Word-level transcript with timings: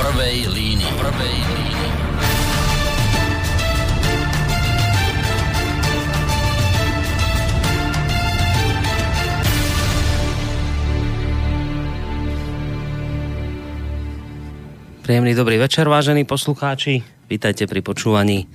prvej 0.00 0.48
línii. 0.48 0.92
Prvej 0.96 1.36
línii. 1.44 1.88
Príjemný 15.04 15.36
dobrý 15.36 15.60
večer, 15.60 15.84
vážení 15.84 16.24
poslucháči. 16.24 17.04
Vítajte 17.28 17.68
pri 17.68 17.84
počúvaní 17.84 18.48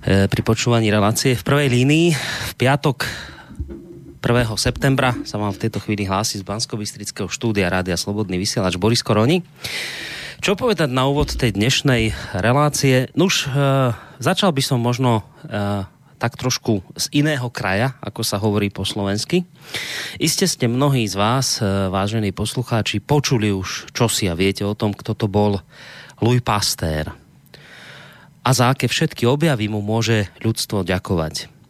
e, 0.00 0.32
pri 0.32 0.40
počúvaní 0.40 0.88
relácie 0.88 1.36
v 1.36 1.44
prvej 1.44 1.68
línii. 1.68 2.08
V 2.48 2.52
piatok 2.56 3.04
1. 4.22 4.54
septembra 4.54 5.18
sa 5.26 5.34
vám 5.34 5.50
v 5.50 5.66
tejto 5.66 5.82
chvíli 5.82 6.06
hlási 6.06 6.38
z 6.38 6.46
bansko 6.46 6.78
štúdia 7.26 7.66
Rádia 7.66 7.98
Slobodný 7.98 8.38
vysielač 8.38 8.78
Boris 8.78 9.02
Koroni. 9.02 9.42
Čo 10.38 10.54
povedať 10.54 10.94
na 10.94 11.10
úvod 11.10 11.34
tej 11.34 11.58
dnešnej 11.58 12.14
relácie? 12.30 13.10
Nuž, 13.18 13.50
e, 13.50 13.90
začal 14.22 14.54
by 14.54 14.62
som 14.62 14.78
možno 14.78 15.26
e, 15.42 15.82
tak 16.22 16.38
trošku 16.38 16.86
z 16.94 17.10
iného 17.10 17.50
kraja, 17.50 17.98
ako 17.98 18.22
sa 18.22 18.38
hovorí 18.38 18.70
po 18.70 18.86
slovensky. 18.86 19.42
Iste 20.22 20.46
ste 20.46 20.70
mnohí 20.70 21.02
z 21.10 21.18
vás, 21.18 21.58
e, 21.58 21.90
vážení 21.90 22.30
poslucháči, 22.30 23.02
počuli 23.02 23.50
už 23.50 23.90
čosi 23.90 24.30
a 24.30 24.38
viete 24.38 24.62
o 24.62 24.78
tom, 24.78 24.94
kto 24.94 25.18
to 25.18 25.26
bol 25.26 25.58
Louis 26.22 26.38
Pasteur. 26.38 27.10
A 28.46 28.48
za 28.54 28.70
aké 28.70 28.86
všetky 28.86 29.26
objavy 29.26 29.66
mu 29.66 29.82
môže 29.82 30.30
ľudstvo 30.46 30.86
ďakovať. 30.86 31.61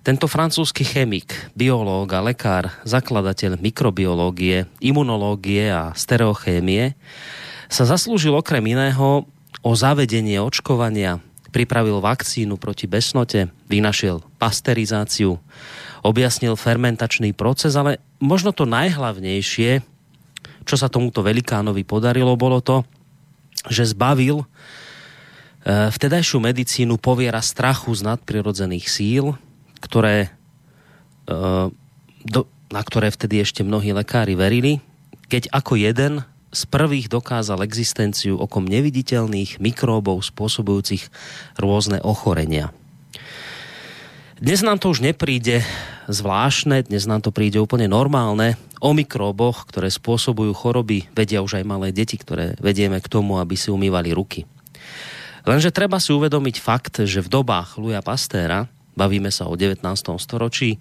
Tento 0.00 0.24
francúzsky 0.24 0.80
chemik, 0.80 1.28
biológ 1.52 2.08
a 2.16 2.24
lekár, 2.24 2.72
zakladateľ 2.88 3.60
mikrobiológie, 3.60 4.64
imunológie 4.80 5.68
a 5.68 5.92
stereochémie, 5.92 6.96
sa 7.68 7.84
zaslúžil 7.84 8.32
okrem 8.32 8.64
iného 8.64 9.28
o 9.60 9.72
zavedenie 9.76 10.40
očkovania. 10.40 11.20
Pripravil 11.52 12.00
vakcínu 12.00 12.56
proti 12.56 12.88
besnote, 12.88 13.52
vynašiel 13.68 14.24
pasterizáciu, 14.40 15.36
objasnil 16.00 16.56
fermentačný 16.56 17.36
proces, 17.36 17.76
ale 17.76 18.00
možno 18.24 18.56
to 18.56 18.64
najhlavnejšie, 18.64 19.84
čo 20.64 20.76
sa 20.80 20.88
tomuto 20.88 21.20
velikánovi 21.20 21.84
podarilo, 21.84 22.40
bolo 22.40 22.64
to, 22.64 22.88
že 23.68 23.92
zbavil 23.92 24.40
e, 24.40 24.46
vtedajšiu 25.92 26.40
medicínu 26.40 26.96
poviera 26.96 27.44
strachu 27.44 27.92
z 27.92 28.08
nadprirodzených 28.08 28.88
síl, 28.88 29.36
ktoré, 29.80 30.32
e, 31.26 31.38
na 32.70 32.82
ktoré 32.84 33.08
vtedy 33.10 33.42
ešte 33.42 33.66
mnohí 33.66 33.90
lekári 33.96 34.36
verili, 34.36 34.78
keď 35.26 35.50
ako 35.50 35.80
jeden 35.80 36.22
z 36.50 36.62
prvých 36.66 37.06
dokázal 37.06 37.62
existenciu 37.62 38.34
okom 38.34 38.66
neviditeľných 38.66 39.62
mikróbov 39.62 40.26
spôsobujúcich 40.26 41.06
rôzne 41.58 42.02
ochorenia. 42.02 42.74
Dnes 44.40 44.64
nám 44.64 44.80
to 44.80 44.90
už 44.90 45.04
nepríde 45.04 45.62
zvláštne, 46.08 46.82
dnes 46.88 47.04
nám 47.06 47.22
to 47.22 47.30
príde 47.30 47.60
úplne 47.60 47.86
normálne. 47.86 48.58
O 48.80 48.96
mikróboch, 48.96 49.68
ktoré 49.68 49.92
spôsobujú 49.92 50.56
choroby, 50.56 51.06
vedia 51.12 51.44
už 51.44 51.60
aj 51.60 51.64
malé 51.68 51.92
deti, 51.92 52.16
ktoré 52.16 52.56
vedieme 52.56 52.98
k 52.98 53.12
tomu, 53.12 53.36
aby 53.36 53.54
si 53.54 53.68
umývali 53.68 54.10
ruky. 54.16 54.48
Lenže 55.44 55.70
treba 55.72 56.00
si 56.00 56.16
uvedomiť 56.16 56.56
fakt, 56.56 57.04
že 57.04 57.20
v 57.20 57.28
dobách 57.28 57.76
Luja 57.76 58.00
Pastéra, 58.00 58.66
bavíme 59.00 59.32
sa 59.32 59.48
o 59.48 59.56
19. 59.56 59.80
storočí, 60.20 60.76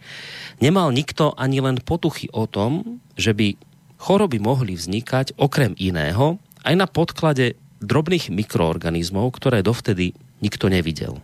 nemal 0.59 0.91
nikto 0.91 1.31
ani 1.39 1.63
len 1.63 1.79
potuchy 1.79 2.27
o 2.35 2.43
tom, 2.51 2.99
že 3.15 3.31
by 3.31 3.55
choroby 3.95 4.43
mohli 4.43 4.75
vznikať 4.75 5.39
okrem 5.39 5.71
iného 5.79 6.35
aj 6.67 6.75
na 6.75 6.87
podklade 6.91 7.55
drobných 7.79 8.27
mikroorganizmov, 8.27 9.31
ktoré 9.39 9.63
dovtedy 9.63 10.11
nikto 10.43 10.67
nevidel. 10.67 11.23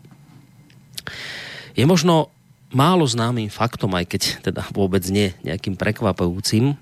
Je 1.75 1.83
možno 1.83 2.31
málo 2.71 3.03
známym 3.03 3.51
faktom, 3.51 3.91
aj 3.95 4.05
keď 4.07 4.21
teda 4.51 4.63
vôbec 4.71 5.03
nie 5.11 5.35
nejakým 5.43 5.75
prekvapujúcim, 5.75 6.79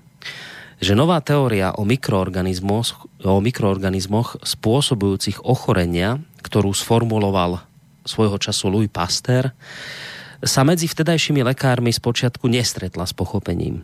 že 0.78 0.98
nová 0.98 1.22
teória 1.22 1.74
o 1.74 1.86
mikroorganizmoch, 1.86 3.06
o 3.22 3.38
mikroorganizmoch 3.42 4.42
spôsobujúcich 4.42 5.42
ochorenia, 5.42 6.22
ktorú 6.42 6.74
sformuloval 6.74 7.62
svojho 8.04 8.36
času 8.36 8.68
Louis 8.70 8.90
Pasteur, 8.90 9.54
sa 10.44 10.60
medzi 10.62 10.86
vtedajšími 10.86 11.40
lekármi 11.42 11.90
spočiatku 11.90 12.46
nestretla 12.46 13.08
s 13.08 13.16
pochopením. 13.16 13.82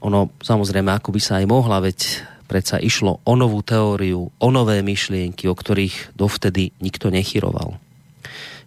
Ono 0.00 0.32
samozrejme, 0.40 0.88
ako 0.96 1.12
by 1.12 1.20
sa 1.20 1.42
aj 1.42 1.46
mohla, 1.50 1.82
veď 1.84 2.24
predsa 2.48 2.80
išlo 2.80 3.20
o 3.22 3.32
novú 3.36 3.60
teóriu, 3.60 4.32
o 4.32 4.48
nové 4.48 4.80
myšlienky, 4.80 5.46
o 5.46 5.54
ktorých 5.54 6.16
dovtedy 6.16 6.72
nikto 6.80 7.12
nechyroval. 7.12 7.76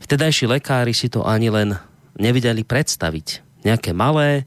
Vtedajší 0.04 0.46
lekári 0.52 0.94
si 0.94 1.10
to 1.10 1.26
ani 1.26 1.50
len 1.50 1.80
nevideli 2.20 2.62
predstaviť. 2.62 3.42
Nejaké 3.66 3.96
malé, 3.96 4.46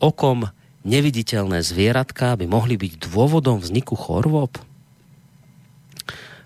okom 0.00 0.48
neviditeľné 0.84 1.60
zvieratka 1.64 2.36
by 2.36 2.44
mohli 2.48 2.76
byť 2.76 3.08
dôvodom 3.08 3.60
vzniku 3.60 3.94
chorôb? 3.96 4.56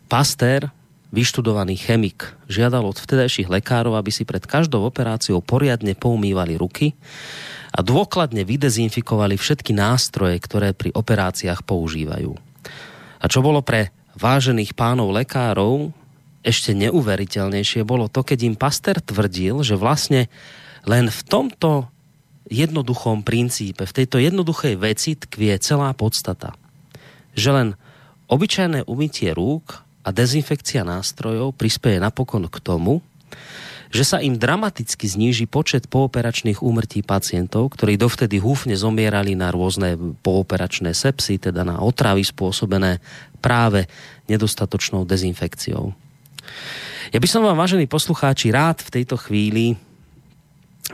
Pastér, 0.06 0.70
vyštudovaný 1.08 1.80
chemik, 1.80 2.36
žiadal 2.52 2.84
od 2.84 3.00
vtedajších 3.00 3.48
lekárov, 3.48 3.96
aby 3.96 4.12
si 4.12 4.28
pred 4.28 4.44
každou 4.44 4.84
operáciou 4.84 5.41
poriadne 5.41 5.96
poumývali 5.96 6.60
ruky 6.60 6.92
a 7.72 7.80
dôkladne 7.80 8.44
vydezinfikovali 8.44 9.41
všetky 9.41 9.72
nástroje, 9.72 10.36
ktoré 10.36 10.76
pri 10.76 10.92
operáciách 10.92 11.64
používajú. 11.64 12.36
A 13.18 13.24
čo 13.26 13.41
bolo 13.41 13.64
pre 13.64 13.91
vážených 14.20 14.76
pánov 14.76 15.14
lekárov 15.16 15.91
ešte 16.44 16.76
neuveriteľnejšie 16.76 17.82
bolo 17.82 18.06
to, 18.06 18.22
keď 18.22 18.38
im 18.44 18.56
Paster 18.56 19.00
tvrdil, 19.02 19.64
že 19.64 19.80
vlastne 19.80 20.30
len 20.86 21.10
v 21.10 21.20
tomto 21.26 21.88
jednoduchom 22.48 23.24
princípe, 23.24 23.84
v 23.84 23.97
tejto 23.97 24.16
jednoduchej 24.16 24.80
veci 24.80 25.16
tkvie 25.16 25.60
celá 25.60 25.92
podstata. 25.92 26.56
Že 27.36 27.50
len 27.52 27.68
obyčajné 28.32 28.88
umytie 28.88 29.36
rúk 29.36 29.88
a 30.08 30.14
dezinfekcia 30.16 30.88
nástrojov 30.88 31.52
prispieje 31.52 32.00
napokon 32.00 32.48
k 32.48 32.56
tomu, 32.64 33.04
že 33.92 34.04
sa 34.04 34.24
im 34.24 34.36
dramaticky 34.36 35.04
zníži 35.04 35.44
počet 35.44 35.88
pooperačných 35.88 36.64
úmrtí 36.64 37.04
pacientov, 37.04 37.76
ktorí 37.76 38.00
dovtedy 38.00 38.41
húfne 38.41 38.72
zomierali 38.72 39.36
na 39.36 39.52
rôzne 39.52 39.97
pooperačné 40.24 40.97
sepsy, 40.97 41.36
teda 41.36 41.64
na 41.64 41.80
otravy 41.80 42.24
spôsobené 42.24 43.04
práve 43.44 43.84
nedostatočnou 44.28 45.04
dezinfekciou. 45.04 45.92
Ja 47.12 47.18
by 47.20 47.28
som 47.28 47.44
vám, 47.44 47.56
vážení 47.56 47.84
poslucháči, 47.88 48.52
rád 48.52 48.80
v 48.80 48.92
tejto 49.00 49.20
chvíli 49.20 49.76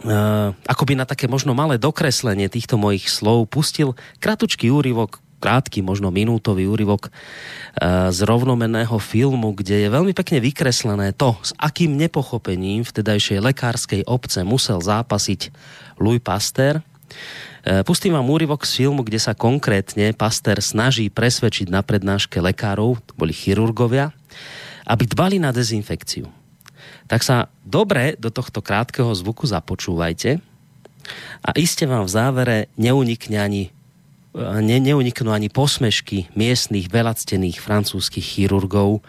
Uh, 0.03 0.51
akoby 0.67 0.99
na 0.99 1.07
také 1.07 1.31
možno 1.31 1.55
malé 1.55 1.79
dokreslenie 1.79 2.51
týchto 2.51 2.75
mojich 2.75 3.07
slov 3.07 3.47
pustil 3.47 3.95
kratučký 4.19 4.67
úryvok 4.67 5.23
krátky, 5.45 5.85
možno 5.85 6.09
minútový 6.09 6.65
úryvok 6.65 7.13
eh, 7.13 8.09
z 8.09 8.19
rovnomenného 8.25 8.97
filmu, 8.97 9.53
kde 9.53 9.85
je 9.85 9.89
veľmi 9.93 10.17
pekne 10.17 10.41
vykreslené 10.41 11.13
to, 11.13 11.37
s 11.45 11.53
akým 11.61 11.93
nepochopením 12.01 12.89
vtedajšej 12.89 13.45
lekárskej 13.45 14.01
obce 14.09 14.41
musel 14.41 14.81
zápasiť 14.81 15.53
Louis 16.01 16.25
Pasteur. 16.25 16.81
Eh, 16.81 17.85
pustím 17.85 18.17
vám 18.17 18.25
úryvok 18.33 18.65
z 18.65 18.89
filmu, 18.89 19.05
kde 19.05 19.21
sa 19.21 19.37
konkrétne 19.37 20.17
Pasteur 20.17 20.65
snaží 20.65 21.13
presvedčiť 21.13 21.69
na 21.69 21.85
prednáške 21.85 22.41
lekárov, 22.41 22.97
boli 23.13 23.37
chirurgovia, 23.37 24.17
aby 24.89 25.05
dbali 25.05 25.37
na 25.37 25.53
dezinfekciu. 25.53 26.25
Tak 27.05 27.21
sa 27.21 27.53
dobre 27.61 28.17
do 28.17 28.33
tohto 28.33 28.65
krátkeho 28.65 29.13
zvuku 29.13 29.45
započúvajte 29.45 30.41
a 31.45 31.51
iste 31.57 31.85
vám 31.85 32.09
v 32.09 32.15
závere 32.17 32.59
neunikne 32.81 33.37
ani 33.41 33.63
ne, 34.35 34.77
neuniknú 34.83 35.31
ani 35.31 35.49
posmešky 35.49 36.35
miestných 36.35 36.91
velactených 36.91 37.63
francúzskych 37.63 38.25
chirurgov, 38.25 39.01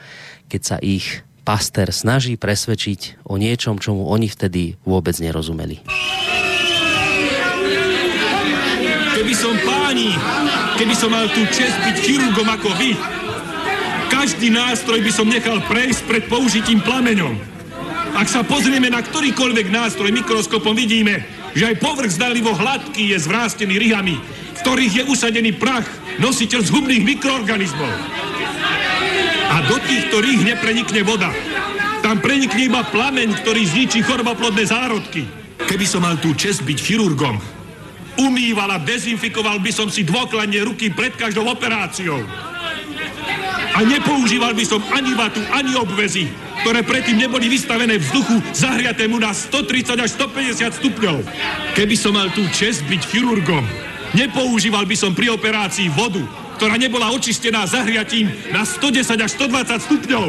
keď 0.47 0.61
sa 0.61 0.77
ich 0.79 1.25
Pasteur 1.45 1.93
snaží 1.93 2.41
presvedčiť 2.41 3.21
o 3.29 3.37
niečom, 3.37 3.77
čomu 3.77 4.09
oni 4.09 4.25
vtedy 4.25 4.81
vôbec 4.81 5.13
nerozumeli. 5.21 5.77
Keby 9.13 9.33
som 9.37 9.53
páni, 9.61 10.09
keby 10.81 10.95
som 10.97 11.13
mal 11.13 11.29
tú 11.29 11.45
čest 11.53 11.77
byť 11.85 11.95
chirurgom 12.01 12.49
ako 12.49 12.69
vy, 12.81 12.97
každý 14.09 14.49
nástroj 14.49 15.05
by 15.05 15.11
som 15.13 15.29
nechal 15.29 15.61
prejsť 15.69 16.01
pred 16.09 16.23
použitím 16.25 16.81
plameňom. 16.81 17.37
Ak 18.17 18.25
sa 18.25 18.41
pozrieme 18.41 18.89
na 18.89 19.05
ktorýkoľvek 19.05 19.69
nástroj 19.69 20.09
mikroskopom, 20.09 20.73
vidíme, 20.73 21.21
že 21.53 21.69
aj 21.69 21.77
povrch 21.77 22.17
zdalivo 22.17 22.57
hladký 22.57 23.13
je 23.13 23.17
zvrástený 23.21 23.77
ryhami, 23.77 24.17
ktorých 24.65 24.97
je 24.97 25.03
usadený 25.13 25.61
prach, 25.61 25.85
nositeľ 26.17 26.65
zhubných 26.65 27.05
mikroorganizmov. 27.05 27.93
A 29.53 29.61
do 29.69 29.77
týchto 29.85 30.25
rých 30.25 30.41
neprenikne 30.41 31.05
voda. 31.05 31.29
Tam 32.01 32.17
prenikne 32.17 32.73
iba 32.73 32.81
plameň, 32.81 33.45
ktorý 33.45 33.61
zničí 33.61 34.01
choroboplodné 34.01 34.65
zárodky. 34.65 35.29
Keby 35.69 35.85
som 35.85 36.01
mal 36.01 36.17
tú 36.17 36.33
čest 36.33 36.65
byť 36.65 36.81
chirurgom, 36.81 37.37
umýval 38.17 38.73
a 38.73 38.81
dezinfikoval 38.81 39.61
by 39.61 39.69
som 39.69 39.85
si 39.85 40.01
dôkladne 40.01 40.57
ruky 40.65 40.89
pred 40.89 41.13
každou 41.13 41.45
operáciou. 41.45 42.25
A 43.77 43.85
nepoužíval 43.85 44.57
by 44.57 44.65
som 44.65 44.81
ani 44.97 45.13
vatu, 45.13 45.45
ani 45.53 45.77
obvezy, 45.77 46.25
ktoré 46.65 46.81
predtým 46.81 47.21
neboli 47.21 47.53
vystavené 47.53 48.01
vzduchu 48.01 48.41
zahriatému 48.49 49.21
na 49.21 49.29
130 49.29 49.93
až 50.01 50.09
150 50.17 50.81
stupňov. 50.81 51.21
Keby 51.77 51.93
som 51.93 52.17
mal 52.17 52.33
tú 52.33 52.41
čest 52.49 52.81
byť 52.89 53.01
chirurgom, 53.13 53.61
nepoužíval 54.13 54.85
by 54.85 54.95
som 54.99 55.17
pri 55.17 55.33
operácii 55.33 55.89
vodu, 55.89 56.21
ktorá 56.55 56.79
nebola 56.79 57.11
očistená 57.11 57.67
zahriatím 57.67 58.31
na 58.53 58.63
110 58.63 59.19
až 59.19 59.31
120 59.35 59.87
stupňov. 59.87 60.27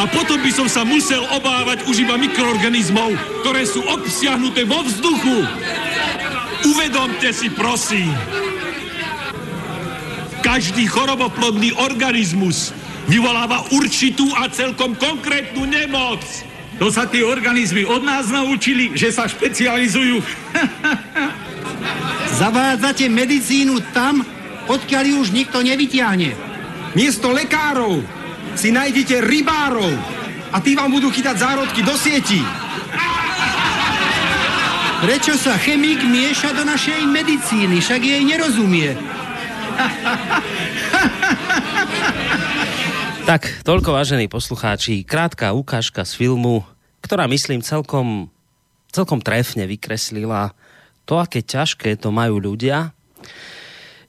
A 0.00 0.02
potom 0.10 0.38
by 0.40 0.50
som 0.50 0.66
sa 0.66 0.82
musel 0.82 1.22
obávať 1.36 1.86
už 1.86 2.06
iba 2.06 2.18
mikroorganizmov, 2.18 3.14
ktoré 3.44 3.62
sú 3.68 3.84
obsiahnuté 3.86 4.66
vo 4.66 4.82
vzduchu. 4.82 5.46
Uvedomte 6.74 7.30
si, 7.32 7.48
prosím, 7.52 8.10
každý 10.40 10.88
choroboplodný 10.90 11.76
organizmus 11.78 12.74
vyvoláva 13.06 13.64
určitú 13.70 14.26
a 14.36 14.50
celkom 14.50 14.98
konkrétnu 14.98 15.64
nemoc. 15.68 16.22
To 16.80 16.88
sa 16.88 17.04
tie 17.04 17.20
organizmy 17.20 17.84
od 17.84 18.00
nás 18.00 18.32
naučili, 18.32 18.96
že 18.96 19.12
sa 19.12 19.28
špecializujú. 19.28 20.16
Zavádzate 22.40 23.10
medicínu 23.12 23.80
tam, 23.92 24.24
odkiaľ 24.70 25.04
ju 25.04 25.16
už 25.26 25.30
nikto 25.34 25.60
nevyťahne. 25.60 26.32
Miesto 26.96 27.30
lekárov 27.30 28.02
si 28.58 28.74
nájdete 28.74 29.22
rybárov 29.22 29.94
a 30.50 30.58
tí 30.58 30.74
vám 30.74 30.90
budú 30.90 31.12
chytať 31.12 31.36
zárodky 31.38 31.80
do 31.86 31.94
sieti. 31.94 32.42
Prečo 35.00 35.32
sa 35.40 35.56
chemik 35.56 36.04
mieša 36.04 36.52
do 36.52 36.64
našej 36.66 37.08
medicíny? 37.08 37.80
Však 37.80 38.00
jej 38.04 38.22
nerozumie. 38.24 38.92
Tak, 43.20 43.62
toľko 43.62 43.94
vážení 43.94 44.26
poslucháči, 44.26 45.06
krátka 45.06 45.54
ukážka 45.54 46.02
z 46.02 46.18
filmu, 46.18 46.66
ktorá 46.98 47.30
myslím 47.30 47.62
celkom, 47.62 48.26
celkom 48.90 49.22
trefne 49.22 49.70
vykreslila 49.70 50.50
to, 51.10 51.18
aké 51.18 51.42
ťažké 51.42 51.98
to 51.98 52.14
majú 52.14 52.38
ľudia, 52.38 52.94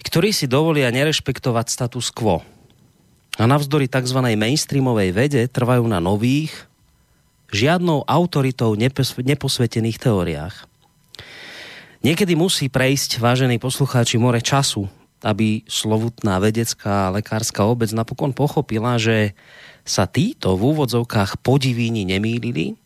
ktorí 0.06 0.30
si 0.30 0.45
dovolia 0.45 0.94
nerešpektovať 0.94 1.65
status 1.65 2.13
quo. 2.13 2.45
A 3.42 3.44
navzdory 3.50 3.89
tzv. 3.89 4.21
mainstreamovej 4.21 5.09
vede 5.09 5.42
trvajú 5.50 5.81
na 5.89 5.98
nových, 5.98 6.53
žiadnou 7.50 8.06
autoritou 8.06 8.77
neposvetených 9.18 9.98
teóriách. 9.98 10.69
Niekedy 12.06 12.38
musí 12.38 12.69
prejsť, 12.69 13.18
vážení 13.18 13.57
poslucháči, 13.57 14.21
more 14.21 14.42
času, 14.42 14.86
aby 15.25 15.65
slovutná 15.65 16.38
vedecká 16.38 17.09
a 17.09 17.13
lekárska 17.18 17.65
obec 17.65 17.89
napokon 17.94 18.33
pochopila, 18.33 19.01
že 19.01 19.33
sa 19.86 20.06
títo 20.06 20.53
v 20.53 20.74
úvodzovkách 20.74 21.42
podivíni 21.42 22.06
nemýlili 22.06 22.77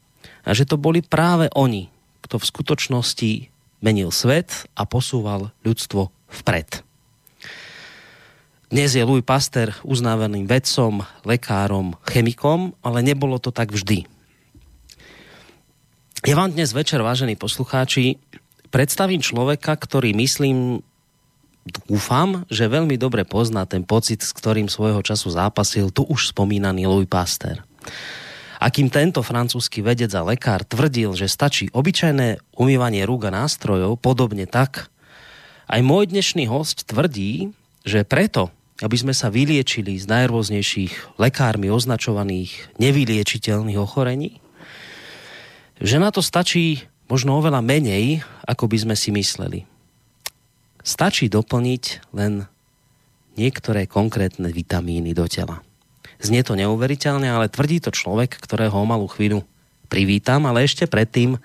a 0.48 0.56
že 0.56 0.64
to 0.64 0.80
boli 0.80 1.04
práve 1.04 1.48
oni, 1.56 1.88
kto 2.24 2.40
v 2.40 2.48
skutočnosti 2.48 3.32
menil 3.86 4.10
svet 4.10 4.66
a 4.74 4.90
posúval 4.90 5.54
ľudstvo 5.62 6.10
vpred. 6.42 6.82
Dnes 8.74 8.98
je 8.98 9.06
Louis 9.06 9.22
Pasteur 9.22 9.78
uznávaným 9.86 10.50
vedcom, 10.50 11.06
lekárom, 11.22 11.94
chemikom, 12.10 12.74
ale 12.82 13.06
nebolo 13.06 13.38
to 13.38 13.54
tak 13.54 13.70
vždy. 13.70 14.10
Ja 16.26 16.34
vám 16.34 16.58
dnes 16.58 16.74
večer, 16.74 17.06
vážení 17.06 17.38
poslucháči, 17.38 18.18
predstavím 18.74 19.22
človeka, 19.22 19.78
ktorý 19.78 20.18
myslím, 20.18 20.82
dúfam, 21.86 22.42
že 22.50 22.66
veľmi 22.66 22.98
dobre 22.98 23.22
pozná 23.22 23.70
ten 23.70 23.86
pocit, 23.86 24.26
s 24.26 24.34
ktorým 24.34 24.66
svojho 24.66 25.06
času 25.06 25.30
zápasil 25.30 25.94
tu 25.94 26.02
už 26.10 26.34
spomínaný 26.34 26.90
Louis 26.90 27.06
Pasteur. 27.06 27.62
A 28.60 28.72
kým 28.72 28.88
tento 28.88 29.20
francúzsky 29.20 29.84
vedec 29.84 30.12
a 30.16 30.24
lekár 30.24 30.64
tvrdil, 30.64 31.16
že 31.18 31.28
stačí 31.28 31.68
obyčajné 31.76 32.56
umývanie 32.56 33.04
rúk 33.04 33.28
a 33.28 33.32
nástrojov, 33.34 34.00
podobne 34.00 34.48
tak, 34.48 34.88
aj 35.66 35.82
môj 35.82 36.14
dnešný 36.14 36.46
host 36.46 36.86
tvrdí, 36.86 37.50
že 37.82 38.06
preto, 38.06 38.54
aby 38.86 38.96
sme 38.96 39.14
sa 39.18 39.34
vyliečili 39.34 39.98
z 39.98 40.06
najrôznejších 40.06 41.18
lekármi 41.18 41.74
označovaných 41.74 42.78
nevyliečiteľných 42.78 43.80
ochorení, 43.82 44.38
že 45.82 45.98
na 45.98 46.14
to 46.14 46.22
stačí 46.22 46.86
možno 47.10 47.42
oveľa 47.42 47.66
menej, 47.66 48.22
ako 48.46 48.70
by 48.70 48.78
sme 48.86 48.96
si 48.96 49.10
mysleli. 49.10 49.66
Stačí 50.86 51.26
doplniť 51.34 52.14
len 52.14 52.46
niektoré 53.42 53.90
konkrétne 53.90 54.54
vitamíny 54.54 55.18
do 55.18 55.26
tela. 55.26 55.65
Znie 56.26 56.42
to 56.42 56.58
neuveriteľne, 56.58 57.30
ale 57.30 57.54
tvrdí 57.54 57.78
to 57.78 57.94
človek, 57.94 58.34
ktorého 58.42 58.74
o 58.74 58.86
malú 58.90 59.06
chvíľu 59.06 59.46
privítam, 59.86 60.50
ale 60.50 60.66
ešte 60.66 60.90
predtým 60.90 61.38
e, 61.38 61.40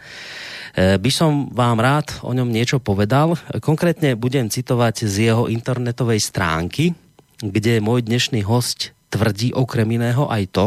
by 0.97 1.11
som 1.13 1.53
vám 1.53 1.79
rád 1.79 2.17
o 2.25 2.33
ňom 2.33 2.49
niečo 2.49 2.81
povedal. 2.81 3.37
Konkrétne 3.61 4.17
budem 4.17 4.49
citovať 4.49 5.05
z 5.05 5.31
jeho 5.31 5.45
internetovej 5.53 6.25
stránky, 6.25 6.97
kde 7.45 7.85
môj 7.85 8.09
dnešný 8.09 8.41
host 8.49 8.97
tvrdí 9.13 9.53
okrem 9.53 9.87
iného 10.01 10.25
aj 10.33 10.45
to, 10.51 10.67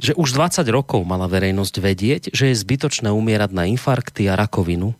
že 0.00 0.16
už 0.16 0.32
20 0.32 0.64
rokov 0.72 1.04
mala 1.04 1.28
verejnosť 1.28 1.74
vedieť, 1.76 2.22
že 2.32 2.48
je 2.50 2.56
zbytočné 2.56 3.12
umierať 3.12 3.52
na 3.52 3.68
infarkty 3.68 4.32
a 4.32 4.34
rakovinu, 4.34 4.96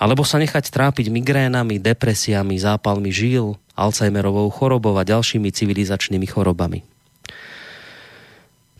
alebo 0.00 0.26
sa 0.26 0.42
nechať 0.42 0.70
trápiť 0.70 1.10
migrénami, 1.10 1.78
depresiami, 1.78 2.58
zápalmi 2.58 3.10
žil, 3.14 3.58
Alzheimerovou 3.74 4.46
chorobou 4.54 4.94
a 4.94 5.02
ďalšími 5.02 5.50
civilizačnými 5.50 6.30
chorobami. 6.30 6.86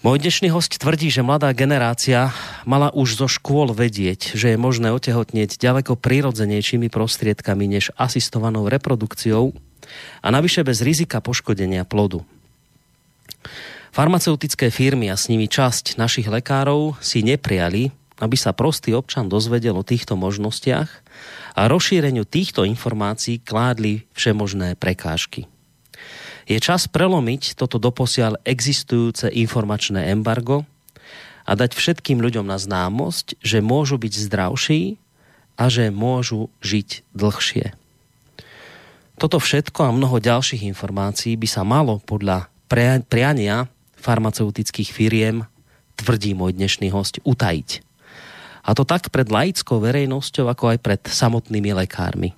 Môj 0.05 0.21
dnešný 0.21 0.53
host 0.53 0.77
tvrdí, 0.77 1.09
že 1.09 1.25
mladá 1.25 1.49
generácia 1.57 2.29
mala 2.69 2.93
už 2.93 3.17
zo 3.17 3.25
škôl 3.25 3.73
vedieť, 3.73 4.37
že 4.37 4.53
je 4.53 4.61
možné 4.61 4.93
otehotnieť 4.93 5.57
ďaleko 5.57 5.97
prirodzenejšími 5.97 6.93
prostriedkami 6.93 7.65
než 7.65 7.89
asistovanou 7.97 8.69
reprodukciou 8.69 9.57
a 10.21 10.29
navyše 10.29 10.61
bez 10.61 10.85
rizika 10.85 11.25
poškodenia 11.25 11.89
plodu. 11.89 12.21
Farmaceutické 13.97 14.69
firmy 14.69 15.09
a 15.09 15.17
s 15.17 15.33
nimi 15.33 15.49
časť 15.49 15.97
našich 15.97 16.29
lekárov 16.29 17.01
si 17.01 17.25
nepriali, 17.25 17.89
aby 18.21 18.37
sa 18.37 18.53
prostý 18.53 18.93
občan 18.93 19.33
dozvedel 19.33 19.73
o 19.79 19.87
týchto 19.87 20.21
možnostiach 20.21 21.01
a 21.55 21.71
rozšíreniu 21.71 22.27
týchto 22.27 22.67
informácií 22.67 23.39
kládli 23.39 24.05
všemožné 24.13 24.75
prekážky. 24.75 25.47
Je 26.45 26.59
čas 26.61 26.85
prelomiť 26.91 27.57
toto 27.57 27.81
doposiaľ 27.81 28.43
existujúce 28.45 29.33
informačné 29.33 30.13
embargo 30.13 30.69
a 31.49 31.57
dať 31.57 31.73
všetkým 31.73 32.21
ľuďom 32.21 32.45
na 32.45 32.61
známosť, 32.61 33.41
že 33.41 33.65
môžu 33.65 33.97
byť 33.97 34.13
zdravší 34.29 35.01
a 35.57 35.71
že 35.73 35.89
môžu 35.89 36.53
žiť 36.61 37.07
dlhšie. 37.17 37.73
Toto 39.15 39.39
všetko 39.39 39.81
a 39.87 39.95
mnoho 39.95 40.19
ďalších 40.19 40.67
informácií 40.67 41.39
by 41.39 41.49
sa 41.49 41.63
malo 41.63 42.03
podľa 42.03 42.51
priania 43.07 43.71
farmaceutických 43.95 44.91
firiem, 44.91 45.47
tvrdí 45.95 46.35
môj 46.35 46.59
dnešný 46.59 46.91
host, 46.91 47.23
utajiť. 47.23 47.94
A 48.65 48.73
to 48.73 48.89
tak 48.89 49.13
pred 49.13 49.29
laickou 49.29 49.77
verejnosťou, 49.77 50.49
ako 50.49 50.73
aj 50.73 50.79
pred 50.81 51.01
samotnými 51.05 51.77
lekármi. 51.77 52.33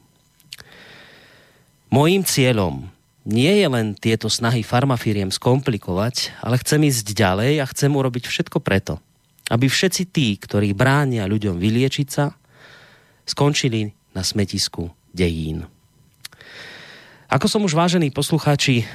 Mojím 1.86 2.26
cieľom 2.26 2.90
nie 3.26 3.62
je 3.62 3.66
len 3.70 3.94
tieto 3.94 4.26
snahy 4.26 4.66
farmafíriem 4.66 5.30
skomplikovať, 5.30 6.34
ale 6.42 6.58
chcem 6.62 6.82
ísť 6.82 7.14
ďalej 7.14 7.62
a 7.62 7.70
chcem 7.70 7.90
urobiť 7.94 8.26
všetko 8.26 8.58
preto, 8.58 8.98
aby 9.50 9.70
všetci 9.70 10.02
tí, 10.10 10.34
ktorí 10.38 10.74
bránia 10.74 11.30
ľuďom 11.30 11.58
vyliečiť 11.58 12.08
sa, 12.10 12.34
skončili 13.26 13.90
na 14.14 14.22
smetisku 14.22 14.90
dejín. 15.14 15.66
Ako 17.26 17.50
som 17.50 17.66
už 17.66 17.74
vážení 17.74 18.14
poslucháči 18.14 18.86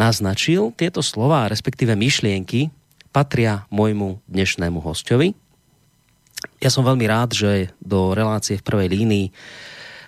naznačil, 0.00 0.72
tieto 0.76 1.04
slova, 1.04 1.48
respektíve 1.48 1.92
myšlienky, 1.92 2.72
patria 3.12 3.68
môjmu 3.68 4.24
dnešnému 4.28 4.80
hostovi, 4.80 5.36
ja 6.60 6.70
som 6.72 6.84
veľmi 6.84 7.06
rád, 7.08 7.36
že 7.36 7.72
do 7.80 8.12
relácie 8.12 8.60
v 8.60 8.66
prvej 8.66 8.88
línii 8.92 9.26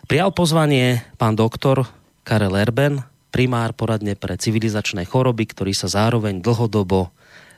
prijal 0.08 0.32
pozvanie 0.32 1.04
pán 1.20 1.36
doktor 1.36 1.88
Karel 2.24 2.56
Erben, 2.56 3.04
primár 3.28 3.76
poradne 3.76 4.16
pre 4.16 4.36
civilizačné 4.36 5.04
choroby, 5.04 5.48
ktorý 5.48 5.72
sa 5.76 5.88
zároveň 5.88 6.40
dlhodobo 6.40 7.12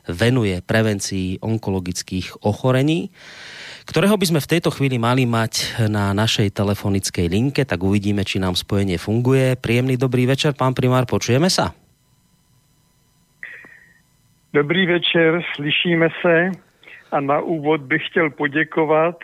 venuje 0.09 0.59
prevencii 0.65 1.39
onkologických 1.39 2.43
ochorení, 2.43 3.13
ktorého 3.85 4.17
by 4.17 4.25
sme 4.27 4.39
v 4.41 4.51
tejto 4.57 4.69
chvíli 4.73 4.97
mali 4.97 5.25
mať 5.25 5.85
na 5.89 6.13
našej 6.13 6.53
telefonickej 6.53 7.27
linke, 7.29 7.61
tak 7.65 7.81
uvidíme, 7.81 8.25
či 8.25 8.41
nám 8.41 8.57
spojenie 8.57 8.97
funguje. 8.97 9.57
Príjemný 9.57 9.97
dobrý 9.97 10.25
večer, 10.29 10.57
pán 10.57 10.73
primár, 10.73 11.05
počujeme 11.05 11.49
sa? 11.49 11.73
Dobrý 14.51 14.83
večer, 14.83 15.39
slyšíme 15.55 16.07
se 16.21 16.35
a 17.11 17.19
na 17.19 17.39
úvod 17.39 17.81
bych 17.81 18.07
chtěl 18.07 18.29
poděkovat 18.29 19.15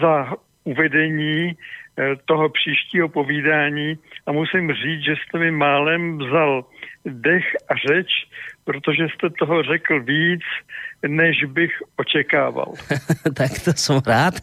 za 0.00 0.32
uvedení 0.64 1.52
eh, 1.52 2.16
toho 2.24 2.48
příštího 2.48 3.08
povídání 3.08 3.98
a 4.26 4.32
musím 4.32 4.72
říct, 4.72 5.04
že 5.04 5.14
jste 5.16 5.38
mi 5.38 5.50
málem 5.50 6.18
vzal 6.18 6.64
dech 7.04 7.44
a 7.68 7.74
řeč, 7.88 8.08
protože 8.64 9.08
jste 9.08 9.30
toho 9.38 9.62
řekl 9.62 10.02
víc, 10.04 10.42
než 11.08 11.44
bych 11.44 11.70
očekával. 11.96 12.76
tak 13.38 13.50
to 13.64 13.72
som 13.72 14.04
rád. 14.04 14.36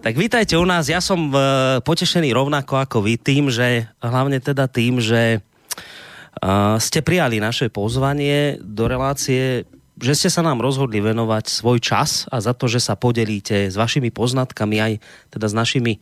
Tak 0.00 0.14
vítajte 0.14 0.54
u 0.54 0.64
nás. 0.64 0.86
Ja 0.86 1.02
som 1.02 1.34
uh, 1.34 1.82
potešený 1.82 2.30
rovnako 2.30 2.78
ako 2.78 3.02
vy 3.02 3.18
tým, 3.18 3.50
že 3.50 3.90
hlavne 3.98 4.38
teda 4.38 4.70
tým, 4.70 5.02
že 5.02 5.42
uh, 5.42 6.78
ste 6.78 7.02
prijali 7.02 7.42
naše 7.42 7.66
pozvanie 7.74 8.62
do 8.62 8.86
relácie 8.86 9.66
že 9.96 10.12
ste 10.12 10.28
sa 10.28 10.44
nám 10.44 10.60
rozhodli 10.60 11.00
venovať 11.00 11.48
svoj 11.48 11.80
čas 11.80 12.28
a 12.28 12.36
za 12.36 12.52
to, 12.52 12.68
že 12.68 12.84
sa 12.84 13.00
podelíte 13.00 13.72
s 13.72 13.76
vašimi 13.80 14.12
poznatkami 14.12 14.76
aj 14.76 14.92
teda 15.32 15.46
s 15.48 15.54
našimi 15.56 15.92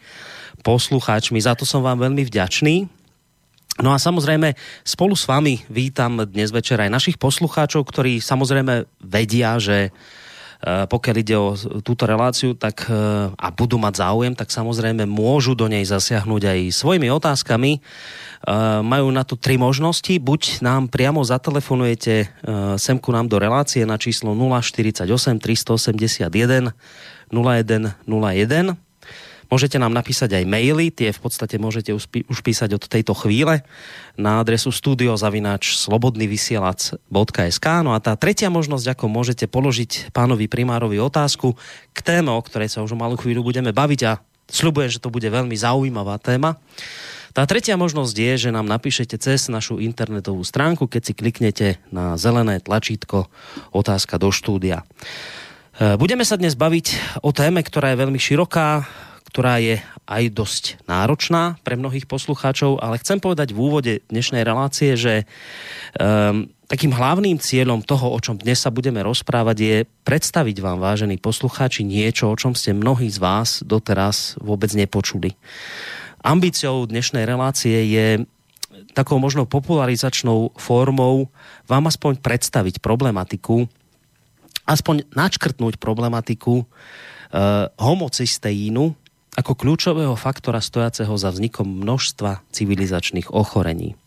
poslucháčmi. 0.67 1.39
Za 1.39 1.55
to 1.55 1.63
som 1.63 1.87
vám 1.87 2.03
veľmi 2.03 2.27
vďačný. 2.27 2.91
No 3.83 3.91
a 3.91 3.99
samozrejme 3.99 4.55
spolu 4.87 5.19
s 5.19 5.27
vami 5.27 5.63
vítam 5.67 6.23
dnes 6.27 6.55
večer 6.55 6.79
aj 6.79 6.95
našich 6.95 7.17
poslucháčov, 7.19 7.83
ktorí 7.83 8.23
samozrejme 8.23 8.87
vedia, 9.03 9.59
že 9.59 9.91
pokiaľ 10.65 11.17
ide 11.21 11.37
o 11.37 11.53
túto 11.85 12.09
reláciu 12.09 12.57
tak, 12.57 12.89
e, 12.89 12.97
a 13.29 13.49
budú 13.53 13.77
mať 13.77 14.01
záujem, 14.01 14.33
tak 14.33 14.49
samozrejme 14.49 15.05
môžu 15.05 15.53
do 15.53 15.69
nej 15.69 15.85
zasiahnuť 15.85 16.43
aj 16.45 16.61
svojimi 16.73 17.13
otázkami. 17.13 17.73
E, 17.77 17.81
majú 18.81 19.13
na 19.13 19.29
to 19.29 19.37
tri 19.37 19.61
možnosti. 19.61 20.17
Buď 20.17 20.65
nám 20.65 20.89
priamo 20.89 21.21
zatelefonujete 21.25 22.29
sem 22.77 22.97
ku 23.01 23.11
nám 23.13 23.29
do 23.29 23.37
relácie 23.41 23.85
na 23.85 23.97
číslo 23.97 24.33
048 24.33 25.05
381 25.41 26.73
0101 27.33 28.84
Môžete 29.49 29.77
nám 29.77 29.93
napísať 29.93 30.41
aj 30.41 30.45
maily, 30.49 30.91
tie 30.91 31.13
v 31.13 31.21
podstate 31.21 31.61
môžete 31.61 31.93
už 31.95 32.39
písať 32.41 32.77
od 32.77 32.85
tejto 32.85 33.13
chvíle 33.15 33.65
na 34.15 34.41
adresu 34.41 34.71
studiozavináč 34.71 35.77
slobodnyvysielac.sk 35.85 37.67
No 37.83 37.93
a 37.95 37.99
tá 37.99 38.15
tretia 38.15 38.49
možnosť, 38.49 38.97
ako 38.97 39.05
môžete 39.11 39.51
položiť 39.51 40.15
pánovi 40.15 40.47
primárovi 40.47 40.99
otázku 41.03 41.55
k 41.93 41.99
téme, 42.01 42.31
o 42.33 42.41
ktorej 42.43 42.71
sa 42.71 42.83
už 42.85 42.95
o 42.95 43.01
malú 43.01 43.19
chvíľu 43.19 43.45
budeme 43.45 43.75
baviť 43.75 44.01
a 44.07 44.13
sľubujem, 44.49 44.91
že 44.93 45.03
to 45.03 45.13
bude 45.13 45.27
veľmi 45.27 45.55
zaujímavá 45.57 46.21
téma. 46.21 46.61
Tá 47.35 47.43
tretia 47.51 47.75
možnosť 47.75 48.15
je, 48.15 48.33
že 48.47 48.55
nám 48.55 48.71
napíšete 48.71 49.19
cez 49.19 49.51
našu 49.51 49.83
internetovú 49.83 50.47
stránku, 50.47 50.87
keď 50.87 51.03
si 51.03 51.13
kliknete 51.19 51.67
na 51.91 52.15
zelené 52.15 52.63
tlačítko 52.63 53.27
otázka 53.75 54.23
do 54.23 54.31
štúdia. 54.31 54.87
E, 55.75 55.99
budeme 55.99 56.23
sa 56.23 56.39
dnes 56.39 56.55
baviť 56.55 57.19
o 57.27 57.35
téme, 57.35 57.67
ktorá 57.67 57.91
je 57.91 58.01
veľmi 58.07 58.21
široká, 58.23 58.87
ktorá 59.35 59.59
je 59.59 59.83
aj 60.07 60.31
dosť 60.31 60.65
náročná 60.87 61.59
pre 61.67 61.75
mnohých 61.75 62.07
poslucháčov, 62.07 62.79
ale 62.79 63.03
chcem 63.03 63.19
povedať 63.19 63.51
v 63.51 63.59
úvode 63.67 63.93
dnešnej 64.07 64.47
relácie, 64.47 64.95
že 64.95 65.27
um, 65.99 66.47
takým 66.71 66.95
hlavným 66.95 67.43
cieľom 67.43 67.83
toho, 67.83 68.15
o 68.15 68.19
čom 68.23 68.39
dnes 68.39 68.63
sa 68.63 68.71
budeme 68.71 69.03
rozprávať, 69.03 69.57
je 69.59 69.77
predstaviť 70.07 70.63
vám, 70.63 70.79
vážení 70.79 71.19
poslucháči, 71.19 71.83
niečo, 71.83 72.31
o 72.31 72.39
čom 72.39 72.55
ste 72.55 72.79
mnohí 72.79 73.11
z 73.11 73.19
vás 73.19 73.67
doteraz 73.67 74.39
vôbec 74.39 74.71
nepočuli. 74.71 75.35
Ambíciou 76.23 76.87
dnešnej 76.87 77.27
relácie 77.27 77.91
je 77.91 78.23
takou 78.95 79.19
možno 79.19 79.51
popularizačnou 79.51 80.55
formou 80.55 81.27
vám 81.67 81.91
aspoň 81.91 82.23
predstaviť 82.23 82.79
problematiku, 82.79 83.67
aspoň 84.63 85.11
načkrtnúť 85.11 85.83
problematiku 85.83 86.63
uh, 86.63 87.67
homocysteínu, 87.83 89.04
ako 89.35 89.53
kľúčového 89.59 90.15
faktora 90.15 90.63
stojaceho 90.63 91.15
za 91.19 91.35
vznikom 91.35 91.67
množstva 91.67 92.47
civilizačných 92.55 93.35
ochorení. 93.35 93.99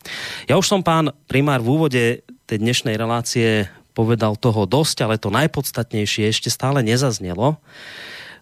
Ja 0.48 0.56
už 0.56 0.66
som 0.66 0.80
pán 0.80 1.12
primár 1.28 1.60
v 1.60 1.68
úvode 1.68 2.02
tej 2.48 2.58
dnešnej 2.58 2.96
relácie 2.96 3.68
povedal 3.92 4.38
toho 4.40 4.64
dosť, 4.64 5.04
ale 5.04 5.20
to 5.20 5.28
najpodstatnejšie 5.28 6.30
ešte 6.32 6.48
stále 6.48 6.80
nezaznelo. 6.80 7.60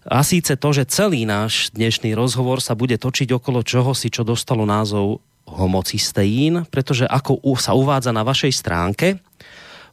A 0.07 0.23
síce 0.23 0.55
to, 0.55 0.69
že 0.71 0.87
celý 0.87 1.27
náš 1.27 1.75
dnešný 1.75 2.15
rozhovor 2.15 2.63
sa 2.63 2.79
bude 2.79 2.95
točiť 2.95 3.35
okolo 3.35 3.59
čoho 3.65 3.91
si, 3.91 4.07
čo 4.07 4.23
dostalo 4.23 4.63
názov 4.63 5.19
homocysteín, 5.43 6.63
pretože 6.71 7.03
ako 7.03 7.43
sa 7.59 7.75
uvádza 7.75 8.15
na 8.15 8.23
vašej 8.23 8.53
stránke, 8.55 9.19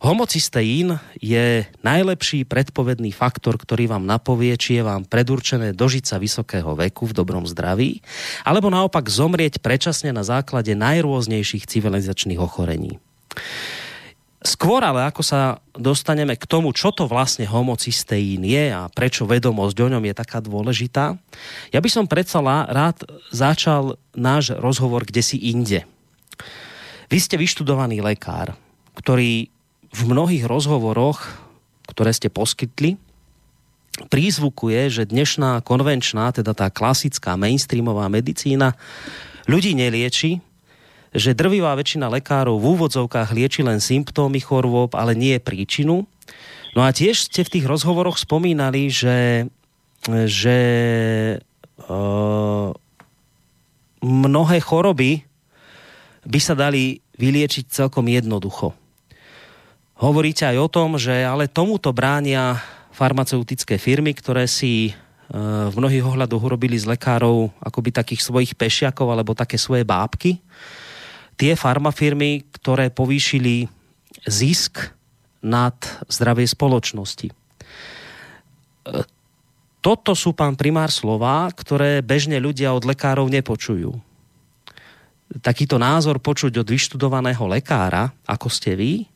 Homocysteín 0.04 1.00
je 1.16 1.64
najlepší 1.80 2.44
predpovedný 2.44 3.08
faktor, 3.16 3.56
ktorý 3.56 3.88
vám 3.88 4.04
napovie, 4.04 4.52
či 4.60 4.76
je 4.76 4.84
vám 4.84 5.08
predurčené 5.08 5.72
dožiť 5.72 6.04
sa 6.04 6.20
vysokého 6.20 6.76
veku 6.76 7.08
v 7.08 7.16
dobrom 7.16 7.48
zdraví, 7.48 8.04
alebo 8.44 8.68
naopak 8.68 9.08
zomrieť 9.08 9.64
predčasne 9.64 10.12
na 10.12 10.20
základe 10.20 10.76
najrôznejších 10.76 11.64
civilizačných 11.64 12.36
ochorení. 12.36 13.00
Skôr 14.44 14.84
ale 14.84 15.08
ako 15.08 15.24
sa 15.24 15.64
dostaneme 15.72 16.36
k 16.36 16.44
tomu, 16.44 16.76
čo 16.76 16.92
to 16.92 17.08
vlastne 17.08 17.48
homocysteín 17.48 18.44
je 18.44 18.76
a 18.76 18.92
prečo 18.92 19.24
vedomosť 19.24 19.76
o 19.80 19.88
ňom 19.88 20.04
je 20.04 20.14
taká 20.20 20.44
dôležitá, 20.44 21.16
ja 21.72 21.80
by 21.80 21.88
som 21.88 22.04
predsa 22.04 22.44
rád 22.44 23.08
začal 23.32 23.96
náš 24.12 24.52
rozhovor 24.52 25.08
kde 25.08 25.24
si 25.24 25.48
inde. 25.48 25.88
Vy 27.08 27.24
ste 27.24 27.40
vyštudovaný 27.40 28.04
lekár, 28.04 28.52
ktorý 29.00 29.48
v 29.94 30.00
mnohých 30.10 30.50
rozhovoroch, 30.50 31.22
ktoré 31.86 32.10
ste 32.10 32.26
poskytli, 32.26 32.98
prízvukuje, 34.10 34.90
že 34.90 35.06
dnešná 35.06 35.62
konvenčná, 35.62 36.34
teda 36.34 36.50
tá 36.50 36.66
klasická 36.66 37.38
mainstreamová 37.38 38.10
medicína 38.10 38.74
ľudí 39.46 39.78
nelieči, 39.78 40.42
že 41.14 41.30
drvivá 41.30 41.78
väčšina 41.78 42.10
lekárov 42.10 42.58
v 42.58 42.74
úvodzovkách 42.74 43.30
lieči 43.30 43.62
len 43.62 43.78
symptómy 43.78 44.42
chorôb, 44.42 44.98
ale 44.98 45.14
nie 45.14 45.38
príčinu. 45.38 46.10
No 46.74 46.82
a 46.82 46.90
tiež 46.90 47.30
ste 47.30 47.46
v 47.46 47.52
tých 47.54 47.70
rozhovoroch 47.70 48.18
spomínali, 48.18 48.90
že, 48.90 49.46
že 50.10 50.58
uh, 51.86 52.74
mnohé 54.02 54.58
choroby 54.58 55.22
by 56.26 56.40
sa 56.42 56.58
dali 56.58 56.98
vyliečiť 57.14 57.70
celkom 57.70 58.10
jednoducho. 58.10 58.74
Hovoríte 60.04 60.44
aj 60.44 60.60
o 60.60 60.68
tom, 60.68 61.00
že 61.00 61.24
ale 61.24 61.48
tomuto 61.48 61.88
bránia 61.88 62.60
farmaceutické 62.92 63.80
firmy, 63.80 64.12
ktoré 64.12 64.44
si 64.44 64.92
e, 64.92 65.00
v 65.32 65.72
mnohých 65.72 66.04
ohľadoch 66.04 66.44
urobili 66.44 66.76
z 66.76 66.92
lekárov 66.92 67.48
akoby 67.56 67.88
takých 67.88 68.20
svojich 68.20 68.52
pešiakov 68.52 69.08
alebo 69.08 69.32
také 69.32 69.56
svoje 69.56 69.88
bábky. 69.88 70.44
Tie 71.40 71.56
farmafirmy, 71.56 72.44
ktoré 72.52 72.92
povýšili 72.92 73.64
zisk 74.28 74.92
nad 75.40 75.72
zdravie 76.12 76.44
spoločnosti. 76.52 77.32
E, 77.32 77.34
toto 79.80 80.12
sú, 80.12 80.36
pán 80.36 80.52
primár, 80.52 80.92
slova, 80.92 81.48
ktoré 81.48 82.04
bežne 82.04 82.36
ľudia 82.44 82.76
od 82.76 82.84
lekárov 82.84 83.24
nepočujú. 83.32 83.96
Takýto 85.40 85.80
názor 85.80 86.20
počuť 86.20 86.60
od 86.60 86.68
vyštudovaného 86.68 87.48
lekára, 87.48 88.12
ako 88.28 88.52
ste 88.52 88.76
vy, 88.76 89.13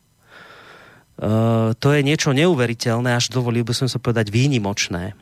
Eh, 1.19 1.75
to 1.75 1.87
je 1.91 1.99
niečo 1.99 2.31
neuveriteľné, 2.31 3.11
až 3.11 3.27
dovolil 3.27 3.67
by 3.67 3.75
som 3.75 3.91
sa 3.91 3.99
povedať 3.99 4.31
výnimočné. 4.31 5.19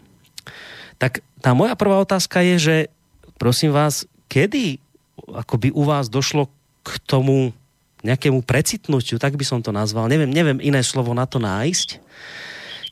Tak 1.02 1.26
tá 1.42 1.58
moja 1.58 1.74
prvá 1.74 1.98
otázka 1.98 2.46
je, 2.46 2.56
že 2.62 2.76
prosím 3.42 3.74
vás, 3.74 4.06
kedy 4.30 4.78
akoby 5.26 5.74
u 5.74 5.82
vás 5.90 6.06
došlo 6.06 6.54
k 6.86 7.02
tomu 7.02 7.50
nejakému 8.06 8.46
precitnutiu, 8.46 9.18
tak 9.18 9.34
by 9.34 9.42
som 9.42 9.60
to 9.66 9.74
nazval, 9.74 10.06
neviem, 10.06 10.30
neviem 10.30 10.62
iné 10.62 10.86
slovo 10.86 11.18
na 11.18 11.26
to 11.26 11.42
nájsť, 11.42 11.98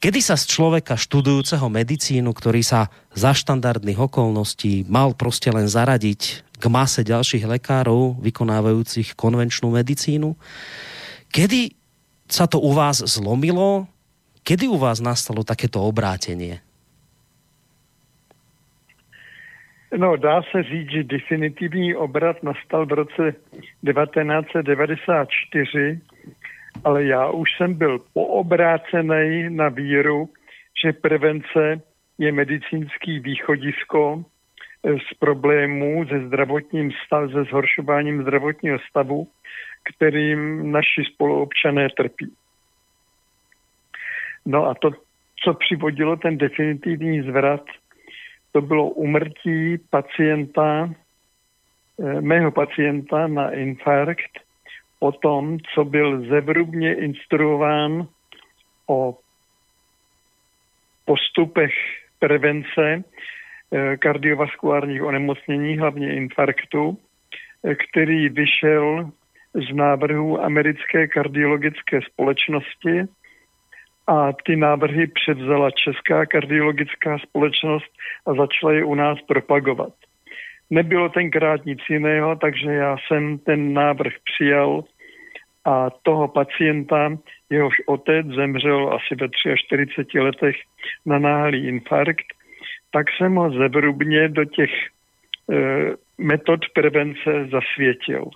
kedy 0.02 0.20
sa 0.26 0.34
z 0.34 0.50
človeka 0.50 0.98
študujúceho 0.98 1.70
medicínu, 1.70 2.34
ktorý 2.34 2.66
sa 2.66 2.90
za 3.14 3.38
štandardných 3.38 4.02
okolností 4.02 4.90
mal 4.90 5.14
proste 5.14 5.54
len 5.54 5.70
zaradiť 5.70 6.42
k 6.58 6.64
mase 6.74 7.06
ďalších 7.06 7.46
lekárov 7.46 8.18
vykonávajúcich 8.18 9.14
konvenčnú 9.14 9.70
medicínu, 9.70 10.34
kedy 11.30 11.85
sa 12.30 12.48
to 12.48 12.60
u 12.60 12.74
vás 12.74 12.98
zlomilo? 13.06 13.88
Kedy 14.46 14.68
u 14.68 14.78
vás 14.78 15.02
nastalo 15.02 15.44
takéto 15.44 15.82
obrátenie? 15.82 16.62
No, 19.98 20.18
dá 20.18 20.42
se 20.52 20.64
říct, 20.64 20.92
že 20.92 21.04
definitivní 21.04 21.96
obrat 21.96 22.44
nastal 22.44 22.86
v 22.86 22.92
roce 22.92 23.36
1994, 23.86 26.00
ale 26.84 27.04
já 27.04 27.30
už 27.30 27.50
jsem 27.58 27.74
byl 27.74 28.00
poobrácený 28.14 29.50
na 29.50 29.70
víru, 29.70 30.30
že 30.84 30.94
prevence 30.94 31.82
je 32.18 32.32
medicínský 32.32 33.20
východisko 33.20 34.24
z 34.86 35.14
problémů 35.20 36.06
se 36.08 36.28
zdravotním 36.28 36.92
stav, 37.06 37.32
se 37.32 37.44
zhoršováním 37.44 38.22
zdravotního 38.22 38.80
stavu 38.90 39.28
kterým 39.86 40.72
naši 40.72 41.04
spoluobčané 41.14 41.90
trpí. 41.98 42.34
No 44.46 44.66
a 44.66 44.74
to, 44.74 44.92
co 45.44 45.54
přivodilo 45.54 46.16
ten 46.16 46.38
definitivní 46.38 47.22
zvrat, 47.22 47.62
to 48.52 48.62
bylo 48.62 48.90
umrtí 48.90 49.78
pacienta, 49.90 50.90
eh, 52.00 52.22
mého 52.22 52.52
pacienta 52.52 53.28
na 53.28 53.52
infarkt 53.52 54.40
po 55.00 55.12
tom, 55.12 55.58
co 55.74 55.86
byl 55.86 56.30
zevrubně 56.30 56.96
instruován 56.96 58.08
o 58.88 59.18
postupech 61.06 61.74
prevence 62.20 63.04
eh, 63.72 63.98
kardiovaskulárních 63.98 65.04
onemocnění, 65.04 65.78
hlavně 65.78 66.16
infarktu, 66.16 66.98
eh, 67.64 67.76
který 67.76 68.30
vyšel 68.30 69.12
z 69.56 69.76
návrhu 69.76 70.44
americké 70.44 71.08
kardiologické 71.08 72.00
společnosti 72.02 73.02
a 74.08 74.34
ty 74.46 74.56
návrhy 74.56 75.08
převzala 75.08 75.72
Česká 75.72 76.26
kardiologická 76.26 77.18
společnost 77.18 77.92
a 78.26 78.34
začala 78.34 78.74
je 78.74 78.84
u 78.84 78.96
nás 78.96 79.22
propagovat. 79.28 79.94
Nebylo 80.70 81.10
tenkrát 81.10 81.66
nic 81.66 81.80
jiného, 81.90 82.36
takže 82.36 82.72
já 82.72 82.98
jsem 82.98 83.38
ten 83.38 83.74
návrh 83.74 84.14
přijal 84.24 84.84
a 85.66 85.90
toho 85.90 86.28
pacienta, 86.28 87.18
jehož 87.50 87.76
otec 87.86 88.28
zemřel 88.28 88.94
asi 88.94 89.16
ve 89.16 89.28
43 89.56 90.20
letech 90.20 90.56
na 91.06 91.20
náhlý 91.20 91.68
infarkt, 91.68 92.26
tak 92.92 93.06
jsem 93.18 93.36
ho 93.36 93.52
zevrubně 93.52 94.30
do 94.30 94.46
těch 94.46 94.72
e, 94.72 95.56
metod 96.18 96.60
prevence 96.74 97.48
zasvětil. 97.52 98.30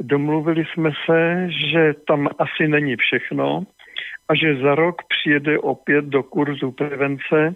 Domluvili 0.00 0.64
jsme 0.64 0.90
se, 1.06 1.48
že 1.70 1.94
tam 2.06 2.28
asi 2.38 2.68
není 2.68 2.96
všechno 2.96 3.62
a 4.28 4.34
že 4.34 4.56
za 4.56 4.74
rok 4.74 5.02
přijede 5.08 5.58
opět 5.58 6.04
do 6.04 6.22
kurzu 6.22 6.72
prevence 6.72 7.54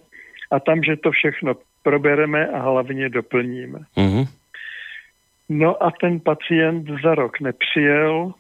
a 0.50 0.60
tam, 0.60 0.82
že 0.82 0.96
to 0.96 1.10
všechno 1.10 1.54
probereme 1.82 2.46
a 2.46 2.58
hlavně 2.58 3.08
doplníme. 3.08 3.78
Uh-huh. 3.96 4.28
No 5.48 5.82
a 5.82 5.90
ten 6.00 6.20
pacient 6.20 6.86
za 7.02 7.14
rok 7.14 7.40
nepřijel 7.40 8.32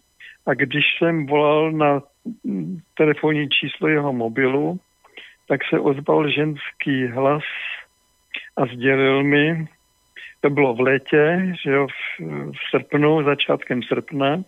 a 0.46 0.54
když 0.54 0.84
jsem 0.98 1.26
volal 1.26 1.72
na 1.72 2.02
telefonní 2.94 3.48
číslo 3.48 3.88
jeho 3.88 4.12
mobilu, 4.12 4.78
tak 5.48 5.60
se 5.70 5.80
ozval 5.80 6.30
ženský 6.30 7.06
hlas 7.06 7.42
a 8.56 8.66
sdělil 8.66 9.24
mi, 9.24 9.68
to 10.40 10.50
bylo 10.50 10.74
v 10.74 10.80
létě, 10.80 11.52
že 11.64 11.70
jo, 11.70 11.86
v, 11.86 12.22
v 12.50 12.70
srpnu, 12.70 13.24
začátkem 13.24 13.82
srpna, 13.82 14.42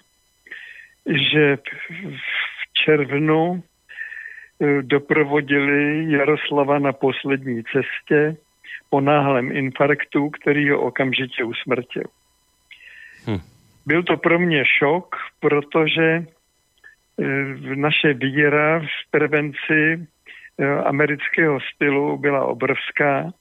že 1.06 1.56
v 1.97 2.73
červnu 2.85 3.62
e, 4.61 4.82
doprovodili 4.82 6.12
Jaroslava 6.12 6.78
na 6.78 6.92
poslední 6.92 7.62
cestě 7.64 8.37
po 8.90 9.00
náhlém 9.00 9.52
infarktu, 9.52 10.30
který 10.30 10.70
ho 10.70 10.80
okamžitě 10.80 11.44
usmrtil. 11.44 12.04
Hm. 13.26 13.38
Byl 13.87 14.02
to 14.02 14.16
pro 14.16 14.38
mě 14.38 14.64
šok, 14.78 15.16
protože 15.40 16.06
e, 16.06 16.25
naše 17.75 18.14
víra 18.14 18.80
v 18.80 19.11
prevenci 19.11 20.06
e, 20.59 20.66
amerického 20.85 21.59
stylu 21.75 22.18
byla 22.18 22.44
obrovská 22.44 23.32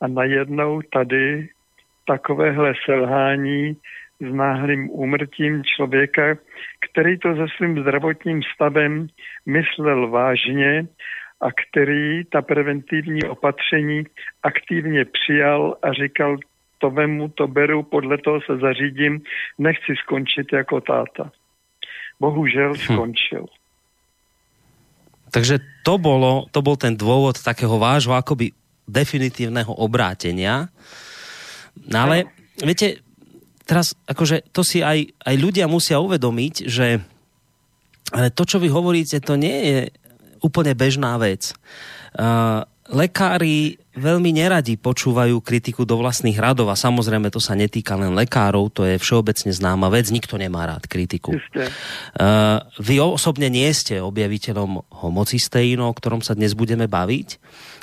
a 0.00 0.06
najednou 0.06 0.82
tady 0.82 1.48
takovéhle 2.12 2.72
selhání 2.84 3.76
s 4.20 4.28
náhlým 4.34 4.90
úmrtím 4.90 5.64
člověka, 5.64 6.36
který 6.84 7.18
to 7.18 7.28
se 7.36 7.46
svým 7.56 7.80
zdravotním 7.82 8.40
stavem 8.54 9.06
myslel 9.46 10.10
vážně 10.10 10.86
a 11.40 11.48
který 11.62 12.24
ta 12.24 12.42
preventivní 12.42 13.24
opatření 13.24 14.04
aktivně 14.42 15.04
přijal 15.04 15.76
a 15.82 15.92
říkal, 15.92 16.36
to 16.78 16.90
vemu, 16.90 17.28
to 17.28 17.48
beru, 17.48 17.82
podle 17.82 18.18
toho 18.18 18.40
se 18.40 18.56
zařídím, 18.56 19.20
nechci 19.58 19.94
skončit 20.04 20.52
jako 20.52 20.80
táta. 20.80 21.30
Bohužel 22.20 22.72
hm. 22.72 22.76
skončil. 22.76 23.44
Hm. 23.48 23.56
Takže 25.32 25.58
to, 25.80 25.96
bolo, 25.96 26.44
to 26.52 26.60
bol 26.60 26.76
ten 26.76 26.92
dôvod 26.92 27.40
takého 27.40 27.80
vášho 27.80 28.12
akoby 28.12 28.52
definitívneho 28.84 29.72
obrátenia. 29.72 30.68
No 31.88 32.08
ale, 32.08 32.30
viete, 32.60 33.00
teraz 33.64 33.96
akože 34.04 34.52
to 34.52 34.62
si 34.66 34.84
aj, 34.84 35.12
aj 35.22 35.34
ľudia 35.38 35.66
musia 35.70 36.02
uvedomiť, 36.02 36.54
že 36.68 37.00
ale 38.12 38.28
to, 38.28 38.44
čo 38.44 38.60
vy 38.60 38.68
hovoríte, 38.68 39.24
to 39.24 39.40
nie 39.40 39.58
je 39.64 39.80
úplne 40.44 40.76
bežná 40.76 41.16
vec. 41.16 41.56
Uh, 42.12 42.66
lekári 42.90 43.78
veľmi 43.92 44.32
neradi 44.32 44.80
počúvajú 44.80 45.38
kritiku 45.44 45.84
do 45.84 46.00
vlastných 46.00 46.34
radov 46.40 46.72
a 46.72 46.76
samozrejme 46.76 47.28
to 47.28 47.38
sa 47.38 47.52
netýka 47.52 47.94
len 47.94 48.16
lekárov, 48.16 48.72
to 48.72 48.88
je 48.88 48.96
všeobecne 48.96 49.52
známa 49.52 49.92
vec, 49.92 50.08
nikto 50.08 50.40
nemá 50.40 50.64
rád 50.64 50.88
kritiku. 50.88 51.36
Uh, 51.36 52.64
vy 52.80 52.98
osobne 52.98 53.52
nie 53.52 53.68
ste 53.76 54.00
objaviteľom 54.00 54.88
homocisteínu, 54.90 55.84
o 55.84 55.92
ktorom 55.92 56.24
sa 56.24 56.32
dnes 56.32 56.56
budeme 56.56 56.88
baviť, 56.88 57.28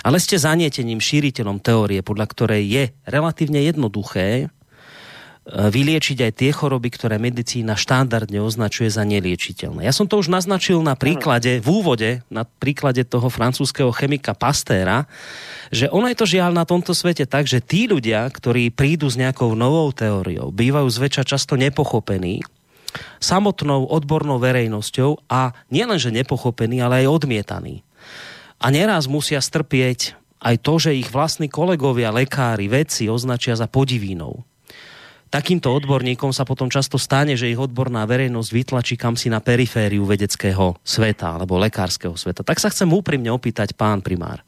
ale 0.04 0.18
ste 0.18 0.42
zanietením, 0.42 1.00
šíriteľom 1.00 1.62
teórie, 1.62 2.02
podľa 2.02 2.26
ktorej 2.34 2.64
je 2.66 2.84
relatívne 3.06 3.62
jednoduché 3.64 4.50
vyliečiť 5.50 6.30
aj 6.30 6.34
tie 6.38 6.52
choroby, 6.54 6.94
ktoré 6.94 7.18
medicína 7.18 7.74
štandardne 7.74 8.38
označuje 8.38 8.94
za 8.94 9.02
neliečiteľné. 9.02 9.82
Ja 9.82 9.94
som 9.94 10.06
to 10.06 10.22
už 10.22 10.30
naznačil 10.30 10.86
na 10.86 10.94
príklade, 10.94 11.58
v 11.58 11.68
úvode, 11.68 12.10
na 12.30 12.46
príklade 12.46 13.02
toho 13.02 13.34
francúzského 13.34 13.90
chemika 13.90 14.38
Pastéra, 14.38 15.10
že 15.74 15.90
ono 15.90 16.06
je 16.06 16.18
to 16.18 16.30
žiaľ 16.30 16.54
na 16.54 16.70
tomto 16.70 16.94
svete 16.94 17.26
tak, 17.26 17.50
že 17.50 17.66
tí 17.66 17.90
ľudia, 17.90 18.30
ktorí 18.30 18.70
prídu 18.70 19.10
s 19.10 19.18
nejakou 19.18 19.58
novou 19.58 19.90
teóriou, 19.90 20.54
bývajú 20.54 20.86
zväčša 20.86 21.26
často 21.26 21.58
nepochopení 21.58 22.46
samotnou 23.22 23.86
odbornou 23.86 24.42
verejnosťou 24.42 25.30
a 25.30 25.54
nielenže 25.70 26.10
nepochopení, 26.10 26.82
ale 26.82 27.06
aj 27.06 27.22
odmietaní. 27.22 27.86
A 28.58 28.74
neraz 28.74 29.06
musia 29.06 29.38
strpieť 29.38 30.18
aj 30.42 30.56
to, 30.66 30.74
že 30.82 30.98
ich 30.98 31.14
vlastní 31.14 31.52
kolegovia, 31.52 32.10
lekári, 32.10 32.66
vedci 32.66 33.06
označia 33.06 33.54
za 33.54 33.70
podivínou 33.70 34.42
takýmto 35.30 35.70
odborníkom 35.70 36.34
sa 36.34 36.44
potom 36.44 36.68
často 36.74 36.98
stane, 36.98 37.38
že 37.38 37.50
ich 37.50 37.58
odborná 37.58 38.04
verejnosť 38.10 38.50
vytlačí 38.50 38.96
kam 38.98 39.14
si 39.14 39.30
na 39.30 39.40
perifériu 39.40 40.04
vedeckého 40.04 40.78
sveta 40.82 41.38
alebo 41.38 41.62
lekárskeho 41.62 42.18
sveta. 42.18 42.42
Tak 42.42 42.58
sa 42.58 42.74
chcem 42.74 42.90
úprimne 42.90 43.30
opýtať, 43.30 43.78
pán 43.78 44.02
primár. 44.02 44.42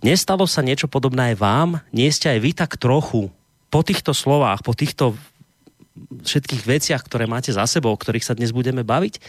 Nestalo 0.00 0.48
sa 0.48 0.64
niečo 0.64 0.88
podobné 0.88 1.32
aj 1.32 1.36
vám? 1.36 1.70
Nie 1.92 2.08
ste 2.08 2.32
aj 2.32 2.40
vy 2.40 2.50
tak 2.56 2.80
trochu 2.80 3.28
po 3.68 3.80
týchto 3.84 4.16
slovách, 4.16 4.64
po 4.64 4.72
týchto 4.72 5.14
všetkých 6.24 6.64
veciach, 6.64 7.02
ktoré 7.04 7.28
máte 7.28 7.52
za 7.52 7.68
sebou, 7.68 7.92
o 7.92 8.00
ktorých 8.00 8.24
sa 8.24 8.32
dnes 8.32 8.56
budeme 8.56 8.80
baviť, 8.80 9.20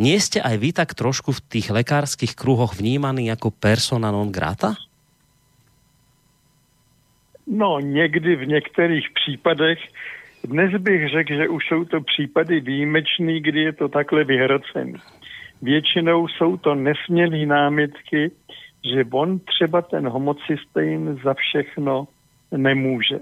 nie 0.00 0.18
ste 0.18 0.42
aj 0.42 0.56
vy 0.58 0.70
tak 0.74 0.98
trošku 0.98 1.30
v 1.30 1.44
tých 1.46 1.70
lekárskych 1.70 2.34
kruhoch 2.34 2.74
vnímaní 2.74 3.30
ako 3.30 3.54
persona 3.54 4.10
non 4.10 4.34
grata? 4.34 4.74
No, 7.46 7.78
někdy 7.80 8.36
v 8.36 8.46
některých 8.46 9.06
případech 9.14 9.78
dnes 10.46 10.82
bych 10.82 11.08
řekl, 11.08 11.34
že 11.34 11.48
už 11.48 11.68
jsou 11.68 11.84
to 11.84 12.00
případy 12.00 12.60
výjimečný, 12.60 13.40
kdy 13.40 13.60
je 13.60 13.72
to 13.72 13.88
takhle 13.88 14.24
vyhrocený. 14.24 14.94
Většinou 15.62 16.28
jsou 16.28 16.56
to 16.56 16.74
nesmělý 16.74 17.46
námitky, 17.46 18.30
že 18.92 19.04
on 19.12 19.38
třeba 19.38 19.82
ten 19.82 20.08
homocystein 20.08 21.20
za 21.24 21.34
všechno 21.34 22.08
nemůže. 22.52 23.18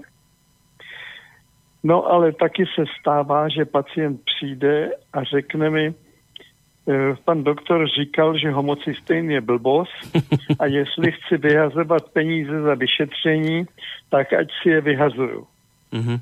No 1.83 2.05
ale 2.05 2.31
taky 2.31 2.65
se 2.75 2.83
stává, 2.99 3.49
že 3.49 3.65
pacient 3.65 4.21
přijde 4.25 4.91
a 5.13 5.23
řekne 5.23 5.69
mi, 5.69 5.93
eh, 5.93 7.15
pan 7.25 7.43
doktor 7.43 7.87
říkal, 7.99 8.37
že 8.37 8.51
homocystein 8.51 9.31
je 9.31 9.41
blbost 9.41 10.17
a 10.59 10.65
jestli 10.65 11.11
chci 11.11 11.37
vyhazovat 11.37 12.09
peníze 12.09 12.61
za 12.61 12.75
vyšetření, 12.75 13.65
tak 14.09 14.33
ať 14.33 14.47
si 14.61 14.69
je 14.69 14.81
vyhazuju. 14.81 15.47
Mm-hmm. 15.93 16.19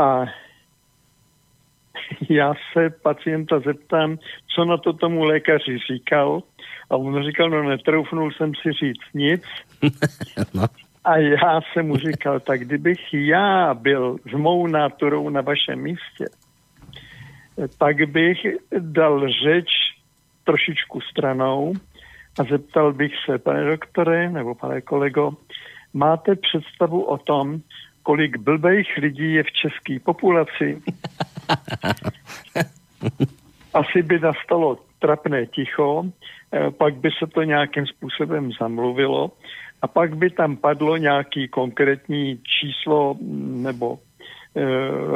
A 0.00 0.24
já 2.30 2.54
se 2.72 2.90
pacienta 2.90 3.60
zeptám, 3.60 4.18
co 4.54 4.64
na 4.64 4.76
to 4.76 4.92
tomu 4.92 5.24
lékaři 5.24 5.78
říkal. 5.92 6.42
A 6.90 6.96
on 6.96 7.24
říkal, 7.24 7.50
no 7.50 7.62
netroufnul 7.62 8.32
jsem 8.32 8.52
si 8.54 8.72
říct 8.72 9.14
nic. 9.14 9.42
no. 10.54 10.64
A 11.04 11.16
já 11.16 11.60
jsem 11.60 11.86
mu 11.86 11.96
říkal, 11.96 12.40
tak 12.46 12.60
kdybych 12.60 13.14
já 13.14 13.74
byl 13.74 14.16
s 14.30 14.32
mou 14.32 14.66
náturou 14.66 15.28
na 15.28 15.40
vašem 15.40 15.78
místě, 15.78 16.24
tak 17.78 18.10
bych 18.10 18.38
dal 18.78 19.28
řeč 19.44 19.68
trošičku 20.44 21.00
stranou 21.00 21.74
a 22.40 22.44
zeptal 22.44 22.92
bych 22.92 23.12
se, 23.26 23.38
pane 23.38 23.64
doktore 23.64 24.30
nebo 24.30 24.54
pane 24.54 24.80
kolego, 24.80 25.32
máte 25.94 26.36
představu 26.36 27.02
o 27.02 27.18
tom, 27.18 27.60
kolik 28.02 28.36
blbejch 28.36 28.96
lidí 28.96 29.34
je 29.34 29.42
v 29.42 29.52
české 29.52 29.98
populaci. 30.00 30.82
Asi 33.74 34.02
by 34.02 34.18
nastalo 34.20 34.78
trapné 34.98 35.46
ticho, 35.46 36.04
eh, 36.52 36.70
pak 36.70 36.94
by 36.94 37.10
se 37.18 37.26
to 37.26 37.42
nějakým 37.42 37.86
způsobem 37.86 38.52
zamluvilo 38.60 39.30
a 39.82 39.86
pak 39.86 40.16
by 40.16 40.30
tam 40.30 40.56
padlo 40.56 40.96
nějaký 40.96 41.48
konkrétní 41.48 42.38
číslo 42.38 43.14
mm, 43.14 43.62
nebo 43.62 43.98
e, 44.56 44.60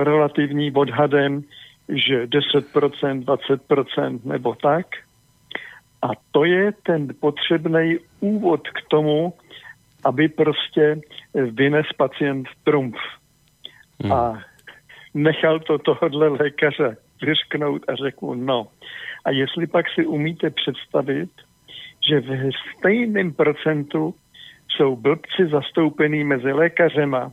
relativní 0.05 0.73
odhadem, 0.73 1.43
že 1.89 2.27
10%, 2.27 3.25
20% 3.25 4.21
nebo 4.25 4.55
tak. 4.55 4.87
A 6.03 6.09
to 6.31 6.45
je 6.45 6.73
ten 6.73 7.09
potřebný 7.21 7.99
úvod 8.21 8.69
k 8.69 8.89
tomu, 8.89 9.33
aby 10.05 10.29
prostě 10.29 11.01
vynes 11.35 11.87
pacient 11.97 12.49
trumf. 12.65 12.97
Hmm. 14.03 14.13
A 14.13 14.43
nechal 15.15 15.61
to 15.61 15.79
tohohle 15.79 16.29
lékaře 16.29 16.97
vyřknout 17.23 17.83
a 17.89 17.95
řekl, 17.95 18.35
no. 18.35 18.69
A 19.25 19.31
jestli 19.31 19.67
pak 19.67 19.87
si 19.95 20.07
umíte 20.07 20.51
představit, 20.51 21.31
že 22.09 22.21
v 22.21 22.51
stejném 22.79 23.33
procentu 23.33 24.15
jsou 24.69 24.97
blbci 24.97 25.47
zastoupený 25.51 26.25
mezi 26.25 26.53
lékařema, 26.53 27.33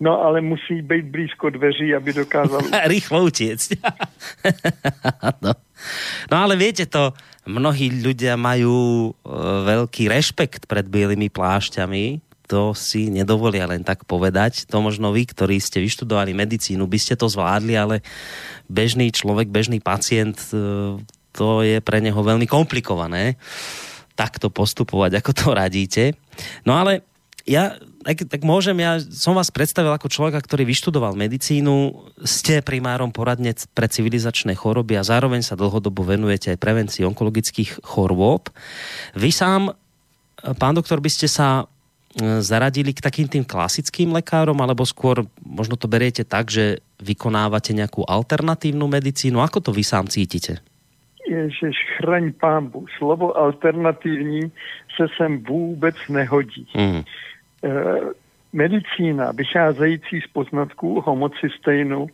No 0.00 0.24
ale 0.24 0.40
musí 0.40 0.82
být 0.82 1.04
blízko 1.04 1.50
dveří, 1.50 1.94
aby 1.94 2.12
dokázal... 2.12 2.60
Rýchlo 2.84 3.24
utiecť. 3.24 3.72
no. 5.42 5.52
no 6.32 6.36
ale 6.36 6.56
viete 6.56 6.86
to, 6.86 7.12
mnohí 7.50 7.90
ľudia 7.90 8.38
majú 8.38 9.10
e, 9.10 9.28
veľký 9.66 10.06
rešpekt 10.06 10.70
pred 10.70 10.86
bielými 10.86 11.26
plášťami, 11.26 12.22
to 12.50 12.74
si 12.74 13.14
nedovolia 13.14 13.70
len 13.70 13.86
tak 13.86 14.02
povedať. 14.10 14.66
To 14.74 14.82
možno 14.82 15.14
vy, 15.14 15.22
ktorí 15.22 15.62
ste 15.62 15.78
vyštudovali 15.78 16.34
medicínu, 16.34 16.82
by 16.82 16.98
ste 16.98 17.14
to 17.14 17.30
zvládli, 17.30 17.78
ale 17.78 18.02
bežný 18.66 19.14
človek, 19.14 19.50
bežný 19.50 19.78
pacient, 19.78 20.38
e, 20.50 20.98
to 21.30 21.62
je 21.62 21.78
pre 21.78 22.02
neho 22.02 22.18
veľmi 22.18 22.46
komplikované 22.50 23.38
takto 24.18 24.50
postupovať, 24.50 25.22
ako 25.22 25.30
to 25.30 25.46
radíte. 25.54 26.04
No 26.66 26.76
ale 26.76 27.06
ja, 27.46 27.78
tak, 28.00 28.24
tak 28.24 28.40
môžem, 28.48 28.80
ja 28.80 28.96
som 29.00 29.36
vás 29.36 29.52
predstavil 29.52 29.92
ako 29.92 30.08
človeka, 30.08 30.40
ktorý 30.40 30.64
vyštudoval 30.64 31.12
medicínu, 31.20 31.92
ste 32.24 32.64
primárom 32.64 33.12
poradnec 33.12 33.60
pre 33.76 33.92
civilizačné 33.92 34.56
choroby 34.56 34.96
a 34.96 35.04
zároveň 35.04 35.44
sa 35.44 35.52
dlhodobo 35.52 36.00
venujete 36.00 36.56
aj 36.56 36.62
prevencii 36.62 37.04
onkologických 37.04 37.84
chorôb. 37.84 38.48
Vy 39.12 39.30
sám, 39.30 39.76
pán 40.56 40.74
doktor, 40.80 41.04
by 41.04 41.10
ste 41.12 41.28
sa 41.28 41.68
e, 42.16 42.40
zaradili 42.40 42.96
k 42.96 43.04
takým 43.04 43.28
tým 43.28 43.44
klasickým 43.44 44.16
lekárom, 44.16 44.56
alebo 44.64 44.88
skôr 44.88 45.28
možno 45.44 45.76
to 45.76 45.84
beriete 45.84 46.24
tak, 46.24 46.48
že 46.48 46.80
vykonávate 47.04 47.76
nejakú 47.76 48.08
alternatívnu 48.08 48.88
medicínu? 48.88 49.44
Ako 49.44 49.60
to 49.60 49.76
vy 49.76 49.84
sám 49.84 50.08
cítite? 50.08 50.64
Ježiš, 51.30 51.76
chraň 52.00 52.32
pámbu. 52.32 52.86
Slovo 52.98 53.36
alternativní 53.38 54.52
se 54.96 55.06
sem 55.16 55.44
vůbec 55.44 55.94
nehodí. 56.08 56.66
Mm. 56.74 57.04
Eh, 57.64 58.00
medicína 58.52 59.32
vycházející 59.32 60.20
z 60.20 60.26
poznatků 60.32 61.00
homocystejnu 61.00 62.06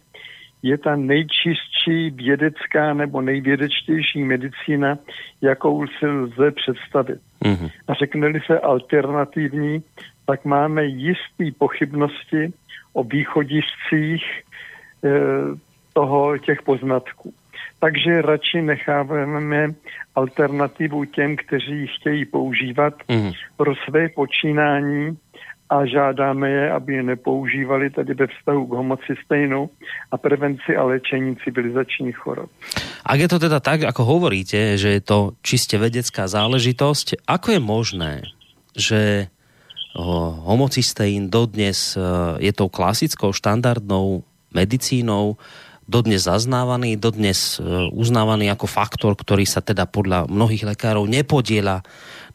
je 0.63 0.79
ta 0.79 0.97
nejčistší 0.97 2.11
vědecká 2.11 2.95
nebo 2.95 3.21
nejvědečtější 3.21 4.25
medicína, 4.25 4.99
jakou 5.43 5.87
si 5.87 6.07
lze 6.07 6.51
představit. 6.51 7.21
Mm-hmm. 7.45 7.71
A 7.89 7.95
řekne 7.95 8.41
se 8.47 8.61
alternativní, 8.61 9.83
tak 10.27 10.45
máme 10.45 10.85
jisté 10.85 11.45
pochybnosti 11.59 12.53
o 12.93 13.05
východiscích 13.05 14.25
e, 15.05 15.11
toho 15.93 16.39
těch 16.39 16.63
poznatků. 16.63 17.35
Takže 17.81 18.23
radši 18.23 18.63
necháváme 18.63 19.75
alternativu 20.15 21.05
těm, 21.05 21.37
kteří 21.37 21.73
ji 21.73 21.87
chtějí 21.87 22.25
používat 22.25 22.95
mm. 23.09 23.33
pro 23.57 23.75
své 23.89 24.09
počínání 24.09 25.19
a 25.71 25.87
žádáme 25.87 26.51
je, 26.51 26.65
aby 26.71 26.95
je 26.95 27.03
nepoužívali 27.03 27.91
tady 27.91 28.15
ve 28.15 28.27
vztahu 28.27 28.67
k 28.67 28.73
homocystejnu 28.73 29.71
a 30.11 30.15
prevenci 30.17 30.77
a 30.77 30.83
léčení 30.85 31.37
civilizačních 31.45 32.17
chorob. 32.17 32.51
Ak 33.07 33.19
je 33.19 33.29
to 33.29 33.39
teda 33.39 33.59
tak, 33.59 33.83
ako 33.83 34.03
hovoríte, 34.03 34.79
že 34.79 34.99
je 34.99 35.03
to 35.03 35.35
čiste 35.43 35.75
vedecká 35.79 36.31
záležitosť, 36.31 37.27
ako 37.27 37.47
je 37.51 37.61
možné, 37.63 38.13
že 38.75 39.01
homocysteín 40.45 41.33
dodnes 41.33 41.97
e, 41.97 42.01
je 42.45 42.53
tou 42.53 42.69
klasickou 42.69 43.33
štandardnou 43.33 44.23
medicínou, 44.53 45.41
dodnes 45.89 46.29
zaznávaný, 46.29 47.01
dodnes 47.01 47.57
e, 47.57 47.65
uznávaný 47.95 48.53
ako 48.53 48.67
faktor, 48.69 49.17
ktorý 49.17 49.49
sa 49.49 49.65
teda 49.65 49.89
podľa 49.89 50.29
mnohých 50.29 50.77
lekárov 50.77 51.09
nepodiela 51.09 51.81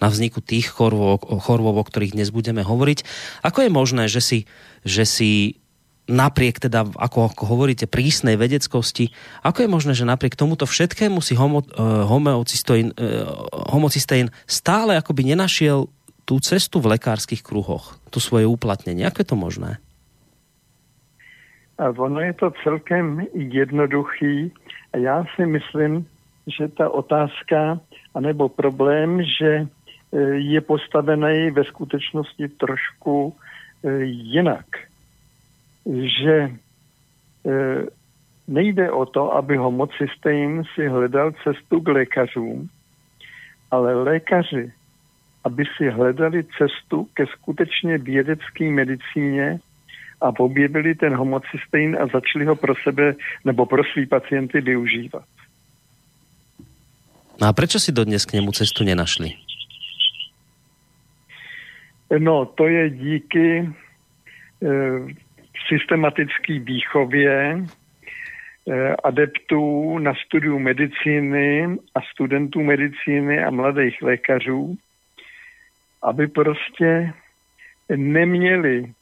na 0.01 0.09
vzniku 0.09 0.41
tých 0.41 0.73
chorôb, 0.73 1.77
o 1.77 1.85
ktorých 1.85 2.17
dnes 2.17 2.33
budeme 2.33 2.65
hovoriť. 2.65 3.05
Ako 3.45 3.69
je 3.69 3.71
možné, 3.71 4.09
že 4.09 4.19
si, 4.19 4.39
že 4.81 5.05
si 5.05 5.61
napriek 6.09 6.57
teda, 6.57 6.89
ako, 6.97 7.31
hovoríte, 7.45 7.85
prísnej 7.85 8.35
vedeckosti, 8.35 9.13
ako 9.45 9.63
je 9.63 9.69
možné, 9.69 9.93
že 9.93 10.09
napriek 10.09 10.33
tomuto 10.33 10.65
všetkému 10.65 11.21
si 11.21 11.37
homo, 11.37 11.61
uh, 11.61 12.03
homeocystein, 12.09 12.91
uh, 12.91 13.29
homocystein 13.69 14.33
stále 14.49 14.97
akoby 14.97 15.31
nenašiel 15.31 15.87
tú 16.25 16.41
cestu 16.41 16.81
v 16.81 16.97
lekárskych 16.97 17.45
kruhoch, 17.45 18.01
tu 18.09 18.17
svoje 18.17 18.49
uplatnenie. 18.49 19.05
Ako 19.05 19.21
je 19.21 19.29
to 19.29 19.37
možné? 19.37 19.71
A 21.81 21.89
ono 21.89 22.21
je 22.21 22.33
to 22.37 22.53
celkem 22.61 23.25
jednoduchý 23.33 24.53
a 24.93 24.97
já 24.97 25.25
si 25.35 25.45
myslím, 25.45 26.05
že 26.45 26.67
ta 26.67 26.89
otázka 26.89 27.79
anebo 28.13 28.49
problém, 28.49 29.23
že 29.25 29.65
je 30.35 30.61
postavený 30.61 31.51
ve 31.51 31.63
skutečnosti 31.63 32.47
trošku 32.47 33.35
e, 33.83 34.03
jinak. 34.03 34.65
Že 35.85 36.35
e, 36.35 36.51
nejde 38.47 38.91
o 38.91 39.05
to, 39.05 39.35
aby 39.35 39.57
homocystejn 39.57 40.63
si 40.75 40.87
hledal 40.87 41.31
cestu 41.43 41.79
k 41.81 41.87
lékařům, 41.87 42.69
ale 43.71 44.03
lékaři, 44.03 44.71
aby 45.43 45.63
si 45.77 45.89
hledali 45.89 46.43
cestu 46.43 47.07
ke 47.13 47.25
skutečně 47.25 47.97
vědecké 47.97 48.71
medicíně 48.71 49.59
a 50.21 50.39
objevili 50.39 50.95
ten 50.95 51.15
homocystejn 51.15 51.97
a 52.01 52.07
začali 52.07 52.45
ho 52.45 52.55
pro 52.55 52.73
sebe 52.83 53.15
nebo 53.45 53.65
pro 53.65 53.83
svý 53.83 54.05
pacienty 54.05 54.61
využívat. 54.61 55.23
No 57.41 57.47
a 57.47 57.53
prečo 57.53 57.81
si 57.81 57.89
dodnes 57.91 58.25
k 58.25 58.37
němu 58.37 58.51
cestu 58.51 58.83
nenašli? 58.83 59.33
No, 62.17 62.45
to 62.45 62.67
je 62.67 62.89
díky 62.89 63.59
e, 63.59 63.67
systematické 65.67 66.59
výchově 66.59 67.31
e, 67.31 68.95
adeptů 69.03 69.99
na 69.99 70.13
studiu 70.25 70.59
medicíny 70.59 71.77
a 71.95 71.99
studentů 72.13 72.63
medicíny 72.63 73.43
a 73.43 73.49
mladých 73.49 74.01
lékařů, 74.01 74.77
aby 76.03 76.27
prostě 76.27 77.13
neměli 77.95 78.93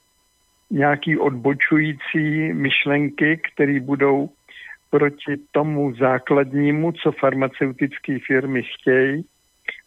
nějaký 0.70 1.18
odbočující 1.18 2.52
myšlenky, 2.52 3.40
které 3.52 3.80
budou 3.80 4.30
proti 4.90 5.36
tomu 5.52 5.94
základnímu, 5.94 6.92
co 6.92 7.12
farmaceutické 7.12 8.18
firmy 8.26 8.62
chtějí, 8.62 9.24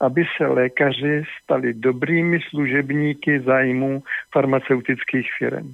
aby 0.04 0.24
se 0.38 0.46
lékaři 0.48 1.24
stali 1.44 1.74
dobrými 1.74 2.40
služebníky 2.50 3.40
zájmu 3.40 4.04
farmaceutických 4.32 5.28
firm. 5.40 5.74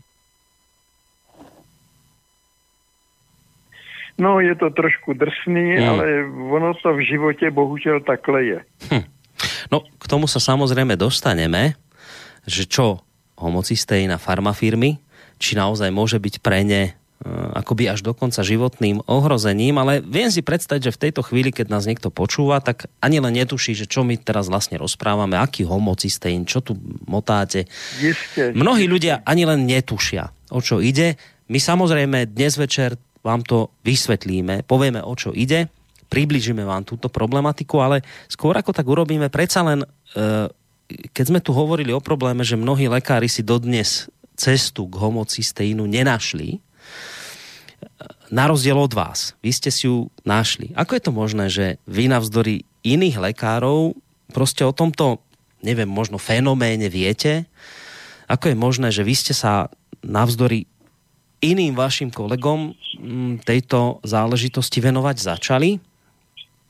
No, 4.20 4.44
je 4.44 4.52
to 4.56 4.70
trošku 4.70 5.16
drsný, 5.16 5.80
hmm. 5.80 5.90
ale 5.90 6.06
ono 6.52 6.74
to 6.76 6.94
v 6.94 7.08
životě 7.08 7.52
bohužel 7.52 8.00
takhle 8.04 8.44
je. 8.44 8.60
Hm. 8.92 9.04
No, 9.72 9.88
k 9.96 10.06
tomu 10.12 10.28
sa 10.28 10.44
samozrejme 10.44 11.00
dostaneme, 11.00 11.80
že 12.44 12.68
čo 12.68 13.00
homocysteín 13.40 14.12
a 14.12 14.20
farmafirmy, 14.20 15.00
či 15.40 15.56
naozaj 15.56 15.88
môže 15.96 16.20
byť 16.20 16.44
pre 16.44 16.68
ne 16.68 16.99
akoby 17.28 17.92
až 17.92 18.00
dokonca 18.00 18.40
životným 18.40 19.04
ohrozením, 19.04 19.76
ale 19.76 20.00
viem 20.00 20.32
si 20.32 20.40
predstaviť, 20.40 20.88
že 20.88 20.96
v 20.96 21.02
tejto 21.04 21.22
chvíli, 21.28 21.52
keď 21.52 21.68
nás 21.68 21.84
niekto 21.84 22.08
počúva, 22.08 22.64
tak 22.64 22.88
ani 23.04 23.20
len 23.20 23.36
netuší, 23.36 23.76
že 23.76 23.92
čo 23.92 24.08
my 24.08 24.16
teraz 24.16 24.48
vlastne 24.48 24.80
rozprávame, 24.80 25.36
aký 25.36 25.68
homocysteín, 25.68 26.48
čo 26.48 26.64
tu 26.64 26.80
motáte. 27.12 27.68
Jiste, 28.00 28.56
Mnohí 28.56 28.88
ľudia 28.88 29.20
ani 29.28 29.44
len 29.44 29.68
netušia, 29.68 30.32
o 30.56 30.64
čo 30.64 30.80
ide. 30.80 31.20
My 31.52 31.60
samozrejme 31.60 32.32
dnes 32.32 32.56
večer 32.56 32.96
vám 33.20 33.44
to 33.44 33.76
vysvetlíme, 33.84 34.64
povieme, 34.64 35.04
o 35.04 35.12
čo 35.12 35.36
ide, 35.36 35.68
približíme 36.08 36.64
vám 36.64 36.88
túto 36.88 37.12
problematiku, 37.12 37.84
ale 37.84 38.00
skôr 38.32 38.56
ako 38.56 38.72
tak 38.72 38.88
urobíme, 38.88 39.28
predsa 39.28 39.60
len, 39.68 39.84
eh, 40.16 40.48
keď 40.88 41.26
sme 41.28 41.44
tu 41.44 41.52
hovorili 41.52 41.92
o 41.92 42.00
probléme, 42.00 42.48
že 42.48 42.56
mnohí 42.56 42.88
lekári 42.88 43.28
si 43.28 43.44
dodnes 43.44 44.08
cestu 44.40 44.88
k 44.88 44.96
homocysteínu 45.04 45.84
nenašli, 45.84 46.64
na 48.30 48.46
rozdiel 48.46 48.78
od 48.78 48.94
vás. 48.94 49.34
Vy 49.42 49.52
ste 49.54 49.70
si 49.74 49.90
ju 49.90 50.14
našli. 50.22 50.72
Ako 50.78 50.96
je 50.98 51.04
to 51.04 51.12
možné, 51.12 51.46
že 51.50 51.66
vy 51.90 52.10
navzdory 52.10 52.66
iných 52.86 53.18
lekárov 53.20 53.98
proste 54.32 54.62
o 54.64 54.74
tomto, 54.74 55.20
neviem, 55.66 55.90
možno 55.90 56.22
fenoméne 56.22 56.88
viete? 56.88 57.50
Ako 58.30 58.54
je 58.54 58.58
možné, 58.58 58.88
že 58.94 59.02
vy 59.02 59.14
ste 59.18 59.34
sa 59.34 59.74
navzdory 60.06 60.70
iným 61.42 61.74
vašim 61.74 62.14
kolegom 62.14 62.78
mm, 63.00 63.48
tejto 63.48 64.04
záležitosti 64.06 64.80
venovať 64.84 65.16
začali. 65.18 65.80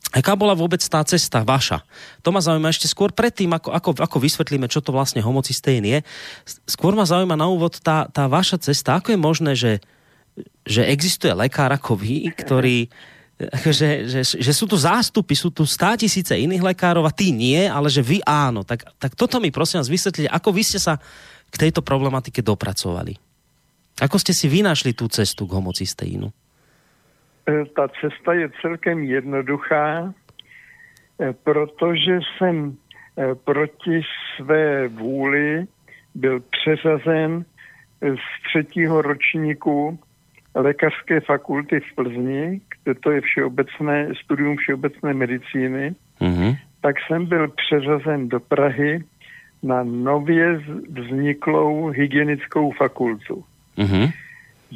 Aká 0.09 0.33
bola 0.33 0.57
vôbec 0.57 0.81
tá 0.81 1.05
cesta 1.05 1.45
vaša? 1.45 1.85
To 2.25 2.33
ma 2.33 2.41
zaujíma 2.41 2.73
ešte 2.73 2.89
skôr 2.89 3.13
predtým, 3.13 3.53
ako, 3.53 3.69
ako, 3.69 3.89
ako 4.01 4.17
vysvetlíme, 4.17 4.65
čo 4.65 4.81
to 4.81 4.89
vlastne 4.89 5.21
homocysteín 5.21 5.85
je. 5.85 5.99
Skôr 6.65 6.97
ma 6.97 7.05
zaujíma 7.05 7.37
na 7.37 7.45
úvod 7.45 7.77
tá, 7.77 8.09
tá 8.09 8.25
vaša 8.25 8.57
cesta. 8.57 8.97
Ako 8.97 9.13
je 9.13 9.19
možné, 9.21 9.51
že, 9.53 9.85
že 10.67 10.85
existuje 10.85 11.33
lekár 11.33 11.71
ako 11.73 11.97
vy, 11.97 12.29
ktorý 12.33 12.87
že, 13.79 14.03
že, 14.03 14.21
že 14.23 14.51
sú 14.51 14.67
tu 14.67 14.75
zástupy, 14.75 15.31
sú 15.31 15.47
tu 15.47 15.63
stá 15.63 15.95
tisíce 15.95 16.35
iných 16.35 16.75
lekárov 16.75 17.07
a 17.07 17.15
ty 17.15 17.31
nie, 17.31 17.63
ale 17.63 17.87
že 17.87 18.03
vy 18.03 18.19
áno. 18.27 18.67
Tak, 18.67 18.99
tak 18.99 19.15
toto 19.15 19.39
mi 19.39 19.47
prosím 19.47 19.79
vás 19.79 19.87
vysvetlite, 19.87 20.27
ako 20.27 20.49
vy 20.51 20.63
ste 20.67 20.79
sa 20.79 20.99
k 21.49 21.55
tejto 21.55 21.79
problematike 21.79 22.43
dopracovali. 22.43 23.15
Ako 23.99 24.19
ste 24.19 24.35
si 24.35 24.51
vynašli 24.51 24.91
tú 24.95 25.07
cestu 25.07 25.47
k 25.47 25.55
homocysteínu? 25.55 26.27
E, 26.27 26.31
ta 27.75 27.87
cesta 27.99 28.35
je 28.35 28.51
celkem 28.59 29.03
jednoduchá, 29.03 30.11
e, 31.19 31.33
protože 31.33 32.19
jsem 32.19 32.75
e, 32.75 33.35
proti 33.35 34.03
své 34.35 34.87
vůli 34.87 35.67
byl 36.15 36.43
přeřazen 36.51 37.45
z 38.01 38.25
třetího 38.47 39.01
ročníku 39.01 39.99
lékařské 40.55 41.19
fakulty 41.19 41.79
v 41.79 41.95
Plzni, 41.95 42.61
kde 42.83 42.95
to 42.95 43.11
je 43.11 43.21
všeobecné, 43.21 44.07
studium 44.23 44.57
všeobecné 44.57 45.13
medicíny, 45.13 45.95
mm-hmm. 46.21 46.57
tak 46.81 46.95
jsem 47.07 47.25
byl 47.25 47.47
přeřazen 47.47 48.29
do 48.29 48.39
Prahy 48.39 49.03
na 49.63 49.83
nově 49.83 50.61
vzniklou 50.89 51.87
hygienickou 51.87 52.71
fakultu. 52.71 53.43
Mm-hmm. 53.77 54.11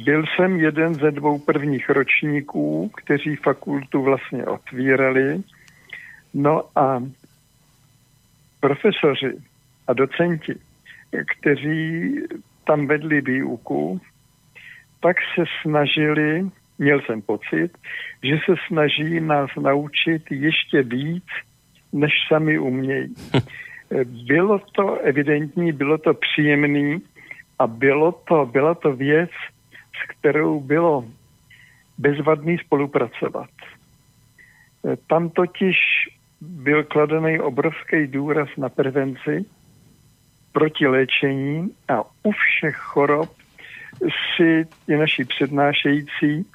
Byl 0.04 0.24
jsem 0.26 0.60
jeden 0.60 0.94
ze 0.94 1.10
dvou 1.10 1.38
prvních 1.38 1.90
ročníků, 1.90 2.90
kteří 2.96 3.36
fakultu 3.36 4.02
vlastně 4.02 4.46
otvírali. 4.46 5.42
No 6.34 6.62
a 6.76 7.02
profesoři 8.60 9.36
a 9.86 9.92
docenti, 9.92 10.54
kteří 11.38 12.14
tam 12.66 12.86
vedli 12.86 13.20
výuku, 13.20 14.00
tak 15.04 15.16
se 15.34 15.44
snažili, 15.62 16.50
měl 16.78 17.00
jsem 17.00 17.22
pocit, 17.22 17.70
že 18.22 18.38
se 18.44 18.54
snaží 18.68 19.20
nás 19.20 19.50
naučit 19.60 20.22
ještě 20.30 20.82
víc, 20.82 21.24
než 21.92 22.12
sami 22.28 22.58
umějí. 22.58 23.14
Bylo 24.26 24.58
to 24.58 24.96
evidentní, 24.96 25.72
bylo 25.72 25.98
to 25.98 26.14
příjemný 26.14 27.02
a 27.58 27.66
bylo 27.66 28.12
to, 28.12 28.46
byla 28.46 28.74
to 28.74 28.96
věc, 28.96 29.30
s 30.02 30.18
kterou 30.18 30.60
bylo 30.60 31.04
bezvadný 31.98 32.58
spolupracovat. 32.58 33.50
Tam 35.06 35.30
totiž 35.30 35.76
byl 36.40 36.84
kladený 36.84 37.40
obrovský 37.40 38.06
důraz 38.06 38.48
na 38.56 38.68
prevenci, 38.68 39.44
proti 40.52 40.86
léčení 40.86 41.70
a 41.88 42.02
u 42.22 42.32
všech 42.32 42.76
chorob 42.76 43.43
si 44.36 44.66
i 44.88 44.96
naši 44.96 45.24
přednášející 45.24 46.46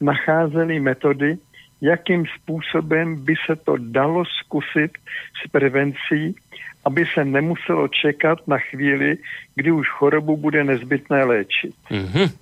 nacházeli 0.00 0.80
metody, 0.80 1.38
jakým 1.80 2.24
způsobem 2.26 3.24
by 3.24 3.34
se 3.46 3.56
to 3.56 3.76
dalo 3.78 4.24
zkusit 4.24 4.98
s 5.44 5.50
prevencí, 5.50 6.36
aby 6.84 7.06
se 7.14 7.24
nemuselo 7.24 7.88
čekat 7.88 8.48
na 8.48 8.58
chvíli, 8.58 9.16
kdy 9.54 9.70
už 9.70 9.88
chorobu 9.88 10.36
bude 10.36 10.64
nezbytné 10.64 11.24
léčit. 11.24 11.74
Mm-hmm. 11.90 12.32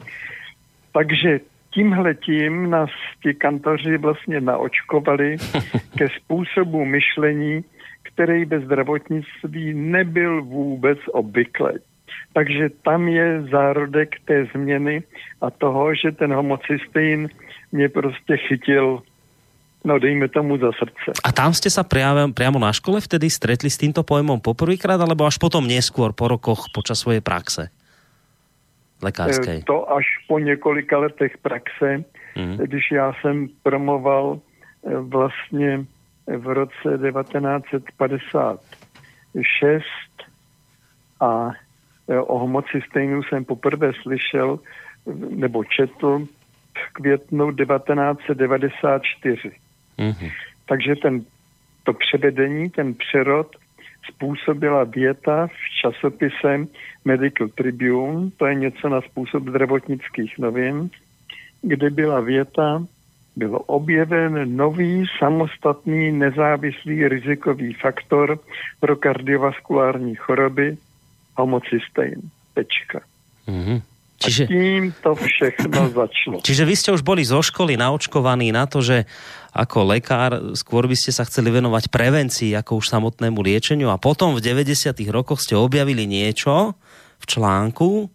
Takže 0.93 1.41
tímhle 1.71 2.15
tím 2.15 2.71
nás 2.71 2.91
ti 3.23 3.35
kantoři 3.35 3.99
vlastně 3.99 4.41
naočkovali 4.41 5.37
ke 5.99 6.09
způsobu 6.09 6.85
myšlení, 6.85 7.65
který 8.03 8.45
ve 8.45 8.61
zdravotnictví 8.61 9.75
nebyl 9.75 10.43
vůbec 10.43 10.99
obvyklý. 11.12 11.73
Takže 12.33 12.70
tam 12.83 13.09
je 13.09 13.42
zárodek 13.51 14.16
té 14.25 14.44
změny 14.55 15.03
a 15.40 15.51
toho, 15.51 15.94
že 15.94 16.12
ten 16.12 16.33
homocystein 16.33 17.29
mě 17.72 17.88
prostě 17.88 18.37
chytil 18.37 19.03
no 19.85 19.98
dejme 19.98 20.29
tomu 20.29 20.59
za 20.59 20.70
srdce. 20.79 21.11
A 21.27 21.33
tam 21.35 21.51
ste 21.51 21.66
sa 21.66 21.83
priamo, 21.83 22.31
priamo 22.31 22.62
na 22.62 22.70
škole 22.70 23.03
vtedy 23.03 23.27
stretli 23.27 23.66
s 23.66 23.83
týmto 23.83 24.07
pojmom 24.07 24.38
poprvýkrát, 24.38 24.94
alebo 24.94 25.27
až 25.27 25.42
potom 25.42 25.66
neskôr, 25.66 26.14
po 26.14 26.31
rokoch, 26.31 26.70
počas 26.70 27.03
svojej 27.03 27.18
praxe 27.18 27.66
lekárskej? 29.03 29.59
E, 29.59 29.62
to 29.66 29.83
až 29.90 30.07
po 30.31 30.38
několika 30.38 30.98
letech 30.98 31.38
praxe, 31.42 32.05
mm. 32.38 32.57
když 32.57 32.90
já 32.90 33.12
jsem 33.20 33.48
promoval 33.62 34.38
e, 34.38 34.40
vlastně 34.96 35.85
v 36.27 36.46
roce 36.46 36.98
1956 37.11 39.85
a 41.20 41.51
o 42.09 42.38
homocystejnu 42.38 43.23
jsem 43.23 43.45
poprvé 43.45 43.93
slyšel 44.03 44.59
nebo 45.31 45.65
četl 45.65 46.27
v 46.75 46.93
květnu 46.93 47.53
1994. 47.53 49.53
Mm-hmm. 49.99 50.33
Takže 50.67 50.97
ten, 50.97 51.25
to 51.85 51.93
převedení, 51.93 52.71
ten 52.71 52.95
přerod 52.95 53.57
způsobila 54.09 54.85
věta 54.85 55.47
v 55.47 55.51
časopise 55.81 56.67
Medical 57.05 57.49
Tribune, 57.49 58.31
to 58.37 58.47
je 58.47 58.55
něco 58.55 58.88
na 58.88 59.01
způsob 59.01 59.49
zdravotnických 59.49 60.38
novin, 60.38 60.91
kde 61.62 61.91
byla 61.91 62.21
věta, 62.21 62.85
byl 63.37 63.61
objeven 63.67 64.57
nový 64.57 65.07
samostatný 65.19 66.12
nezávislý 66.12 67.09
rizikový 67.09 67.73
faktor 67.73 68.38
pro 68.81 68.97
kardiovaskulární 68.97 70.15
choroby, 70.15 70.77
homocystein. 71.37 72.21
Pečka. 72.53 73.01
Mm-hmm. 73.49 73.79
Čiže, 74.23 74.45
a 74.47 74.49
tým 74.49 74.83
to 75.03 75.11
všechno 75.18 75.81
začalo. 75.99 76.37
Čiže 76.40 76.62
vy 76.62 76.75
ste 76.79 76.90
už 76.95 77.03
boli 77.03 77.27
zo 77.27 77.42
školy 77.42 77.75
naočkovaní 77.75 78.55
na 78.55 78.71
to, 78.71 78.79
že 78.79 79.05
ako 79.53 79.79
lekár 79.92 80.55
skôr 80.57 80.87
by 80.88 80.97
ste 80.97 81.12
sa 81.12 81.27
chceli 81.27 81.53
venovať 81.53 81.92
prevencii 81.92 82.57
ako 82.57 82.81
už 82.81 82.88
samotnému 82.88 83.42
liečeniu 83.42 83.92
a 83.92 84.01
potom 84.01 84.33
v 84.38 84.40
90. 84.40 84.95
rokoch 85.12 85.42
ste 85.42 85.59
objavili 85.59 86.09
niečo 86.09 86.73
v 87.21 87.25
článku, 87.29 88.09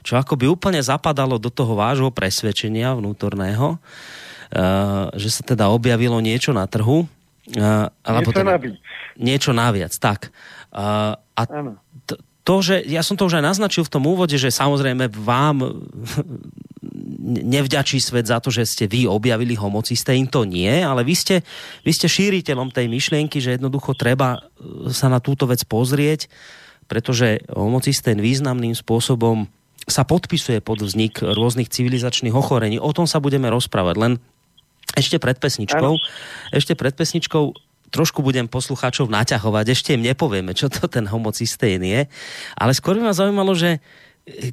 čo 0.00 0.12
ako 0.16 0.40
by 0.40 0.46
úplne 0.48 0.80
zapadalo 0.80 1.36
do 1.36 1.52
toho 1.52 1.76
vášho 1.76 2.08
presvedčenia 2.08 2.96
vnútorného, 2.96 3.76
uh, 3.76 5.12
že 5.12 5.28
sa 5.28 5.42
teda 5.44 5.68
objavilo 5.68 6.16
niečo 6.24 6.56
na 6.56 6.64
trhu. 6.64 7.04
Alebo 8.06 8.30
niečo 8.30 8.40
teda, 8.40 8.52
naviac. 8.56 8.76
Niečo 9.20 9.50
naviac, 9.52 9.92
tak. 10.00 10.32
Uh, 10.72 11.18
a 11.36 11.42
t- 11.44 11.52
to, 12.40 12.64
že 12.64 12.80
ja 12.88 13.04
som 13.04 13.20
to 13.20 13.28
už 13.28 13.38
aj 13.40 13.44
naznačil 13.52 13.84
v 13.84 13.92
tom 13.92 14.04
úvode, 14.08 14.34
že 14.34 14.48
samozrejme 14.48 15.12
vám 15.12 15.86
nevďačí 17.30 18.00
svet 18.00 18.26
za 18.26 18.40
to, 18.40 18.48
že 18.48 18.64
ste 18.64 18.84
vy 18.88 19.04
objavili 19.04 19.52
homocysteín, 19.52 20.26
to 20.32 20.48
nie, 20.48 20.80
ale 20.80 21.04
vy 21.04 21.12
ste, 21.12 21.36
vy 21.84 21.92
ste 21.92 22.08
šíriteľom 22.08 22.72
tej 22.72 22.88
myšlienky, 22.88 23.38
že 23.38 23.60
jednoducho 23.60 23.92
treba 23.92 24.40
e, 24.40 24.88
sa 24.88 25.12
na 25.12 25.20
túto 25.20 25.44
vec 25.44 25.60
pozrieť, 25.68 26.32
pretože 26.88 27.44
homocystén 27.52 28.18
významným 28.18 28.72
spôsobom 28.72 29.46
sa 29.84 30.02
podpisuje 30.08 30.64
pod 30.64 30.80
vznik 30.80 31.20
rôznych 31.20 31.68
civilizačných 31.68 32.34
ochorení. 32.34 32.80
O 32.80 32.90
tom 32.96 33.04
sa 33.04 33.20
budeme 33.20 33.52
rozprávať, 33.52 33.96
len 34.00 34.12
ešte 34.96 35.22
pred 35.22 35.38
pesničkou, 35.38 35.92
ešte 36.50 36.74
pred 36.74 36.94
pesničkou 36.96 37.69
trošku 37.90 38.22
budem 38.22 38.46
poslucháčov 38.46 39.10
naťahovať, 39.10 39.66
ešte 39.70 39.94
im 39.94 40.06
nepovieme, 40.06 40.54
čo 40.54 40.70
to 40.70 40.86
ten 40.86 41.06
homocystén 41.10 41.82
je, 41.82 42.06
ale 42.54 42.72
skôr 42.72 42.96
by 42.96 43.10
ma 43.10 43.14
zaujímalo, 43.14 43.52
že 43.52 43.82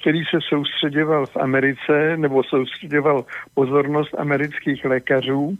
který 0.00 0.24
se 0.24 0.38
soustředěval 0.48 1.26
v 1.26 1.36
Americe, 1.36 2.16
nebo 2.16 2.44
soustředěval 2.44 3.24
pozornost 3.54 4.14
amerických 4.18 4.84
lékařů. 4.84 5.58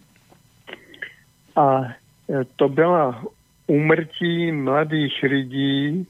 A 1.56 1.84
eh, 1.84 2.44
to 2.56 2.68
byla 2.68 3.22
úmrtí 3.66 4.52
mladých 4.52 5.22
lidí 5.22 6.06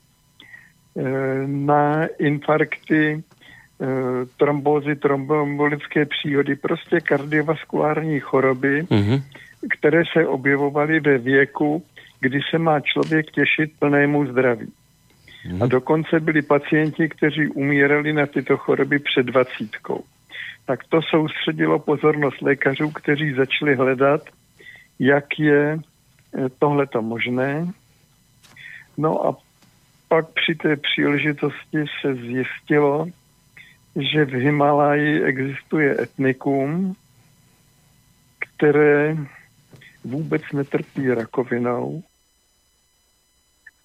eh, 0.96 1.02
na 1.46 2.06
infarkty, 2.18 3.22
trombózy, 4.36 4.96
tromboembolické 4.96 6.04
příhody, 6.06 6.56
prostě 6.56 7.00
kardiovaskulární 7.00 8.20
choroby, 8.20 8.82
mm-hmm. 8.82 9.22
které 9.78 10.02
se 10.12 10.26
objevovaly 10.26 11.00
ve 11.00 11.18
věku, 11.18 11.84
kdy 12.20 12.40
se 12.50 12.58
má 12.58 12.80
člověk 12.80 13.30
těšit 13.30 13.72
plnému 13.78 14.26
zdraví. 14.26 14.72
Mm. 15.48 15.62
A 15.62 15.66
dokonce 15.66 16.20
byli 16.20 16.42
pacienti, 16.42 17.08
kteří 17.08 17.48
umírali 17.48 18.12
na 18.12 18.26
tyto 18.26 18.56
choroby 18.56 18.98
před 18.98 19.26
dvacítkou. 19.26 20.04
Tak 20.66 20.84
to 20.84 21.02
soustředilo 21.02 21.78
pozornost 21.78 22.42
lékařů, 22.42 22.90
kteří 22.90 23.32
začali 23.32 23.74
hledat, 23.74 24.22
jak 24.98 25.38
je 25.38 25.78
eh, 25.78 26.48
tohleto 26.58 27.02
možné. 27.02 27.72
No 28.96 29.26
a 29.26 29.36
pak 30.08 30.26
při 30.28 30.54
té 30.54 30.76
příležitosti 30.76 31.84
se 32.00 32.14
zjistilo, 32.14 33.06
že 33.96 34.24
v 34.24 34.32
Himaláji 34.32 35.22
existuje 35.22 36.02
etnikum, 36.02 36.96
které 38.38 39.16
vůbec 40.04 40.42
netrpí 40.52 41.10
rakovinou 41.10 42.02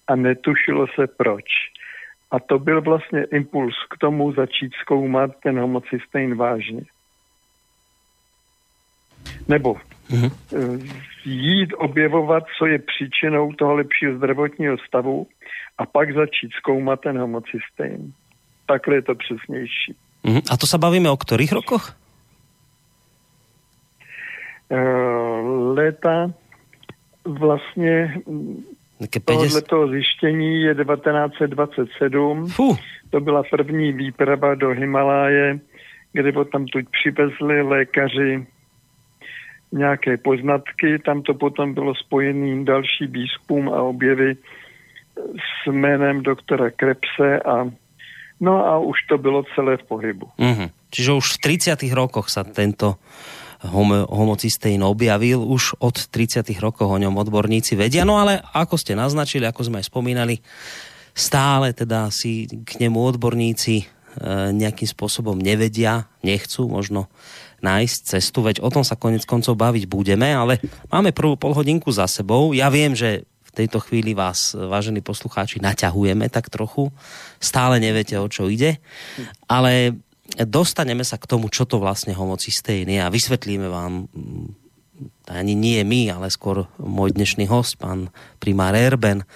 a 0.08 0.16
netušilo 0.16 0.86
se 0.94 1.06
proč. 1.06 1.44
A 2.30 2.40
to 2.40 2.58
byl 2.58 2.82
vlastně 2.82 3.24
impuls 3.24 3.74
k 3.90 3.98
tomu 3.98 4.32
začít 4.32 4.72
zkoumat 4.80 5.30
ten 5.42 5.58
homocystein 5.58 6.34
vážně. 6.34 6.82
Nebo 9.48 9.76
mm-hmm. 10.12 10.90
jít 11.24 11.74
objevovat, 11.76 12.44
co 12.58 12.66
je 12.66 12.78
příčinou 12.78 13.52
toho 13.52 13.74
lepšího 13.74 14.16
zdravotního 14.16 14.76
stavu 14.88 15.26
a 15.78 15.86
pak 15.86 16.14
začít 16.14 16.52
zkoumat 16.58 17.00
ten 17.00 17.18
homocystein. 17.18 18.12
Takhle 18.66 18.94
je 18.94 19.02
to 19.02 19.14
přesnější. 19.14 19.94
Mm-hmm. 20.24 20.42
A 20.50 20.56
to 20.56 20.66
se 20.66 20.78
bavíme 20.78 21.10
o 21.10 21.16
kterých 21.16 21.52
rokoch? 21.52 21.96
Uh, 24.68 25.76
léta 25.76 26.32
vlastně 27.24 28.14
Tohle 29.24 29.62
toho 29.62 29.88
zjištění 29.88 30.62
je 30.62 30.74
1927. 30.74 32.48
Fuh. 32.48 32.78
To 33.10 33.20
byla 33.20 33.42
první 33.50 33.92
výprava 33.92 34.54
do 34.54 34.68
Himaláje, 34.68 35.58
kde 36.12 36.32
potom 36.32 36.66
tu 36.66 36.78
přivezli 36.90 37.62
lékaři 37.62 38.46
nějaké 39.72 40.16
poznatky. 40.16 40.98
Tam 40.98 41.22
to 41.22 41.34
potom 41.34 41.74
bylo 41.74 41.94
spojený 41.94 42.64
další 42.64 43.06
výzkum 43.06 43.68
a 43.68 43.82
objevy 43.82 44.36
s 45.16 45.66
jménem 45.66 46.22
doktora 46.22 46.70
Krepse 46.70 47.40
a 47.40 47.70
no 48.40 48.66
a 48.66 48.78
už 48.78 48.96
to 49.08 49.18
bylo 49.18 49.44
celé 49.54 49.76
v 49.76 49.82
pohybu. 49.82 50.26
Mm-hmm. 50.38 50.68
Čiže 50.90 51.10
už 51.12 51.26
v 51.36 51.38
30. 51.56 51.88
rokoch 51.94 52.28
sa 52.28 52.44
tento 52.44 53.00
homo, 53.64 54.04
homocysteín 54.10 54.82
objavil. 54.82 55.38
Už 55.40 55.78
od 55.78 55.94
30 56.10 56.42
rokov 56.58 56.90
o 56.90 56.98
ňom 56.98 57.14
odborníci 57.14 57.78
vedia. 57.78 58.02
No 58.02 58.18
ale 58.18 58.42
ako 58.52 58.74
ste 58.74 58.98
naznačili, 58.98 59.46
ako 59.46 59.70
sme 59.70 59.78
aj 59.78 59.86
spomínali, 59.86 60.42
stále 61.14 61.70
teda 61.70 62.10
si 62.10 62.50
k 62.50 62.82
nemu 62.82 62.98
odborníci 62.98 63.74
e, 63.78 63.84
nejakým 64.52 64.88
spôsobom 64.90 65.38
nevedia, 65.38 66.10
nechcú 66.26 66.66
možno 66.66 67.06
nájsť 67.62 67.98
cestu, 68.18 68.42
veď 68.42 68.60
o 68.60 68.68
tom 68.68 68.82
sa 68.82 68.98
konec 68.98 69.22
koncov 69.22 69.54
baviť 69.54 69.86
budeme, 69.86 70.34
ale 70.34 70.58
máme 70.90 71.14
prvú 71.14 71.38
polhodinku 71.38 71.88
za 71.94 72.10
sebou. 72.10 72.50
Ja 72.52 72.68
viem, 72.68 72.92
že 72.92 73.24
v 73.24 73.50
tejto 73.54 73.78
chvíli 73.84 74.16
vás, 74.16 74.56
vážení 74.56 75.04
poslucháči, 75.04 75.62
naťahujeme 75.62 76.26
tak 76.32 76.48
trochu. 76.48 76.90
Stále 77.38 77.78
neviete, 77.78 78.16
o 78.16 78.26
čo 78.26 78.48
ide. 78.48 78.80
Ale 79.46 79.94
dostaneme 80.40 81.04
sa 81.04 81.20
k 81.20 81.28
tomu, 81.28 81.52
čo 81.52 81.68
to 81.68 81.76
vlastne 81.76 82.16
homocysteín 82.16 82.88
je 82.88 83.00
a 83.00 83.12
vysvetlíme 83.12 83.68
vám 83.68 84.08
mm, 84.08 84.46
ani 85.28 85.52
nie 85.52 85.80
my, 85.84 86.16
ale 86.16 86.32
skôr 86.32 86.64
môj 86.80 87.12
dnešný 87.14 87.46
host, 87.46 87.76
pán 87.76 88.08
primár 88.40 88.72
Erben, 88.72 89.28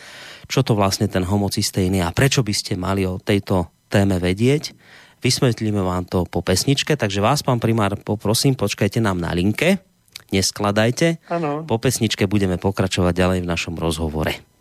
čo 0.46 0.64
to 0.64 0.78
vlastne 0.78 1.10
ten 1.10 1.26
homocysteín 1.26 1.94
je 1.98 2.02
a 2.02 2.14
prečo 2.14 2.40
by 2.40 2.54
ste 2.54 2.78
mali 2.78 3.04
o 3.04 3.20
tejto 3.20 3.68
téme 3.92 4.18
vedieť. 4.18 4.74
Vysvetlíme 5.20 5.82
vám 5.82 6.04
to 6.06 6.24
po 6.28 6.44
pesničke, 6.44 6.96
takže 6.96 7.24
vás, 7.24 7.42
pán 7.42 7.60
primár, 7.60 7.96
poprosím, 7.96 8.54
počkajte 8.54 9.00
nám 9.00 9.20
na 9.20 9.32
linke, 9.32 9.80
neskladajte. 10.32 11.18
Ano. 11.28 11.64
Po 11.64 11.80
pesničke 11.80 12.28
budeme 12.28 12.60
pokračovať 12.60 13.12
ďalej 13.12 13.38
v 13.42 13.50
našom 13.50 13.74
rozhovore. 13.76 14.55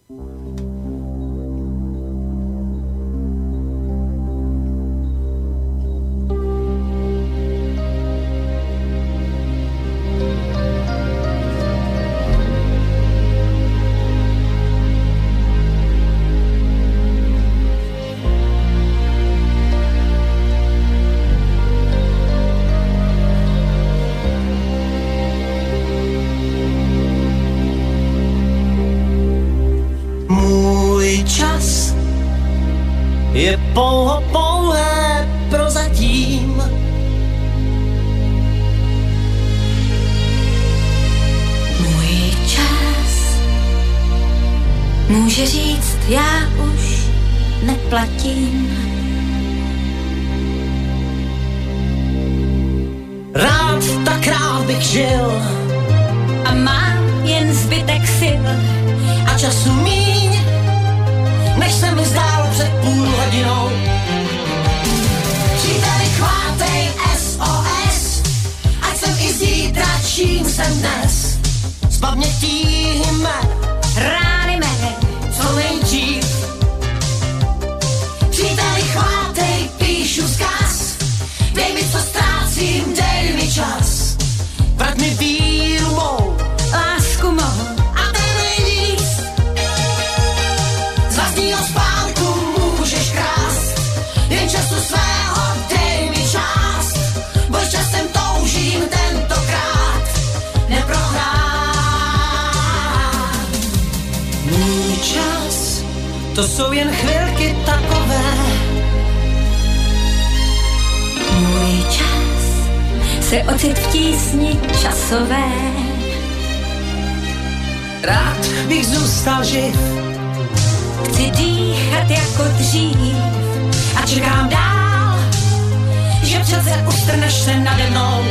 že 126.36 126.42
přece 126.42 126.86
ustrneš 126.88 127.34
se 127.34 127.56
nade 127.60 127.90
mnou. 127.90 128.24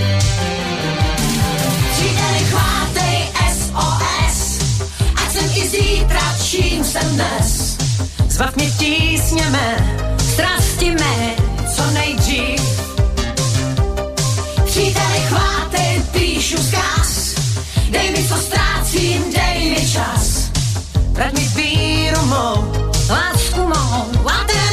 Příteli, 1.92 2.38
chvátej 2.50 3.18
SOS, 3.52 4.58
ať 5.16 5.32
jsem 5.32 5.50
i 5.54 5.68
zítra, 5.68 6.36
čím 6.44 6.84
jsem 6.84 7.08
dnes. 7.08 7.76
Zbav 8.28 8.56
mě 8.56 8.70
tísněme, 8.70 9.76
strasti 10.32 10.90
mé, 10.90 11.34
co 11.76 11.90
nejdřív. 11.90 12.60
Příteli, 14.64 15.20
chvátej, 15.28 16.02
píšu 16.12 16.56
zkaz, 16.56 17.34
dej 17.90 18.10
mi, 18.10 18.28
co 18.28 18.36
ztrácím, 18.36 19.24
dej 19.34 19.70
mi 19.70 19.90
čas. 19.92 20.50
Vrať 21.12 21.32
mi 21.32 21.48
víru 21.56 22.26
mou, 22.26 22.72
lásku 23.08 23.60
mou, 23.60 24.24
látek 24.24 24.63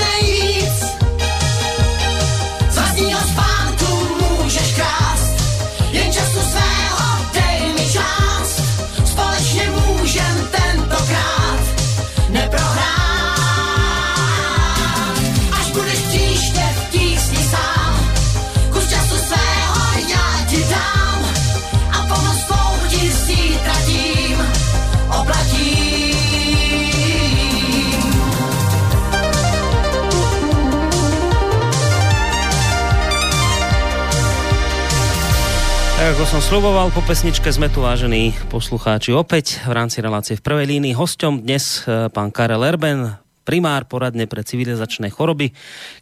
som 36.31 36.39
sluboval, 36.39 36.95
po 36.95 37.03
pesničke 37.03 37.51
sme 37.51 37.67
tu 37.67 37.83
vážení 37.83 38.31
poslucháči 38.47 39.11
opäť 39.11 39.59
v 39.67 39.75
rámci 39.75 39.99
relácie 39.99 40.39
v 40.39 40.45
prvej 40.47 40.63
línii. 40.63 40.95
Hosťom 40.95 41.43
dnes 41.43 41.83
e, 41.83 42.07
pán 42.07 42.31
Karel 42.31 42.63
Erben, 42.63 43.19
primár 43.43 43.83
poradne 43.91 44.31
pre 44.31 44.39
civilizačné 44.39 45.11
choroby, 45.11 45.51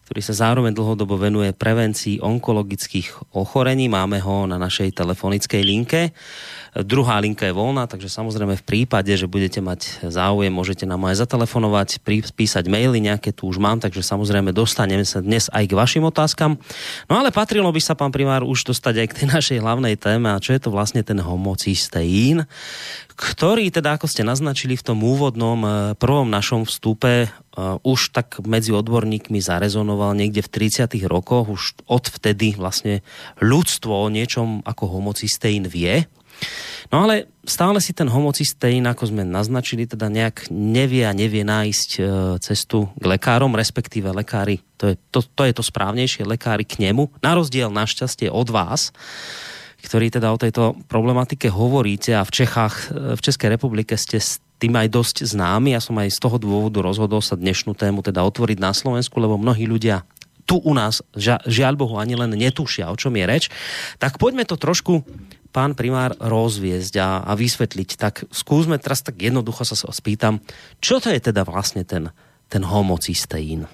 ktorý 0.05 0.21
sa 0.21 0.37
zároveň 0.37 0.77
dlhodobo 0.77 1.17
venuje 1.17 1.49
prevencii 1.49 2.21
onkologických 2.21 3.33
ochorení. 3.33 3.89
Máme 3.89 4.21
ho 4.21 4.45
na 4.45 4.61
našej 4.61 4.93
telefonickej 4.93 5.65
linke. 5.65 6.13
Druhá 6.77 7.17
linka 7.17 7.49
je 7.49 7.57
voľná, 7.57 7.89
takže 7.89 8.13
samozrejme 8.13 8.53
v 8.53 8.67
prípade, 8.67 9.09
že 9.09 9.25
budete 9.25 9.57
mať 9.57 10.05
záujem, 10.05 10.53
môžete 10.53 10.85
nám 10.85 11.01
aj 11.09 11.25
zatelefonovať, 11.25 11.97
písať 12.37 12.69
maily, 12.69 13.01
nejaké 13.01 13.33
tu 13.33 13.49
už 13.49 13.57
mám, 13.57 13.81
takže 13.81 14.05
samozrejme 14.05 14.53
dostaneme 14.53 15.01
sa 15.01 15.25
dnes 15.25 15.49
aj 15.49 15.65
k 15.65 15.73
vašim 15.73 16.05
otázkam. 16.05 16.61
No 17.09 17.17
ale 17.17 17.33
patrilo 17.33 17.73
by 17.73 17.81
sa, 17.81 17.97
pán 17.97 18.13
primár, 18.13 18.45
už 18.45 18.69
dostať 18.69 19.01
aj 19.01 19.07
k 19.09 19.17
tej 19.17 19.27
našej 19.35 19.57
hlavnej 19.65 19.97
téme, 19.97 20.29
a 20.29 20.37
čo 20.37 20.53
je 20.53 20.61
to 20.61 20.69
vlastne 20.69 21.01
ten 21.01 21.17
homocysteín, 21.17 22.45
ktorý 23.19 23.67
teda, 23.67 23.99
ako 23.99 24.07
ste 24.07 24.23
naznačili 24.23 24.79
v 24.79 24.85
tom 24.85 25.03
úvodnom 25.03 25.59
eh, 25.65 25.71
prvom 25.99 26.31
našom 26.31 26.63
vstupe, 26.63 27.27
eh, 27.27 27.29
už 27.83 28.15
tak 28.15 28.39
medzi 28.45 28.71
odborníkmi 28.71 29.43
zarezonoval 29.43 30.15
niekde 30.15 30.45
v 30.45 30.69
30. 30.69 31.01
rokoch, 31.09 31.51
už 31.51 31.81
odvtedy 31.89 32.55
vlastne 32.55 33.03
ľudstvo 33.43 33.91
o 33.91 34.07
niečom 34.07 34.61
ako 34.63 35.01
homocysteín 35.01 35.67
vie. 35.67 36.07
No 36.89 37.05
ale 37.05 37.29
stále 37.45 37.77
si 37.77 37.93
ten 37.93 38.09
homocysteín, 38.09 38.89
ako 38.89 39.13
sme 39.13 39.21
naznačili, 39.21 39.85
teda 39.85 40.09
nejak 40.09 40.49
nevie 40.49 41.05
a 41.05 41.13
nevie 41.13 41.45
nájsť 41.45 41.89
e, 41.97 42.01
cestu 42.41 42.89
k 42.97 43.03
lekárom, 43.05 43.53
respektíve 43.53 44.09
lekári, 44.09 44.65
to 44.73 44.93
je 44.93 44.95
to, 45.13 45.21
to 45.21 45.43
je 45.45 45.53
to 45.53 45.63
správnejšie, 45.65 46.25
lekári 46.25 46.65
k 46.65 46.81
nemu, 46.81 47.13
na 47.21 47.37
rozdiel 47.37 47.69
našťastie 47.69 48.33
od 48.33 48.49
vás, 48.49 48.89
ktorí 49.85 50.09
teda 50.09 50.33
o 50.33 50.41
tejto 50.41 50.81
problematike 50.89 51.47
hovoríte 51.53 52.17
a 52.17 52.25
v 52.25 52.33
Čechách, 52.33 52.75
e, 52.89 53.13
v 53.13 53.21
Českej 53.21 53.53
republike 53.53 53.93
ste 53.93 54.17
tým 54.59 54.75
aj 54.75 54.89
dosť 54.91 55.15
známi. 55.29 55.77
Ja 55.77 55.81
som 55.81 55.95
aj 56.01 56.09
z 56.09 56.19
toho 56.19 56.41
dôvodu 56.41 56.83
rozhodol 56.83 57.23
sa 57.23 57.39
dnešnú 57.39 57.77
tému 57.77 58.01
teda 58.01 58.25
otvoriť 58.25 58.57
na 58.59 58.75
Slovensku, 58.75 59.15
lebo 59.21 59.39
mnohí 59.39 59.69
ľudia 59.69 60.03
tu 60.49 60.57
u 60.57 60.73
nás, 60.73 61.05
žiaľ 61.45 61.77
Bohu, 61.77 62.01
ani 62.01 62.17
len 62.17 62.33
netušia, 62.33 62.89
o 62.89 62.97
čom 62.97 63.13
je 63.13 63.25
reč. 63.29 63.43
Tak 64.01 64.17
poďme 64.17 64.49
to 64.49 64.57
trošku, 64.57 65.05
pán 65.49 65.73
primár, 65.73 66.13
rozviesť 66.17 66.93
a, 67.01 67.09
a 67.25 67.31
vysvetliť. 67.33 67.89
Tak 67.97 68.13
skúsme 68.29 68.77
teraz 68.77 69.01
tak 69.01 69.17
jednoducho 69.21 69.65
sa 69.65 69.75
spýtam, 69.75 70.39
čo 70.79 71.01
to 71.01 71.09
je 71.09 71.19
teda 71.19 71.45
vlastne 71.45 71.83
ten, 71.85 72.13
ten 72.47 72.63
homocysteín? 72.65 73.65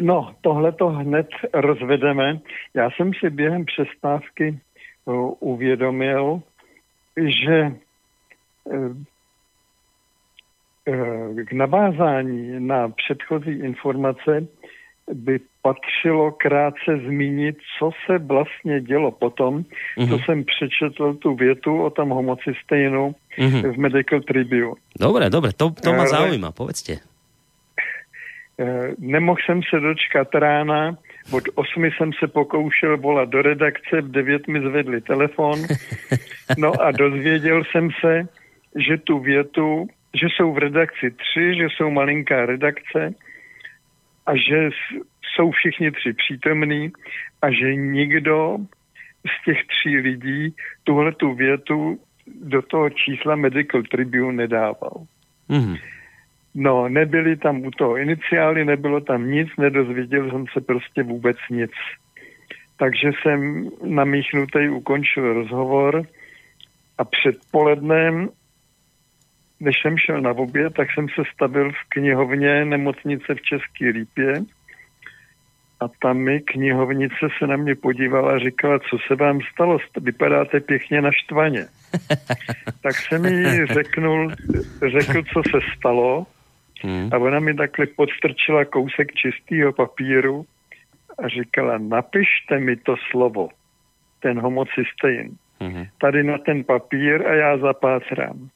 No, 0.00 0.34
tohle 0.40 0.72
to 0.72 0.88
hned 0.88 1.28
rozvedeme. 1.52 2.40
Já 2.74 2.90
jsem 2.90 3.12
si 3.20 3.30
během 3.30 3.64
přestávky 3.64 4.60
uh, 5.04 5.32
uvědomil, 5.40 6.42
že 7.16 7.72
uh, 8.64 8.96
uh, 10.88 11.44
k 11.44 11.52
navázání 11.52 12.60
na 12.66 12.88
předchozí 12.88 13.50
informace 13.50 14.46
by 15.12 15.40
patřilo 15.62 16.32
krátce 16.32 16.96
zmínit, 17.06 17.56
co 17.78 17.90
se 18.06 18.18
vlastně 18.18 18.80
dělo 18.80 19.10
potom, 19.10 19.62
mm-hmm. 19.62 20.08
co 20.08 20.18
jsem 20.18 20.44
přečetl 20.44 21.14
tu 21.14 21.34
větu 21.34 21.82
o 21.82 21.90
tom 21.90 22.08
homocysteinu 22.08 23.14
mm-hmm. 23.38 23.72
v 23.72 23.78
Medical 23.78 24.20
Tribune. 24.20 24.74
Dobre, 25.00 25.30
dobre, 25.30 25.52
to, 25.52 25.70
to 25.70 25.92
ma 25.92 26.06
zaujíma, 26.06 26.52
povedzte. 26.52 26.92
Eh, 28.60 28.94
Nemohl 28.98 29.38
jsem 29.46 29.60
se 29.70 29.80
dočkat 29.80 30.34
rána, 30.34 30.96
od 31.30 31.44
8 31.54 31.84
jsem 31.84 32.10
se 32.12 32.28
pokoušel 32.28 32.98
volat 32.98 33.28
do 33.28 33.42
redakce, 33.42 34.00
v 34.00 34.10
9 34.10 34.48
mi 34.48 34.60
zvedli 34.60 35.00
telefon, 35.00 35.58
no 36.58 36.72
a 36.80 36.90
dozvěděl 36.90 37.62
jsem 37.64 37.88
se, 38.00 38.28
že 38.76 38.96
tu 38.96 39.18
větu, 39.18 39.86
že 40.14 40.26
jsou 40.26 40.52
v 40.52 40.58
redakci 40.58 41.10
tři, 41.10 41.54
že 41.54 41.64
jsou 41.64 41.90
malinká 41.90 42.46
redakce 42.46 43.14
a 44.30 44.36
že 44.36 44.70
jsou 45.34 45.50
všichni 45.50 45.90
tři 45.90 46.12
přítomní 46.12 46.92
a 47.42 47.50
že 47.50 47.74
nikdo 47.74 48.56
z 49.26 49.44
těch 49.44 49.58
tří 49.66 49.96
lidí 49.96 50.54
tuhle 50.84 51.12
tu 51.12 51.34
větu 51.34 51.98
do 52.42 52.62
toho 52.62 52.90
čísla 52.90 53.36
Medical 53.36 53.82
Tribune 53.82 54.36
nedával. 54.36 55.06
Mhm. 55.48 55.76
No, 56.54 56.88
nebyly 56.88 57.36
tam 57.36 57.64
u 57.64 57.70
toho 57.70 57.96
iniciály, 57.96 58.64
nebylo 58.64 59.00
tam 59.00 59.30
nic, 59.30 59.48
nedozvěděl 59.58 60.30
jsem 60.30 60.44
se 60.52 60.60
prostě 60.60 61.02
vůbec 61.02 61.36
nic. 61.50 61.70
Takže 62.76 63.10
jsem 63.22 63.68
namíchnutý 63.84 64.68
ukončil 64.68 65.32
rozhovor 65.32 66.02
a 66.98 67.04
před 67.04 67.36
polednem, 67.50 68.28
než 69.60 69.76
jsem 69.82 69.98
šel 69.98 70.20
na 70.20 70.30
oběd, 70.30 70.74
tak 70.74 70.88
jsem 70.94 71.08
se 71.08 71.22
stavil 71.34 71.72
v 71.72 71.88
knihovně 71.88 72.64
nemocnice 72.64 73.34
v 73.34 73.42
České 73.42 73.88
Lípě 73.88 74.42
a 75.80 75.88
tam 76.02 76.16
mi 76.16 76.40
knihovnice 76.40 77.28
se 77.38 77.46
na 77.46 77.56
mě 77.56 77.74
podívala 77.74 78.32
a 78.32 78.38
říkala, 78.38 78.78
co 78.78 78.96
se 79.06 79.14
vám 79.14 79.40
stalo, 79.52 79.78
vypadáte 80.00 80.60
pěkně 80.60 81.00
naštvaně. 81.02 81.66
tak 82.82 82.96
jsem 82.96 83.24
jí 83.24 83.66
řeknul, 83.66 84.30
řekl, 84.90 85.22
co 85.22 85.42
se 85.50 85.58
stalo 85.76 86.26
Mhm. 86.84 87.08
a 87.12 87.18
ona 87.18 87.40
mi 87.40 87.54
takhle 87.54 87.86
podstrčila 87.86 88.64
kousek 88.64 89.12
čistého 89.14 89.72
papíru 89.72 90.44
a 91.24 91.28
říkala, 91.28 91.78
napište 91.78 92.58
mi 92.58 92.76
to 92.76 92.94
slovo, 93.10 93.48
ten 94.20 94.40
homocystein, 94.40 95.30
Mhm. 95.60 95.86
tady 96.00 96.22
na 96.24 96.38
ten 96.38 96.64
papír 96.64 97.26
a 97.26 97.34
já 97.34 97.58
zapátrám. 97.58 98.48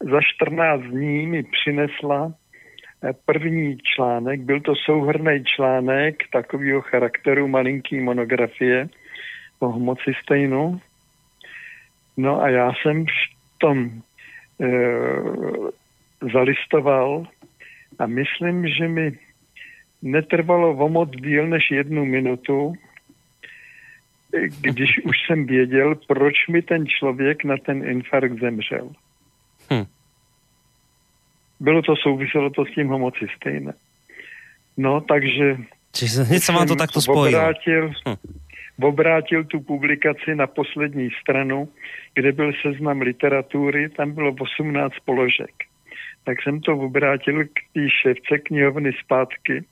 Za 0.00 0.20
14 0.36 0.82
dní 0.82 1.26
mi 1.26 1.42
přinesla 1.42 2.32
eh, 3.04 3.12
první 3.24 3.78
článek, 3.78 4.40
byl 4.40 4.60
to 4.60 4.74
souhrný 4.74 5.44
článek 5.44 6.22
takového 6.32 6.80
charakteru, 6.80 7.48
malinký 7.48 8.00
monografie 8.00 8.88
o 9.58 9.68
homocysteinu. 9.68 10.80
No 12.16 12.42
a 12.42 12.48
já 12.48 12.72
jsem 12.72 13.06
v 13.06 13.58
tom 13.58 13.90
e, 14.60 14.68
zalistoval 16.32 17.26
a 17.98 18.06
myslím, 18.06 18.68
že 18.68 18.88
mi 18.88 19.18
netrvalo 20.02 20.76
o 20.76 20.88
moc 20.88 21.10
díl 21.10 21.46
než 21.46 21.70
jednu 21.70 22.04
minutu, 22.04 22.72
eh, 24.34 24.48
když 24.60 24.98
už 25.04 25.16
jsem 25.26 25.46
věděl, 25.46 25.94
proč 26.06 26.48
mi 26.48 26.62
ten 26.62 26.86
člověk 26.86 27.44
na 27.44 27.56
ten 27.56 27.84
infarkt 27.84 28.40
zemřel. 28.40 28.90
Bylo 31.60 31.82
to, 31.82 31.96
souviselo 31.96 32.50
to 32.50 32.64
s 32.64 32.74
tím 32.74 32.88
homocysteinem. 32.88 33.74
No, 34.76 35.00
takže 35.00 35.56
Čiže 35.96 36.28
hneď 36.28 36.42
sa 36.44 36.52
vám 36.52 36.68
to 36.68 36.76
takto 36.76 37.00
spojilo. 37.00 37.40
Obrátil, 37.40 37.84
Hm. 38.04 38.18
obrátil 38.84 39.40
tu 39.48 39.64
publikaci 39.64 40.36
na 40.36 40.44
poslední 40.46 41.08
stranu, 41.24 41.68
kde 42.14 42.32
byl 42.32 42.52
seznam 42.60 43.00
literatury, 43.00 43.88
tam 43.88 44.12
bylo 44.12 44.36
18 44.36 44.92
položek. 45.04 45.56
Tak 46.24 46.42
jsem 46.42 46.60
to 46.60 46.76
obrátil 46.76 47.44
k 47.44 47.56
té 47.72 47.88
šéfce 48.02 48.38
knihovny 48.38 48.92
zpátky 49.04 49.64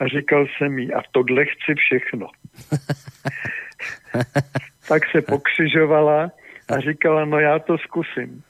a 0.00 0.08
říkal 0.08 0.46
jsem 0.46 0.78
jí, 0.78 0.92
a 0.92 1.00
tohle 1.12 1.44
chci 1.44 1.74
všechno. 1.74 2.28
tak 4.88 5.02
se 5.10 5.22
pokřižovala 5.22 6.30
a 6.68 6.80
říkala, 6.80 7.24
no 7.24 7.38
já 7.38 7.58
to 7.58 7.78
zkusím. 7.78 8.42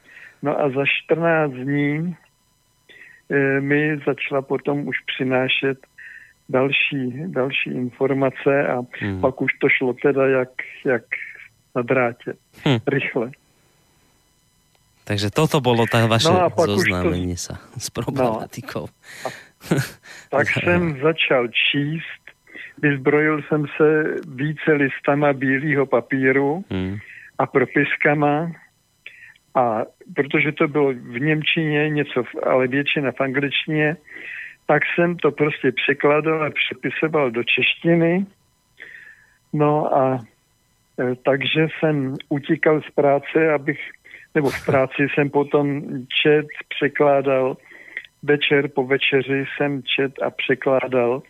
No 0.43 0.61
a 0.61 0.71
za 0.71 0.85
14 1.07 1.53
dní 1.53 2.17
mi 3.61 3.97
začala 4.07 4.43
potom 4.43 4.89
už 4.89 4.97
přinášet 5.07 5.79
další, 6.49 7.13
další 7.33 7.71
informace 7.71 8.69
a 8.69 8.83
Hmm. 9.01 9.21
pak 9.21 9.41
už 9.43 9.53
to 9.61 9.69
šlo 9.69 9.93
teda 10.03 10.27
jak, 10.27 10.49
jak 10.85 11.03
na 11.75 11.83
drátě. 11.83 12.35
Hm. 12.69 12.79
Rychle. 12.87 13.31
Takže 15.05 15.35
toto 15.35 15.59
bolo 15.59 15.83
tá 15.91 16.07
vaše 16.07 16.31
No 16.31 16.47
už 16.47 16.55
to- 16.55 16.79
zoznámenie 16.79 17.35
sa 17.35 17.59
s 17.75 17.91
problematikou. 17.91 18.87
Tak 20.31 20.47
jsem 20.63 20.95
začal 21.03 21.49
číst, 21.51 22.23
vyzbrojil 22.79 23.43
jsem 23.49 23.67
se 23.77 23.89
více 24.29 24.73
listama 24.73 25.33
bílého 25.33 25.87
papíru 25.87 26.65
Hmm. 26.71 26.99
a 27.39 27.47
propiskama 27.47 28.53
a 29.55 29.83
protože 30.15 30.53
to 30.53 30.69
bylo 30.69 30.93
v 30.93 31.21
Němčině 31.21 31.91
něco, 31.91 32.25
ale 32.43 32.67
většina 32.67 33.13
v 33.13 33.21
angličtině, 33.21 33.97
tak 34.67 34.83
jsem 34.95 35.17
to 35.17 35.31
prostě 35.31 35.73
překladal 35.73 36.43
a 36.43 36.51
přepisoval 36.51 37.31
do 37.31 37.45
češtiny. 37.45 38.27
No 39.53 39.97
a 39.97 40.19
e, 41.01 41.15
takže 41.25 41.67
jsem 41.79 42.15
utíkal 42.29 42.81
z 42.81 42.91
práce, 42.91 43.53
abych, 43.55 43.81
nebo 44.35 44.51
v 44.51 44.67
práci 44.67 45.07
jsem 45.15 45.31
potom 45.31 45.83
čet, 46.23 46.47
překládal, 46.69 47.57
večer 48.23 48.69
po 48.69 48.87
večeři 48.87 49.45
jsem 49.57 49.83
čet 49.83 50.23
a 50.23 50.31
překládal. 50.31 51.23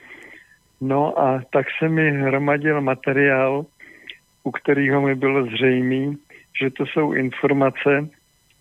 No 0.81 1.19
a 1.19 1.43
tak 1.53 1.67
se 1.79 1.89
mi 1.89 2.11
hromadil 2.11 2.81
materiál, 2.81 3.67
u 4.45 4.51
kterého 4.51 5.01
mi 5.01 5.15
bylo 5.15 5.47
zřejmé, 5.47 6.17
že 6.61 6.71
to 6.71 6.87
jsou 6.87 7.13
informace, 7.13 8.09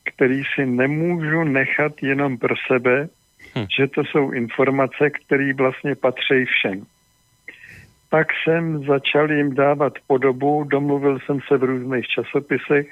které 0.03 0.41
si 0.55 0.65
nemůžu 0.65 1.43
nechat 1.43 2.03
jenom 2.03 2.37
pro 2.37 2.55
sebe, 2.67 3.09
Hm. 3.55 3.65
že 3.77 3.87
to 3.87 4.03
jsou 4.03 4.31
informace, 4.31 5.09
které 5.09 5.53
vlastně 5.53 5.95
patří 5.95 6.45
všem. 6.45 6.85
Tak 8.09 8.27
jsem 8.43 8.85
začal 8.85 9.31
jim 9.31 9.55
dávat 9.55 9.93
podobu, 10.07 10.63
domluvil 10.63 11.19
jsem 11.19 11.39
se 11.47 11.57
v 11.57 11.63
různých 11.63 12.07
časopisech 12.07 12.87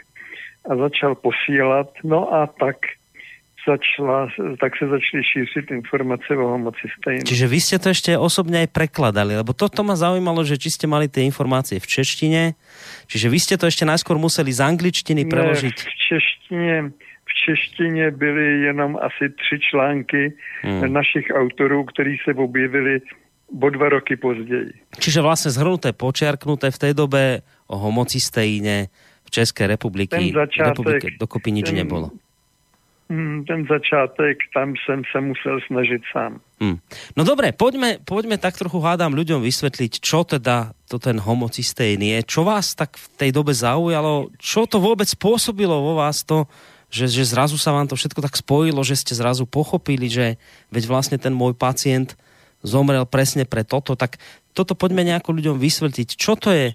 a 0.69 0.75
začal 0.75 1.15
posílat. 1.15 1.87
No 2.03 2.33
a 2.33 2.47
tak, 2.47 2.75
začala, 3.69 4.25
tak 4.57 4.73
se 4.77 4.85
začaly 4.89 5.21
šířit 5.23 5.69
informace 5.71 6.33
o 6.33 6.57
homocistejnu. 6.57 7.21
Čiže 7.21 7.45
vy 7.45 7.59
ste 7.61 7.77
to 7.77 7.93
ešte 7.93 8.17
osobne 8.17 8.65
aj 8.65 8.73
prekladali, 8.73 9.37
lebo 9.37 9.53
toto 9.53 9.85
ma 9.85 9.93
zaujímalo, 9.93 10.41
že 10.41 10.57
či 10.57 10.73
ste 10.73 10.89
mali 10.89 11.05
tie 11.05 11.21
informácie 11.21 11.77
v 11.77 11.85
češtine, 11.85 12.41
čiže 13.05 13.27
vy 13.29 13.37
ste 13.37 13.55
to 13.61 13.69
ešte 13.69 13.85
najskôr 13.85 14.17
museli 14.17 14.49
z 14.49 14.65
angličtiny 14.65 15.29
preložiť. 15.29 15.75
Ne, 15.77 15.85
v 15.85 15.95
češtině, 16.09 16.75
v 17.29 17.33
češtině 17.45 18.05
byly 18.11 18.47
jenom 18.73 18.97
asi 18.97 19.29
tři 19.29 19.57
články 19.69 20.33
Hmm. 20.65 20.93
našich 20.93 21.29
autorů, 21.31 21.85
který 21.85 22.17
se 22.25 22.33
objevili 22.33 22.99
o 23.61 23.69
dva 23.69 23.89
roky 23.89 24.13
později. 24.19 24.73
Čiže 24.99 25.21
vlastne 25.25 25.49
zhrnuté, 25.49 25.89
počiarknuté 25.95 26.69
v 26.69 26.77
tej 26.77 26.93
dobe 26.93 27.41
o 27.65 27.77
homocisteíne 27.79 28.93
v 29.25 29.29
Českej 29.31 29.65
republiky, 29.73 30.13
Ten 30.13 30.33
začátek, 30.33 30.67
republike 30.77 31.07
dokopy 31.17 31.49
nič 31.53 31.69
ten- 31.69 31.79
nebolo. 31.81 32.11
Hmm, 33.09 33.41
ten 33.45 33.65
začátek, 33.65 34.37
tam 34.53 34.73
jsem 34.77 35.01
se 35.11 35.21
musel 35.21 35.59
snažit 35.67 36.01
sám. 36.13 36.41
Hm. 36.61 36.77
No 37.17 37.25
dobre, 37.25 37.49
poďme, 37.49 37.97
poďme 38.05 38.37
tak 38.37 38.53
trochu 38.53 38.77
hádam 38.77 39.17
ľuďom 39.17 39.41
vysvetliť, 39.41 39.97
čo 39.97 40.21
teda 40.21 40.77
to 40.85 41.01
ten 41.01 41.17
homocisteín 41.17 42.05
je, 42.05 42.21
čo 42.21 42.45
vás 42.45 42.77
tak 42.77 43.01
v 43.01 43.05
tej 43.17 43.29
dobe 43.33 43.49
zaujalo, 43.49 44.29
čo 44.37 44.69
to 44.69 44.77
vôbec 44.77 45.09
spôsobilo 45.09 45.73
vo 45.73 45.97
vás 45.97 46.21
to, 46.21 46.45
že, 46.93 47.09
že 47.09 47.33
zrazu 47.33 47.57
sa 47.57 47.73
vám 47.73 47.89
to 47.89 47.97
všetko 47.97 48.21
tak 48.21 48.37
spojilo, 48.37 48.85
že 48.85 49.01
ste 49.01 49.17
zrazu 49.17 49.49
pochopili, 49.49 50.05
že 50.05 50.37
veď 50.69 50.83
vlastne 50.85 51.17
ten 51.17 51.33
môj 51.33 51.57
pacient 51.57 52.13
zomrel 52.61 53.09
presne 53.09 53.41
pre 53.41 53.65
toto, 53.65 53.97
tak 53.97 54.21
toto 54.53 54.77
poďme 54.77 55.01
nejako 55.01 55.33
ľuďom 55.33 55.57
vysvetliť, 55.57 56.09
čo 56.13 56.37
to 56.37 56.53
je 56.53 56.67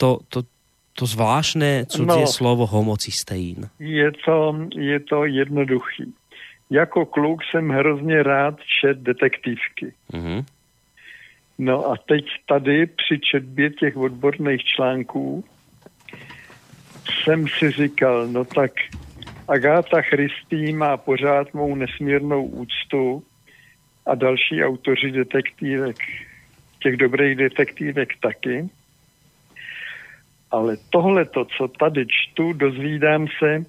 to, 0.00 0.24
to, 0.32 0.48
to 0.94 1.06
zvláštne 1.06 1.86
cudzie 1.86 2.26
No. 2.26 2.26
slovo 2.26 2.66
homocisteín. 2.66 3.70
Je 3.78 4.12
to, 4.24 4.54
je 4.74 5.00
to 5.00 5.24
jednoduchý. 5.24 6.14
Jako 6.70 7.06
kluk 7.06 7.40
jsem 7.44 7.68
hrozně 7.68 8.22
rád 8.22 8.54
čet 8.80 8.98
detektivky. 8.98 9.92
Mhm. 10.12 10.44
No 11.58 11.90
a 11.90 11.96
teď 11.96 12.24
tady 12.48 12.86
při 12.86 13.18
četbě 13.18 13.70
těch 13.70 13.96
odborných 13.96 14.64
článků 14.64 15.44
jsem 17.24 17.48
si 17.58 17.70
říkal, 17.70 18.26
no 18.26 18.44
tak 18.44 18.72
Agáta 19.48 20.02
Christý 20.02 20.72
má 20.72 20.96
pořád 20.96 21.54
mou 21.54 21.74
nesmírnou 21.74 22.44
úctu 22.44 23.22
a 24.06 24.14
další 24.14 24.64
autoři 24.64 25.10
detektívek, 25.10 25.96
těch 26.82 26.96
dobrých 26.96 27.36
detektívek 27.36 28.08
taky. 28.20 28.68
Ale 30.50 30.76
tohle, 30.90 31.26
co 31.56 31.68
tady 31.68 32.06
čtu, 32.06 32.52
dozvídám 32.52 33.26
se 33.38 33.64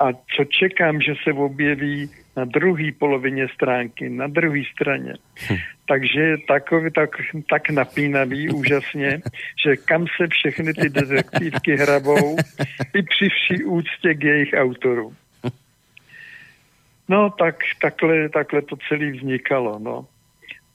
a 0.00 0.12
co 0.12 0.44
čekám, 0.44 1.00
že 1.00 1.14
se 1.24 1.32
objeví 1.32 2.10
na 2.36 2.44
druhé 2.44 2.92
polovině 2.98 3.48
stránky, 3.54 4.08
na 4.08 4.26
druhé 4.26 4.62
straně. 4.72 5.14
Takže 5.88 6.20
je 6.20 6.38
takový 6.38 6.90
tak, 6.90 7.10
tak 7.50 7.70
napínavý 7.70 8.48
úžasně, 8.54 9.20
že 9.64 9.76
kam 9.76 10.06
se 10.16 10.28
všechny 10.28 10.74
ty 10.74 10.88
detektívky 10.88 11.76
hrabou 11.76 12.36
i 12.94 13.02
při 13.02 13.28
vší 13.28 13.64
úctě 13.64 14.14
k 14.14 14.24
jejich 14.24 14.54
autorům. 14.56 15.16
No 17.08 17.30
tak 17.30 17.56
takhle, 17.80 18.28
takhle 18.28 18.62
to 18.62 18.76
celé 18.88 19.10
vznikalo. 19.10 19.78
No. 19.78 20.06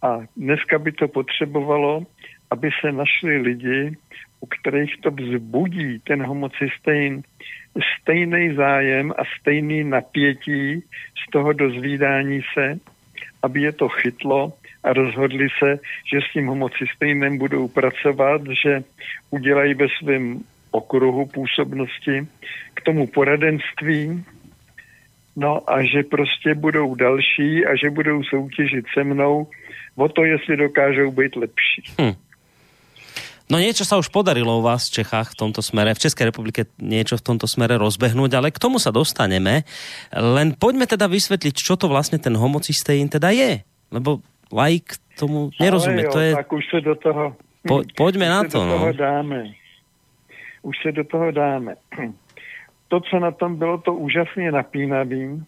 A 0.02 0.20
dneska 0.38 0.80
by 0.80 0.92
to 0.92 1.08
potřebovalo, 1.08 2.04
aby 2.52 2.70
se 2.82 2.92
našli 2.92 3.38
lidi, 3.38 3.98
u 4.42 4.46
kterých 4.46 4.98
to 5.02 5.12
vzbudí 5.12 6.00
ten 6.00 6.26
homocystejn 6.26 7.24
stejný 8.02 8.56
zájem 8.56 9.12
a 9.18 9.24
stejný 9.40 9.84
napětí 9.84 10.84
z 11.28 11.32
toho 11.32 11.54
dozvídání 11.54 12.42
se, 12.54 12.80
aby 13.44 13.62
je 13.62 13.72
to 13.72 13.90
chytlo 13.90 14.54
a 14.84 14.94
rozhodli 14.94 15.48
se, 15.60 15.80
že 16.14 16.20
s 16.22 16.34
tím 16.34 16.48
homocystejnem 16.48 17.38
budou 17.38 17.68
pracovat, 17.68 18.42
že 18.64 18.84
udělají 19.30 19.74
ve 19.74 19.88
svém 20.00 20.40
okruhu 20.72 21.26
působnosti 21.26 22.28
k 22.74 22.82
tomu 22.82 23.08
poradenství, 23.08 24.26
no 25.36 25.70
a 25.70 25.84
že 25.84 26.04
prostě 26.04 26.56
budou 26.56 26.96
další 26.96 27.66
a 27.66 27.76
že 27.76 27.90
budou 27.90 28.24
soutěžit 28.24 28.86
se 28.94 29.04
mnou 29.04 29.48
o 29.96 30.10
to, 30.10 30.24
jestli 30.24 30.58
dokážou 30.58 31.12
být 31.12 31.36
lepší. 31.36 31.84
Hm. 32.02 32.31
No 33.52 33.60
niečo 33.60 33.84
sa 33.84 34.00
už 34.00 34.08
podarilo 34.16 34.58
u 34.58 34.64
vás 34.64 34.88
v 34.88 35.04
Čechách 35.04 35.36
v 35.36 35.40
tomto 35.44 35.60
smere, 35.60 35.92
v 35.92 36.00
Českej 36.08 36.32
republike 36.32 36.72
niečo 36.80 37.20
v 37.20 37.26
tomto 37.28 37.52
smere 37.52 37.76
rozbehnúť, 37.76 38.32
ale 38.40 38.48
k 38.48 38.62
tomu 38.64 38.80
sa 38.80 38.96
dostaneme. 38.96 39.68
Len 40.16 40.56
poďme 40.56 40.88
teda 40.88 41.12
vysvetliť, 41.12 41.52
čo 41.52 41.76
to 41.76 41.92
vlastne 41.92 42.16
ten 42.16 42.32
homocisteín 42.32 43.12
teda 43.12 43.36
je. 43.36 43.60
Lebo 43.92 44.24
laik 44.56 44.96
tomu 45.20 45.52
nerozumie. 45.60 46.08
Jo, 46.08 46.12
To 46.16 46.20
je... 46.24 46.32
Tak 46.32 46.48
už 46.54 46.64
se 46.72 46.80
do 46.82 46.96
toho... 46.96 47.36
Po- 47.68 47.84
poďme 48.00 48.26
už 48.26 48.32
na 48.32 48.42
to, 48.48 48.58
do 48.58 48.66
no. 48.66 48.72
toho 48.80 48.90
dáme. 48.96 49.40
Už 50.64 50.76
se 50.82 50.90
do 50.92 51.04
toho 51.04 51.32
dáme. 51.32 51.76
To, 52.92 53.00
co 53.00 53.20
na 53.20 53.32
tom 53.32 53.56
bylo 53.56 53.78
to 53.78 53.94
úžasně 53.96 54.52
napínavý, 54.52 55.44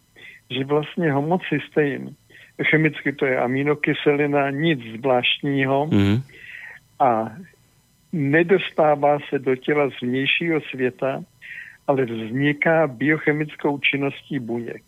že 0.47 0.63
vlastně 0.63 1.11
homocystein, 1.11 2.15
chemicky 2.71 3.11
to 3.13 3.25
je 3.25 3.35
aminokyselina, 3.39 4.49
nic 4.49 4.79
zvláštního 4.99 5.85
Mhm. 5.91 6.23
a 6.99 7.31
nedostává 8.13 9.17
se 9.29 9.39
do 9.39 9.55
těla 9.55 9.89
z 9.89 10.01
vnějšího 10.01 10.61
světa, 10.61 11.23
ale 11.87 12.05
vzniká 12.05 12.87
biochemickou 12.87 13.79
činností 13.79 14.39
buněk. 14.39 14.83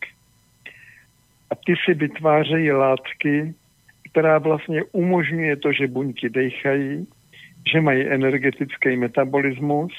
A 1.52 1.56
ty 1.56 1.74
si 1.86 1.94
vytvářejí 1.94 2.72
látky, 2.72 3.54
která 4.12 4.38
vlastně 4.38 4.84
umožňuje 4.92 5.56
to, 5.56 5.72
že 5.72 5.88
buňky 5.88 6.30
dechají, 6.30 7.08
že 7.72 7.82
mají 7.82 8.08
energetický 8.08 8.98
metabolismus, 8.98 9.94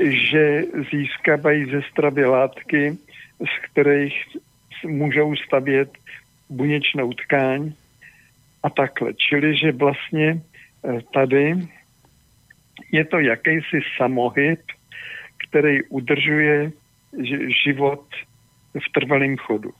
že 0.00 0.62
získávají 0.90 1.64
ze 1.64 1.82
stravy 1.82 2.24
látky, 2.24 2.98
z 3.40 3.70
kterých 3.70 4.24
můžou 4.86 5.36
stavět 5.36 5.90
buněčnou 6.50 7.12
tkáň 7.12 7.72
a 8.62 8.70
takhle. 8.70 9.14
Čili, 9.14 9.56
že 9.56 9.72
vlastně 9.72 10.40
eh, 10.84 10.98
tady 11.14 11.54
je 12.92 13.04
to 13.04 13.18
jakýsi 13.18 13.80
samohyb, 13.96 14.60
který 15.48 15.82
udržuje 15.82 16.72
ži- 17.12 17.52
život 17.64 18.04
v 18.74 18.92
trvalém 18.92 19.36
chodu. 19.36 19.70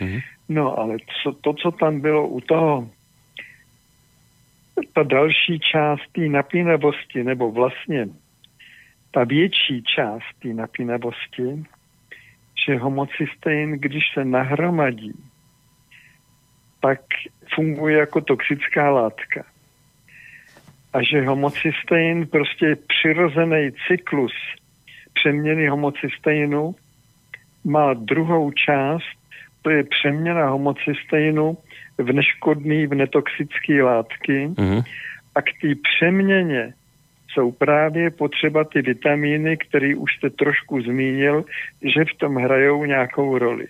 Mhm. 0.00 0.20
No 0.48 0.78
ale 0.78 0.96
co, 1.22 1.32
to, 1.32 1.52
co 1.52 1.70
tam 1.70 2.00
bylo 2.00 2.28
u 2.28 2.40
toho, 2.40 2.90
ta 4.92 5.02
další 5.02 5.58
část 5.58 6.02
té 6.12 6.20
napínavosti, 6.20 7.24
nebo 7.24 7.52
vlastně 7.52 8.08
ta 9.10 9.24
větší 9.24 9.82
část 9.82 10.24
té 10.42 10.48
napínavosti, 10.48 11.64
že 12.66 12.76
homocystein, 12.76 13.72
když 13.72 14.04
se 14.14 14.24
nahromadí, 14.24 15.12
pak 16.80 17.00
funguje 17.54 17.98
jako 17.98 18.20
toxická 18.20 18.90
látka. 18.90 19.44
A 20.96 21.02
že 21.02 21.26
homocystein 21.26 22.26
prostě 22.26 22.66
je 22.66 22.76
přirozený 22.76 23.70
cyklus 23.88 24.32
přeměny 25.14 25.68
homocysteinu 25.68 26.74
má 27.64 27.94
druhou 27.94 28.52
část, 28.52 29.16
to 29.62 29.70
je 29.70 29.84
přeměna 29.84 30.48
homocysteinu 30.48 31.58
v 31.98 32.12
neškodný, 32.12 32.86
v 32.86 32.94
netoxické 32.94 33.82
látky. 33.82 34.50
Mhm. 34.58 34.82
A 35.34 35.42
k 35.42 35.50
té 35.60 35.68
přeměně 35.82 36.72
jsou 37.32 37.52
právě 37.52 38.10
potřeba 38.10 38.64
ty 38.64 38.82
vitamíny, 38.82 39.56
které 39.56 39.96
už 39.96 40.16
jste 40.16 40.30
trošku 40.30 40.80
zmínil, 40.80 41.44
že 41.82 42.04
v 42.04 42.18
tom 42.18 42.36
hrajou 42.36 42.84
nějakou 42.84 43.38
roli. 43.38 43.66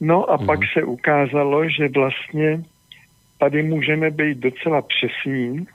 No 0.00 0.30
a 0.30 0.38
pak 0.38 0.60
se 0.72 0.82
ukázalo, 0.82 1.68
že 1.68 1.88
vlastně 1.88 2.62
tady 3.38 3.62
můžeme 3.62 4.10
být 4.10 4.38
docela 4.38 4.82
přesní, 4.82 5.66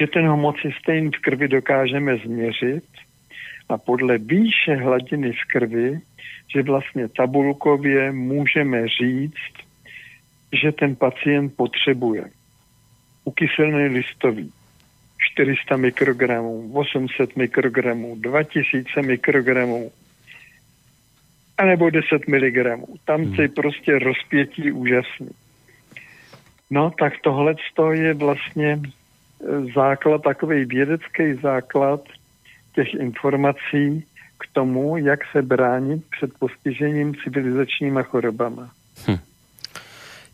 že 0.00 0.06
ten 0.06 0.26
homocystein 0.26 1.10
v 1.10 1.20
krvi 1.20 1.48
dokážeme 1.48 2.16
změřit 2.16 2.84
a 3.68 3.78
podle 3.78 4.18
výše 4.18 4.74
hladiny 4.74 5.32
v 5.32 5.44
krvi, 5.52 6.00
že 6.54 6.62
vlastně 6.62 7.08
tabulkově 7.08 8.12
můžeme 8.12 8.88
říct, 8.88 9.54
že 10.62 10.72
ten 10.72 10.96
pacient 10.96 11.56
potřebuje 11.56 12.24
ukyselný 13.24 13.88
listový 13.88 14.52
400 15.32 15.76
mikrogramů, 15.76 16.72
800 16.74 17.36
mikrogramů, 17.36 18.16
2000 18.16 19.02
mikrogramů, 19.02 19.92
anebo 21.58 21.90
10 21.90 22.28
mg. 22.28 22.88
Tam 23.04 23.22
je 23.22 23.48
prostě 23.48 23.98
rozpětí 23.98 24.72
úžasný. 24.72 25.28
No, 26.70 26.90
tak 26.90 27.12
tohle 27.24 27.54
je 27.92 28.14
vlastně 28.14 28.70
e, 28.76 28.80
základ, 29.74 30.22
takový 30.22 30.64
vědecký 30.64 31.34
základ 31.42 32.00
těch 32.74 32.94
informací 32.94 34.04
k 34.38 34.44
tomu, 34.52 34.96
jak 34.96 35.20
se 35.32 35.42
bránit 35.42 36.04
před 36.10 36.30
postižením 36.38 37.14
civilizačníma 37.24 38.02
chorobama. 38.02 38.70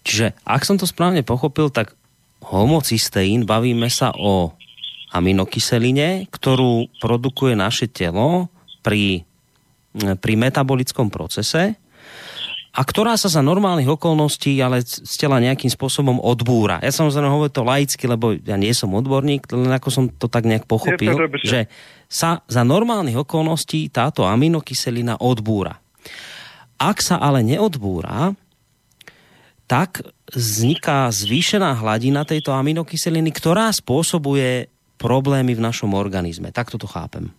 Čiže, 0.05 0.37
ak 0.45 0.69
som 0.69 0.77
to 0.77 0.85
správne 0.85 1.25
pochopil, 1.25 1.73
tak 1.73 1.97
homocysteín, 2.45 3.49
bavíme 3.49 3.89
sa 3.89 4.13
o 4.13 4.53
aminokyseline, 5.17 6.29
ktorú 6.29 6.93
produkuje 7.01 7.57
naše 7.57 7.89
telo 7.89 8.53
pri, 8.85 9.25
pri 9.97 10.35
metabolickom 10.37 11.09
procese 11.09 11.81
a 12.75 12.83
ktorá 12.83 13.15
sa 13.15 13.31
za 13.31 13.39
normálnych 13.39 13.87
okolností 13.87 14.59
ale 14.59 14.83
z 14.83 15.15
tela 15.15 15.39
nejakým 15.39 15.71
spôsobom 15.71 16.19
odbúra. 16.19 16.83
Ja 16.83 16.91
samozrejme 16.91 17.31
hovorím 17.31 17.55
to 17.55 17.63
laicky, 17.63 18.05
lebo 18.11 18.35
ja 18.35 18.59
nie 18.59 18.75
som 18.75 18.91
odborník, 18.91 19.47
len 19.55 19.71
ako 19.71 19.89
som 19.95 20.05
to 20.11 20.27
tak 20.27 20.43
nejak 20.43 20.67
pochopil, 20.67 21.15
že 21.47 21.71
sa 22.11 22.43
za 22.51 22.67
normálnych 22.67 23.23
okolností 23.23 23.95
táto 23.95 24.27
aminokyselina 24.27 25.23
odbúra. 25.23 25.79
Ak 26.83 26.99
sa 26.99 27.23
ale 27.23 27.47
neodbúra, 27.47 28.35
tak 29.71 30.03
vzniká 30.35 31.09
zvýšená 31.15 31.79
hladina 31.79 32.27
tejto 32.27 32.51
aminokyseliny, 32.53 33.31
ktorá 33.31 33.71
spôsobuje 33.71 34.67
problémy 34.99 35.55
v 35.55 35.65
našom 35.65 35.95
organizme. 35.95 36.51
Takto 36.51 36.75
to 36.75 36.91
chápem. 36.91 37.31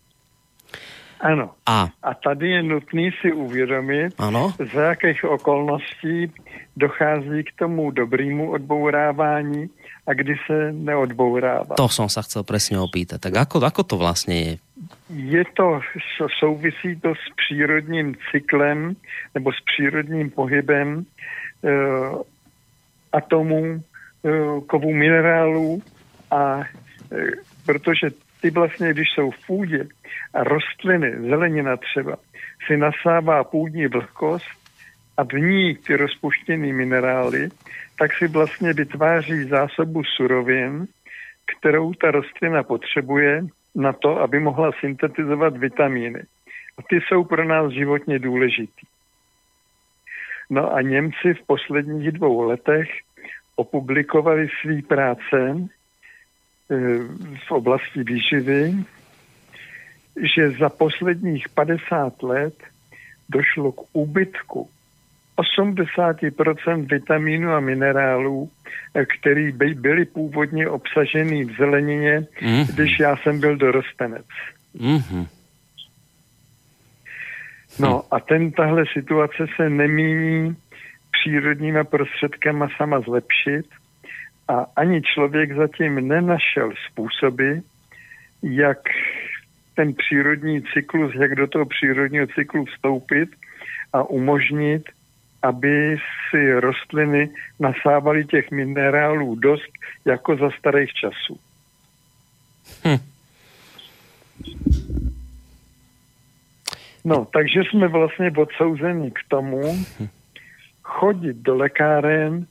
Ano. 1.20 1.52
A, 1.66 1.90
A 2.04 2.14
tady 2.14 2.50
je 2.50 2.64
nutný 2.64 3.12
si 3.22 3.32
uvědomit, 3.32 4.14
Ano. 4.20 4.54
za 4.74 4.82
jakých 4.82 5.24
okolností 5.24 6.32
dochází 6.78 7.44
k 7.44 7.52
tomu 7.60 7.92
dobrému 7.92 8.52
odbourávání 8.52 9.70
a 10.08 10.14
kdy 10.14 10.36
se 10.48 10.72
neodbourává. 10.72 11.76
to 11.76 11.90
som 11.90 12.10
sa 12.12 12.22
chcel 12.22 12.44
presne 12.44 12.78
opýtať. 12.78 13.18
Tak 13.18 13.34
ako, 13.48 13.58
ako 13.64 13.82
to 13.84 13.96
vlastne 13.98 14.36
je? 14.36 14.54
Je 15.10 15.44
to, 15.58 15.82
so- 16.18 16.30
souvisí 16.40 17.00
to 17.02 17.16
s 17.16 17.26
přírodním 17.36 18.14
cyklem 18.32 18.96
nebo 19.34 19.50
s 19.52 19.60
přírodním 19.66 20.30
pohybem 20.30 21.06
e, 21.64 21.70
atomů, 23.14 23.64
e, 23.76 23.82
kovů 24.68 24.94
minerálů 24.94 25.82
a 26.32 26.60
e, 26.60 26.66
protože 27.66 28.10
ty 28.46 28.52
vlastně, 28.52 28.94
když 28.94 29.08
jsou 29.10 29.32
v 29.32 29.48
půdě 29.48 29.88
a 30.34 30.44
rostliny, 30.44 31.30
zelenina 31.30 31.78
třeba, 31.78 32.18
si 32.68 32.78
nasává 32.78 33.44
půdní 33.44 33.88
vlhkost 33.88 34.46
a 35.18 35.24
v 35.24 35.34
ní 35.34 35.76
ty 35.76 35.96
rozpuštěné 35.96 36.74
minerály, 36.74 37.50
tak 38.00 38.14
si 38.18 38.28
vlastně 38.28 38.74
vytváří 38.74 39.44
zásobu 39.44 40.04
surovin, 40.04 40.86
kterou 41.58 41.94
ta 41.94 42.12
rostlina 42.12 42.64
potřebuje 42.64 43.44
na 43.76 43.94
to, 43.94 44.22
aby 44.22 44.40
mohla 44.40 44.72
syntetizovat 44.80 45.58
vitamíny. 45.58 46.20
A 46.78 46.82
ty 46.90 47.02
jsou 47.02 47.24
pro 47.24 47.44
nás 47.46 47.72
životně 47.72 48.20
důležitý. 48.20 48.88
No 50.50 50.74
a 50.74 50.82
Němci 50.82 51.34
v 51.34 51.46
posledních 51.48 52.12
dvou 52.12 52.42
letech 52.42 52.90
opublikovali 53.56 54.48
své 54.62 54.82
práce 54.82 55.68
v 57.48 57.52
oblasti 57.52 58.04
výživy, 58.04 58.74
že 60.36 60.52
za 60.52 60.70
posledních 60.70 61.50
50 61.50 62.24
let 62.24 62.54
došlo 63.30 63.72
k 63.72 63.82
úbytku 63.94 64.70
80% 65.38 66.88
vitamínů 66.90 67.52
a 67.52 67.60
minerálů, 67.60 68.50
eh, 68.94 69.06
který 69.06 69.52
by 69.52 69.74
byly 69.74 70.06
původně 70.06 70.70
obsažený 70.70 71.44
v 71.46 71.58
zelenině, 71.58 72.28
Mhm. 72.42 72.66
když 72.76 73.00
já 73.00 73.18
jsem 73.18 73.40
byl 73.40 73.58
dorostenec. 73.58 74.26
Mhm. 74.80 75.28
No 77.80 78.04
a 78.12 78.20
ten, 78.20 78.52
tahle 78.52 78.84
situace 78.94 79.46
se 79.56 79.70
nemíní 79.70 80.56
přírodníma 81.12 81.84
prostředkama 81.84 82.68
sama 82.78 83.00
zlepšit 83.00 83.66
a 84.48 84.66
ani 84.76 85.02
člověk 85.02 85.56
zatím 85.56 86.08
nenašel 86.08 86.72
způsoby, 86.92 87.54
jak 88.44 88.80
ten 89.76 89.94
přírodní 89.94 90.64
cyklus, 90.74 91.16
jak 91.16 91.36
do 91.36 91.48
toho 91.48 91.66
přírodního 91.66 92.28
cyklu 92.28 92.66
vstoupit 92.66 93.30
a 93.94 94.04
umožnit, 94.04 94.90
aby 95.42 95.98
si 96.30 96.54
rostliny 96.54 97.30
nasávaly 97.60 98.26
těch 98.26 98.52
minerálů 98.52 99.36
dost 99.36 99.72
jako 100.06 100.36
za 100.36 100.50
starých 100.60 100.94
časů. 100.94 101.40
No, 107.06 107.28
takže 107.34 107.60
jsme 107.64 107.88
vlastně 107.88 108.32
odsouzeni 108.38 109.12
k 109.12 109.20
tomu 109.28 109.86
chodit 110.84 111.38
do 111.38 111.56
lekáren 111.56 112.46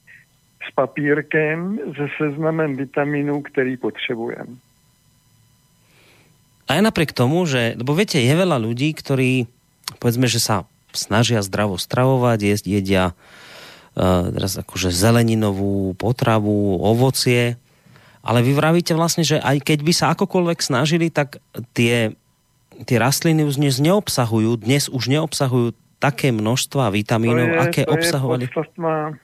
s 0.64 0.70
papírkem 0.74 1.78
se 1.96 2.06
seznamem 2.18 2.76
vitaminů, 2.76 3.42
který 3.42 3.76
potřebujeme. 3.76 4.56
Aj 6.64 6.80
napriek 6.80 7.12
tomu, 7.12 7.44
že, 7.44 7.76
lebo 7.76 7.92
viete, 7.92 8.16
je 8.16 8.32
veľa 8.32 8.56
ľudí, 8.56 8.96
ktorí, 8.96 9.44
povedzme, 10.00 10.24
že 10.24 10.40
sa 10.40 10.64
snažia 10.96 11.44
zdravo 11.44 11.76
stravovať, 11.76 12.38
jesť, 12.40 12.64
jedia 12.80 13.04
uh, 13.12 14.32
teraz 14.32 14.56
akože 14.56 14.88
zeleninovú 14.88 15.92
potravu, 16.00 16.80
ovocie, 16.80 17.60
ale 18.24 18.40
vy 18.40 18.56
vravíte 18.56 18.96
vlastne, 18.96 19.28
že 19.28 19.36
aj 19.36 19.60
keď 19.60 19.78
by 19.84 19.92
sa 19.92 20.06
akokoľvek 20.16 20.58
snažili, 20.64 21.12
tak 21.12 21.36
tie, 21.76 22.16
tie 22.88 22.96
rastliny 22.96 23.44
už 23.44 23.60
dnes 23.60 23.76
neobsahujú, 23.84 24.64
dnes 24.64 24.88
už 24.88 25.12
neobsahujú 25.12 25.76
také 26.00 26.32
množstva 26.32 26.88
vitamínov, 26.96 27.60
aké 27.60 27.84
to 27.84 27.92
obsahovali. 27.92 28.48
Je 28.48 28.52
podstatná, 28.52 29.20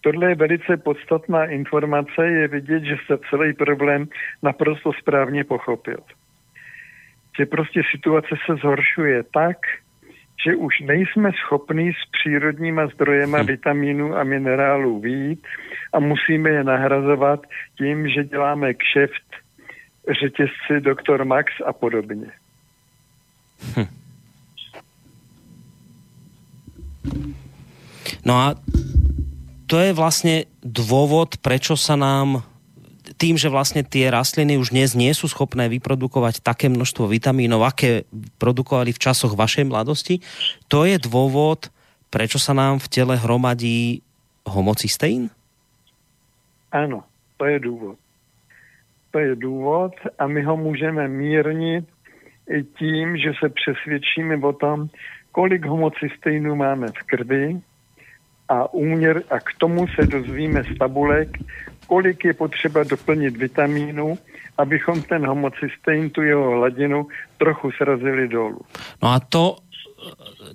tohle 0.00 0.28
je 0.28 0.34
velice 0.34 0.76
podstatná 0.76 1.44
informace, 1.44 2.26
je 2.26 2.48
vidět, 2.48 2.82
že 2.84 2.96
se 3.06 3.18
celý 3.30 3.52
problém 3.52 4.08
naprosto 4.42 4.92
správně 4.92 5.44
pochopil. 5.44 5.98
Že 7.38 7.46
prostě 7.46 7.82
situace 7.90 8.34
se 8.46 8.56
zhoršuje 8.56 9.22
tak, 9.22 9.56
že 10.44 10.56
už 10.56 10.80
nejsme 10.80 11.30
schopní 11.32 11.92
s 11.92 12.10
přírodníma 12.10 12.86
zdrojema 12.86 13.42
vitamínů 13.42 14.16
a 14.16 14.24
minerálů 14.24 15.00
výjít 15.00 15.46
a 15.92 15.98
musíme 15.98 16.50
je 16.50 16.64
nahrazovat 16.64 17.40
tím, 17.78 18.08
že 18.08 18.24
děláme 18.24 18.74
kšeft 18.74 19.28
řetězci 20.20 20.80
Dr. 20.80 21.24
Max 21.24 21.52
a 21.66 21.72
podobně. 21.72 22.26
No 28.24 28.34
a 28.34 28.54
to 29.68 29.76
je 29.76 29.92
vlastne 29.92 30.48
dôvod, 30.64 31.36
prečo 31.44 31.76
sa 31.76 31.94
nám 31.94 32.42
tým, 33.20 33.36
že 33.36 33.52
vlastne 33.52 33.84
tie 33.84 34.08
rastliny 34.08 34.56
už 34.56 34.72
dnes 34.72 34.96
nie 34.96 35.12
sú 35.12 35.28
schopné 35.28 35.68
vyprodukovať 35.68 36.40
také 36.40 36.72
množstvo 36.72 37.08
vitamínov, 37.08 37.64
aké 37.64 38.08
produkovali 38.40 38.92
v 38.96 39.00
časoch 39.00 39.36
vašej 39.36 39.68
mladosti, 39.68 40.24
to 40.72 40.88
je 40.88 40.96
dôvod, 40.96 41.68
prečo 42.08 42.40
sa 42.40 42.56
nám 42.56 42.80
v 42.80 42.88
tele 42.88 43.14
hromadí 43.20 44.00
homocysteín? 44.48 45.28
Ano, 46.72 47.04
to 47.36 47.44
je 47.44 47.58
důvod. 47.60 47.96
To 49.10 49.18
je 49.18 49.36
důvod 49.36 49.92
a 50.18 50.26
my 50.26 50.42
ho 50.42 50.56
můžeme 50.56 51.08
mírnit 51.08 51.84
tím, 52.78 53.16
že 53.16 53.32
se 53.40 53.48
přesvědčíme 53.48 54.36
o 54.36 54.52
tom, 54.52 54.88
kolik 55.32 55.64
homocysteinů 55.64 56.56
máme 56.56 56.86
v 56.88 57.02
krvi 57.06 57.60
a, 58.48 58.72
úměr, 58.72 59.22
a 59.30 59.40
k 59.40 59.50
tomu 59.58 59.86
se 59.88 60.06
dozvíme 60.06 60.64
z 60.64 60.78
tabulek, 60.78 61.38
kolik 61.86 62.24
je 62.24 62.34
potřeba 62.34 62.84
doplnit 62.84 63.36
vitamínu, 63.36 64.18
abychom 64.58 65.02
ten 65.02 65.26
homocystein, 65.26 66.10
tu 66.10 66.22
jeho 66.22 66.50
hladinu, 66.50 67.06
trochu 67.38 67.70
srazili 67.70 68.28
dolů. 68.28 68.60
No 69.02 69.08
a 69.12 69.20
to, 69.20 69.56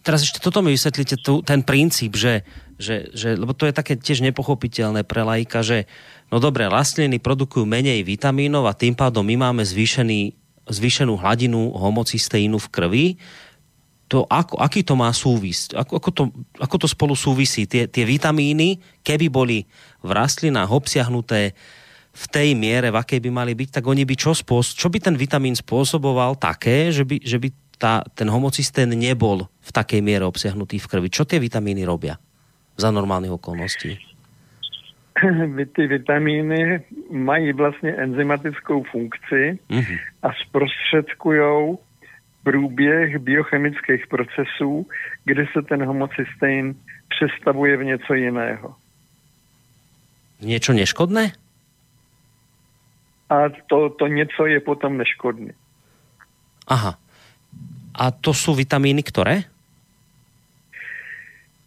teraz 0.03 0.23
ešte 0.23 0.39
toto 0.39 0.63
mi 0.63 0.75
vysvetlíte, 0.75 1.19
tu, 1.19 1.39
ten 1.43 1.63
princíp, 1.63 2.15
že, 2.15 2.43
že, 2.79 3.11
že, 3.15 3.35
lebo 3.35 3.55
to 3.55 3.67
je 3.67 3.73
také 3.75 3.95
tiež 3.95 4.23
nepochopiteľné 4.23 5.07
pre 5.07 5.23
laika, 5.23 5.63
že 5.63 5.87
no 6.31 6.39
dobre, 6.43 6.67
rastliny 6.67 7.19
produkujú 7.19 7.63
menej 7.63 8.03
vitamínov 8.03 8.67
a 8.67 8.77
tým 8.77 8.95
pádom 8.95 9.23
my 9.23 9.39
máme 9.39 9.63
zvýšený, 9.63 10.35
zvýšenú 10.67 11.19
hladinu 11.19 11.71
homocysteínu 11.75 12.59
v 12.59 12.71
krvi, 12.71 13.05
to, 14.13 14.29
ako, 14.29 14.61
aký 14.61 14.85
to 14.85 14.93
má 14.93 15.09
súvisť? 15.09 15.73
Ako, 15.73 15.97
ako, 15.97 16.09
to, 16.13 16.23
ako 16.61 16.75
to 16.77 16.85
spolu 16.85 17.17
súvisí? 17.17 17.65
Tie, 17.65 17.89
tie 17.89 18.05
vitamíny, 18.05 18.77
keby 19.01 19.25
boli 19.33 19.65
v 20.05 20.09
rastlinách 20.13 20.69
obsiahnuté 20.69 21.57
v 22.13 22.25
tej 22.29 22.53
miere, 22.53 22.93
v 22.93 23.01
akej 23.01 23.17
by 23.25 23.29
mali 23.33 23.57
byť, 23.57 23.81
tak 23.81 23.89
oni 23.89 24.05
by 24.05 24.13
čo, 24.13 24.37
spôsob, 24.37 24.77
čo 24.77 24.87
by 24.93 25.01
ten 25.01 25.17
vitamín 25.17 25.57
spôsoboval 25.57 26.37
také, 26.37 26.93
že 26.93 27.01
by, 27.01 27.25
že 27.25 27.41
by 27.41 27.49
tá, 27.81 28.05
ten 28.13 28.29
homocystén 28.29 28.93
nebol 28.93 29.49
v 29.49 29.71
takej 29.73 30.05
miere 30.05 30.29
obsiahnutý 30.29 30.77
v 30.77 30.89
krvi. 30.93 31.09
Čo 31.09 31.25
tie 31.25 31.41
vitamíny 31.41 31.81
robia 31.81 32.21
za 32.77 32.93
normálnych 32.93 33.33
okolností? 33.33 33.97
Ty 35.73 35.87
vitamíny 35.87 36.85
mají 37.09 37.53
vlastně 37.53 37.97
enzymatickou 37.97 38.83
funkci 38.83 39.57
uh-huh. 39.69 39.97
a 40.23 40.29
zprostředkují 40.33 41.77
průběh 42.43 43.17
biochemických 43.17 44.07
procesů, 44.07 44.87
kde 45.25 45.45
se 45.53 45.61
ten 45.61 45.85
homocystein 45.85 46.75
přestavuje 47.09 47.77
v 47.77 47.83
něco 47.83 48.13
jiného. 48.13 48.75
Niečo 50.43 50.75
neškodné? 50.75 51.31
A 53.31 53.35
to, 53.71 53.89
to 53.89 54.07
něco 54.07 54.45
je 54.45 54.59
potom 54.59 54.99
neškodné. 54.99 55.55
Aha. 56.67 56.99
A 57.95 58.11
to 58.11 58.35
sú 58.35 58.51
vitamíny 58.51 59.03
ktoré? 59.03 59.47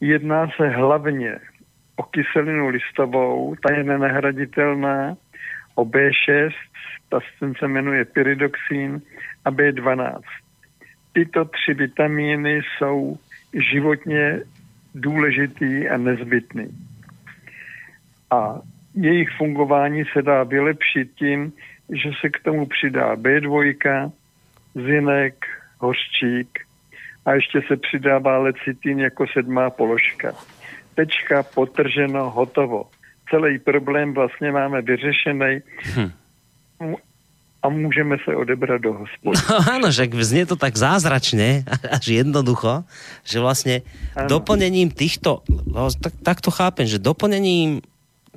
Jedná 0.01 0.49
se 0.57 0.69
hlavně 0.69 1.41
o 1.97 2.03
kyselinu 2.03 2.69
listovou, 2.69 3.57
ta 3.65 3.73
je 3.73 3.85
nenahraditelná, 3.85 5.17
o 5.75 5.85
B6, 5.85 6.53
ta 7.09 7.19
se 7.59 7.69
jmenuje 7.69 8.05
pyridoxín, 8.05 9.01
a 9.45 9.51
B12 9.51 10.21
tyto 11.17 11.45
tři 11.45 11.75
vitamíny 11.75 12.61
jsou 12.63 13.19
životně 13.73 14.41
důležitý 14.95 15.89
a 15.89 15.97
nezbytný. 15.97 16.69
A 18.31 18.61
jejich 18.95 19.29
fungování 19.39 20.05
se 20.13 20.23
dá 20.23 20.45
vylepšit 20.45 21.11
tím, 21.15 21.53
že 21.89 22.11
se 22.21 22.29
k 22.29 22.43
tomu 22.43 22.67
přidá 22.67 23.17
B2, 23.17 24.13
zinek, 24.75 25.47
hořčík 25.79 26.59
a 27.27 27.33
ještě 27.33 27.61
se 27.69 27.77
přidává 27.77 28.39
lecitin 28.39 28.99
jako 28.99 29.27
sedmá 29.33 29.71
položka. 29.71 30.33
Tečka, 30.95 31.43
potrženo, 31.43 32.31
hotovo. 32.31 32.85
Celý 33.31 33.59
problém 33.59 34.15
vlastně 34.15 34.53
máme 34.53 34.83
vyřešený. 34.83 35.61
Hm 35.97 36.13
a 37.67 37.69
môžeme 37.69 38.15
sa 38.23 38.39
odebrať 38.39 38.79
do 38.87 38.93
hospody. 38.95 39.35
No 39.35 39.59
áno, 39.67 39.89
že 39.91 40.07
znie 40.07 40.47
to 40.47 40.55
tak 40.55 40.79
zázračne, 40.79 41.67
až 41.99 42.23
jednoducho, 42.23 42.87
že 43.27 43.43
vlastne 43.43 43.83
áno. 44.15 44.39
doplnením 44.39 44.95
týchto, 44.95 45.43
no, 45.67 45.91
tak, 45.91 46.15
tak 46.23 46.39
to 46.39 46.55
chápem, 46.55 46.87
že 46.87 47.03
doplnením 47.03 47.83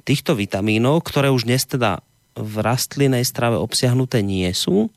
týchto 0.01 0.33
vitamínov, 0.33 1.05
ktoré 1.05 1.29
už 1.29 1.45
dnes 1.45 1.69
teda 1.69 2.01
v 2.33 2.55
rastlinej 2.65 3.21
strave 3.21 3.61
obsiahnuté 3.61 4.25
nie 4.25 4.49
sú, 4.57 4.89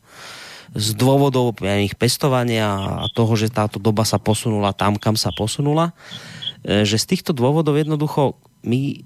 z 0.73 0.97
dôvodov 0.97 1.53
ich 1.61 1.93
pestovania 1.93 3.05
a 3.05 3.07
toho, 3.13 3.37
že 3.37 3.53
táto 3.53 3.77
doba 3.77 4.01
sa 4.01 4.17
posunula 4.17 4.73
tam, 4.73 4.97
kam 4.97 5.13
sa 5.13 5.29
posunula, 5.29 5.93
e, 6.65 6.81
že 6.81 6.97
z 6.97 7.05
týchto 7.13 7.29
dôvodov 7.29 7.77
jednoducho 7.77 8.33
my 8.65 9.05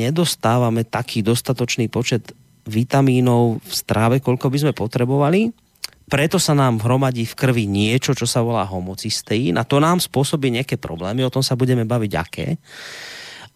nedostávame 0.00 0.82
taký 0.88 1.20
dostatočný 1.20 1.92
počet 1.92 2.32
vitamínov 2.64 3.60
v 3.60 3.72
stráve, 3.72 4.16
koľko 4.20 4.48
by 4.48 4.58
sme 4.60 4.72
potrebovali. 4.72 5.52
Preto 6.04 6.36
sa 6.36 6.52
nám 6.52 6.84
hromadí 6.84 7.24
v 7.24 7.36
krvi 7.36 7.64
niečo, 7.64 8.12
čo 8.12 8.28
sa 8.28 8.44
volá 8.44 8.64
homocysteín 8.68 9.56
a 9.56 9.64
to 9.64 9.80
nám 9.80 10.00
spôsobí 10.04 10.52
nejaké 10.52 10.76
problémy, 10.76 11.24
o 11.24 11.32
tom 11.32 11.40
sa 11.40 11.56
budeme 11.56 11.88
baviť 11.88 12.12
aké. 12.12 12.48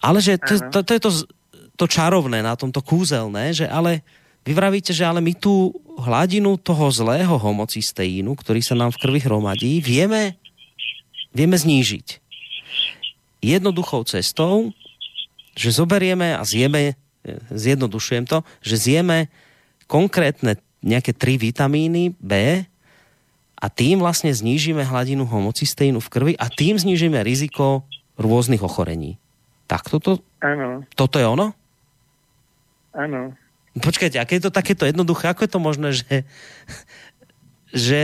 Ale 0.01 0.25
že 0.25 0.41
to, 0.41 0.57
to, 0.73 0.79
to 0.81 0.93
je 0.97 1.01
to, 1.03 1.11
to 1.77 1.85
čarovné 1.85 2.41
na 2.41 2.57
tomto 2.57 2.81
kúzelné, 2.81 3.53
že 3.53 3.69
ale 3.69 4.01
vy 4.49 4.57
vravíte, 4.57 4.97
že 4.97 5.05
ale 5.05 5.21
my 5.21 5.37
tú 5.37 5.77
hladinu 6.01 6.57
toho 6.57 6.89
zlého 6.89 7.37
homocysteínu, 7.37 8.33
ktorý 8.33 8.65
sa 8.65 8.73
nám 8.79 8.97
v 8.97 9.01
krvi 9.05 9.21
hromadí, 9.21 9.85
vieme, 9.85 10.41
vieme 11.37 11.59
znížiť. 11.59 12.25
Jednoduchou 13.45 14.09
cestou, 14.09 14.73
že 15.53 15.75
zoberieme 15.75 16.33
a 16.33 16.43
zjeme 16.49 16.97
zjednodušujem 17.53 18.25
to, 18.25 18.47
že 18.65 18.77
zjeme 18.81 19.29
konkrétne 19.89 20.61
nejaké 20.85 21.13
tri 21.13 21.37
vitamíny 21.37 22.15
B 22.23 22.63
a 23.59 23.67
tým 23.67 23.99
vlastne 23.99 24.31
znížime 24.31 24.87
hladinu 24.87 25.27
homocysteínu 25.27 25.99
v 25.99 26.13
krvi 26.13 26.33
a 26.39 26.47
tým 26.47 26.79
znížime 26.79 27.19
riziko 27.27 27.83
rôznych 28.15 28.63
ochorení. 28.63 29.19
Tak 29.67 29.91
toto? 29.91 30.23
Áno. 30.39 30.87
Toto 30.95 31.19
je 31.19 31.27
ono? 31.27 31.53
Áno. 32.95 33.35
Počkajte, 33.79 34.19
aké 34.19 34.39
je 34.39 34.49
to 34.49 34.53
takéto 34.55 34.87
jednoduché? 34.87 35.31
Ako 35.31 35.47
je 35.47 35.53
to 35.53 35.61
možné, 35.61 35.89
že, 35.95 36.15
že 37.71 38.01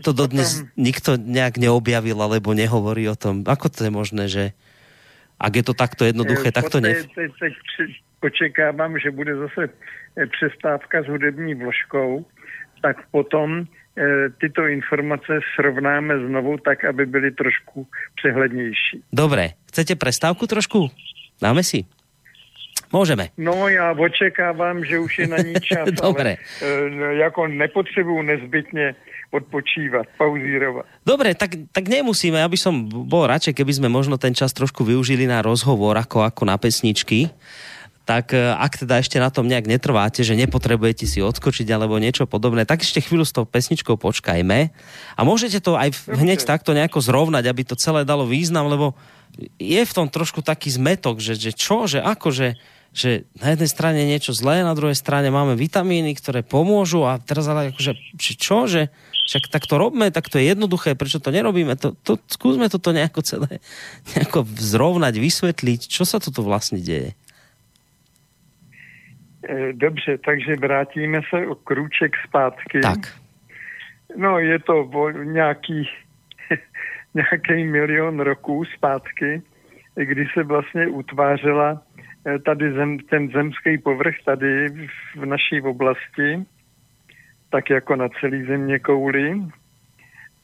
to 0.00 0.16
dodnes 0.16 0.64
nikto 0.76 1.16
nejak 1.20 1.60
neobjavil 1.60 2.16
alebo 2.20 2.56
nehovorí 2.56 3.08
o 3.08 3.16
tom? 3.18 3.44
Ako 3.44 3.68
to 3.68 3.88
je 3.88 3.92
možné, 3.92 4.24
že 4.28 4.44
ak 5.36 5.52
je 5.60 5.64
to 5.66 5.74
takto 5.74 6.06
jednoduché, 6.06 6.54
tak 6.54 6.70
to 6.70 6.78
ne 6.78 6.94
očekávám, 8.24 8.98
že 8.98 9.10
bude 9.10 9.36
zase 9.36 9.68
eh, 9.68 10.26
přestávka 10.26 11.02
s 11.02 11.06
hudební 11.06 11.54
vložkou, 11.54 12.24
tak 12.84 13.08
potom 13.08 13.64
e, 13.64 13.64
tyto 14.36 14.68
informace 14.68 15.40
srovnáme 15.56 16.28
znovu 16.28 16.60
tak, 16.60 16.84
aby 16.84 17.06
byly 17.06 17.30
trošku 17.32 17.88
přehlednější. 18.20 19.00
Dobre, 19.08 19.56
chcete 19.72 19.96
prestávku 19.96 20.44
trošku? 20.44 20.92
Dáme 21.40 21.64
si? 21.64 21.88
Môžeme. 22.92 23.34
No 23.34 23.66
já 23.66 23.90
očekávám, 23.90 24.84
že 24.84 25.02
už 25.02 25.12
je 25.18 25.26
na 25.26 25.40
ní 25.42 25.54
čas, 25.58 25.88
Dobre. 25.90 26.36
ale 26.62 27.16
e, 27.16 27.16
jako 27.24 27.48
nepotřebuju 27.48 28.22
nezbytně 28.22 28.94
odpočívať, 29.34 30.06
pauzírovať. 30.14 30.86
Dobre, 31.02 31.34
tak, 31.34 31.74
tak 31.74 31.90
nemusíme, 31.90 32.38
aby 32.38 32.54
som 32.54 32.86
bol 32.86 33.26
radšej, 33.26 33.58
keby 33.58 33.72
sme 33.74 33.88
možno 33.90 34.14
ten 34.14 34.30
čas 34.30 34.54
trošku 34.54 34.86
využili 34.86 35.26
na 35.26 35.42
rozhovor 35.42 35.98
ako, 35.98 36.22
ako 36.22 36.42
na 36.46 36.54
pesničky 36.54 37.34
tak 38.04 38.36
e, 38.36 38.52
ak 38.52 38.84
teda 38.84 39.00
ešte 39.00 39.16
na 39.16 39.32
tom 39.32 39.48
nejak 39.48 39.64
netrváte, 39.64 40.20
že 40.20 40.36
nepotrebujete 40.36 41.08
si 41.08 41.24
odskočiť 41.24 41.64
alebo 41.72 41.96
niečo 41.96 42.28
podobné, 42.28 42.68
tak 42.68 42.84
ešte 42.84 43.00
chvíľu 43.00 43.24
s 43.24 43.32
tou 43.32 43.48
pesničkou 43.48 43.96
počkajme. 43.96 44.58
A 45.16 45.20
môžete 45.24 45.64
to 45.64 45.80
aj 45.80 46.12
hneď 46.12 46.44
takto 46.44 46.76
nejako 46.76 47.00
zrovnať, 47.00 47.48
aby 47.48 47.64
to 47.64 47.80
celé 47.80 48.04
dalo 48.04 48.28
význam, 48.28 48.68
lebo 48.68 48.92
je 49.56 49.82
v 49.82 49.96
tom 49.96 50.06
trošku 50.06 50.44
taký 50.44 50.70
zmetok, 50.70 51.18
že, 51.18 51.34
že 51.34 51.56
čo, 51.56 51.88
že 51.88 51.98
ako, 51.98 52.30
že, 52.30 52.48
že 52.94 53.26
na 53.40 53.56
jednej 53.56 53.70
strane 53.72 54.00
niečo 54.06 54.30
zlé, 54.36 54.62
na 54.62 54.76
druhej 54.76 54.94
strane 54.94 55.32
máme 55.32 55.58
vitamíny, 55.58 56.14
ktoré 56.14 56.46
pomôžu 56.46 57.02
a 57.08 57.18
teraz 57.18 57.48
ale 57.50 57.74
akože, 57.74 57.92
že 58.20 58.32
čo, 58.38 58.70
že 58.70 58.92
však 59.24 59.48
tak 59.48 59.64
to 59.64 59.80
robme, 59.80 60.12
tak 60.12 60.28
to 60.28 60.36
je 60.36 60.52
jednoduché, 60.52 60.92
prečo 60.94 61.18
to 61.18 61.32
nerobíme, 61.32 61.74
to, 61.80 61.96
to, 62.04 62.20
skúsme 62.28 62.68
toto 62.68 62.92
nejako 62.92 63.24
celé 63.24 63.58
nejako 64.14 64.44
zrovnať, 64.60 65.16
vysvetliť, 65.16 65.80
čo 65.88 66.04
sa 66.04 66.20
toto 66.20 66.44
vlastne 66.44 66.78
deje. 66.78 67.16
Eh, 69.48 69.72
dobře, 69.72 70.18
takže 70.18 70.56
vrátíme 70.56 71.20
se 71.30 71.46
o 71.46 71.54
krůček 71.54 72.16
zpátky. 72.28 72.80
Tak. 72.80 72.98
No, 74.16 74.38
je 74.38 74.58
to 74.58 74.90
nějaký, 75.22 75.88
nějaký 77.14 77.64
milion 77.64 78.20
roků 78.20 78.64
zpátky, 78.64 79.42
kdy 79.94 80.26
se 80.34 80.42
vlastně 80.42 80.86
utvářela 80.86 81.82
eh, 82.26 82.38
tady 82.38 82.72
zem, 82.72 82.98
ten 82.98 83.28
zemský 83.28 83.78
povrch 83.78 84.14
tady 84.24 84.68
v 85.16 85.26
naší 85.26 85.60
oblasti, 85.60 86.44
tak 87.50 87.70
jako 87.70 87.96
na 87.96 88.08
celý 88.20 88.44
země 88.44 88.78
kouli. 88.78 89.42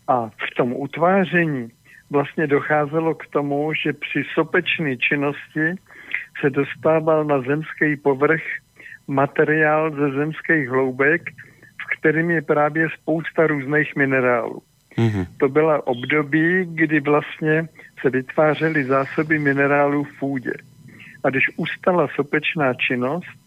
A 0.09 0.29
v 0.29 0.55
tom 0.57 0.73
utváření 0.73 1.69
vlastně 2.11 2.47
docházelo 2.47 3.15
k 3.15 3.27
tomu, 3.27 3.73
že 3.75 3.93
při 3.93 4.25
sopečné 4.35 4.97
činnosti 4.97 5.75
se 6.41 6.51
dostával 6.51 7.25
na 7.25 7.41
zemský 7.43 7.97
povrch 7.97 8.43
materiál 9.11 9.91
ze 9.91 10.11
zemských 10.11 10.69
hloubek, 10.69 11.23
v 11.83 11.99
kterým 11.99 12.31
je 12.31 12.43
právě 12.43 12.89
spousta 13.01 13.47
různých 13.47 13.97
minerálů. 13.97 14.63
Mhm. 14.97 15.27
To 15.39 15.49
byla 15.49 15.87
období, 15.87 16.65
kdy 16.65 17.01
vlastně 17.01 17.69
se 18.01 18.11
vytvářely 18.11 18.85
zásoby 18.85 19.39
minerálů 19.39 20.05
v 20.05 20.19
půdě. 20.19 20.53
A 21.25 21.31
když 21.31 21.45
ustala 21.57 22.09
sopečná 22.17 22.75
činnost, 22.75 23.41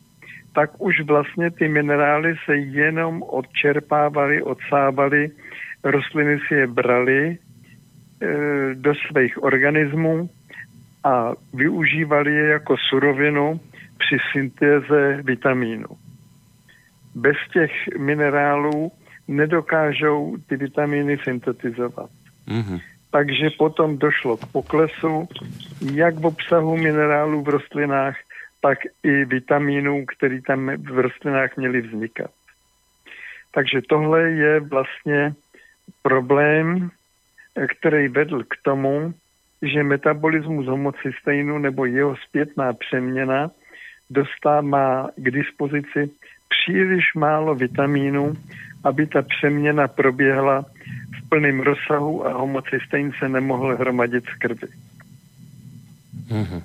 tak 0.55 0.81
už 0.81 1.01
vlastně 1.01 1.51
ty 1.51 1.67
minerály 1.67 2.35
se 2.45 2.55
jenom 2.55 3.23
odčerpávaly, 3.23 4.41
odsávaly, 4.41 5.31
rostliny 5.83 6.39
si 6.47 6.53
je 6.53 6.67
brali 6.67 7.27
e, 7.27 7.37
do 8.75 8.93
svých 8.95 9.43
organismů 9.43 10.29
a 11.03 11.33
využívali 11.53 12.35
je 12.35 12.47
jako 12.49 12.75
surovinu 12.89 13.59
při 13.97 14.17
syntéze 14.31 15.21
vitamínu. 15.23 15.87
Bez 17.15 17.37
těch 17.53 17.71
minerálů 17.97 18.91
nedokážou 19.27 20.37
ty 20.47 20.57
vitamíny 20.57 21.17
syntetizovat. 21.23 22.09
Mhm. 22.47 22.79
Takže 23.11 23.49
potom 23.57 23.97
došlo 23.97 24.37
k 24.37 24.45
poklesu 24.45 25.27
jak 25.91 26.15
v 26.15 26.25
obsahu 26.25 26.77
minerálů 26.77 27.41
v 27.41 27.49
rostlinách, 27.49 28.17
tak 28.61 28.77
i 29.03 29.25
vitamínů, 29.25 30.05
který 30.05 30.41
tam 30.41 30.71
v 30.77 30.99
rostlinách 30.99 31.57
měly 31.57 31.81
vznikat. 31.81 32.31
Takže 33.51 33.81
tohle 33.89 34.21
je 34.21 34.59
vlastně 34.59 35.33
problém, 36.01 36.89
který 37.77 38.07
vedl 38.07 38.43
k 38.43 38.55
tomu, 38.63 39.13
že 39.61 39.83
metabolismus 39.83 40.65
homocysteinu 40.65 41.57
nebo 41.57 41.85
jeho 41.85 42.15
zpětná 42.27 42.73
přeměna 42.73 43.51
dostává 44.13 45.09
k 45.17 45.27
dispozici 45.31 46.09
příliš 46.53 47.13
málo 47.15 47.55
vitamínů, 47.55 48.37
aby 48.83 49.07
ta 49.07 49.21
přeměna 49.21 49.87
proběhla 49.87 50.65
v 51.17 51.29
plném 51.29 51.59
rozsahu 51.59 52.27
a 52.27 52.33
homocystein 52.37 53.11
se 53.19 53.29
nemohl 53.29 53.75
hromadit 53.75 54.23
v 54.23 54.39
krvi. 54.39 54.69
Mhm. 56.29 56.61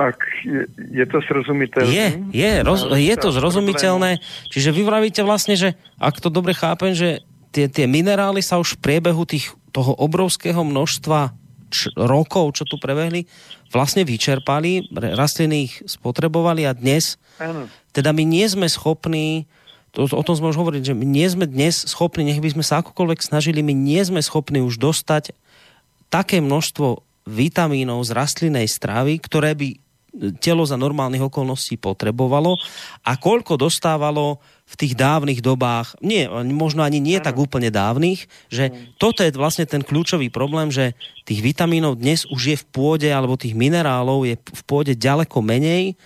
Tak 0.00 0.16
je, 0.44 0.64
je 0.96 1.06
to 1.06 1.20
srozumitelné? 1.20 1.92
Je, 1.92 2.06
je, 2.32 2.50
roz, 2.64 2.88
je 2.96 3.16
to 3.20 3.28
zrozumiteľné. 3.36 4.16
Čiže 4.48 4.72
vy 4.72 4.80
vravíte 4.80 5.20
vlastne, 5.20 5.60
že 5.60 5.76
ak 6.00 6.24
to 6.24 6.32
dobre 6.32 6.56
chápem, 6.56 6.96
že 6.96 7.20
tie, 7.52 7.68
tie 7.68 7.84
minerály 7.84 8.40
sa 8.40 8.56
už 8.56 8.80
v 8.80 8.80
priebehu 8.80 9.28
tých, 9.28 9.52
toho 9.76 9.92
obrovského 9.92 10.64
množstva 10.64 11.36
č, 11.68 11.92
rokov, 12.00 12.56
čo 12.56 12.64
tu 12.64 12.80
prebehli, 12.80 13.28
vlastne 13.70 14.02
vyčerpali, 14.02 14.90
rastliny 14.92 15.70
ich 15.70 15.74
spotrebovali 15.86 16.66
a 16.66 16.74
dnes, 16.74 17.16
Áno. 17.38 17.70
teda 17.94 18.10
my 18.10 18.26
nie 18.26 18.46
sme 18.50 18.66
schopní, 18.66 19.46
to, 19.94 20.06
o 20.06 20.22
tom 20.26 20.34
sme 20.34 20.50
už 20.50 20.58
hovorili, 20.58 20.82
že 20.82 20.94
my 20.94 21.06
nie 21.06 21.26
sme 21.26 21.46
dnes 21.46 21.86
schopní, 21.86 22.26
nech 22.26 22.42
by 22.42 22.50
sme 22.50 22.64
sa 22.66 22.82
akokoľvek 22.82 23.22
snažili, 23.22 23.62
my 23.62 23.74
nie 23.74 24.02
sme 24.02 24.18
schopní 24.22 24.58
už 24.62 24.78
dostať 24.78 25.34
také 26.10 26.42
množstvo 26.42 27.02
vitamínov 27.30 28.02
z 28.02 28.10
rastlinnej 28.14 28.66
stravy, 28.66 29.22
ktoré 29.22 29.54
by 29.54 29.78
telo 30.42 30.66
za 30.66 30.74
normálnych 30.74 31.22
okolností 31.22 31.78
potrebovalo 31.78 32.58
a 33.06 33.14
koľko 33.14 33.54
dostávalo 33.54 34.42
v 34.66 34.74
tých 34.78 34.94
dávnych 34.94 35.42
dobách, 35.42 35.98
nie, 35.98 36.30
možno 36.50 36.86
ani 36.86 37.02
nie 37.02 37.18
tak 37.18 37.34
úplne 37.38 37.74
dávnych, 37.74 38.30
že 38.46 38.70
toto 39.02 39.26
je 39.26 39.34
vlastne 39.34 39.66
ten 39.66 39.82
kľúčový 39.82 40.30
problém, 40.30 40.70
že 40.70 40.94
tých 41.26 41.42
vitamínov 41.42 41.98
dnes 41.98 42.22
už 42.30 42.54
je 42.54 42.56
v 42.58 42.66
pôde, 42.70 43.08
alebo 43.10 43.38
tých 43.38 43.58
minerálov 43.58 44.26
je 44.26 44.38
v 44.38 44.62
pôde 44.66 44.94
ďaleko 44.94 45.42
menej 45.42 45.98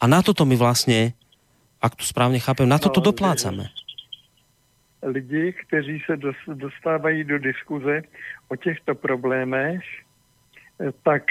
a 0.00 0.08
na 0.08 0.24
toto 0.24 0.48
my 0.48 0.56
vlastne, 0.56 1.12
ak 1.80 1.96
to 2.00 2.04
správne 2.08 2.40
chápem, 2.40 2.64
na 2.64 2.80
toto 2.80 3.04
No, 3.04 3.12
doplácame. 3.12 3.68
Lidi, 5.02 5.52
kteří 5.52 6.02
se 6.06 6.16
dos- 6.16 6.48
dostávají 6.48 7.24
do 7.24 7.38
diskuze 7.38 8.02
o 8.48 8.56
těchto 8.56 8.94
problémech, 8.94 9.80
eh, 10.80 10.92
tak 11.04 11.22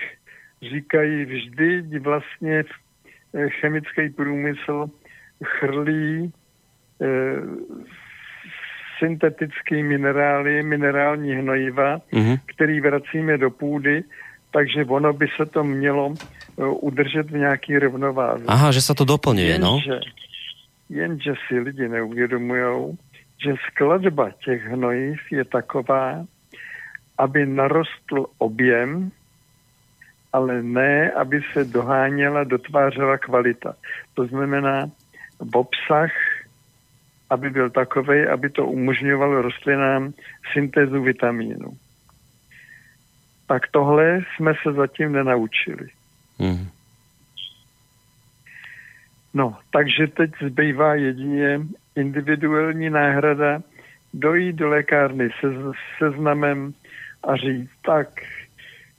říkají 0.62 1.26
vždy 1.26 1.99
vlastně 1.99 2.64
eh, 3.34 3.49
chemický 3.49 4.10
průmysl 4.10 4.89
chrlí 5.43 6.32
eh, 7.01 7.41
syntetické 8.99 9.84
minerály, 9.84 10.64
minerální 10.64 11.36
hnojiva, 11.36 12.01
Mhm. 12.12 12.36
který 12.45 12.82
vracíme 12.82 13.38
do 13.38 13.49
půdy, 13.49 14.03
takže 14.51 14.86
ono 14.86 15.14
by 15.14 15.28
se 15.38 15.45
to 15.45 15.64
mělo 15.64 16.14
eh, 16.60 16.66
udržet 16.66 17.32
v 17.32 17.38
nějaký 17.38 17.80
rovnováze. 17.80 18.43
Aha, 18.47 18.72
že 18.76 18.82
sa 18.84 18.91
to 18.93 19.05
doplňuje, 19.07 19.55
no. 19.60 19.80
Jenže, 19.80 19.97
jenže 20.89 21.34
si 21.47 21.60
lidi 21.60 21.88
neuvědomují, 21.88 22.97
že 23.39 23.55
skladba 23.72 24.32
těch 24.43 24.64
hnojiv 24.68 25.20
je 25.32 25.45
taková, 25.45 26.26
aby 27.18 27.45
narostl 27.45 28.26
objem, 28.38 29.12
ale 30.34 30.63
ne, 30.63 31.11
aby 31.11 31.41
se 31.53 31.63
doháněla, 31.63 32.43
dotvářela 32.43 33.17
kvalita. 33.17 33.75
To 34.13 34.25
znamená 34.25 34.91
v 35.39 35.57
obsah, 35.57 36.11
aby 37.30 37.49
byl 37.49 37.69
takový, 37.69 38.27
aby 38.27 38.49
to 38.49 38.65
umožňovalo 38.65 39.41
rostlinám 39.41 40.13
syntézu 40.53 41.01
vitamínu. 41.01 41.77
Tak 43.47 43.67
tohle 43.71 44.19
jsme 44.36 44.53
se 44.63 44.73
zatím 44.73 45.11
nenaučili. 45.11 45.88
Mhm. 46.39 46.69
No, 49.34 49.57
takže 49.71 50.07
teď 50.07 50.32
zbývá 50.41 50.95
jedině 50.95 51.61
individuální 51.95 52.89
náhrada, 52.89 53.61
dojít 54.13 54.55
do 54.55 54.69
lékárny 54.69 55.30
se 55.39 55.47
seznamem 55.97 56.73
a 57.23 57.36
říct, 57.36 57.69
tak 57.86 58.09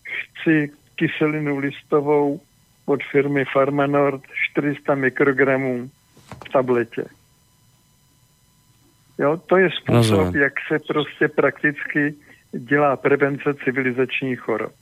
chci 0.02 0.70
kyselinu 1.01 1.59
listovou 1.59 2.40
od 2.86 3.01
firmy 3.12 3.44
Farmanord 3.53 4.22
400 4.53 4.94
mikrogramů 4.94 5.90
v 6.46 6.53
tabletě. 6.53 7.05
Jo, 9.18 9.36
to 9.36 9.57
je 9.57 9.68
způsob, 9.70 10.18
Rozumím. 10.18 10.42
jak 10.42 10.53
se 10.68 10.78
prostě 10.88 11.28
prakticky 11.28 12.14
dělá 12.53 12.96
prevence 12.96 13.55
civilizačních 13.64 14.40
chorob 14.40 14.72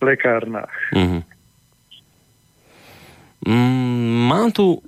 v 0.00 0.04
lékárnách. 0.04 0.72
Mhm. 0.94 1.22
Mm, 3.48 4.26
mám 4.28 4.52
tu 4.52 4.82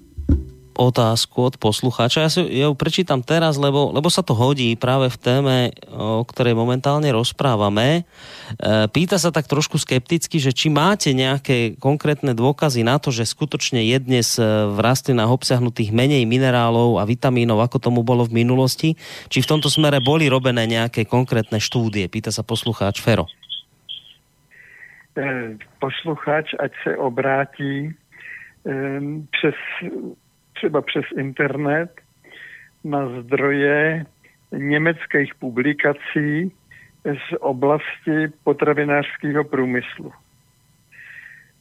otázku 0.80 1.52
od 1.52 1.54
poslucháča. 1.60 2.24
Ja, 2.24 2.30
si, 2.32 2.40
ju 2.40 2.72
prečítam 2.72 3.20
teraz, 3.20 3.60
lebo, 3.60 3.92
lebo 3.92 4.08
sa 4.08 4.24
to 4.24 4.32
hodí 4.32 4.72
práve 4.80 5.12
v 5.12 5.20
téme, 5.20 5.56
o 5.92 6.24
ktorej 6.24 6.56
momentálne 6.56 7.12
rozprávame. 7.12 8.08
E, 8.56 8.88
pýta 8.88 9.20
sa 9.20 9.28
tak 9.28 9.44
trošku 9.44 9.76
skepticky, 9.76 10.40
že 10.40 10.56
či 10.56 10.72
máte 10.72 11.12
nejaké 11.12 11.76
konkrétne 11.76 12.32
dôkazy 12.32 12.80
na 12.80 12.96
to, 12.96 13.12
že 13.12 13.28
skutočne 13.28 13.84
je 13.84 13.96
dnes 14.00 14.40
e, 14.40 14.42
v 14.72 14.78
rastlinách 14.80 15.28
obsiahnutých 15.28 15.92
menej 15.92 16.24
minerálov 16.24 16.96
a 16.96 17.04
vitamínov, 17.04 17.60
ako 17.60 17.76
tomu 17.76 18.00
bolo 18.00 18.24
v 18.24 18.40
minulosti. 18.40 18.96
Či 19.28 19.44
v 19.44 19.50
tomto 19.52 19.68
smere 19.68 20.00
boli 20.00 20.32
robené 20.32 20.64
nejaké 20.64 21.04
konkrétne 21.04 21.60
štúdie? 21.60 22.08
Pýta 22.08 22.32
sa 22.32 22.40
poslucháč 22.40 23.04
Fero. 23.04 23.28
Eh, 25.20 25.58
posluchač, 25.76 26.56
ať 26.56 26.72
se 26.86 26.96
obrátí 26.96 27.92
přes, 29.30 29.54
třeba 30.60 30.82
přes 30.82 31.04
internet 31.16 31.90
na 32.84 33.08
zdroje 33.22 34.04
německých 34.52 35.34
publikací 35.34 36.52
z 37.04 37.26
oblasti 37.40 38.28
potravinářského 38.44 39.44
průmyslu. 39.44 40.12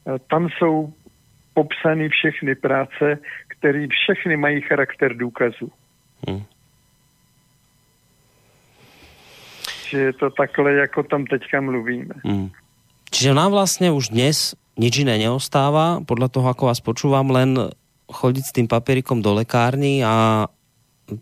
Eh, 0.06 0.18
Tam 0.30 0.48
jsou 0.48 0.92
popsány 1.54 2.08
všechny 2.08 2.54
práce, 2.54 3.18
které 3.48 3.86
všechny 3.88 4.36
mají 4.36 4.60
charakter 4.60 5.16
důkazu. 5.16 5.72
Hm. 6.30 6.44
Že 9.88 9.98
je 9.98 10.12
to 10.12 10.30
takhle, 10.30 10.72
jako 10.72 11.02
tam 11.02 11.26
teďka 11.26 11.60
mluvíme. 11.60 12.14
Mm. 12.24 12.50
Čiže 13.10 13.34
nám 13.34 13.50
vlastne 13.50 13.90
už 13.90 14.14
dnes 14.14 14.54
nič 14.78 15.02
iné 15.02 15.18
neostáva, 15.18 15.98
podľa 16.06 16.28
toho, 16.30 16.46
ako 16.46 16.70
vás 16.70 16.78
počúvam, 16.78 17.26
len 17.34 17.74
chodiť 18.10 18.44
s 18.44 18.54
tým 18.54 18.66
papierikom 18.66 19.22
do 19.22 19.32
lekárny 19.34 20.02
a 20.04 20.46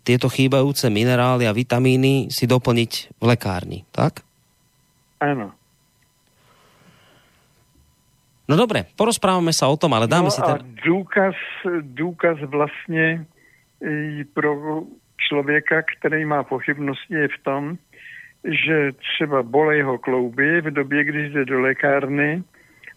tieto 0.05 0.29
chýbajúce 0.29 0.89
minerály 0.89 1.49
a 1.49 1.55
vitamíny 1.55 2.29
si 2.29 2.45
doplniť 2.45 3.17
v 3.17 3.23
lekárni, 3.25 3.85
tak? 3.89 4.21
Ano. 5.21 5.53
No 8.49 8.57
dobre, 8.57 8.89
porozprávame 8.97 9.53
sa 9.53 9.69
o 9.69 9.77
tom, 9.77 9.93
ale 9.93 10.09
dáme 10.09 10.29
no 10.29 10.33
si 10.33 10.41
a 10.41 10.57
ten... 10.57 10.73
důkaz, 10.85 11.35
důkaz 11.81 12.37
vlastně 12.49 13.25
i 13.81 14.25
pro 14.33 14.83
člověka, 15.17 15.81
který 15.81 16.25
má 16.25 16.43
pochybnosti, 16.43 17.13
je 17.13 17.27
v 17.27 17.43
tom, 17.43 17.77
že 18.43 18.91
třeba 18.91 19.43
bolej 19.43 19.81
ho 19.81 19.97
klouby 19.97 20.61
v 20.61 20.71
době, 20.71 21.03
když 21.03 21.33
jde 21.33 21.45
do 21.45 21.61
lékárny 21.61 22.43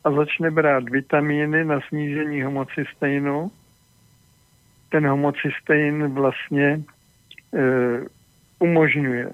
a 0.04 0.10
začne 0.10 0.50
brát 0.50 0.88
vitamíny 0.88 1.64
na 1.64 1.80
snížení 1.88 2.42
homocysteinu. 2.42 3.50
Ten 4.92 5.06
homocystein 5.06 6.06
vlastně 6.14 6.68
e, 6.68 6.80
umožňuje 8.58 9.30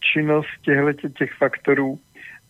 činnost 0.00 0.48
těchto 0.62 1.08
těch 1.08 1.32
faktorů, 1.32 1.98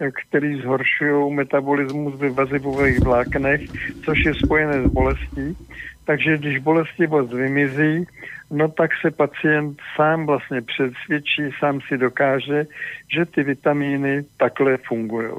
e, 0.01 0.11
který 0.11 0.61
zhoršují 0.61 1.35
metabolismus 1.35 2.15
ve 2.15 2.31
vazivových 2.31 3.01
vláknech, 3.01 3.61
což 4.05 4.25
je 4.25 4.35
spojené 4.35 4.83
s 4.83 4.87
bolestí. 4.87 5.57
Takže 6.05 6.39
když 6.39 6.59
bolestivost 6.59 7.33
vymizí, 7.33 8.07
no 8.51 8.69
tak 8.69 8.91
se 9.01 9.11
pacient 9.11 9.79
sám 9.97 10.27
vlastně 10.27 10.63
přesvědčí, 10.63 11.43
sám 11.59 11.81
si 11.89 11.99
dokáže, 11.99 12.67
že 13.15 13.25
ty 13.27 13.43
vitamíny 13.43 14.25
takhle 14.37 14.77
fungují. 14.77 15.33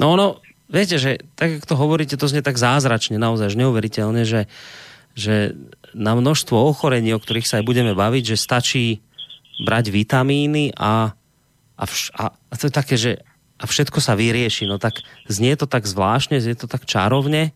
No 0.00 0.12
ono, 0.12 0.36
viete, 0.70 0.96
že 0.96 1.20
tak, 1.34 1.60
ako 1.60 1.66
to 1.66 1.76
hovoríte, 1.76 2.14
to 2.16 2.30
znie 2.30 2.40
tak 2.40 2.56
zázračne, 2.56 3.18
naozaj, 3.18 3.52
že 3.52 3.60
neuveriteľne, 3.60 4.22
že, 4.22 4.46
že 5.18 5.58
na 5.92 6.14
množstvo 6.14 6.54
ochorení, 6.54 7.10
o 7.12 7.20
ktorých 7.20 7.46
sa 7.46 7.58
aj 7.58 7.66
budeme 7.66 7.92
baviť, 7.92 8.34
že 8.34 8.36
stačí 8.38 9.02
brať 9.60 9.92
vitamíny 9.92 10.72
a, 10.78 11.12
a, 11.76 11.84
vš, 11.84 12.14
a, 12.16 12.32
a 12.32 12.54
to 12.56 12.70
je 12.70 12.72
také, 12.72 12.94
že 12.96 13.12
a 13.60 13.68
všetko 13.68 14.00
sa 14.00 14.16
vyrieši. 14.16 14.64
No 14.64 14.80
tak 14.80 15.04
znie 15.28 15.52
to 15.52 15.68
tak 15.68 15.84
zvláštne, 15.84 16.40
znie 16.40 16.56
to 16.56 16.64
tak 16.64 16.88
čarovne. 16.88 17.52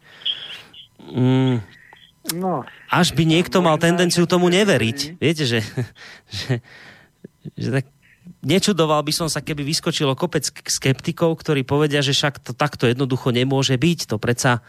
Mm, 1.01 1.65
No, 2.33 2.65
až 2.89 3.13
by 3.13 3.29
niekto 3.29 3.61
mal 3.61 3.77
tendenciu 3.77 4.25
tomu 4.25 4.49
neveriť. 4.49 5.21
Viete, 5.21 5.45
že, 5.45 5.61
že, 6.33 6.65
že 7.53 7.69
tak 7.69 7.85
nečudoval 8.45 9.01
by 9.05 9.13
som 9.13 9.29
sa, 9.33 9.41
keby 9.41 9.65
vyskočilo 9.65 10.13
kopec 10.17 10.45
skeptikov, 10.49 11.41
ktorí 11.41 11.65
povedia, 11.65 12.05
že 12.05 12.13
však 12.13 12.41
to 12.45 12.53
takto 12.53 12.85
jednoducho 12.89 13.33
nemôže 13.33 13.75
byť. 13.77 14.13
To 14.13 14.17
predsa, 14.21 14.61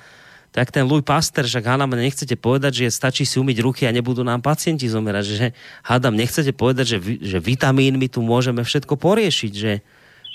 tak 0.55 0.71
ten 0.71 0.87
Louis 0.87 1.03
Pasteur, 1.03 1.43
však 1.43 1.67
hádam, 1.67 1.91
nechcete 1.99 2.39
povedať, 2.39 2.87
že 2.87 2.95
stačí 2.95 3.27
si 3.27 3.35
umyť 3.43 3.57
ruky 3.59 3.83
a 3.83 3.91
nebudú 3.91 4.23
nám 4.23 4.39
pacienti 4.39 4.87
zomierať. 4.87 5.23
Že 5.27 5.47
hádam, 5.83 6.15
nechcete 6.15 6.55
povedať, 6.55 6.95
že, 6.95 6.99
že 7.19 7.37
vitamínmi 7.43 8.07
tu 8.07 8.23
môžeme 8.23 8.63
všetko 8.63 8.95
poriešiť, 8.95 9.51
že 9.51 9.83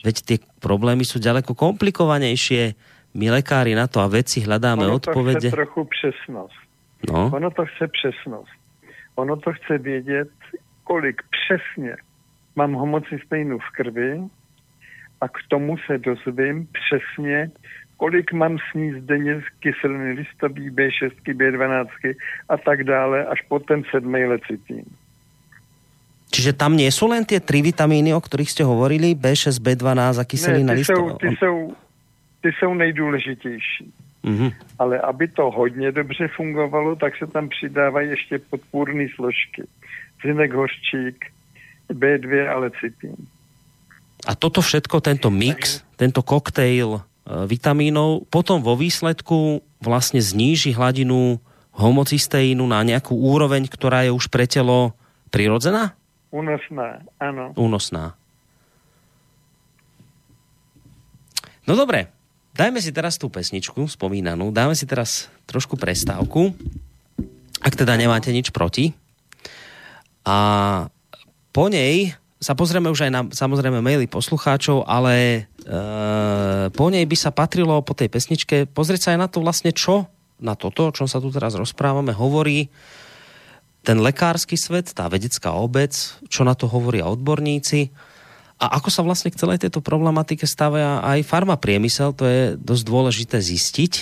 veď 0.05 0.17
tie 0.21 0.37
problémy 0.61 1.09
sú 1.09 1.17
ďaleko 1.17 1.57
komplikovanejšie. 1.57 2.77
My 3.17 3.33
lekári 3.33 3.75
na 3.75 3.91
to 3.91 4.05
a 4.05 4.07
vedci 4.07 4.45
hľadáme 4.45 4.87
ono 4.87 5.03
to 5.03 5.11
odpovede. 5.11 5.51
chce 5.51 5.57
trochu 5.57 5.83
přesnost. 5.89 6.61
No. 7.11 7.33
Ono 7.33 7.51
to 7.51 7.65
chce 7.67 7.89
přesnost. 7.89 8.55
Ono 9.17 9.37
to 9.37 9.53
chce 9.53 9.79
vědět, 9.79 10.31
kolik 10.85 11.23
přesně 11.33 11.97
mám 12.57 12.73
homocysteinu 12.73 13.59
v 13.59 13.71
krvi 13.71 14.21
a 15.21 15.29
k 15.29 15.39
tomu 15.49 15.77
se 15.87 15.99
dozvím 15.99 16.69
přesně, 16.73 17.51
kolik 17.97 18.33
mám 18.33 18.59
sníst 18.71 18.99
denně 18.99 19.41
z 19.41 19.45
kyseliny 19.61 20.13
listový, 20.13 20.71
B6, 20.71 21.11
B12 21.27 21.87
a 22.49 22.57
tak 22.57 22.85
dále, 22.85 23.25
až 23.25 23.43
po 23.49 23.59
ten 23.59 23.83
sedmý 23.91 24.25
lecitín. 24.25 24.85
Čiže 26.31 26.55
tam 26.55 26.79
nie 26.79 26.87
sú 26.95 27.11
len 27.11 27.27
tie 27.27 27.43
tri 27.43 27.59
vitamíny, 27.59 28.15
o 28.15 28.23
ktorých 28.23 28.55
ste 28.55 28.63
hovorili, 28.63 29.19
B6, 29.19 29.59
B12 29.59 30.23
a 30.23 30.25
kyselina 30.25 30.73
ne, 30.73 30.79
ty, 30.79 30.87
jsou, 30.87 30.95
listová. 30.95 31.19
ty, 31.19 31.29
jsou, 31.37 31.57
ty 32.43 32.49
jsou 32.55 32.75
nejdůležitější. 32.75 33.87
Mhm. 34.23 34.51
Ale 34.79 35.01
aby 35.01 35.29
to 35.29 35.51
hodně 35.51 35.93
dobře 35.93 36.29
fungovalo, 36.29 36.97
tak 36.97 37.17
se 37.17 37.27
tam 37.27 37.49
přidávají 37.49 38.11
ještě 38.11 38.39
podpůrné 38.39 39.07
složky. 39.15 39.63
Zinek 40.23 40.53
hořčík, 40.53 41.27
B2 41.91 42.47
a 42.47 42.55
lecitín. 42.63 43.17
A 44.29 44.37
toto 44.37 44.61
všetko, 44.61 45.01
tento 45.01 45.33
mix, 45.33 45.81
tento 45.97 46.21
koktejl 46.21 46.91
e, 46.97 47.01
vitamínov, 47.49 48.29
potom 48.29 48.61
vo 48.61 48.77
výsledku 48.77 49.65
vlastne 49.81 50.21
zníži 50.21 50.77
hladinu 50.77 51.41
homocysteínu 51.73 52.61
na 52.69 52.85
nejakú 52.85 53.17
úroveň, 53.17 53.65
ktorá 53.65 54.05
je 54.05 54.13
už 54.13 54.29
pre 54.29 54.45
telo 54.45 54.93
prirodzená? 55.33 55.97
Únosná, 56.31 57.01
ano. 57.17 57.57
Únosná. 57.57 58.15
No 61.65 61.79
dobre, 61.79 62.13
dajme 62.55 62.83
si 62.83 62.93
teraz 62.93 63.17
tú 63.17 63.33
pesničku 63.33 63.89
spomínanú, 63.89 64.53
dáme 64.53 64.77
si 64.77 64.85
teraz 64.85 65.33
trošku 65.49 65.81
prestávku, 65.81 66.53
ak 67.61 67.75
teda 67.77 67.97
nemáte 67.97 68.29
nič 68.35 68.53
proti. 68.53 68.93
A 70.29 70.89
po 71.51 71.71
nej 71.71 72.15
sa 72.41 72.57
pozrieme 72.57 72.89
už 72.89 73.07
aj 73.07 73.13
na 73.13 73.23
samozrejme 73.29 73.85
maily 73.85 74.09
poslucháčov, 74.09 74.89
ale 74.89 75.15
e, 75.37 75.41
po 76.73 76.87
nej 76.89 77.05
by 77.05 77.17
sa 77.19 77.31
patrilo 77.31 77.85
po 77.85 77.93
tej 77.93 78.09
pesničke 78.09 78.65
pozrieť 78.73 79.01
sa 79.01 79.11
aj 79.13 79.19
na 79.21 79.29
to 79.29 79.45
vlastne, 79.45 79.77
čo 79.77 80.09
na 80.41 80.57
toto, 80.57 80.89
o 80.89 80.95
čom 80.95 81.05
sa 81.05 81.21
tu 81.21 81.29
teraz 81.29 81.53
rozprávame, 81.53 82.17
hovorí 82.17 82.73
ten 83.85 84.01
lekársky 84.01 84.57
svet, 84.57 84.93
tá 84.97 85.09
vedecká 85.13 85.53
obec, 85.53 85.93
čo 86.33 86.45
na 86.49 86.57
to 86.57 86.65
hovoria 86.65 87.05
odborníci 87.09 87.93
a 88.61 88.77
ako 88.77 88.93
sa 88.93 89.01
vlastne 89.01 89.33
k 89.33 89.41
celej 89.41 89.65
tejto 89.65 89.81
problematike 89.81 90.45
stavia 90.45 91.01
aj 91.01 91.25
farmapriemysel, 91.25 92.13
to 92.13 92.29
je 92.29 92.41
dosť 92.61 92.85
dôležité 92.85 93.37
zistiť. 93.41 93.93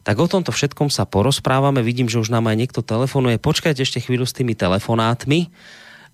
Tak 0.00 0.16
o 0.16 0.24
tomto 0.24 0.48
všetkom 0.48 0.88
sa 0.88 1.04
porozprávame. 1.04 1.84
Vidím, 1.84 2.08
že 2.08 2.16
už 2.16 2.32
nám 2.32 2.48
aj 2.48 2.56
niekto 2.56 2.80
telefonuje. 2.80 3.36
Počkajte 3.36 3.84
ešte 3.84 4.00
chvíľu 4.00 4.24
s 4.24 4.32
tými 4.32 4.56
telefonátmi. 4.56 5.52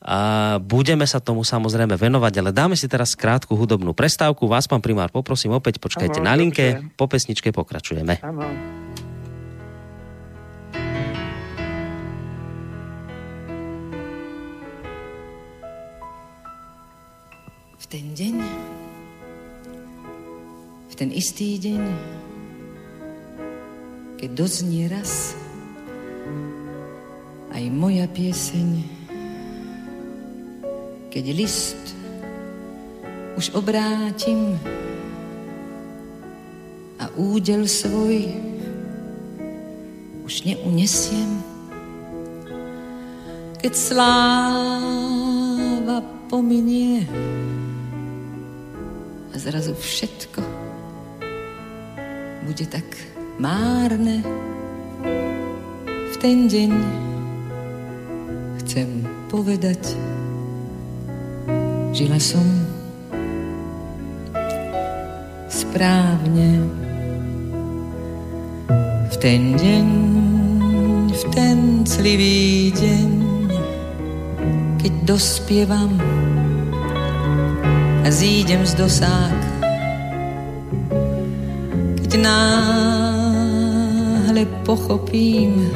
A 0.04 0.60
budeme 0.60 1.08
sa 1.08 1.16
tomu 1.16 1.48
samozrejme 1.48 1.96
venovať, 1.96 2.32
ale 2.36 2.52
dáme 2.52 2.76
si 2.76 2.84
teraz 2.84 3.16
krátku 3.16 3.56
hudobnú 3.56 3.96
prestávku. 3.96 4.44
Vás, 4.44 4.68
pán 4.68 4.84
primár, 4.84 5.08
poprosím 5.08 5.56
opäť, 5.56 5.80
počkajte 5.80 6.20
Áno, 6.20 6.28
na 6.28 6.36
linke. 6.36 6.76
dobre. 6.76 6.92
Po 6.92 7.08
pesničke 7.08 7.48
pokračujeme. 7.56 8.20
Ano. 8.20 8.44
V 17.80 17.84
ten 17.88 18.12
deň, 18.12 18.36
v 20.92 20.94
ten 21.00 21.08
istý 21.16 21.56
deň, 21.56 21.82
keď 24.20 24.30
doznie 24.36 24.84
raz 24.84 25.32
aj 27.56 27.64
moja 27.72 28.04
pieseň, 28.12 29.03
keď 31.14 31.30
list 31.30 31.94
už 33.38 33.54
obrátim 33.54 34.58
a 36.98 37.06
údel 37.14 37.70
svoj 37.70 38.34
už 40.26 40.42
neunesiem, 40.42 41.38
keď 43.62 43.72
sláva 43.78 44.02
pominie 46.26 47.06
a 49.30 49.38
zrazu 49.38 49.78
všetko 49.78 50.42
bude 52.42 52.66
tak 52.66 52.90
márne. 53.38 54.18
V 56.10 56.14
ten 56.18 56.50
deň 56.50 56.74
chcem 58.66 59.06
povedať, 59.30 59.94
žila 61.94 62.18
som 62.18 62.42
správne. 65.46 66.66
V 69.14 69.16
ten 69.22 69.54
deň, 69.54 69.86
v 71.14 71.22
ten 71.30 71.86
clivý 71.86 72.74
deň, 72.74 73.10
keď 74.82 74.92
dospievam 75.06 75.94
a 78.02 78.10
zídem 78.10 78.66
z 78.66 78.74
dosák. 78.74 79.38
Keď 82.02 82.10
náhle 82.26 82.82
pochopím, 84.66 85.70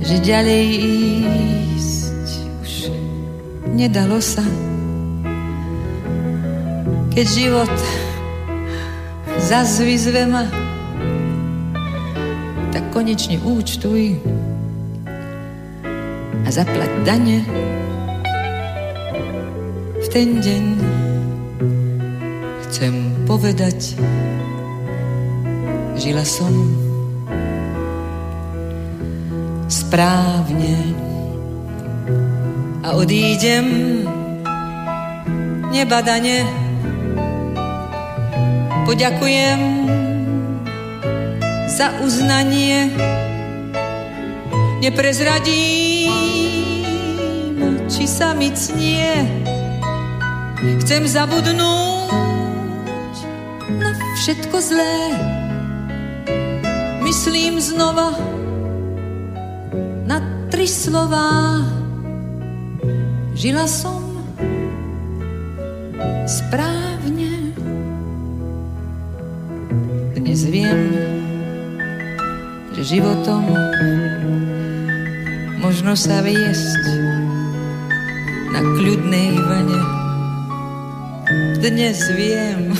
že 0.00 0.16
ďalej 0.24 0.64
ísť 0.80 1.73
nedalo 3.74 4.22
sa. 4.22 4.46
Keď 7.10 7.26
život 7.26 7.74
zas 9.42 9.82
vyzve 9.82 10.30
ma, 10.30 10.46
tak 12.70 12.86
konečne 12.94 13.42
účtuj 13.42 14.18
a 16.44 16.48
zaplať 16.50 16.90
dane 17.02 17.42
v 19.98 20.06
ten 20.12 20.38
deň 20.38 20.64
chcem 22.66 22.94
povedať, 23.26 23.98
žila 25.98 26.26
som 26.26 26.50
správne. 29.70 31.13
A 32.84 32.92
odídem 32.92 33.64
nebadane. 35.72 36.44
Poďakujem 38.84 39.88
za 41.64 41.96
uznanie, 42.04 42.92
neprezradím, 44.84 46.12
či 47.88 48.04
sa 48.04 48.36
mi 48.36 48.52
cnie. 48.52 49.24
Chcem 50.84 51.08
zabudnúť 51.08 53.16
na 53.80 53.96
všetko 54.20 54.56
zlé. 54.60 55.16
Myslím 57.00 57.64
znova 57.64 58.12
na 60.04 60.20
tri 60.52 60.68
slová. 60.68 61.64
Žila 63.34 63.66
som 63.66 63.98
správne. 66.22 67.50
Dnes 70.14 70.46
viem, 70.46 70.94
že 72.78 72.94
životom 72.94 73.42
možno 75.58 75.98
sa 75.98 76.22
viesť 76.22 76.82
na 78.54 78.62
kľudnej 78.62 79.34
vane. 79.34 79.82
Dnes 81.58 82.06
viem, 82.14 82.70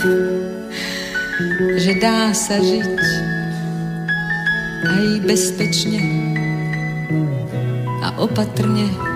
že 1.82 1.98
dá 1.98 2.30
sa 2.30 2.62
žiť 2.62 2.94
aj 4.86 5.04
bezpečne 5.26 5.98
a 8.06 8.14
opatrne. 8.22 9.13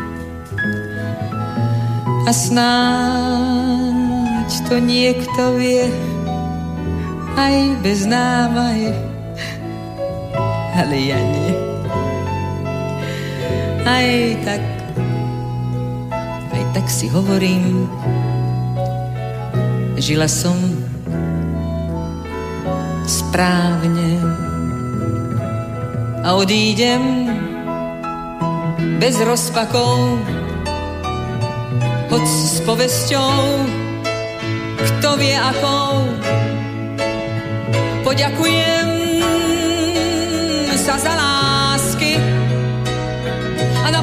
A 2.29 2.33
snáď 2.37 2.61
to 4.68 4.76
niekto 4.76 5.57
vie 5.57 5.89
aj 7.41 7.81
bez 7.81 8.05
námahy, 8.05 8.93
ale 10.76 11.09
ja 11.09 11.16
nie. 11.16 11.57
Aj 13.81 14.09
tak, 14.45 14.61
aj 16.53 16.64
tak 16.76 16.85
si 16.93 17.09
hovorím, 17.09 17.89
žila 19.97 20.29
som 20.29 20.61
správne. 23.09 24.20
A 26.29 26.37
odídem 26.37 27.33
bez 29.01 29.16
rozpakov, 29.16 30.20
hoď 32.18 32.26
s 32.26 32.58
povesťou, 32.66 33.38
kto 34.82 35.08
vie 35.22 35.38
akou. 35.38 36.02
Poďakujem 38.02 38.86
sa 40.74 40.98
za 40.98 41.14
lásky 41.14 42.18
a 43.86 43.88
na 43.94 44.02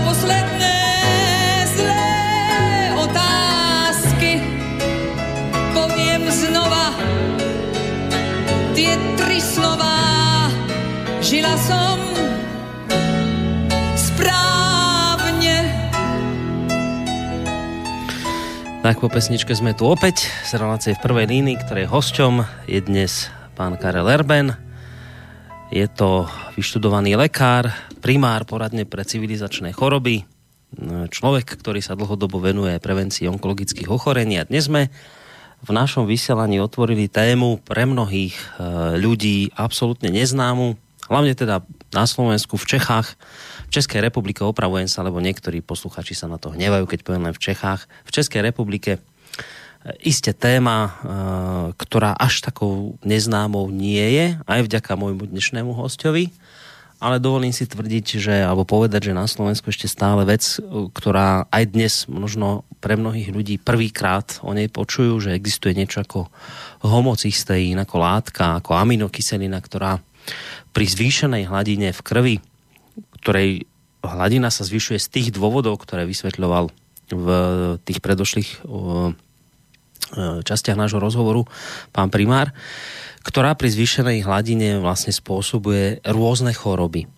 Tak 18.86 19.02
po 19.02 19.10
pesničke 19.10 19.50
sme 19.58 19.74
tu 19.74 19.90
opäť 19.90 20.30
z 20.46 20.62
relácie 20.62 20.94
v 20.94 21.02
prvej 21.02 21.26
línii, 21.26 21.58
ktorej 21.58 21.90
hosťom 21.90 22.46
je 22.70 22.78
dnes 22.86 23.34
pán 23.58 23.82
Karel 23.82 24.06
Erben. 24.06 24.54
Je 25.74 25.90
to 25.90 26.30
vyštudovaný 26.54 27.18
lekár, 27.18 27.74
primár 28.06 28.46
poradne 28.46 28.86
pre 28.86 29.02
civilizačné 29.02 29.74
choroby, 29.74 30.30
človek, 31.10 31.58
ktorý 31.58 31.82
sa 31.82 31.98
dlhodobo 31.98 32.38
venuje 32.38 32.78
prevencii 32.78 33.26
onkologických 33.26 33.90
ochorení. 33.90 34.38
A 34.38 34.46
dnes 34.46 34.70
sme 34.70 34.94
v 35.66 35.70
našom 35.74 36.06
vysielaní 36.06 36.62
otvorili 36.62 37.10
tému 37.10 37.66
pre 37.66 37.90
mnohých 37.90 38.38
e, 38.38 38.46
ľudí 39.02 39.50
absolútne 39.58 40.14
neznámu, 40.14 40.78
hlavne 41.10 41.34
teda 41.34 41.66
na 41.90 42.06
Slovensku, 42.06 42.54
v 42.54 42.78
Čechách, 42.78 43.18
v 43.66 43.74
Českej 43.74 44.00
republike, 44.06 44.46
opravujem 44.46 44.90
sa, 44.90 45.06
lebo 45.06 45.18
niektorí 45.22 45.66
posluchači 45.66 46.14
sa 46.14 46.30
na 46.30 46.38
to 46.38 46.54
hnevajú, 46.54 46.86
keď 46.86 47.00
poviem 47.02 47.30
len 47.30 47.36
v 47.36 47.44
Čechách. 47.52 47.90
V 48.06 48.14
Českej 48.14 48.46
republike 48.46 48.98
e, 48.98 49.00
iste 50.06 50.32
téma, 50.32 50.78
e, 50.78 50.92
ktorá 51.76 52.14
až 52.14 52.46
takou 52.46 52.96
neznámou 53.02 53.70
nie 53.74 54.06
je, 54.14 54.26
aj 54.46 54.62
vďaka 54.70 54.92
môjmu 54.96 55.30
dnešnému 55.30 55.74
hostovi, 55.74 56.30
ale 57.04 57.20
dovolím 57.20 57.52
si 57.52 57.68
tvrdiť, 57.68 58.06
že, 58.18 58.36
alebo 58.42 58.64
povedať, 58.64 59.12
že 59.12 59.18
na 59.18 59.28
Slovensku 59.28 59.68
ešte 59.68 59.92
stále 59.92 60.24
vec, 60.24 60.58
e, 60.58 60.90
ktorá 60.94 61.50
aj 61.52 61.64
dnes 61.70 61.94
možno 62.08 62.64
pre 62.80 62.96
mnohých 62.96 63.34
ľudí 63.34 63.56
prvýkrát 63.60 64.40
o 64.46 64.54
nej 64.54 64.72
počujú, 64.72 65.18
že 65.20 65.36
existuje 65.36 65.76
niečo 65.76 66.06
ako 66.06 66.32
homocysteín, 66.86 67.82
ako 67.82 67.96
látka, 67.98 68.62
ako 68.62 68.78
aminokyselina, 68.78 69.58
ktorá 69.60 70.00
pri 70.72 70.86
zvýšenej 70.86 71.50
hladine 71.50 71.90
v 71.94 72.02
krvi, 72.02 72.36
ktorej 73.26 73.66
hladina 74.06 74.54
sa 74.54 74.62
zvyšuje 74.62 75.02
z 75.02 75.08
tých 75.10 75.28
dôvodov, 75.34 75.82
ktoré 75.82 76.06
vysvetľoval 76.06 76.70
v 77.10 77.28
tých 77.82 78.00
predošlých 78.06 78.62
častiach 80.46 80.78
nášho 80.78 81.02
rozhovoru 81.02 81.50
pán 81.90 82.14
primár, 82.14 82.54
ktorá 83.26 83.58
pri 83.58 83.74
zvýšenej 83.74 84.22
hladine 84.22 84.78
vlastne 84.78 85.10
spôsobuje 85.10 86.06
rôzne 86.06 86.54
choroby. 86.54 87.10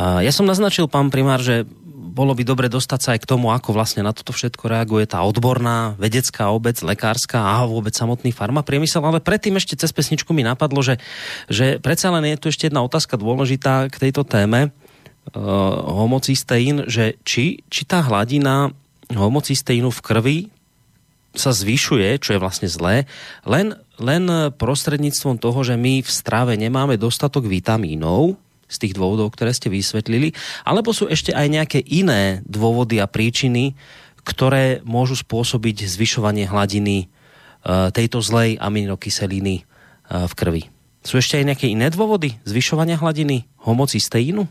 Ja 0.00 0.32
som 0.32 0.48
naznačil, 0.48 0.88
pán 0.88 1.12
primár, 1.12 1.44
že 1.44 1.68
bolo 2.14 2.30
by 2.32 2.46
dobre 2.46 2.70
dostať 2.70 3.00
sa 3.02 3.08
aj 3.18 3.26
k 3.26 3.30
tomu, 3.34 3.50
ako 3.50 3.74
vlastne 3.74 4.06
na 4.06 4.14
toto 4.14 4.30
všetko 4.30 4.70
reaguje 4.70 5.04
tá 5.04 5.20
odborná 5.26 5.98
vedecká 5.98 6.48
obec, 6.54 6.78
lekárska 6.78 7.42
a 7.42 7.66
vôbec 7.66 7.90
samotný 7.90 8.30
farmapriemysel. 8.30 9.02
Ale 9.02 9.18
predtým 9.18 9.58
ešte 9.58 9.74
cez 9.74 9.90
pesničku 9.90 10.30
mi 10.30 10.46
napadlo, 10.46 10.78
že, 10.78 11.02
že 11.50 11.82
predsa 11.82 12.14
len 12.14 12.22
je 12.30 12.38
tu 12.38 12.46
ešte 12.54 12.70
jedna 12.70 12.86
otázka 12.86 13.18
dôležitá 13.18 13.90
k 13.90 14.08
tejto 14.08 14.22
téme 14.22 14.70
homocysteín, 15.32 16.84
že 16.84 17.16
či, 17.24 17.64
či 17.72 17.82
tá 17.88 18.04
hladina 18.04 18.76
homocysteínu 19.08 19.88
v 19.88 20.04
krvi 20.04 20.38
sa 21.34 21.50
zvyšuje, 21.50 22.22
čo 22.22 22.36
je 22.36 22.42
vlastne 22.42 22.68
zlé, 22.70 23.10
len, 23.42 23.74
len 23.98 24.54
prostredníctvom 24.54 25.42
toho, 25.42 25.66
že 25.66 25.74
my 25.74 26.04
v 26.04 26.10
strave 26.10 26.54
nemáme 26.54 26.94
dostatok 26.94 27.48
vitamínov, 27.50 28.38
z 28.64 28.76
tých 28.80 28.96
dôvodov, 28.96 29.32
ktoré 29.32 29.52
ste 29.52 29.68
vysvetlili, 29.68 30.32
alebo 30.64 30.90
sú 30.90 31.06
ešte 31.06 31.30
aj 31.30 31.46
nejaké 31.46 31.80
iné 31.84 32.40
dôvody 32.48 32.98
a 32.98 33.06
príčiny, 33.06 33.76
ktoré 34.24 34.80
môžu 34.82 35.20
spôsobiť 35.20 35.84
zvyšovanie 35.84 36.48
hladiny 36.48 37.04
e, 37.04 37.06
tejto 37.92 38.24
zlej 38.24 38.56
aminokyseliny 38.56 39.54
e, 39.60 39.62
v 40.08 40.32
krvi. 40.32 40.62
Sú 41.04 41.20
ešte 41.20 41.36
aj 41.36 41.54
nejaké 41.54 41.66
iné 41.68 41.92
dôvody 41.92 42.40
zvyšovania 42.48 42.96
hladiny 42.96 43.44
homocysteínu? 43.62 44.48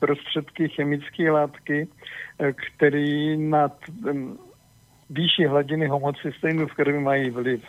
Prostředky 0.00 0.68
chemické 0.68 1.30
látky, 1.30 1.88
e, 2.38 2.52
které 2.52 3.36
nad 3.36 3.72
výši 5.12 5.46
hladiny 5.46 5.86
homocystejnu 5.86 6.66
v 6.66 6.74
krvi 6.74 7.00
mají 7.00 7.30
vliv. 7.30 7.60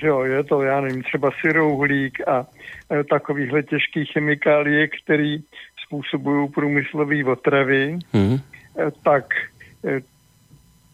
Že 0.00 0.06
jo, 0.06 0.22
je 0.22 0.44
to, 0.44 0.62
já 0.62 0.80
nevím, 0.80 1.02
třeba 1.02 1.30
syrouhlík 1.40 2.28
a 2.28 2.46
e, 2.90 3.04
takovýhle 3.04 3.62
těžký 3.62 4.06
chemikálie, 4.06 4.88
který 4.88 5.38
způsobují 5.86 6.48
průmyslové 6.48 7.24
otravy, 7.24 7.98
mm. 8.12 8.34
e, 8.34 8.38
tak 9.04 9.24
e, 9.84 10.00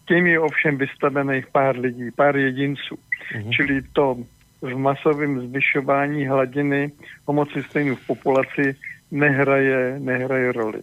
tím 0.09 0.27
je 0.27 0.41
ovšem 0.41 0.77
vystavených 0.77 1.47
pár 1.47 1.79
lidí, 1.79 2.11
pár 2.11 2.37
jedinců. 2.37 2.99
Mm. 3.37 3.53
Čili 3.53 3.83
to 3.93 4.17
v 4.63 4.77
masovém 4.77 5.49
zvyšování 5.49 6.27
hladiny 6.27 6.93
homocystejnu 7.27 7.97
v 7.97 8.07
populaci 8.07 8.77
nehraje, 9.13 10.01
nehraje 10.01 10.53
roli. 10.53 10.83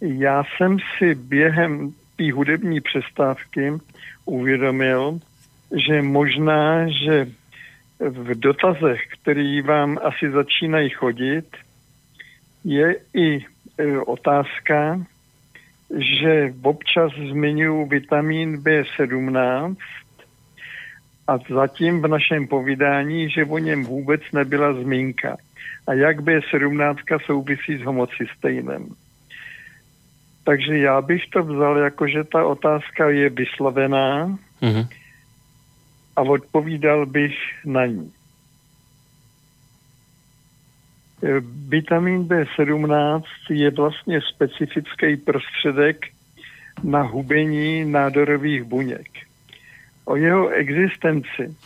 Já 0.00 0.44
jsem 0.44 0.78
si 0.98 1.14
během 1.14 1.94
té 2.16 2.32
hudební 2.32 2.80
přestávky 2.80 3.72
uvědomil, 4.24 5.18
že 5.86 6.02
možná, 6.02 6.88
že 6.88 7.26
v 8.00 8.34
dotazech, 8.34 9.00
který 9.20 9.62
vám 9.62 9.98
asi 10.02 10.30
začínají 10.30 10.90
chodit, 10.90 11.56
je 12.64 12.96
i 13.14 13.38
e, 13.38 13.98
otázka, 13.98 15.00
že 15.98 16.54
občas 16.62 17.12
zmiňuji 17.30 17.88
vitamin 17.88 18.56
B17 18.56 19.76
a 21.26 21.38
zatím 21.54 22.02
v 22.02 22.08
našem 22.08 22.46
povídání, 22.46 23.30
že 23.30 23.44
o 23.44 23.58
něm 23.58 23.84
vůbec 23.84 24.20
nebyla 24.32 24.72
zmínka. 24.72 25.36
A 25.86 25.92
jak 25.92 26.20
B17 26.20 27.18
souvisí 27.26 27.76
s 27.78 27.82
homocystejnem. 27.82 28.88
Takže 30.44 30.78
já 30.78 31.00
bych 31.02 31.26
to 31.26 31.42
vzal 31.42 31.78
jako, 31.78 32.08
že 32.08 32.24
ta 32.24 32.44
otázka 32.44 33.10
je 33.10 33.30
vyslovená 33.30 34.38
Mhm. 34.62 34.88
a 36.16 36.22
odpovídal 36.22 37.06
bych 37.06 37.34
na 37.64 37.86
ní. 37.86 38.12
E, 41.22 41.40
Vitamin 41.68 42.24
B17 42.24 43.22
je 43.50 43.70
vlastně 43.70 44.20
specifický 44.34 45.16
prostředek 45.16 46.06
na 46.82 47.02
hubení 47.02 47.84
nádorových 47.84 48.62
buněk. 48.62 49.08
O 50.04 50.16
jeho 50.16 50.48
existenci 50.48 51.56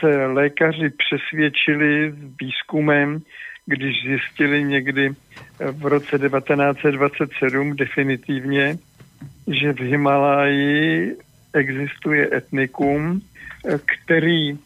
se 0.00 0.26
lékaři 0.26 0.90
přesvědčili 0.90 2.14
výzkumem, 2.40 3.22
když 3.66 4.02
zjistili 4.02 4.64
někdy 4.64 5.10
v 5.72 5.86
roce 5.86 6.18
1927 6.18 7.76
definitivně, 7.76 8.78
že 9.46 9.72
v 9.72 9.80
Himaláji 9.80 11.16
existuje 11.52 12.36
etnikum, 12.36 13.20
který 13.84 14.58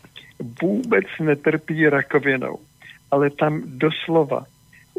vůbec 0.63 1.05
netrpí 1.21 1.89
rakovinou. 1.89 2.59
Ale 3.11 3.31
tam 3.31 3.63
doslova 3.67 4.45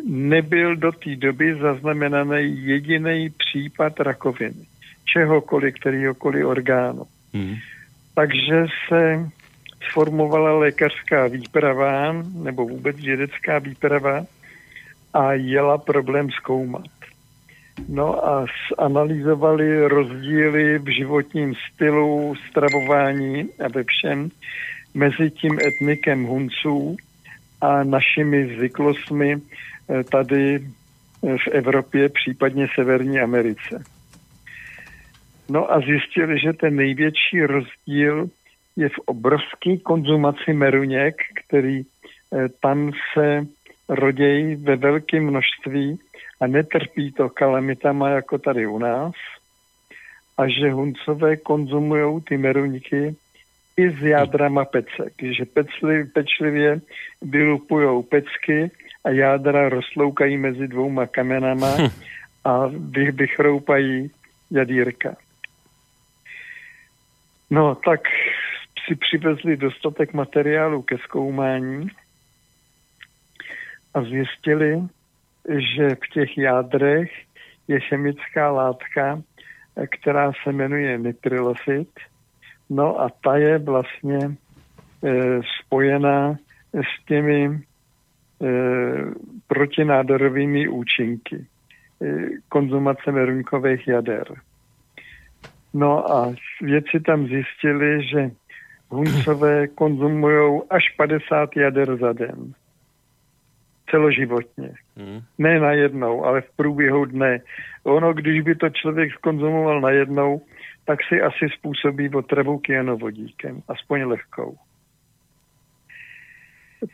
nebyl 0.06 0.76
do 0.76 0.91
té 0.91 1.15
doby 1.15 1.56
zaznamenaný 1.56 2.65
jediný 2.65 3.30
případ 3.30 3.99
rakoviny. 3.99 4.65
Čehokoliv, 5.06 5.73
kterýhokoliv 5.80 6.45
orgánu. 6.45 7.03
Mhm. 7.34 7.56
Takže 8.15 8.65
se 8.88 9.30
sformovala 9.90 10.60
lékařská 10.60 11.28
výprava, 11.28 12.14
nebo 12.34 12.66
vůbec 12.66 12.95
vědecká 12.98 13.60
výprava 13.60 14.26
a 15.14 15.34
jela 15.34 15.78
problém 15.78 16.32
zkoumat. 16.32 16.88
No 17.88 18.28
a 18.28 18.45
analyzovali 18.78 19.88
rozdíly 19.88 20.80
v 20.80 20.95
životním 20.95 21.53
stylu, 21.56 22.36
stravování 22.49 23.49
a 23.66 23.68
ve 23.68 23.84
všem 23.84 24.30
mezi 24.94 25.32
tím 25.32 25.60
etnikem 25.68 26.24
Hunců 26.24 26.95
a 27.62 27.84
našimi 27.84 28.56
zvyklostmi 28.56 29.36
eh, 29.36 30.03
tady 30.03 30.56
eh, 30.56 31.38
v 31.38 31.48
Evropě, 31.52 32.10
případně 32.10 32.68
Severní 32.76 33.20
Americe. 33.20 33.84
No 35.49 35.74
a 35.74 35.80
zjistili, 35.80 36.40
že 36.40 36.53
ten 36.53 36.76
největší 36.76 37.41
rozdíl 37.45 38.30
je 38.82 38.90
v 38.90 38.99
obrovské 39.06 39.78
konzumaci 39.78 40.53
meruněk, 40.53 41.16
který 41.45 41.82
eh, 41.82 42.49
tam 42.49 42.91
se 43.14 43.45
rodějí 43.90 44.56
ve 44.56 44.76
velkém 44.76 45.24
množství 45.24 45.99
a 46.41 46.48
netrpí 46.48 47.12
to 47.12 47.30
kalamitama 47.30 48.10
jako 48.10 48.38
tady 48.38 48.68
u 48.68 48.78
nás. 48.78 49.14
A 50.38 50.48
že 50.48 50.72
huncové 50.72 51.38
konzumují 51.38 52.22
ty 52.22 52.38
meruňky 52.38 53.16
i 53.78 53.90
s 53.90 54.02
jádrama 54.02 54.66
pecek, 54.66 55.14
že 55.22 55.45
pecli, 55.45 56.06
pečlivě 56.06 56.82
vylupují 57.22 58.03
pecky 58.03 58.72
a 59.03 59.10
jádra 59.10 59.70
rozsloukají 59.70 60.38
mezi 60.38 60.68
dvouma 60.68 61.06
kamenama 61.08 61.78
a 62.44 62.68
vy, 62.68 63.12
vychroupají 63.12 64.12
jadírka. 64.52 65.16
No, 67.49 67.76
tak 67.76 68.02
si 68.92 68.96
přivezli 68.96 69.58
dostatek 69.58 70.14
materiálu 70.14 70.82
ke 70.82 70.98
zkoumání 70.98 71.88
a 73.94 74.02
zjistili, 74.02 74.82
že 75.78 75.96
v 75.96 76.14
těch 76.14 76.38
jádrech 76.38 77.12
je 77.68 77.80
chemická 77.80 78.52
látka, 78.52 79.22
která 79.92 80.32
se 80.44 80.52
jmenuje 80.52 80.98
nitrilosid. 80.98 81.90
No 82.70 83.02
a 83.02 83.10
ta 83.24 83.38
je 83.38 83.58
vlastně 83.58 84.20
e, 84.20 84.32
spojená 85.60 86.36
s 86.74 87.06
těmi 87.06 87.46
e, 87.46 87.60
protinádorovými 89.48 90.68
účinky 90.68 91.36
e, 91.36 91.46
konzumace 92.50 93.12
meruňkových 93.12 93.88
jader. 93.88 94.28
No 95.74 96.12
a 96.12 96.34
vědci 96.62 97.00
tam 97.00 97.28
zjistili, 97.28 98.08
že 98.08 98.32
huncové 98.92 99.68
konzumují 99.68 100.62
až 100.70 100.90
50 100.98 101.56
jader 101.56 101.98
za 101.98 102.14
den. 102.14 102.54
Celoživotně. 103.90 104.74
Mhm. 104.96 105.22
Ne 105.38 105.60
na 105.60 105.72
jednou, 105.72 106.26
ale 106.26 106.42
v 106.42 106.52
průběhu 106.56 107.06
dne. 107.06 107.40
Ono, 107.84 108.14
když 108.14 108.42
by 108.42 108.56
to 108.56 108.70
člověk 108.70 109.14
skonzumoval 109.14 109.82
na 109.82 109.90
jednou, 109.90 110.42
tak 110.86 111.00
si 111.04 111.22
asi 111.22 111.50
způsobí 111.58 112.10
otravu 112.10 112.58
kyanovodíkem, 112.58 113.62
aspoň 113.68 114.04
lehkou. 114.04 114.58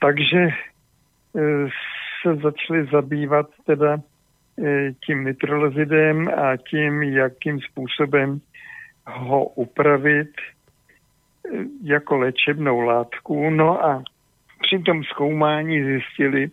Takže 0.02 0.40
e, 0.40 0.52
se 2.22 2.36
začali 2.36 2.86
zabývat 2.92 3.50
teda 3.66 3.98
e, 3.98 4.94
tím 5.06 5.26
nitrolozidem 5.26 6.28
a 6.28 6.58
tím, 6.58 7.04
jakým 7.04 7.60
způsobem 7.60 8.42
ho 9.06 9.46
upravit 9.46 10.32
jako 11.84 12.18
léčebnou 12.18 12.80
látku. 12.80 13.50
No 13.50 13.86
a 13.86 14.04
při 14.62 14.80
tom 14.80 15.04
zkoumání 15.04 15.84
zjistili, 15.84 16.50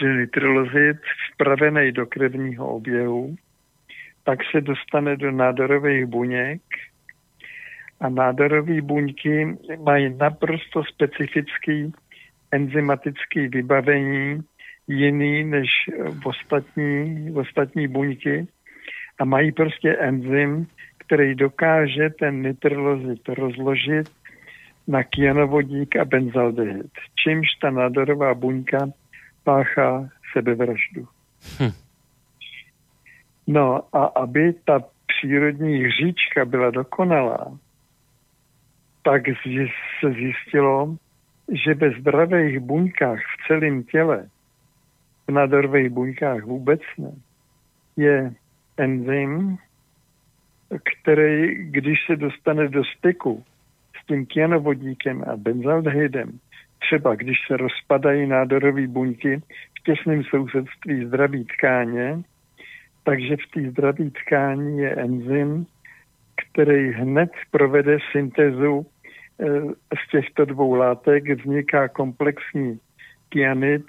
že 0.00 0.14
nitrolozid 0.14 0.96
vpravený 1.32 1.92
do 1.92 2.06
krevního 2.06 2.68
oběhu, 2.68 3.36
tak 4.24 4.38
se 4.50 4.60
dostane 4.60 5.16
do 5.16 5.30
nádorových 5.30 6.06
buněk 6.06 6.62
a 8.00 8.08
nádorové 8.08 8.82
buňky 8.82 9.56
mají 9.84 10.14
naprosto 10.18 10.84
specifický 10.84 11.92
enzymatický 12.50 13.48
vybavení 13.48 14.40
jiný 14.88 15.44
než 15.44 15.68
v 16.22 16.26
ostatní, 16.26 17.30
v 17.30 17.38
ostatní 17.38 17.88
buňky 17.88 18.46
a 19.18 19.24
mají 19.24 19.52
prostě 19.52 19.96
enzym, 19.96 20.66
který 20.98 21.34
dokáže 21.34 22.10
ten 22.10 22.42
nitrolozid 22.42 23.28
rozložit 23.28 24.10
na 24.86 25.02
kyanovodík 25.02 25.96
a 25.96 26.04
benzaldehyd, 26.04 26.90
čímž 27.14 27.48
ta 27.60 27.70
nádorová 27.70 28.34
buňka 28.34 28.78
páchá 29.44 30.08
sebevraždu. 30.32 31.08
Hm. 31.60 31.72
No 33.46 33.82
a 33.92 34.04
aby 34.04 34.52
ta 34.64 34.84
přírodní 35.06 35.84
hříčka 35.84 36.44
byla 36.44 36.70
dokonalá, 36.70 37.58
tak 39.02 39.22
se 40.00 40.12
zjistilo, 40.12 40.96
že 41.52 41.74
ve 41.74 42.00
zdravých 42.00 42.60
buňkách 42.60 43.18
v 43.18 43.46
celém 43.46 43.82
těle, 43.82 44.28
v 45.26 45.32
nádorových 45.32 45.90
buňkách 45.90 46.42
vůbec 46.42 46.80
ne, 46.98 47.12
je 47.96 48.34
enzym, 48.76 49.58
který, 50.68 51.54
když 51.70 52.06
se 52.06 52.16
dostane 52.16 52.68
do 52.68 52.84
styku 52.84 53.44
s 54.02 54.06
tím 54.06 54.26
kyanovodíkem 54.26 55.24
a 55.26 55.36
benzaldehydem, 55.36 56.38
třeba 56.78 57.14
když 57.14 57.36
se 57.46 57.56
rozpadají 57.56 58.26
nádorové 58.26 58.86
buňky 58.86 59.42
v 59.78 59.82
těsném 59.84 60.24
sousedství 60.24 61.04
zdraví 61.06 61.44
tkáně, 61.44 62.22
takže 63.04 63.36
v 63.36 63.50
té 63.54 63.70
zdraví 63.70 64.10
tkání 64.10 64.78
je 64.78 64.94
enzym, 64.94 65.66
který 66.36 66.92
hned 66.92 67.30
provede 67.50 67.98
syntézu 68.12 68.86
e, 69.40 69.46
z 70.06 70.10
těchto 70.10 70.44
dvou 70.44 70.74
látek, 70.74 71.30
vzniká 71.40 71.88
komplexní 71.88 72.78
kyanid, 73.28 73.86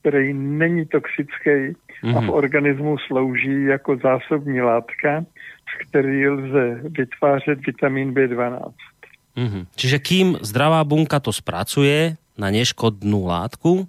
který 0.00 0.34
není 0.34 0.86
toxický 0.86 1.76
a 2.16 2.20
v 2.20 2.22
Mhm. 2.22 2.30
organismu 2.30 2.98
slouží 2.98 3.64
jako 3.64 3.96
zásobní 3.96 4.60
látka, 4.60 5.24
z 5.68 5.88
který 5.88 6.28
lze 6.28 6.80
vytvářet 6.84 7.66
vitamin 7.66 8.14
B12. 8.14 8.72
Mhm. 9.34 9.66
Čiže 9.74 9.98
kým 9.98 10.28
zdravá 10.46 10.82
bunka 10.86 11.18
to 11.18 11.34
spracuje 11.34 12.14
na 12.38 12.48
neškodnú 12.50 13.26
látku, 13.26 13.86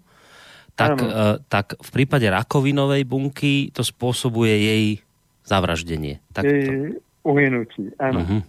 tak, 0.75 0.99
Áno. 0.99 1.07
e, 1.07 1.39
tak 1.47 1.79
v 1.79 1.89
prípade 1.93 2.27
rakovinovej 2.27 3.07
bunky 3.07 3.71
to 3.71 3.79
spôsobuje 3.85 4.51
jej 4.51 4.83
zavraždenie. 5.47 6.19
Tak 6.35 6.43
to, 6.43 6.51
Jej 6.51 6.99
ano. 7.97 8.19
Mhm. 8.21 8.39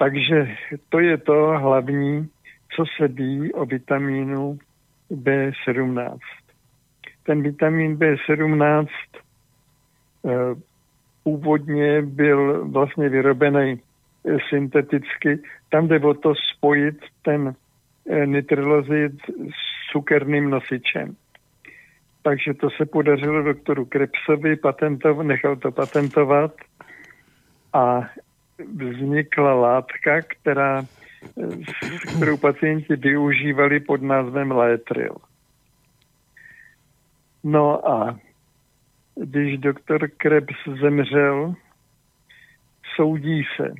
Takže 0.00 0.38
to 0.88 0.98
je 0.98 1.16
to 1.18 1.36
hlavní, 1.60 2.28
co 2.76 2.84
se 2.96 3.08
ví 3.08 3.52
o 3.52 3.66
vitamínu 3.66 4.58
B17. 5.12 6.18
Ten 7.22 7.42
vitamin 7.42 7.96
B17 7.96 8.88
eh, 10.24 10.30
původně 11.24 12.02
byl 12.02 12.68
vlastně 12.68 13.08
vyrobený 13.08 13.80
synteticky. 14.48 15.42
Tam 15.70 15.88
jde 15.88 16.00
o 16.00 16.14
to 16.14 16.34
spojit 16.34 16.98
ten 17.22 17.54
eh, 18.10 18.26
nitrolozid 18.26 19.12
s 19.28 19.92
cukerným 19.92 20.50
nosičem. 20.50 21.16
takže 22.22 22.54
to 22.54 22.70
se 22.70 22.86
podařilo 22.86 23.42
doktoru 23.42 23.84
Krebsovi, 23.84 24.56
patentov, 24.56 25.18
nechal 25.22 25.56
to 25.56 25.72
patentovat 25.72 26.54
a 27.72 28.00
vznikla 28.74 29.54
látka, 29.54 30.20
která, 30.22 30.84
kterou 32.16 32.36
pacienti 32.36 32.96
využívali 32.96 33.80
pod 33.80 34.02
názvem 34.02 34.50
Létril. 34.50 35.16
No 37.44 37.88
a 37.88 38.18
když 39.14 39.58
doktor 39.58 40.08
Krebs 40.16 40.54
zemřel, 40.80 41.54
soudí 42.96 43.42
se, 43.56 43.74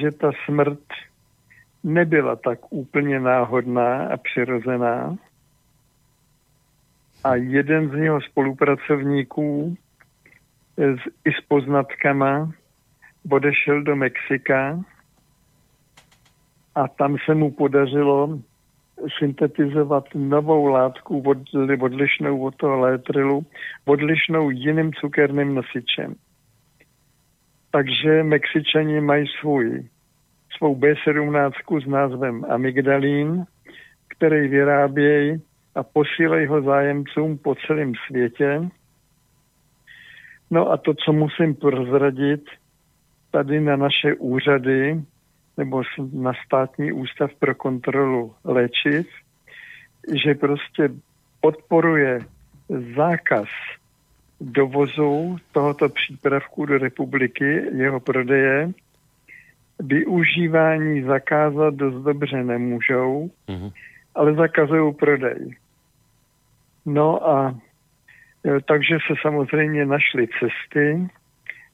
že 0.00 0.10
ta 0.10 0.30
smrt 0.44 0.80
nebyla 1.84 2.36
tak 2.36 2.72
úplně 2.72 3.20
náhodná 3.20 4.06
a 4.06 4.16
přirozená. 4.16 5.16
A 7.24 7.34
jeden 7.34 7.90
z 7.90 7.94
jeho 7.94 8.20
spolupracovníků 8.20 9.76
s, 10.76 11.00
i 11.24 11.32
s 11.32 11.40
poznatkama 11.48 12.52
odešel 13.30 13.82
do 13.82 13.96
Mexika 13.96 14.80
a 16.74 16.88
tam 16.88 17.16
se 17.26 17.34
mu 17.34 17.50
podařilo 17.50 18.38
syntetizovat 19.18 20.04
novou 20.14 20.66
látku 20.66 21.22
od, 21.26 21.38
odlišnou 21.80 22.44
od 22.44 22.56
toho 22.56 22.78
létrilu, 22.78 23.46
odlišnou 23.84 24.50
jiným 24.50 24.92
cukerným 24.92 25.54
nosičem. 25.54 26.14
Takže 27.72 28.22
Mexičani 28.22 29.00
mají 29.00 29.26
svůj, 29.40 29.88
svou 30.56 30.76
B17 30.76 31.82
s 31.84 31.86
názvem 31.86 32.44
amygdalín, 32.48 33.44
který 34.08 34.48
vyrábějí 34.48 35.42
a 35.74 35.82
posílají 35.82 36.46
ho 36.46 36.62
zájemcům 36.62 37.38
po 37.38 37.54
celém 37.54 37.92
světě. 38.06 38.60
No 40.50 40.70
a 40.70 40.76
to, 40.76 40.94
co 40.94 41.12
musím 41.12 41.54
prozradit, 41.54 42.44
tady 43.30 43.60
na 43.60 43.76
naše 43.76 44.14
úřady 44.14 45.00
nebo 45.56 45.82
na 46.12 46.32
státní 46.46 46.92
ústav 46.92 47.30
pro 47.38 47.54
kontrolu 47.54 48.34
léčiv, 48.44 49.06
že 50.22 50.34
prostě 50.34 50.88
podporuje 51.40 52.20
zákaz 52.96 53.48
dovozu 54.42 55.36
tohoto 55.52 55.88
přípravku 55.88 56.66
do 56.66 56.78
republiky, 56.78 57.62
jeho 57.74 58.00
prodeje, 58.00 58.72
využívání 59.78 61.02
zakázat 61.02 61.74
dost 61.74 62.04
dobře 62.04 62.44
nemůžou, 62.44 63.30
mm-hmm. 63.48 63.72
ale 64.14 64.34
zakazují 64.34 64.94
prodej. 64.94 65.56
No 66.86 67.28
a 67.28 67.58
e, 68.46 68.60
takže 68.60 68.98
se 69.06 69.14
samozřejmě 69.22 69.86
našly 69.86 70.28
cesty, 70.28 71.08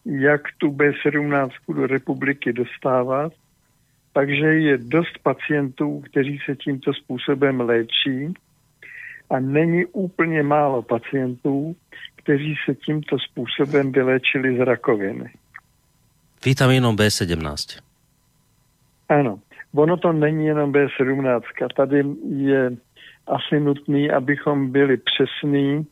jak 0.04 0.40
tu 0.58 0.70
B17 0.70 1.50
do 1.68 1.86
republiky 1.86 2.52
dostávat. 2.52 3.32
Takže 4.12 4.46
je 4.46 4.78
dost 4.78 5.18
pacientů, 5.22 6.00
kteří 6.00 6.38
se 6.44 6.56
tímto 6.56 6.94
způsobem 6.94 7.60
léčí 7.60 8.34
a 9.30 9.40
není 9.40 9.86
úplně 9.86 10.42
málo 10.42 10.82
pacientů, 10.82 11.76
kteří 12.28 12.54
se 12.64 12.74
tímto 12.74 13.18
způsobem 13.18 13.92
vylečili 13.92 14.56
z 14.56 14.60
rakoviny. 14.60 15.30
Vitamínom 16.44 16.96
B17. 16.96 17.80
Ano, 19.08 19.40
ono 19.74 19.96
to 19.96 20.12
není 20.12 20.46
jenom 20.46 20.72
B17. 20.72 21.40
Tady 21.76 22.04
je 22.28 22.70
asi 23.26 23.60
nutný, 23.60 24.10
abychom 24.10 24.72
byli 24.72 24.96
přesní 24.96 25.86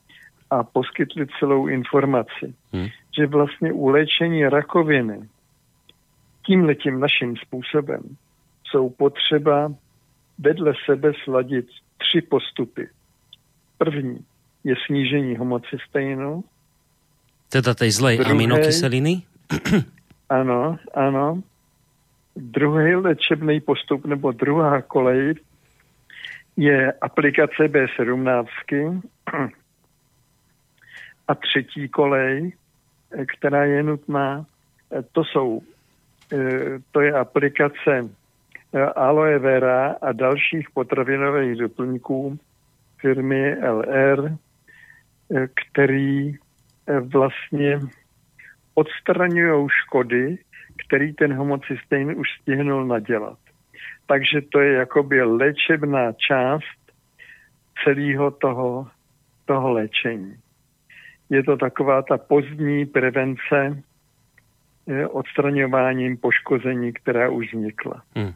a 0.51 0.63
poskytli 0.65 1.27
celou 1.39 1.67
informaci. 1.67 2.55
Hmm. 2.73 2.87
Že 3.19 3.27
vlastně 3.27 3.73
u 3.73 3.89
léčení 3.89 4.49
rakoviny 4.49 5.29
tímhletím 6.47 7.01
naším 7.01 7.37
způsobem 7.37 8.01
jsou 8.65 8.91
potřeba 8.91 9.73
vedle 10.39 10.73
sebe 10.87 11.13
sladit 11.25 11.67
tři 11.99 12.21
postupy. 12.21 12.89
První 13.79 14.25
je 14.67 14.75
snížení 14.87 15.37
homocysteinu. 15.39 16.43
Teda 17.49 17.75
tej 17.75 17.91
zlej 17.95 18.19
Druhé, 18.19 18.35
aminokyseliny? 18.35 19.23
ano, 20.29 20.77
ano. 20.91 21.43
Druhý 22.37 22.95
léčebný 22.95 23.61
postup 23.61 24.07
nebo 24.07 24.33
druhá 24.33 24.83
kolej 24.83 25.35
je 26.57 26.93
aplikace 26.93 27.71
B17 27.71 28.47
a 31.29 31.35
třetí 31.35 31.89
kolej, 31.89 32.53
která 33.39 33.65
je 33.65 33.83
nutná, 33.83 34.47
to 35.13 35.25
jsou, 35.25 35.63
e, 36.33 36.39
to 36.91 37.01
je 37.01 37.13
aplikace 37.13 38.11
aloe 38.97 39.39
vera 39.39 39.97
a 40.03 40.13
dalších 40.13 40.71
potravinových 40.75 41.57
doplňků 41.57 42.39
firmy 43.01 43.57
LR, 43.71 44.37
který 45.55 46.35
vlastně 47.01 47.81
odstraňují 48.75 49.69
škody, 49.69 50.39
který 50.87 51.13
ten 51.15 51.35
homocystein 51.35 52.15
už 52.17 52.29
stihnul 52.41 52.87
nadělat. 52.87 53.39
Takže 54.07 54.41
to 54.53 54.61
je 54.61 54.73
jakoby 54.73 55.23
léčebná 55.23 56.13
část 56.13 56.79
celého 57.85 58.31
toho, 58.31 58.87
toho 59.45 59.73
léčení. 59.73 60.35
Je 61.31 61.43
to 61.43 61.57
taková 61.57 62.03
ta 62.03 62.19
pozdní 62.19 62.87
prevence 62.87 63.83
odstraňováním 65.11 66.17
poškození, 66.17 66.93
která 66.93 67.31
už 67.31 67.55
vznikla. 67.55 68.03
Hmm. 68.15 68.35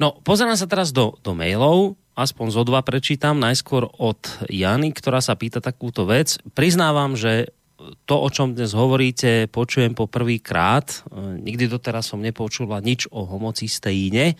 No, 0.00 0.14
pozerám 0.22 0.56
sa 0.56 0.68
teraz 0.68 0.92
do, 0.92 1.16
do 1.24 1.34
mailov, 1.34 1.96
aspoň 2.18 2.46
zo 2.50 2.62
dva 2.66 2.82
prečítam, 2.82 3.38
najskôr 3.38 3.86
od 3.86 4.18
Jany, 4.50 4.90
ktorá 4.90 5.22
sa 5.22 5.38
pýta 5.38 5.62
takúto 5.62 6.02
vec. 6.02 6.42
Priznávam, 6.50 7.14
že 7.14 7.54
to, 8.10 8.18
o 8.18 8.28
čom 8.28 8.58
dnes 8.58 8.74
hovoríte, 8.74 9.46
počujem 9.54 9.94
po 9.94 10.10
prvý 10.10 10.42
krát. 10.42 10.90
E, 10.90 11.38
nikdy 11.38 11.70
doteraz 11.70 12.10
som 12.10 12.18
nepočula 12.18 12.82
nič 12.82 13.06
o 13.14 13.22
homocysteíne. 13.22 14.34
E, 14.34 14.36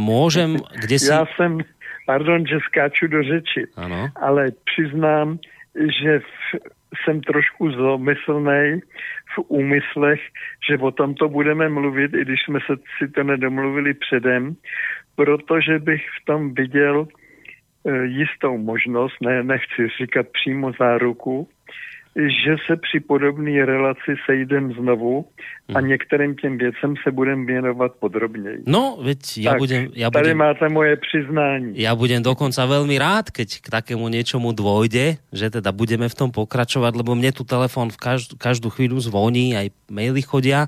môžem, 0.00 0.56
kde 0.82 0.96
si... 0.96 1.12
Ja 1.12 1.28
som, 1.36 1.60
pardon, 2.08 2.48
že 2.48 2.64
skáču 2.72 3.12
do 3.12 3.20
řeči, 3.20 3.68
ano. 3.76 4.08
ale 4.16 4.56
přiznám, 4.64 5.36
že 5.76 6.24
v, 6.24 6.64
jsem 7.04 7.20
trošku 7.20 7.70
zlomyslnej 7.76 8.80
v 9.30 9.36
úmyslech, 9.46 10.18
že 10.66 10.80
o 10.80 10.90
tomto 10.90 11.28
budeme 11.28 11.68
mluvit, 11.68 12.14
i 12.14 12.24
když 12.24 12.40
jsme 12.42 12.58
se 12.66 12.74
si 12.98 13.08
to 13.08 13.22
nedomluvili 13.22 13.94
předem, 13.94 14.56
protože 15.20 15.78
bych 15.78 16.02
v 16.22 16.24
tom 16.24 16.54
viděl 16.54 17.06
e, 17.06 18.04
jistou 18.04 18.58
možnost, 18.58 19.14
ne, 19.20 19.42
nechci 19.42 19.88
říkat 20.00 20.26
přímo 20.32 20.72
záruku, 20.78 21.48
že 22.16 22.56
se 22.66 22.76
při 22.76 23.00
podobné 23.00 23.66
relaci 23.66 24.18
sejdem 24.26 24.72
znovu 24.72 25.26
a 25.74 25.78
hmm. 25.78 25.88
některým 25.88 26.34
těm 26.34 26.58
věcem 26.58 26.94
se 27.02 27.10
budem 27.10 27.46
věnovat 27.46 27.92
podrobněji. 28.00 28.66
No, 28.66 28.98
veď 28.98 29.38
ja 29.38 29.54
tak, 29.54 29.58
budem... 29.62 29.82
Ja 29.94 30.10
tady 30.10 30.34
budem, 30.34 30.38
máte 30.42 30.66
moje 30.68 30.96
přiznání. 30.98 31.78
Ja 31.78 31.94
budem 31.94 32.18
dokonca 32.18 32.66
veľmi 32.66 32.98
rád, 32.98 33.30
keď 33.30 33.62
k 33.62 33.66
takému 33.70 34.10
niečomu 34.10 34.50
dôjde, 34.50 35.22
že 35.30 35.46
teda 35.54 35.70
budeme 35.70 36.10
v 36.10 36.18
tom 36.18 36.34
pokračovať, 36.34 36.92
lebo 36.98 37.14
mne 37.14 37.30
tu 37.30 37.46
telefon 37.46 37.94
v 37.94 37.98
každú, 38.02 38.34
každú 38.34 38.68
chvíľu 38.74 38.98
zvoní, 38.98 39.54
aj 39.54 39.70
maily 39.86 40.22
chodia, 40.26 40.66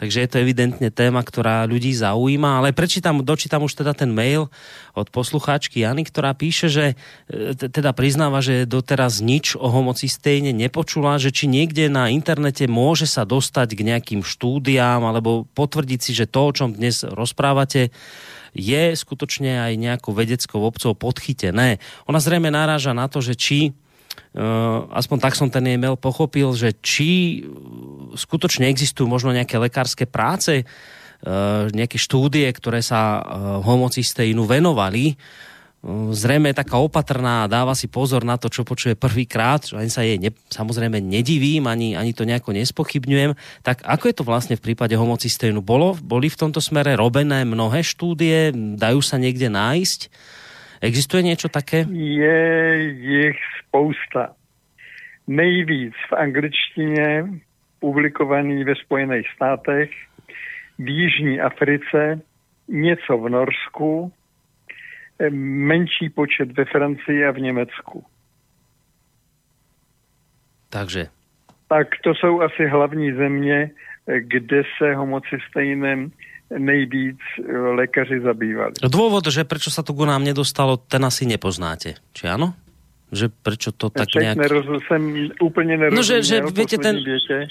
takže 0.00 0.24
je 0.24 0.28
to 0.32 0.40
evidentne 0.40 0.88
téma, 0.88 1.20
ktorá 1.20 1.68
ľudí 1.68 1.92
zaujíma, 1.92 2.64
ale 2.64 2.72
prečítam, 2.72 3.20
dočítam 3.20 3.60
už 3.68 3.76
teda 3.76 3.92
ten 3.92 4.08
mail 4.08 4.48
od 4.96 5.12
poslucháčky 5.12 5.84
Jany, 5.84 6.08
ktorá 6.08 6.32
píše, 6.32 6.72
že 6.72 6.86
e, 7.28 7.52
teda 7.52 7.92
priznáva, 7.92 8.40
že 8.40 8.64
doteraz 8.64 9.20
nič 9.20 9.56
o 9.60 9.68
homocysténe 9.68 10.56
nepočula, 10.70 11.18
že 11.18 11.34
či 11.34 11.50
niekde 11.50 11.90
na 11.90 12.14
internete 12.14 12.70
môže 12.70 13.10
sa 13.10 13.26
dostať 13.26 13.74
k 13.74 13.80
nejakým 13.90 14.22
štúdiám 14.22 15.02
alebo 15.02 15.50
potvrdiť 15.58 15.98
si, 15.98 16.14
že 16.14 16.30
to, 16.30 16.46
o 16.46 16.54
čom 16.54 16.78
dnes 16.78 17.02
rozprávate, 17.02 17.90
je 18.54 18.94
skutočne 18.94 19.66
aj 19.66 19.72
nejakou 19.74 20.14
vedeckou 20.14 20.62
obcov 20.62 20.94
podchytené. 20.94 21.82
Ona 22.06 22.22
zrejme 22.22 22.54
naráža 22.54 22.94
na 22.94 23.10
to, 23.10 23.18
že 23.18 23.34
či 23.34 23.74
Uh, 24.30 24.86
aspoň 24.94 25.18
tak 25.22 25.34
som 25.34 25.50
ten 25.50 25.62
e-mail 25.70 25.98
pochopil, 25.98 26.54
že 26.54 26.74
či 26.82 27.42
skutočne 28.14 28.66
existujú 28.70 29.06
možno 29.06 29.34
nejaké 29.34 29.58
lekárske 29.58 30.06
práce, 30.06 30.62
uh, 30.62 31.66
nejaké 31.70 31.98
štúdie, 31.98 32.46
ktoré 32.50 32.78
sa 32.78 33.22
homocysteínu 33.62 34.46
venovali 34.46 35.14
zrejme 36.12 36.52
je 36.52 36.60
taká 36.60 36.76
opatrná 36.76 37.44
a 37.44 37.50
dáva 37.50 37.72
si 37.72 37.88
pozor 37.88 38.20
na 38.20 38.36
to, 38.36 38.52
čo 38.52 38.68
počuje 38.68 38.92
prvýkrát, 38.92 39.64
ani 39.72 39.88
sa 39.88 40.04
jej 40.04 40.20
ne, 40.20 40.28
samozrejme 40.52 41.00
nedivím, 41.00 41.64
ani, 41.64 41.96
ani 41.96 42.12
to 42.12 42.28
nejako 42.28 42.52
nespochybňujem. 42.52 43.32
Tak 43.64 43.80
ako 43.88 44.04
je 44.12 44.14
to 44.20 44.24
vlastne 44.28 44.54
v 44.60 44.64
prípade 44.70 44.92
homocysténu? 44.92 45.64
Bolo, 45.64 45.96
boli 45.96 46.28
v 46.28 46.36
tomto 46.36 46.60
smere 46.60 47.00
robené 47.00 47.48
mnohé 47.48 47.80
štúdie? 47.80 48.52
Dajú 48.76 49.00
sa 49.00 49.16
niekde 49.16 49.48
nájsť? 49.48 50.00
Existuje 50.84 51.24
niečo 51.24 51.48
také? 51.48 51.88
Je 51.88 52.40
jich 53.00 53.40
spousta. 53.64 54.36
Nejvíc 55.28 55.94
v 56.10 56.12
angličtině, 56.12 57.24
publikovaný 57.80 58.64
ve 58.64 58.74
Spojených 58.74 59.26
státech, 59.36 59.90
v 60.78 60.88
Jižní 60.88 61.40
Africe, 61.40 62.20
něco 62.68 63.18
v 63.18 63.28
Norsku, 63.28 64.12
menší 65.30 66.08
počet 66.08 66.56
ve 66.56 66.64
Francii 66.64 67.24
a 67.24 67.30
v 67.30 67.38
Německu. 67.38 68.04
Takže. 70.70 71.06
Tak 71.68 71.86
to 72.04 72.14
jsou 72.14 72.40
asi 72.40 72.66
hlavní 72.66 73.12
země, 73.12 73.70
kde 74.06 74.62
se 74.78 74.94
homocystejnem 74.94 76.10
nejvíc 76.58 77.18
eh, 77.38 77.58
lékaři 77.58 78.20
zabývali. 78.20 78.74
Dôvod, 78.82 79.22
že 79.30 79.46
prečo 79.46 79.70
sa 79.70 79.86
to 79.86 79.94
ku 79.94 80.02
nám 80.02 80.26
nedostalo, 80.26 80.82
ten 80.82 81.06
asi 81.06 81.26
nepoznáte. 81.26 81.94
Či 82.10 82.26
áno? 82.26 82.58
Že 83.10 83.26
prečo 83.42 83.74
to 83.74 83.90
tak 83.90 84.06
Však 84.06 84.22
nejak... 84.22 84.36
nerozum, 84.38 84.78
jsem 84.86 85.02
úplně 85.42 85.76
nerozuměl. 85.76 85.98
No, 85.98 86.02
že, 86.06 86.16
že 86.22 86.36
viete, 86.54 86.78
ten, 86.78 87.02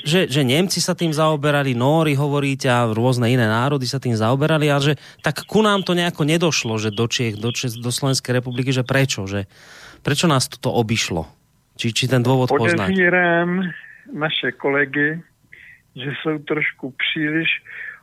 že, 0.08 0.32
že 0.32 0.42
Nemci 0.48 0.80
sa 0.80 0.96
tým 0.96 1.12
zaoberali, 1.12 1.76
Nóri 1.76 2.16
hovoríte 2.16 2.72
a 2.72 2.88
rôzne 2.88 3.28
iné 3.28 3.44
národy 3.44 3.84
sa 3.84 4.00
tým 4.00 4.16
zaoberali, 4.16 4.72
ale 4.72 4.82
že 4.82 4.94
tak 5.20 5.44
ku 5.44 5.60
nám 5.60 5.84
to 5.84 5.92
nejako 5.92 6.24
nedošlo, 6.24 6.80
že 6.80 6.96
do 6.96 7.12
Čiech, 7.12 7.36
do, 7.36 7.52
Čes, 7.52 7.76
do 7.76 7.92
Slovenskej 7.92 8.40
republiky, 8.40 8.72
že 8.72 8.88
prečo? 8.88 9.28
Že, 9.28 9.52
prečo 10.00 10.32
nás 10.32 10.48
toto 10.48 10.72
obišlo? 10.72 11.28
Či, 11.76 11.92
či 11.92 12.06
ten 12.08 12.24
dôvod 12.24 12.48
poznáte? 12.48 12.96
Podezírám 12.96 13.68
naše 14.16 14.56
kolegy, 14.56 15.20
že 15.96 16.12
jsou 16.24 16.40
trošku 16.40 16.94
příliš 16.96 17.50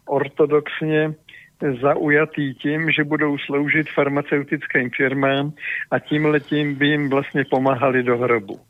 ortodoxně 0.07 1.15
zaujatý 1.61 2.55
tím, 2.55 2.91
že 2.93 3.05
budou 3.05 3.39
sloužit 3.39 3.89
farmaceutickým 3.95 4.91
firmám 4.97 5.53
a 5.91 5.99
tím 5.99 6.25
letím 6.25 6.75
by 6.75 6.87
jim 6.87 7.11
vlastně 7.11 7.45
pomáhali 7.45 8.03
do 8.03 8.19
hrobu. 8.19 8.61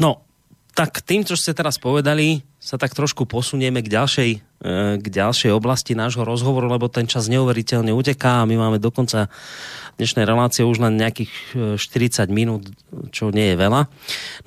No, 0.00 0.16
tak 0.72 1.04
tým, 1.04 1.20
čo 1.22 1.36
ste 1.36 1.52
teraz 1.52 1.76
povedali, 1.76 2.40
sa 2.56 2.80
tak 2.80 2.96
trošku 2.96 3.28
posunieme 3.28 3.84
k 3.84 3.92
ďalšej, 3.92 4.30
e, 4.32 4.38
k 4.96 5.06
ďalšej 5.06 5.52
oblasti 5.52 5.92
nášho 5.92 6.24
rozhovoru, 6.24 6.64
lebo 6.64 6.88
ten 6.88 7.04
čas 7.04 7.28
neuveriteľne 7.28 7.92
uteká 7.92 8.40
a 8.40 8.48
my 8.48 8.56
máme 8.56 8.78
dokonca 8.80 9.28
dnešnej 10.00 10.24
relácie 10.24 10.64
už 10.64 10.80
len 10.80 10.96
nejakých 10.96 11.32
e, 11.76 11.76
40 11.76 12.32
minút, 12.32 12.72
čo 13.12 13.28
nie 13.28 13.52
je 13.52 13.56
veľa. 13.60 13.84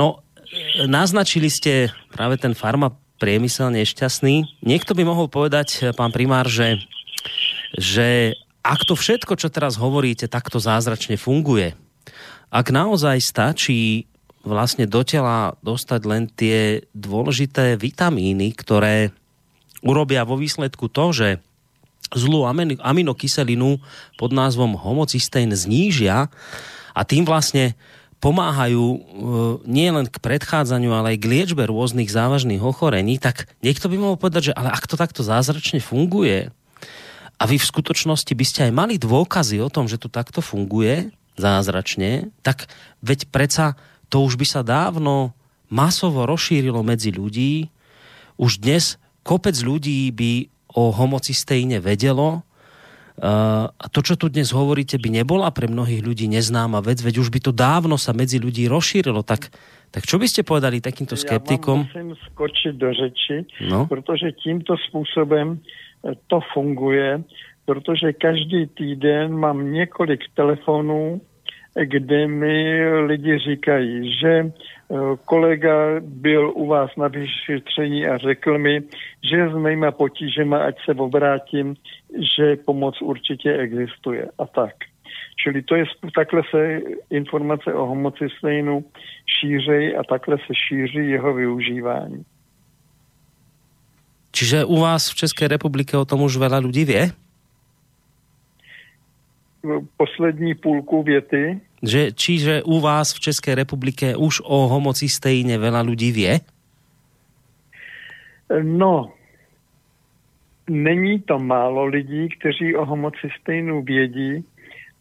No, 0.01 0.25
e, 0.49 0.89
naznačili 0.89 1.53
ste 1.53 1.93
práve 2.09 2.41
ten 2.41 2.57
farma 2.57 2.97
priemysel 3.21 3.69
nešťastný. 3.69 4.65
Niekto 4.65 4.97
by 4.97 5.05
mohol 5.05 5.29
povedať, 5.29 5.93
pán 5.93 6.09
primár, 6.09 6.49
že, 6.49 6.81
že 7.77 8.35
ak 8.65 8.81
to 8.87 8.97
všetko, 8.97 9.37
čo 9.37 9.53
teraz 9.53 9.77
hovoríte, 9.77 10.25
takto 10.25 10.57
zázračne 10.57 11.19
funguje, 11.21 11.77
ak 12.49 12.71
naozaj 12.71 13.21
stačí 13.21 14.09
vlastne 14.45 14.85
do 14.85 15.01
tela 15.01 15.57
dostať 15.65 16.01
len 16.05 16.23
tie 16.29 16.85
dôležité 16.93 17.75
vitamíny, 17.75 18.53
ktoré 18.53 19.09
urobia 19.81 20.25
vo 20.25 20.37
výsledku 20.37 20.89
to, 20.89 21.11
že 21.11 21.29
zlú 22.13 22.45
amino- 22.45 22.79
aminokyselinu 22.79 23.81
pod 24.15 24.31
názvom 24.31 24.77
homocystein 24.77 25.49
znížia 25.51 26.29
a 26.93 27.01
tým 27.01 27.25
vlastne 27.25 27.73
pomáhajú 28.21 28.85
e, 28.85 28.99
nie 29.69 29.89
len 29.89 30.07
k 30.09 30.17
predchádzaniu, 30.17 30.93
ale 30.93 31.17
aj 31.17 31.21
k 31.21 31.29
liečbe 31.29 31.63
rôznych 31.65 32.09
závažných 32.09 32.61
ochorení, 32.61 33.21
tak 33.21 33.49
niekto 33.61 33.89
by 33.91 33.97
mohol 33.99 34.17
povedať, 34.17 34.53
že 34.53 34.57
ale 34.57 34.71
ak 34.71 34.85
to 34.85 34.95
takto 34.95 35.21
zázračne 35.21 35.81
funguje 35.81 36.49
a 37.35 37.43
vy 37.45 37.59
v 37.59 37.69
skutočnosti 37.69 38.31
by 38.31 38.45
ste 38.47 38.59
aj 38.67 38.73
mali 38.73 38.95
dôkazy 38.95 39.59
o 39.59 39.69
tom, 39.69 39.91
že 39.91 39.99
to 39.99 40.07
takto 40.07 40.39
funguje 40.39 41.11
zázračne, 41.35 42.31
tak 42.41 42.71
veď 43.03 43.27
predsa 43.27 43.75
to 44.07 44.23
už 44.23 44.39
by 44.39 44.45
sa 44.47 44.61
dávno 44.63 45.35
masovo 45.67 46.23
rozšírilo 46.23 46.79
medzi 46.85 47.11
ľudí. 47.11 47.67
Už 48.39 48.63
dnes 48.63 48.95
kopec 49.27 49.55
ľudí 49.59 50.07
by 50.15 50.31
o 50.75 50.91
homocysteíne 50.95 51.79
vedelo, 51.83 52.43
Uh, 53.15 53.71
a 53.79 53.87
to, 53.87 54.03
čo 54.03 54.19
tu 54.19 54.27
dnes 54.27 54.51
hovoríte, 54.51 54.99
by 54.99 55.07
nebola 55.07 55.47
pre 55.47 55.71
mnohých 55.71 56.03
ľudí 56.03 56.27
neznáma 56.27 56.83
vec, 56.83 56.99
veď 56.99 57.23
už 57.23 57.31
by 57.31 57.39
to 57.47 57.55
dávno 57.55 57.95
sa 57.95 58.11
medzi 58.11 58.43
ľudí 58.43 58.67
rozšírilo. 58.67 59.23
Tak, 59.23 59.55
tak 59.87 60.03
čo 60.03 60.19
by 60.19 60.27
ste 60.27 60.43
povedali 60.43 60.83
takýmto 60.83 61.15
skeptikom? 61.15 61.87
Já 61.87 61.95
vám 61.95 62.11
musím 62.11 62.15
skočit 62.27 62.75
do 62.75 62.91
řeči, 62.91 63.47
No. 63.71 63.87
protože 63.87 64.35
tímto 64.35 64.75
způsobem 64.91 65.63
to 66.27 66.39
funguje, 66.53 67.23
protože 67.65 68.13
každý 68.13 68.67
týden 68.67 69.33
mám 69.33 69.71
několik 69.71 70.21
telefonů, 70.33 71.21
kde 71.83 72.27
mi 72.27 72.87
lidi 72.99 73.37
říkají, 73.37 74.19
že 74.19 74.29
eh, 74.29 74.51
kolega 75.25 75.75
byl 75.99 76.51
u 76.55 76.67
vás 76.67 76.91
na 76.97 77.07
vyšetření 77.07 78.07
a 78.07 78.17
řekl 78.17 78.57
mi, 78.57 78.81
že 79.29 79.49
s 79.49 79.53
mýma 79.53 79.91
potížema, 79.91 80.57
ať 80.57 80.75
se 80.85 80.91
obrátím, 80.91 81.75
že 82.37 82.55
pomoc 82.55 83.01
určitě 83.01 83.53
existuje 83.53 84.27
a 84.37 84.45
tak. 84.45 84.75
Čili 85.43 85.61
to 85.61 85.75
je, 85.75 85.85
takhle 86.15 86.41
se 86.51 86.79
informace 87.09 87.73
o 87.73 87.85
homocysteinu 87.85 88.85
šířej 89.39 89.97
a 89.97 90.03
takhle 90.03 90.37
se 90.37 90.53
šíří 90.67 91.09
jeho 91.09 91.33
využívání. 91.33 92.23
Čiže 94.35 94.67
u 94.67 94.83
vás 94.83 95.15
v 95.15 95.23
Českej 95.23 95.47
republike 95.47 95.95
o 95.95 96.03
tom 96.03 96.27
už 96.27 96.35
veľa 96.35 96.59
ľudí 96.59 96.83
vie? 96.83 97.07
Poslední 99.95 100.59
půlku 100.59 101.03
věty. 101.03 101.63
Že, 101.79 102.11
čiže 102.11 102.53
u 102.67 102.83
vás 102.83 103.15
v 103.15 103.31
Českej 103.31 103.55
republike 103.55 104.11
už 104.11 104.43
o 104.43 104.67
homocysteíne 104.67 105.55
veľa 105.55 105.87
ľudí 105.87 106.11
vie? 106.11 106.43
No, 108.51 109.15
není 110.69 111.23
to 111.23 111.39
málo 111.39 111.87
lidí, 111.87 112.29
kteří 112.35 112.75
o 112.75 112.85
homocysteinu 112.85 113.81
vědí, 113.87 114.43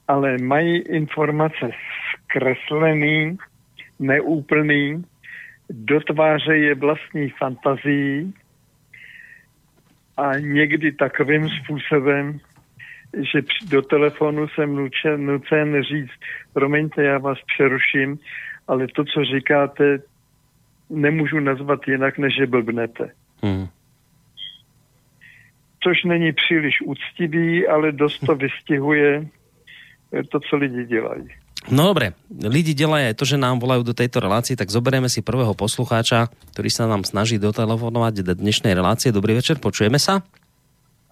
ale 0.08 0.38
mají 0.38 0.78
informace 0.78 1.74
zkreslený, 2.14 3.36
neúplný, 3.98 5.04
dotvářejí 5.70 6.62
je 6.62 6.74
vlastní 6.74 7.28
fantazií 7.28 8.32
a 10.16 10.38
někdy 10.38 10.92
takovým 10.92 11.48
způsobem, 11.48 12.38
že 13.32 13.42
do 13.68 13.82
telefonu 13.82 14.48
jsem 14.48 14.74
nucen 15.16 15.82
říct, 15.82 16.12
promiňte, 16.52 17.02
já 17.02 17.18
vás 17.18 17.38
přeruším, 17.54 18.18
ale 18.68 18.86
to, 18.88 19.04
co 19.04 19.24
říkáte, 19.24 19.98
nemůžu 20.90 21.40
nazvat 21.40 21.88
jinak, 21.88 22.18
než 22.18 22.34
že 22.36 22.46
blbnete. 22.46 23.10
Hmm. 23.42 23.66
Což 25.82 26.04
není 26.04 26.32
příliš 26.32 26.74
úctivý, 26.84 27.68
ale 27.68 27.92
dost 27.92 28.18
to 28.18 28.34
vystihuje 28.34 29.26
to, 30.30 30.40
co 30.40 30.56
lidi 30.56 30.84
dělají. 30.84 31.28
No 31.72 31.88
dobre, 31.88 32.12
lidi 32.28 32.76
delajú 32.76 33.08
aj 33.08 33.16
to, 33.16 33.24
že 33.24 33.40
nám 33.40 33.56
volajú 33.56 33.88
do 33.88 33.96
tejto 33.96 34.20
relácie, 34.20 34.52
tak 34.52 34.68
zoberieme 34.68 35.08
si 35.08 35.24
prvého 35.24 35.56
poslucháča, 35.56 36.28
ktorý 36.52 36.68
sa 36.68 36.84
nám 36.84 37.08
snaží 37.08 37.40
dotelefonovať 37.40 38.20
do 38.20 38.34
dnešnej 38.36 38.76
relácie. 38.76 39.08
Dobrý 39.08 39.32
večer, 39.32 39.56
počujeme 39.56 39.96
sa? 39.96 40.20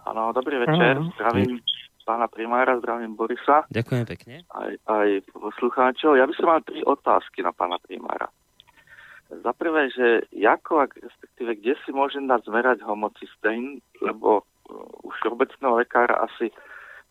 Áno, 0.05 0.29
dobrý 0.37 0.61
večer. 0.61 1.01
Áno. 1.01 1.09
Zdravím 1.17 1.65
pána 2.05 2.27
primára, 2.29 2.77
zdravím 2.83 3.15
Borisa, 3.17 3.65
Ďakujem 3.71 4.05
pekne. 4.05 4.35
aj, 4.51 4.73
aj 4.91 5.09
poslucháčov. 5.33 6.19
Ja 6.19 6.27
by 6.27 6.35
som 6.35 6.47
mal 6.51 6.61
tri 6.67 6.83
otázky 6.85 7.41
na 7.41 7.55
pána 7.55 7.79
primára. 7.79 8.29
Za 9.33 9.57
prvé, 9.57 9.89
že 9.89 10.29
ako, 10.37 10.85
ak, 10.85 11.01
respektíve, 11.01 11.57
kde 11.63 11.75
si 11.87 11.91
môžem 11.97 12.29
dať 12.29 12.45
zmerať 12.45 12.85
homocystein, 12.85 13.81
lebo 14.05 14.45
uh, 14.45 15.09
už 15.09 15.17
obecného 15.33 15.81
lekára 15.81 16.21
asi 16.29 16.53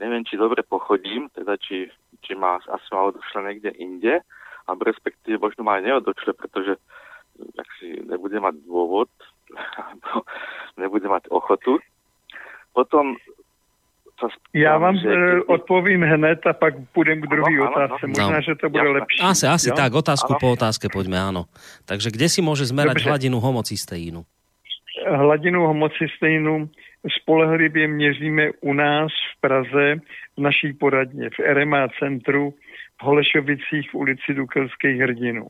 neviem, 0.01 0.25
či 0.25 0.33
dobre 0.35 0.65
pochodím, 0.65 1.29
teda 1.29 1.53
či, 1.55 1.85
či 2.19 2.33
má, 2.33 2.57
asi 2.57 2.87
ma 2.89 3.07
odošle 3.07 3.45
niekde 3.45 3.69
inde, 3.77 4.25
alebo 4.65 4.81
respektíve 4.83 5.37
možno 5.37 5.61
ma 5.61 5.77
aj 5.77 5.85
neodošle, 5.85 6.33
pretože 6.33 6.73
ak 7.53 7.69
si 7.77 8.01
nebude 8.01 8.37
mať 8.37 8.57
dôvod, 8.65 9.09
alebo 9.77 10.25
nebude 10.75 11.05
mať 11.05 11.29
ochotu. 11.29 11.77
Potom 12.71 13.19
sa 14.17 14.29
spýtam, 14.29 14.53
Já 14.53 14.73
vám 14.77 14.95
že 15.01 15.09
keď- 15.09 15.45
odpovím 15.49 16.01
hned 16.03 16.39
a 16.45 16.53
pak 16.53 16.73
půjdem 16.93 17.21
k 17.21 17.33
ano, 17.33 17.69
otázce. 17.69 18.05
ano. 18.05 18.13
Možná, 18.13 18.39
že 18.41 18.53
to 18.55 18.69
bude 18.69 18.85
Jasné. 18.85 18.97
lepší. 19.01 19.19
Asi, 19.21 19.45
asi 19.47 19.69
jo? 19.69 19.75
tak, 19.75 19.91
otázku 19.93 20.31
Áno. 20.33 20.39
po 20.39 20.47
otázke 20.53 20.85
poďme, 20.93 21.17
áno. 21.17 21.41
Takže 21.85 22.13
kde 22.13 22.27
si 22.29 22.39
môže 22.41 22.69
zmerať 22.69 23.01
Dobře. 23.01 23.09
hladinu 23.09 23.37
homocysteínu? 23.41 24.21
Hladinu 25.01 25.65
homocysteinu 25.65 26.69
spolehlivě 27.09 27.87
měříme 27.87 28.51
u 28.61 28.73
nás 28.73 29.11
v 29.11 29.41
Praze 29.41 29.95
v 30.37 30.41
naší 30.41 30.73
poradně 30.73 31.29
v 31.29 31.39
RMA 31.39 31.87
centru 31.99 32.53
v 33.01 33.03
Holešovicích 33.03 33.91
v 33.91 33.95
ulici 33.95 34.33
Dukelských 34.33 35.01
hrdinů. 35.01 35.47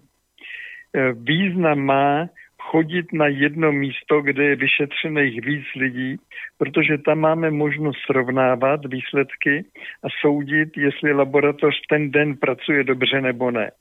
Eh, 0.96 1.14
Význam 1.14 1.80
má 1.80 2.30
chodit 2.62 3.14
na 3.14 3.28
jedno 3.28 3.72
místo, 3.72 4.22
kde 4.22 4.44
je 4.44 4.56
vyšetřených 4.56 5.46
víc 5.46 5.66
lidí, 5.76 6.18
protože 6.58 6.98
tam 6.98 7.20
máme 7.20 7.52
možnost 7.52 7.98
srovnávat 8.06 8.86
výsledky 8.86 9.66
a 10.04 10.08
soudit, 10.22 10.78
jestli 10.78 11.14
laboratoř 11.14 11.76
ten 11.90 12.12
den 12.12 12.38
pracuje 12.38 12.84
dobře 12.84 13.22
nebo 13.22 13.52
ne. 13.52 13.72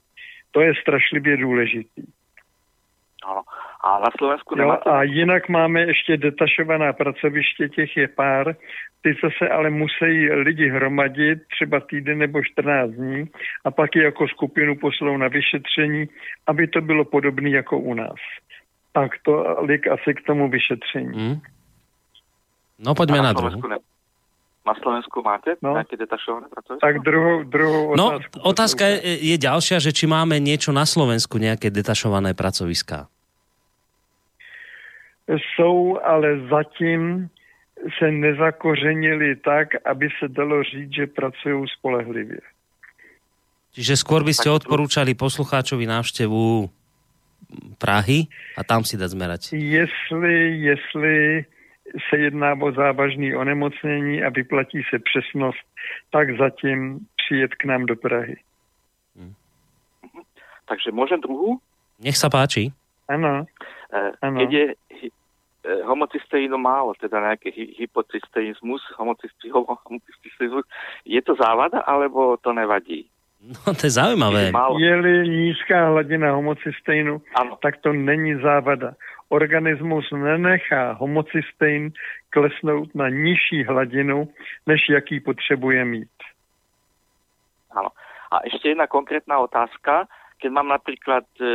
To 0.51 0.61
je 0.61 0.73
strašlivě 0.81 1.37
důležitý. 1.37 2.03
Áno. 3.25 3.41
A 3.83 3.99
na 3.99 4.09
Slovensku 4.17 4.53
Jo, 4.57 4.61
nemáte... 4.61 4.89
a 4.89 5.03
jinak 5.03 5.49
máme 5.49 5.81
ještě 5.81 6.17
detašovaná 6.17 6.93
pracoviště, 6.93 7.69
těch 7.69 7.97
je 7.97 8.07
pár, 8.07 8.55
ty 9.01 9.13
zase 9.23 9.49
ale 9.49 9.69
musí 9.69 10.29
lidi 10.29 10.69
hromadit 10.69 11.39
třeba 11.55 11.79
týden 11.79 12.17
nebo 12.17 12.43
14 12.43 12.91
dní 12.91 13.25
a 13.65 13.71
pak 13.71 13.95
je 13.95 14.03
jako 14.03 14.27
skupinu 14.27 14.75
poslou 14.77 15.17
na 15.17 15.27
vyšetření, 15.27 16.05
aby 16.47 16.67
to 16.67 16.81
bylo 16.81 17.05
podobné 17.05 17.49
jako 17.49 17.79
u 17.79 17.93
nás. 17.93 18.19
Tak 18.93 19.11
to 19.25 19.57
lik 19.65 19.87
asi 19.87 20.13
k 20.13 20.21
tomu 20.27 20.49
vyšetření. 20.49 21.17
Hm? 21.17 21.39
No 22.79 22.95
poďme 22.95 23.19
A 23.19 23.23
na 23.23 23.33
Slovensku 23.33 23.61
druhú. 23.61 23.73
ne... 23.73 23.77
Na 24.61 24.73
Slovensku 24.77 25.17
máte 25.25 25.57
No. 25.65 25.73
nejaké 25.73 25.97
detašované 25.97 26.45
pracovisko? 26.53 26.85
Tak 26.85 26.95
druhou, 27.01 27.41
druhou 27.49 27.97
No, 27.97 28.05
otázku. 28.13 28.37
otázka 28.45 28.83
je, 28.93 28.99
je 29.33 29.37
ďalšia, 29.41 29.77
že 29.81 29.89
či 29.89 30.05
máme 30.05 30.37
niečo 30.37 30.69
na 30.69 30.85
Slovensku, 30.85 31.41
nejaké 31.41 31.73
detašované 31.73 32.37
pracoviská. 32.37 33.09
Jsou, 35.31 35.99
ale 36.03 36.39
zatím 36.49 37.29
se 37.97 38.11
nezakořenili 38.11 39.35
tak, 39.35 39.67
aby 39.85 40.09
se 40.19 40.27
dalo 40.27 40.63
říct, 40.63 40.93
že 40.93 41.07
pracují 41.07 41.67
spolehlivě. 41.67 42.41
Čiže 43.71 43.95
skôr 43.95 44.27
by 44.27 44.35
ste 44.35 44.51
odporúčali 44.51 45.15
poslucháčovi 45.15 45.87
návštevu 45.87 46.67
Prahy 47.79 48.27
a 48.59 48.67
tam 48.67 48.83
si 48.83 48.99
dať 48.99 49.09
zmerať. 49.15 49.41
Jestli, 49.55 50.59
jestli 50.59 51.45
se 52.09 52.15
jedná 52.17 52.51
o 52.59 52.71
závažné 52.71 53.31
onemocnění 53.31 54.23
a 54.23 54.29
vyplatí 54.29 54.83
se 54.91 54.99
přesnost, 54.99 55.63
tak 56.11 56.37
zatím 56.37 56.99
přijet 57.15 57.55
k 57.55 57.65
nám 57.65 57.85
do 57.87 57.95
Prahy. 57.95 58.35
Takže 60.67 60.95
môžem 60.95 61.19
druhú? 61.19 61.59
Nech 61.99 62.15
sa 62.15 62.31
páči. 62.31 62.71
Ano, 63.11 63.43
Áno. 64.23 64.37
keď 64.39 64.49
je 64.51 64.65
homocysteínu 65.61 66.57
málo, 66.57 66.93
teda 66.97 67.21
nejaký 67.21 67.49
hy- 67.53 67.73
hypocysteizmus, 67.85 68.81
homocysteizmus, 68.97 70.65
je 71.05 71.21
to 71.21 71.37
závada, 71.37 71.85
alebo 71.85 72.37
to 72.41 72.53
nevadí? 72.53 73.05
No 73.41 73.73
to 73.73 73.89
je 73.89 73.97
zaujímavé. 73.97 74.53
Je-li 74.77 75.25
nízká 75.25 75.89
hladina 75.89 76.37
homocysteinu, 76.37 77.21
Áno. 77.33 77.57
tak 77.57 77.81
to 77.81 77.89
není 77.93 78.37
závada. 78.37 78.93
Organismus 79.33 80.05
nenechá 80.13 80.93
homocystein 81.01 81.89
klesnout 82.29 82.93
na 82.95 83.09
nižší 83.09 83.63
hladinu, 83.63 84.29
než 84.67 84.89
jaký 84.89 85.19
potřebuje 85.19 85.85
mít. 85.85 86.17
Áno. 87.71 87.89
A 88.31 88.43
ešte 88.47 88.71
jedna 88.71 88.87
konkrétna 88.87 89.39
otázka. 89.39 90.07
Keď 90.39 90.49
mám 90.51 90.67
napríklad 90.67 91.23
e, 91.39 91.45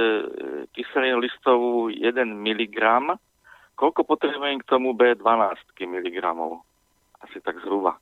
kyselinu 0.77 1.19
listovú 1.19 1.89
1 1.89 2.23
mg, 2.23 2.77
koľko 3.77 4.05
potrebujem 4.05 4.59
k 4.61 4.69
tomu 4.69 4.97
B12 4.97 5.57
mg? 5.85 6.17
Asi 7.21 7.41
tak 7.41 7.61
zhruba. 7.61 7.97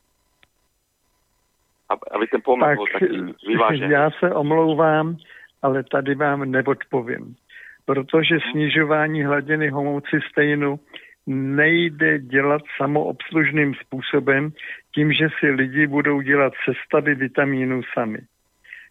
Ab- 1.89 2.07
Aby 2.11 2.27
ten 2.27 2.41
pomer 2.41 2.77
bol 2.77 2.87
taký 2.89 3.35
vyvážený. 3.47 3.93
já 3.93 4.11
se 4.11 4.35
omlouvám, 4.35 5.17
ale 5.63 5.85
tady 5.85 6.15
vám 6.15 6.51
neodpovím. 6.51 7.37
Protože 7.87 8.39
snižování 8.51 9.23
hladiny 9.25 9.69
homocysteinu 9.69 10.81
nejde 11.27 12.19
dělat 12.19 12.63
samoobslužným 12.77 13.75
způsobem, 13.75 14.53
tím, 14.95 15.13
že 15.13 15.29
si 15.39 15.51
lidi 15.51 15.87
budou 15.87 16.21
dělat 16.21 16.53
sestavy 16.65 17.15
vitamínů 17.15 17.83
sami. 17.95 18.19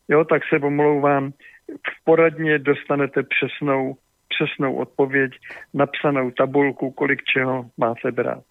Jo, 0.09 0.25
tak 0.25 0.41
se 0.49 0.59
omlouvám, 0.59 1.31
v 1.69 2.03
poradně 2.03 2.59
dostanete 2.59 3.23
přesnou, 3.23 3.95
přesnou 4.33 4.75
odpověď, 4.75 5.31
napsanou 5.73 6.31
tabulku, 6.31 6.91
kolik 6.91 7.21
čeho 7.23 7.69
máte 7.77 8.11
brát. 8.11 8.43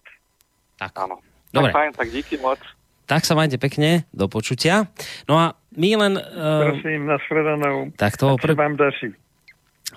Tak. 0.79 0.91
Áno. 0.95 1.19
Dobre. 1.53 1.69
Tak 1.69 1.77
fajn, 1.77 1.91
tak 1.93 2.07
díky 2.09 2.37
moc. 2.39 2.59
Tak 3.03 3.27
sa 3.27 3.35
majte 3.35 3.59
pekne, 3.59 4.07
do 4.15 4.31
počutia. 4.31 4.87
No 5.27 5.35
a 5.35 5.59
my 5.75 5.89
len... 5.99 6.13
Uh, 6.15 6.71
Prosím, 6.71 7.05
nashledanou. 7.05 7.91
tak 7.99 8.15
se 8.15 8.25
pr- 8.25 8.55
vám 8.55 8.79
daří. 8.79 9.11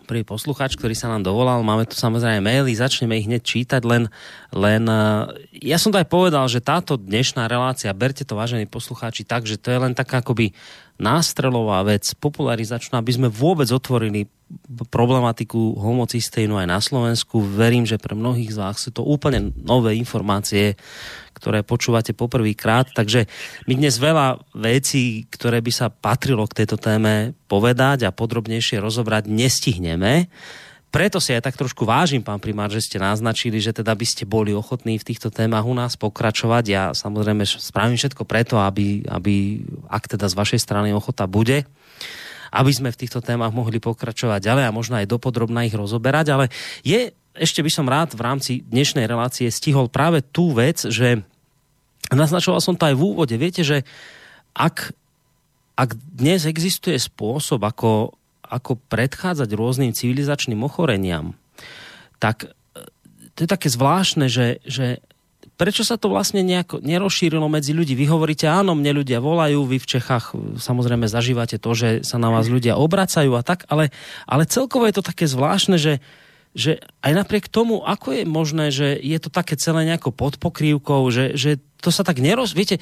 Prvý 0.05 0.23
posluchač, 0.27 0.77
ktorý 0.77 0.93
sa 0.93 1.09
nám 1.09 1.24
dovolal, 1.24 1.64
máme 1.64 1.89
tu 1.89 1.97
samozrejme 1.97 2.44
maily, 2.44 2.77
začneme 2.77 3.16
ich 3.16 3.24
hneď 3.24 3.43
čítať, 3.43 3.82
len, 3.89 4.12
len 4.52 4.82
uh, 4.85 5.31
ja 5.56 5.81
som 5.81 5.89
to 5.89 5.97
aj 5.97 6.09
povedal, 6.10 6.44
že 6.47 6.60
táto 6.60 7.01
dnešná 7.01 7.48
relácia, 7.48 7.97
berte 7.97 8.28
to 8.28 8.36
vážení 8.36 8.68
poslucháči 8.68 9.24
tak, 9.24 9.48
že 9.48 9.56
to 9.56 9.73
je 9.73 9.78
len 9.81 9.97
taká 9.97 10.20
akoby 10.20 10.52
nástrelová 10.97 11.85
vec, 11.85 12.09
popularizačná, 12.16 13.01
aby 13.01 13.12
sme 13.12 13.28
vôbec 13.28 13.68
otvorili 13.68 14.28
problematiku 14.89 15.77
homocysteínu 15.77 16.56
aj 16.56 16.66
na 16.70 16.81
Slovensku. 16.81 17.43
Verím, 17.43 17.85
že 17.85 18.01
pre 18.01 18.14
mnohých 18.14 18.55
z 18.55 18.60
vás 18.62 18.78
sú 18.78 18.94
to 18.94 19.02
úplne 19.02 19.52
nové 19.59 19.98
informácie, 19.98 20.78
ktoré 21.36 21.60
počúvate 21.60 22.16
poprvýkrát. 22.16 22.88
Takže 22.96 23.28
my 23.68 23.76
dnes 23.76 24.00
veľa 24.00 24.40
vecí, 24.56 25.28
ktoré 25.28 25.60
by 25.60 25.72
sa 25.72 25.92
patrilo 25.92 26.48
k 26.48 26.64
tejto 26.64 26.80
téme 26.80 27.36
povedať 27.44 28.08
a 28.08 28.16
podrobnejšie 28.16 28.80
rozobrať, 28.80 29.28
nestihneme. 29.28 30.32
Preto 30.88 31.20
si 31.20 31.36
aj 31.36 31.44
tak 31.44 31.60
trošku 31.60 31.84
vážim, 31.84 32.24
pán 32.24 32.40
primár, 32.40 32.72
že 32.72 32.80
ste 32.80 32.96
naznačili, 32.96 33.60
že 33.60 33.76
teda 33.76 33.92
by 33.92 34.06
ste 34.08 34.24
boli 34.24 34.56
ochotní 34.56 34.96
v 34.96 35.12
týchto 35.12 35.28
témach 35.28 35.68
u 35.68 35.76
nás 35.76 35.92
pokračovať. 36.00 36.64
Ja 36.64 36.82
samozrejme 36.96 37.44
spravím 37.44 38.00
všetko 38.00 38.24
preto, 38.24 38.56
aby, 38.56 39.04
aby 39.04 39.60
ak 39.92 40.16
teda 40.16 40.24
z 40.24 40.38
vašej 40.40 40.60
strany 40.64 40.96
ochota 40.96 41.28
bude, 41.28 41.68
aby 42.48 42.72
sme 42.72 42.88
v 42.88 43.00
týchto 43.04 43.20
témach 43.20 43.52
mohli 43.52 43.76
pokračovať 43.76 44.40
ďalej 44.40 44.64
a 44.64 44.72
možno 44.72 44.96
aj 44.96 45.10
dopodrobná 45.10 45.68
ich 45.68 45.76
rozoberať, 45.76 46.26
ale 46.32 46.44
je, 46.80 47.12
ešte 47.36 47.60
by 47.60 47.70
som 47.70 47.86
rád 47.86 48.16
v 48.16 48.24
rámci 48.24 48.52
dnešnej 48.64 49.04
relácie 49.04 49.48
stihol 49.52 49.92
práve 49.92 50.24
tú 50.24 50.56
vec, 50.56 50.80
že 50.88 51.22
naznačoval 52.12 52.60
som 52.62 52.74
to 52.74 52.88
aj 52.88 52.96
v 52.96 53.04
úvode, 53.04 53.34
viete, 53.36 53.62
že 53.62 53.84
ak, 54.56 54.96
ak 55.76 55.90
dnes 56.16 56.48
existuje 56.48 56.96
spôsob, 56.96 57.60
ako, 57.64 58.16
ako 58.46 58.80
predchádzať 58.88 59.48
rôznym 59.52 59.92
civilizačným 59.92 60.60
ochoreniam, 60.64 61.36
tak 62.16 62.48
e, 62.48 62.48
to 63.36 63.44
je 63.44 63.48
také 63.48 63.68
zvláštne, 63.68 64.32
že, 64.32 64.64
že 64.64 65.04
prečo 65.60 65.84
sa 65.84 66.00
to 66.00 66.08
vlastne 66.08 66.40
nejako 66.40 66.80
nerozšírilo 66.80 67.44
medzi 67.52 67.76
ľudí? 67.76 67.92
Vy 67.92 68.08
hovoríte, 68.08 68.48
áno, 68.48 68.72
mne 68.72 69.04
ľudia 69.04 69.20
volajú, 69.20 69.68
vy 69.68 69.76
v 69.76 69.90
Čechách 69.98 70.32
e, 70.32 70.56
samozrejme 70.56 71.04
zažívate 71.04 71.60
to, 71.60 71.70
že 71.76 71.88
sa 72.06 72.16
na 72.16 72.32
vás 72.32 72.48
ľudia 72.48 72.80
obracajú 72.80 73.36
a 73.36 73.44
tak, 73.44 73.68
ale, 73.68 73.92
ale 74.24 74.48
celkovo 74.48 74.88
je 74.88 74.96
to 74.96 75.04
také 75.04 75.28
zvláštne, 75.28 75.76
že, 75.76 76.00
že 76.57 76.81
aj 77.05 77.12
napriek 77.12 77.53
tomu, 77.53 77.85
ako 77.85 78.16
je 78.16 78.23
možné, 78.24 78.73
že 78.73 78.97
je 78.97 79.20
to 79.20 79.28
také 79.28 79.61
celé 79.61 79.85
nejako 79.85 80.09
pod 80.09 80.41
pokrývkou, 80.41 81.05
že, 81.12 81.37
že 81.37 81.61
to 81.85 81.93
sa 81.93 82.01
tak 82.01 82.16
neroz... 82.16 82.57
Viete, 82.57 82.81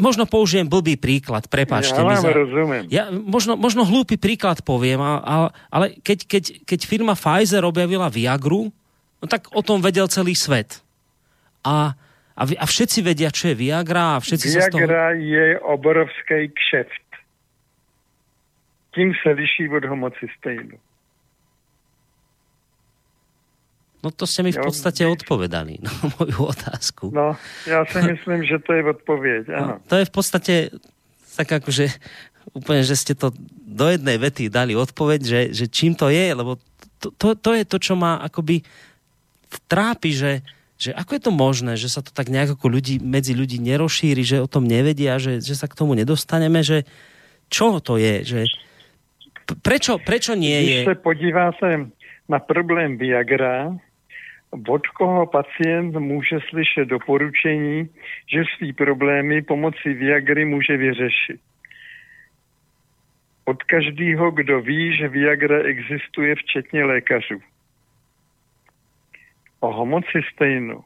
možno 0.00 0.24
použijem 0.24 0.64
blbý 0.64 0.96
príklad, 0.96 1.44
prepáčte 1.52 2.00
Ja 2.00 2.08
mi. 2.08 2.16
vám 2.16 2.32
rozumiem. 2.32 2.82
Ja 2.88 3.12
možno, 3.12 3.60
možno 3.60 3.84
hlúpy 3.84 4.16
príklad 4.16 4.64
poviem, 4.64 4.96
a, 4.96 5.12
a, 5.20 5.34
ale 5.68 6.00
keď, 6.00 6.24
keď, 6.24 6.44
keď 6.64 6.80
firma 6.88 7.12
Pfizer 7.12 7.68
objavila 7.68 8.08
Viagru, 8.08 8.72
no 9.20 9.26
tak 9.28 9.52
o 9.52 9.60
tom 9.60 9.84
vedel 9.84 10.08
celý 10.08 10.32
svet. 10.32 10.80
A, 11.68 11.92
a, 12.32 12.42
a 12.48 12.64
všetci 12.64 13.04
vedia, 13.04 13.28
čo 13.28 13.52
je 13.52 13.60
Viagra 13.60 14.16
a 14.16 14.24
všetci 14.24 14.46
sa 14.56 14.68
z 14.68 14.72
toho... 14.72 14.88
Viagra 14.88 15.12
je 15.20 15.60
obrovský 15.60 16.48
kšeft. 16.48 17.08
Tím 18.96 19.12
se 19.20 19.30
liší 19.36 19.68
od 19.68 19.84
homocysteinu. 19.84 20.80
No 23.98 24.14
to 24.14 24.30
ste 24.30 24.46
mi 24.46 24.54
v 24.54 24.62
podstate 24.62 25.02
odpovedali 25.02 25.82
na 25.82 25.90
moju 26.18 26.54
otázku. 26.54 27.10
No, 27.14 27.36
já 27.66 27.84
si 27.84 28.02
myslím, 28.02 28.44
že 28.44 28.58
to 28.58 28.72
je 28.72 28.84
odpověď, 28.84 29.48
ano. 29.48 29.66
No, 29.66 29.74
to 29.86 29.94
je 29.96 30.04
v 30.04 30.12
podstate 30.12 30.54
tak 31.38 31.62
akože 31.62 31.86
úplne, 32.54 32.82
že 32.82 32.98
ste 32.98 33.14
to 33.14 33.30
do 33.62 33.86
jednej 33.86 34.18
vety 34.18 34.50
dali 34.50 34.74
odpoveď, 34.74 35.20
že, 35.22 35.40
že 35.54 35.64
čím 35.70 35.94
to 35.94 36.10
je, 36.10 36.34
lebo 36.34 36.58
to, 36.98 37.14
to, 37.14 37.38
to 37.38 37.50
je 37.54 37.62
to, 37.62 37.78
čo 37.78 37.94
ma 37.94 38.18
akoby 38.18 38.66
trápi, 39.70 40.10
že, 40.10 40.42
že 40.74 40.90
ako 40.94 41.10
je 41.14 41.22
to 41.22 41.32
možné, 41.32 41.72
že 41.78 41.86
sa 41.86 42.02
to 42.02 42.10
tak 42.10 42.26
nejak 42.26 42.58
ako 42.58 42.66
ľudí, 42.66 42.98
medzi 42.98 43.38
ľudí 43.38 43.62
nerozšíri, 43.62 44.26
že 44.26 44.42
o 44.42 44.50
tom 44.50 44.66
nevedia, 44.66 45.22
že, 45.22 45.38
že 45.38 45.54
sa 45.54 45.70
k 45.70 45.78
tomu 45.78 45.94
nedostaneme, 45.94 46.64
že 46.66 46.82
čo 47.48 47.78
to 47.78 47.96
je, 47.96 48.26
že 48.26 48.40
prečo, 49.62 49.96
prečo 50.02 50.34
nie 50.34 50.58
je... 50.58 50.76
Když 50.82 50.84
se 50.84 51.00
podíváte 51.00 51.68
na 52.28 52.38
problém 52.38 52.98
Viagra, 52.98 53.78
od 54.68 54.86
koho 54.86 55.26
pacient 55.26 55.96
může 55.96 56.38
slyšet 56.48 56.84
doporučení, 56.88 57.88
že 58.32 58.42
svý 58.56 58.72
problémy 58.72 59.42
pomocí 59.42 59.94
Viagry 59.94 60.44
může 60.44 60.76
vyřešit. 60.76 61.40
Od 63.44 63.62
každého, 63.62 64.30
kdo 64.30 64.60
ví, 64.60 64.96
že 64.96 65.08
Viagra 65.08 65.58
existuje, 65.58 66.34
včetně 66.34 66.84
lékařů. 66.84 67.40
o 69.60 69.72
homocystejnu 69.72 70.80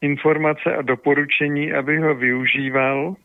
informace 0.00 0.76
a 0.76 0.82
doporučení, 0.82 1.72
aby 1.72 1.98
ho 1.98 2.14
využíval, 2.14 3.16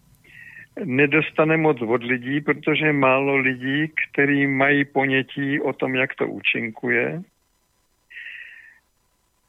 nedostane 0.83 1.57
moc 1.57 1.81
od 1.81 2.03
lidí, 2.03 2.41
protože 2.41 2.93
málo 2.93 3.35
lidí, 3.35 3.87
kteří 3.87 4.47
mají 4.47 4.85
ponětí 4.85 5.61
o 5.61 5.73
tom, 5.73 5.95
jak 5.95 6.15
to 6.15 6.27
účinkuje. 6.27 7.21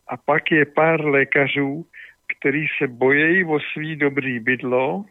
A 0.08 0.16
pak 0.16 0.50
je 0.50 0.64
pár 0.64 1.04
lékařů, 1.04 1.86
kteří 2.36 2.66
se 2.78 2.86
bojejí 2.88 3.44
o 3.44 3.58
svý 3.72 3.96
dobrý 3.96 4.40
bydlo, 4.40 5.04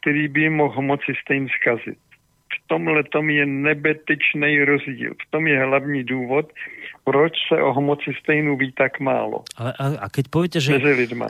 který 0.00 0.28
by 0.28 0.40
jim 0.40 0.54
mohl 0.56 0.74
homocystejn 0.74 1.48
zkazit. 1.48 1.98
V 2.48 2.68
tomhle 2.68 3.04
tom 3.04 3.30
je 3.30 3.46
nebetyčný 3.46 4.64
rozdíl. 4.64 5.12
V 5.14 5.24
tom 5.30 5.46
je 5.46 5.64
hlavní 5.64 6.04
důvod, 6.04 6.52
proč 7.04 7.32
se 7.48 7.56
o 7.62 7.72
homocystejnu 7.72 8.56
ví 8.56 8.72
tak 8.72 9.00
málo. 9.00 9.44
Ale, 9.56 9.72
a, 9.72 9.84
a, 10.04 10.06
keď 10.08 10.24
poviete, 10.28 10.60
že, 10.60 10.76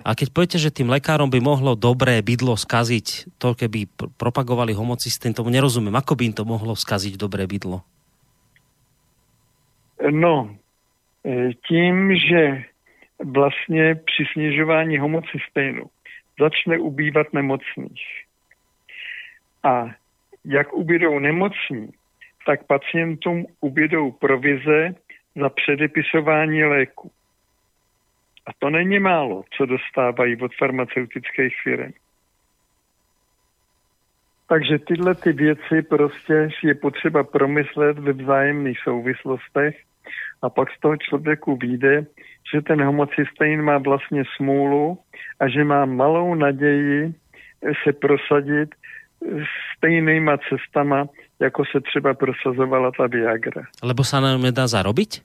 a 0.03 0.13
keď 0.15 0.29
poviete, 0.31 0.59
že 0.59 0.75
tým 0.75 0.91
lekárom 0.91 1.31
by 1.31 1.39
mohlo 1.43 1.75
dobré 1.75 2.23
bydlo 2.23 2.55
skaziť, 2.59 3.39
to 3.39 3.55
keby 3.55 3.87
pr- 3.87 4.11
propagovali 4.15 4.75
homocystén, 4.75 5.35
tomu 5.35 5.51
nerozumiem. 5.51 5.95
Ako 5.95 6.19
by 6.19 6.23
im 6.31 6.35
to 6.35 6.43
mohlo 6.47 6.75
skaziť 6.75 7.15
dobré 7.19 7.47
bydlo? 7.47 7.83
No, 10.11 10.58
tím, 11.69 12.17
že 12.17 12.65
vlastně 13.25 13.95
při 13.95 14.25
snižování 14.33 14.99
homocystejnu 14.99 15.85
začne 16.41 16.79
ubývat 16.79 17.33
nemocných. 17.33 18.03
A 19.63 19.87
jak 20.45 20.73
ubydou 20.73 21.19
nemocní, 21.19 21.89
tak 22.47 22.65
pacientům 22.65 23.47
ubydou 23.61 24.13
provize 24.13 24.95
za 25.37 25.49
předepisování 25.49 26.65
léku. 26.65 27.11
A 28.47 28.51
to 28.59 28.71
není 28.71 28.99
málo, 28.99 29.45
co 29.57 29.67
dostávají 29.67 30.37
od 30.41 30.55
farmaceutických 30.55 31.55
firm. 31.63 31.93
Takže 34.49 34.79
tyhle 34.79 35.15
ty 35.15 35.33
věci 35.33 35.83
prostě 35.83 36.49
je 36.63 36.75
potřeba 36.75 37.25
promyslet 37.25 37.99
ve 37.99 38.13
vzájemných 38.13 38.79
souvislostech 38.79 39.88
a 40.43 40.51
pak 40.51 40.69
z 40.71 40.81
toho 40.81 40.97
člověku 40.97 41.57
vyjde, 41.57 42.07
že 42.53 42.63
ten 42.63 42.83
homocystein 42.85 43.63
má 43.63 43.79
vlastně 43.79 44.25
smůlu 44.37 44.99
a 45.41 45.49
že 45.49 45.65
má 45.65 45.85
malou 45.85 46.35
naději 46.35 47.15
se 47.85 47.93
prosadit 47.93 48.75
stejnýma 49.77 50.37
cestama, 50.49 51.07
jako 51.41 51.65
se 51.65 51.81
třeba 51.81 52.15
prosazovala 52.15 52.91
ta 52.91 53.07
Viagra. 53.07 53.63
Lebo 53.83 54.03
sa 54.07 54.23
na 54.23 54.35
ňom 54.35 54.43
nedá 54.43 54.67
zarobiť? 54.67 55.23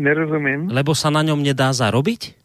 Nerozumím? 0.00 0.72
Lebo 0.72 0.96
sa 0.96 1.12
na 1.12 1.20
ňom 1.20 1.40
nedá 1.40 1.72
zarobiť? 1.72 2.36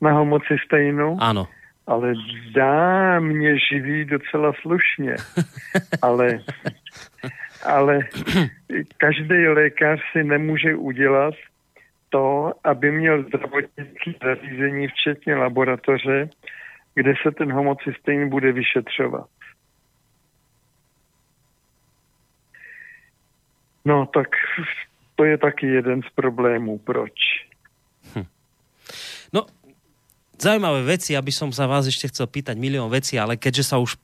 Na 0.00 0.16
homocysteinu? 0.16 1.20
Áno. 1.20 1.48
Ale 1.86 2.18
dá 2.52 3.20
mě 3.20 3.58
živí 3.58 4.04
docela 4.04 4.52
slušně. 4.62 5.16
ale, 6.02 6.40
ale 7.64 7.98
každý 8.96 9.48
lékař 9.48 10.00
si 10.12 10.24
nemůže 10.24 10.74
udělat 10.74 11.34
to, 12.08 12.52
aby 12.64 12.92
měl 12.92 13.22
zdravotnické 13.22 14.12
zařízení, 14.22 14.88
včetně 14.88 15.34
laboratoře, 15.34 16.28
kde 16.94 17.14
se 17.22 17.30
ten 17.30 17.52
homocystein 17.52 18.28
bude 18.28 18.52
vyšetřovat. 18.52 19.28
No 23.84 24.06
tak 24.06 24.28
to 25.14 25.24
je 25.24 25.38
taky 25.38 25.66
jeden 25.66 26.02
z 26.02 26.10
problémů. 26.14 26.78
Proč? 26.78 27.12
No, 29.32 29.46
zaujímavé 30.36 30.96
veci, 30.96 31.16
aby 31.16 31.32
som 31.32 31.48
sa 31.50 31.64
vás 31.64 31.88
ešte 31.88 32.08
chcel 32.12 32.28
pýtať 32.28 32.56
milión 32.60 32.88
vecí, 32.92 33.16
ale 33.16 33.40
keďže 33.40 33.64
sa 33.72 33.76
už 33.80 33.96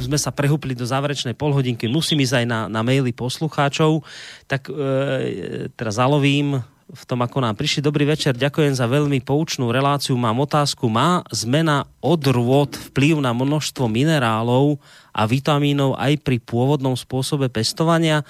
sme 0.00 0.18
sa 0.18 0.30
prehúpli 0.30 0.74
do 0.74 0.86
záverečnej 0.86 1.34
polhodinky, 1.34 1.90
musím 1.90 2.22
ísť 2.22 2.44
aj 2.44 2.46
na, 2.46 2.60
na 2.66 2.80
maily 2.82 3.10
poslucháčov, 3.10 4.02
tak 4.46 4.70
e, 4.70 5.68
teraz 5.74 5.98
zalovím 5.98 6.62
v 6.90 7.04
tom, 7.06 7.22
ako 7.22 7.38
nám 7.38 7.54
prišli. 7.54 7.86
Dobrý 7.86 8.02
večer, 8.02 8.34
ďakujem 8.34 8.74
za 8.74 8.90
veľmi 8.90 9.22
poučnú 9.22 9.70
reláciu. 9.70 10.18
Mám 10.18 10.42
otázku, 10.42 10.90
má 10.90 11.22
zmena 11.30 11.86
odrôd 12.02 12.74
vplyv 12.90 13.22
na 13.22 13.30
množstvo 13.30 13.86
minerálov 13.86 14.82
a 15.10 15.26
vitamínov 15.26 15.98
aj 15.98 16.22
pri 16.22 16.38
pôvodnom 16.42 16.94
spôsobe 16.94 17.50
pestovania? 17.50 18.22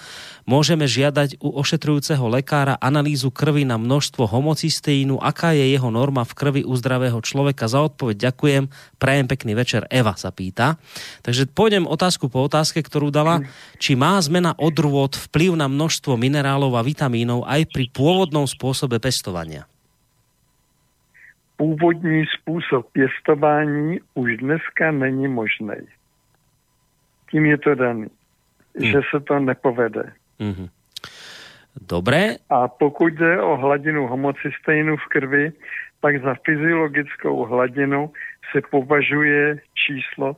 Môžeme 0.49 0.89
žiadať 0.89 1.39
u 1.39 1.55
ošetrujúceho 1.57 2.27
lekára 2.27 2.81
analýzu 2.81 3.31
krvi 3.31 3.63
na 3.69 3.79
množstvo 3.79 4.27
homocysteínu. 4.27 5.21
Aká 5.23 5.55
je 5.55 5.71
jeho 5.71 5.89
norma 5.93 6.27
v 6.27 6.37
krvi 6.37 6.63
u 6.67 6.75
zdravého 6.75 7.21
človeka? 7.23 7.71
Za 7.71 7.87
odpoveď 7.87 8.33
ďakujem. 8.33 8.67
Prajem 8.99 9.27
pekný 9.31 9.53
večer. 9.55 9.87
Eva 9.93 10.17
sa 10.19 10.35
pýta. 10.35 10.81
Takže 11.23 11.47
pôjdem 11.53 11.87
otázku 11.87 12.27
po 12.27 12.45
otázke, 12.45 12.83
ktorú 12.83 13.15
dala. 13.15 13.45
Či 13.79 13.95
má 13.95 14.19
zmena 14.19 14.57
odrôd 14.59 15.15
vplyv 15.31 15.55
na 15.55 15.71
množstvo 15.71 16.19
minerálov 16.19 16.75
a 16.75 16.83
vitamínov 16.83 17.47
aj 17.47 17.69
pri 17.71 17.89
pôvodnom 17.95 18.49
spôsobe 18.49 18.99
pestovania? 18.99 19.71
Původní 21.61 22.25
způsob 22.27 22.87
pěstování 22.93 24.01
už 24.15 24.37
dneska 24.37 24.91
není 24.91 25.29
možný. 25.29 25.77
Tím 27.31 27.47
je 27.47 27.59
to 27.59 27.75
daný, 27.75 28.07
hmm. 28.79 28.91
že 28.91 29.01
se 29.11 29.21
to 29.21 29.39
nepovede. 29.39 30.13
Mm-hmm. 30.41 30.69
Dobre. 31.89 32.37
A 32.51 32.69
pokud 32.69 33.15
jde 33.15 33.43
o 33.43 33.57
hladinu 33.57 34.07
homocysteinu 34.07 34.97
v 34.97 35.07
krvi, 35.09 35.53
tak 36.01 36.23
za 36.23 36.35
fyziologickou 36.45 37.45
hladinu 37.45 38.13
se 38.53 38.61
považuje 38.71 39.59
číslo 39.87 40.37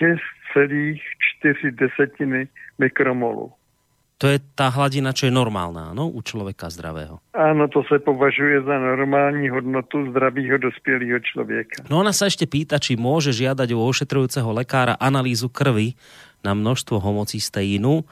6,4 0.00 2.48
mikromolu. 2.78 3.52
To 4.20 4.28
je 4.28 4.36
tá 4.52 4.68
hladina, 4.68 5.16
čo 5.16 5.26
je 5.26 5.32
normálna, 5.32 5.96
no, 5.96 6.12
u 6.12 6.20
človeka 6.20 6.68
zdravého. 6.68 7.24
Áno, 7.32 7.72
to 7.72 7.80
se 7.88 7.96
považuje 8.04 8.60
za 8.68 8.76
normální 8.76 9.48
hodnotu 9.48 10.12
zdravého 10.12 10.60
dospělého 10.60 11.16
člověka. 11.24 11.88
No 11.88 12.04
ona 12.04 12.12
sa 12.12 12.28
ešte 12.28 12.44
pýta, 12.44 12.76
či 12.76 13.00
môže 13.00 13.32
žiadať 13.32 13.72
u 13.72 13.80
ošetrujúceho 13.80 14.52
lekára 14.52 15.00
analýzu 15.00 15.48
krvi 15.48 15.96
na 16.40 16.52
množstvo 16.56 17.00
homocysteínu. 17.00 18.00
E, 18.00 18.04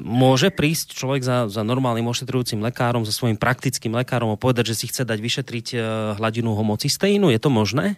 môže 0.00 0.50
prísť 0.54 0.94
človek 0.94 1.22
za, 1.22 1.50
za 1.50 1.62
normálnym 1.66 2.06
ošetrujúcim 2.06 2.62
lekárom, 2.62 3.06
za 3.06 3.14
svojím 3.14 3.38
praktickým 3.38 3.94
lekárom 3.94 4.30
a 4.30 4.40
povedať, 4.40 4.74
že 4.74 4.84
si 4.84 4.86
chce 4.90 5.02
dať 5.06 5.18
vyšetriť 5.18 5.66
e, 5.74 5.76
hladinu 6.18 6.54
homocysteínu? 6.54 7.30
Je 7.30 7.40
to 7.40 7.50
možné? 7.50 7.96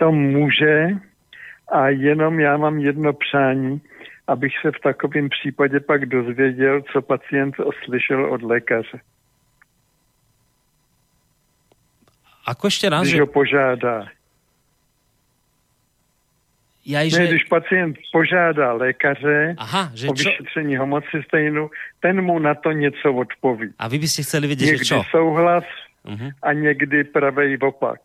To 0.00 0.12
může 0.12 0.96
a 1.70 1.88
jenom 1.88 2.40
já 2.40 2.56
mám 2.56 2.78
jedno 2.78 3.12
přání, 3.12 3.80
abych 4.26 4.52
se 4.62 4.70
v 4.70 4.80
takovém 4.82 5.28
případě 5.28 5.80
pak 5.80 6.06
dozvěděl, 6.06 6.82
co 6.92 7.02
pacient 7.02 7.54
slyšel 7.84 8.24
od 8.32 8.42
lékaře. 8.42 9.00
Ako 12.50 12.66
ešte 12.66 12.90
raz? 12.90 13.06
Když 13.06 13.20
Že... 13.20 13.22
ho 13.22 13.30
požádá. 13.30 14.10
Ja, 16.86 17.04
Ne, 17.04 17.10
že... 17.10 17.26
když 17.26 17.44
pacient 17.44 17.96
požádá 18.12 18.72
lékaře 18.72 19.54
Aha, 19.58 19.90
že 19.94 20.08
o 20.08 20.14
čo... 20.16 20.30
vyšetření 20.30 20.76
homocysteinu, 20.76 21.70
ten 22.00 22.22
mu 22.24 22.38
na 22.38 22.54
to 22.54 22.72
něco 22.72 23.12
odpoví. 23.12 23.72
A 23.78 23.88
vy 23.88 23.98
by 24.00 24.08
ste 24.08 24.22
chceli 24.24 24.48
že 24.48 24.64
Někdy 24.80 24.84
čo? 24.84 25.02
souhlas 25.10 25.64
Uh-huh. 26.00 26.32
a 26.42 26.52
někdy 26.52 27.04
pravej 27.04 27.58
opak. 27.60 28.00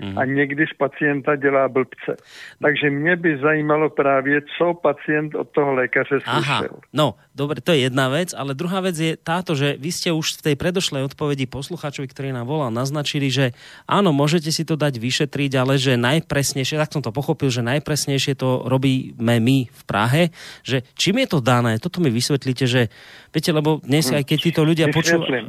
Mhm. 0.00 0.18
A 0.18 0.24
někdy 0.24 0.66
z 0.66 0.74
pacienta 0.78 1.36
dělá 1.36 1.68
blbce. 1.68 2.16
Takže 2.62 2.90
mě 2.90 3.16
by 3.16 3.38
zajímalo 3.38 3.90
právě, 3.90 4.40
co 4.58 4.74
pacient 4.74 5.34
od 5.34 5.50
toho 5.50 5.74
lékaře 5.74 6.18
Aha, 6.24 6.58
slyšel. 6.58 6.76
no, 6.92 7.14
dobre, 7.40 7.64
to 7.64 7.72
je 7.72 7.88
jedna 7.88 8.12
vec, 8.12 8.36
ale 8.36 8.52
druhá 8.52 8.84
vec 8.84 8.92
je 9.00 9.16
táto, 9.16 9.56
že 9.56 9.80
vy 9.80 9.88
ste 9.88 10.12
už 10.12 10.44
v 10.44 10.52
tej 10.52 10.54
predošlej 10.60 11.08
odpovedi 11.08 11.48
poslucháčovi, 11.48 12.04
ktorý 12.04 12.36
nám 12.36 12.44
volal, 12.44 12.68
naznačili, 12.68 13.32
že 13.32 13.56
áno, 13.88 14.12
môžete 14.12 14.52
si 14.52 14.68
to 14.68 14.76
dať 14.76 15.00
vyšetriť, 15.00 15.52
ale 15.56 15.80
že 15.80 15.96
najpresnejšie, 15.96 16.76
tak 16.76 16.92
som 16.92 17.00
to 17.00 17.08
pochopil, 17.08 17.48
že 17.48 17.64
najpresnejšie 17.64 18.36
to 18.36 18.68
robíme 18.68 19.40
my 19.40 19.58
v 19.72 19.82
Prahe, 19.88 20.22
že 20.60 20.84
čím 21.00 21.24
je 21.24 21.28
to 21.32 21.38
dané, 21.40 21.80
toto 21.80 22.04
mi 22.04 22.12
vysvetlíte, 22.12 22.68
že 22.68 22.92
viete, 23.32 23.50
lebo 23.56 23.80
dnes 23.80 24.12
aj 24.12 24.28
keď 24.28 24.38
títo 24.38 24.60
ľudia 24.62 24.92
počúvajú... 24.92 25.24
Vysvětlím. 25.24 25.46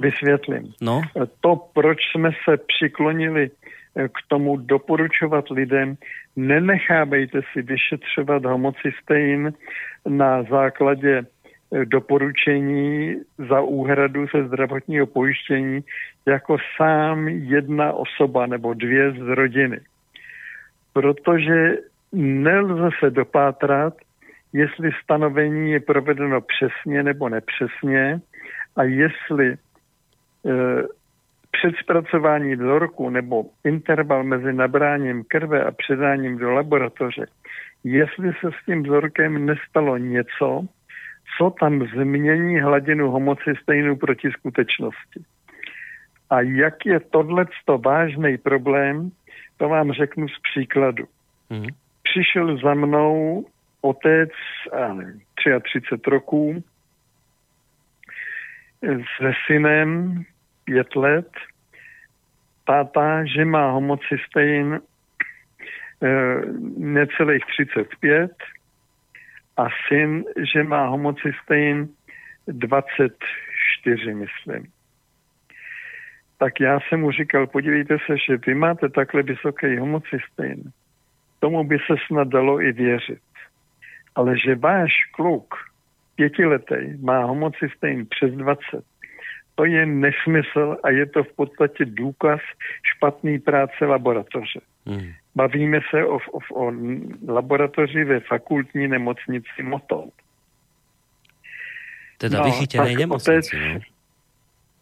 Vysvětlím. 0.00 0.64
No, 0.80 1.02
To, 1.40 1.56
proč 1.72 1.98
jsme 2.12 2.30
se 2.44 2.56
přiklonili 2.56 3.50
eh, 3.50 3.79
k 3.94 4.18
tomu 4.28 4.56
doporučovat 4.56 5.50
lidem, 5.50 5.96
nenechávejte 6.36 7.40
si 7.52 7.62
vyšetřovat 7.62 8.44
homocystein 8.44 9.52
na 10.08 10.42
základě 10.42 11.22
eh, 11.22 11.84
doporučení 11.84 13.16
za 13.48 13.60
úhradu 13.60 14.26
ze 14.34 14.46
zdravotního 14.46 15.06
pojištění 15.06 15.80
jako 16.26 16.56
sám 16.76 17.28
jedna 17.28 17.92
osoba 17.92 18.46
nebo 18.46 18.74
dvě 18.74 19.12
z 19.12 19.18
rodiny. 19.34 19.80
Protože 20.92 21.76
nelze 22.12 22.88
se 22.98 23.10
dopátrat, 23.10 23.94
jestli 24.52 24.90
stanovení 25.04 25.72
je 25.72 25.80
provedeno 25.80 26.40
přesně 26.40 27.02
nebo 27.02 27.28
nepřesně 27.28 28.20
A 28.76 28.82
jestli 28.82 29.46
e, 29.52 29.56
před 31.50 31.74
zpracování 31.82 32.56
vzorku 32.56 33.10
nebo 33.10 33.44
interval 33.64 34.24
mezi 34.24 34.52
nabráním 34.52 35.24
krve 35.24 35.64
a 35.64 35.70
předáním 35.70 36.38
do 36.38 36.50
laboratoře, 36.50 37.26
jestli 37.84 38.32
se 38.40 38.48
s 38.60 38.64
tím 38.66 38.82
vzorkem 38.82 39.46
nestalo 39.46 39.96
něco, 39.96 40.66
co 41.38 41.50
tam 41.60 41.86
změní 41.86 42.60
hladinu 42.60 43.10
homocysteinu 43.10 43.96
proti 43.96 44.30
skutečnosti. 44.30 45.20
A 46.30 46.40
jak 46.40 46.86
je 46.86 47.00
tohleto 47.00 47.78
vážný 47.78 48.38
problém, 48.38 49.10
to 49.56 49.68
vám 49.68 49.92
řeknu 49.92 50.28
z 50.28 50.38
příkladu. 50.50 51.04
Mm. 51.50 51.66
Přišel 52.02 52.58
za 52.58 52.74
mnou 52.74 53.44
otec, 53.80 54.30
a 54.72 54.92
nevím, 54.94 55.20
33 55.64 56.10
roků, 56.10 56.64
se 59.20 59.32
synem 59.46 60.24
pět 60.70 60.96
let, 60.96 61.30
táta, 62.64 63.24
že 63.24 63.44
má 63.44 63.70
homocystein 63.70 64.74
e, 64.74 64.80
necelých 66.76 67.44
35 67.46 68.30
a 69.56 69.66
syn, 69.88 70.24
že 70.54 70.62
má 70.62 70.86
homocystein 70.86 71.88
24, 72.46 74.14
myslím. 74.14 74.66
Tak 76.38 76.60
já 76.60 76.78
jsem 76.80 77.00
mu 77.00 77.10
říkal, 77.10 77.46
podívejte 77.46 77.96
se, 78.06 78.18
že 78.18 78.36
vy 78.46 78.54
máte 78.54 78.88
takhle 78.88 79.22
vysoký 79.22 79.78
homocystein. 79.78 80.70
Tomu 81.40 81.64
by 81.64 81.78
se 81.78 81.94
snad 82.06 82.28
dalo 82.28 82.60
i 82.62 82.72
věřit. 82.72 83.22
Ale 84.14 84.38
že 84.38 84.54
váš 84.54 84.92
kluk, 85.12 85.54
pětiletý, 86.14 87.02
má 87.02 87.24
homocystein 87.24 88.06
přes 88.06 88.34
20, 88.34 88.89
to 89.60 89.68
je 89.68 89.86
nesmysl 89.86 90.76
a 90.82 90.88
je 90.90 91.06
to 91.06 91.24
v 91.24 91.32
podstatě 91.36 91.84
důkaz 91.84 92.40
špatný 92.82 93.38
práce 93.38 93.84
laboratoře. 93.84 94.60
Hmm. 94.86 95.12
Bavíme 95.36 95.80
se 95.90 96.04
o, 96.04 96.16
o, 96.16 96.40
o 96.54 96.72
laboratoři 97.28 98.04
ve 98.04 98.20
fakultní 98.20 98.88
nemocnici 98.88 99.62
Motol. 99.62 100.08
Teda 102.18 102.38
no, 102.38 102.44
vychytenej 102.44 102.96
nemocnici. 102.96 103.56
Otec, 103.56 103.74
no. 103.74 103.80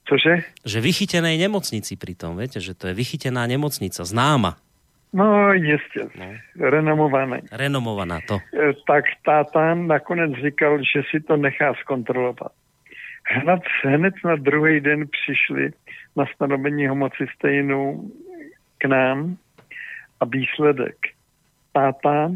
Cože? 0.08 0.34
Že 0.62 0.78
vychytenej 0.80 1.36
nemocnici 1.42 1.98
pritom, 1.98 2.38
viete, 2.38 2.62
že 2.62 2.78
to 2.78 2.86
je 2.86 2.94
vychytená 2.94 3.50
nemocnica, 3.50 4.06
známa. 4.06 4.62
No, 5.12 5.52
jistě, 5.52 6.06
no. 6.14 6.38
renomované. 6.70 7.42
Renomovaná 7.50 8.22
to. 8.28 8.38
E, 8.54 8.72
tak 8.86 9.04
táta 9.26 9.74
nakonec 9.74 10.38
říkal, 10.38 10.78
že 10.78 11.02
si 11.10 11.20
to 11.20 11.36
nechá 11.36 11.74
zkontrolovat. 11.82 12.54
Hned, 13.30 13.60
hned 13.84 14.14
na 14.24 14.36
druhý 14.36 14.80
den 14.80 15.08
přišli 15.08 15.70
na 16.16 16.26
stanovení 16.34 16.86
homocysteinu 16.86 18.10
k 18.78 18.84
nám 18.84 19.36
a 20.20 20.24
výsledek. 20.24 20.96
Táta 21.72 22.30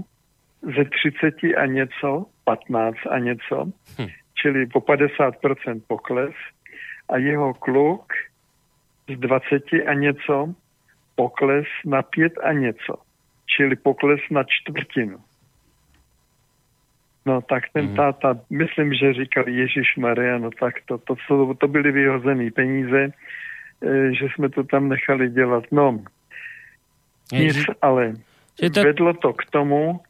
ze 0.63 0.85
30 0.85 1.35
a 1.57 1.67
něco, 1.67 2.27
15 2.45 2.97
a 3.11 3.19
něco, 3.19 3.65
hm. 3.99 4.09
čili 4.35 4.67
po 4.67 4.81
50% 4.81 5.83
pokles 5.87 6.35
a 7.09 7.17
jeho 7.17 7.55
kluk 7.55 8.13
z 9.09 9.19
20 9.19 9.63
a 9.87 9.95
něco 9.95 10.55
pokles 11.15 11.67
na 11.85 12.03
5 12.03 12.33
a 12.43 12.53
něco, 12.53 12.95
čili 13.47 13.77
pokles 13.77 14.21
na 14.31 14.45
čtvrtinu. 14.45 15.19
No 17.27 17.41
tak 17.41 17.65
ten 17.73 17.85
mm. 17.85 17.97
táta, 17.97 18.41
myslím, 18.51 18.95
že 18.95 19.15
říkal 19.15 19.49
Ježíš 19.49 19.97
Maria, 19.97 20.39
no 20.39 20.51
tak 20.61 20.75
to, 20.87 20.99
to, 20.99 21.15
to, 21.29 21.55
to 21.55 21.69
byly 21.69 21.93
vyhozené 21.93 22.51
peníze, 22.51 23.01
e, 23.03 24.15
že 24.15 24.27
jsme 24.35 24.49
to 24.49 24.65
tam 24.65 24.89
nechali 24.89 25.31
dělat. 25.31 25.65
No, 25.73 26.05
nic, 27.33 27.65
ale 27.83 28.13
to... 28.75 28.83
vedlo 28.83 29.13
to 29.15 29.33
k 29.33 29.45
tomu, 29.51 30.01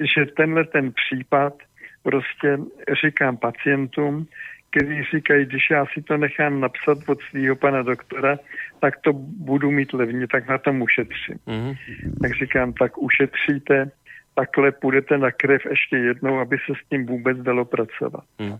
že 0.00 0.26
tenhle 0.26 0.64
ten 0.64 0.92
případ 0.92 1.54
prostě 2.02 2.58
říkám 3.02 3.36
pacientům, 3.36 4.26
kteří 4.70 5.02
říkají, 5.14 5.46
když 5.46 5.70
já 5.70 5.86
si 5.94 6.02
to 6.02 6.16
nechám 6.16 6.60
napsat 6.60 6.98
od 7.08 7.18
svého 7.30 7.56
pana 7.56 7.82
doktora, 7.82 8.38
tak 8.80 9.00
to 9.00 9.12
budu 9.12 9.70
mít 9.70 9.92
levně, 9.92 10.26
tak 10.28 10.48
na 10.48 10.58
tom 10.58 10.82
ušetřím. 10.82 11.36
Mm-hmm. 11.46 11.76
Tak 12.22 12.32
říkám, 12.34 12.72
tak 12.72 12.98
ušetříte, 12.98 13.90
takhle 14.34 14.72
půjdete 14.72 15.18
na 15.18 15.30
krev 15.30 15.62
ještě 15.70 15.96
jednou, 15.96 16.38
aby 16.38 16.56
se 16.66 16.72
s 16.72 16.88
tím 16.88 17.06
vůbec 17.06 17.38
dalo 17.38 17.64
pracovat. 17.64 18.24
Mm. 18.38 18.58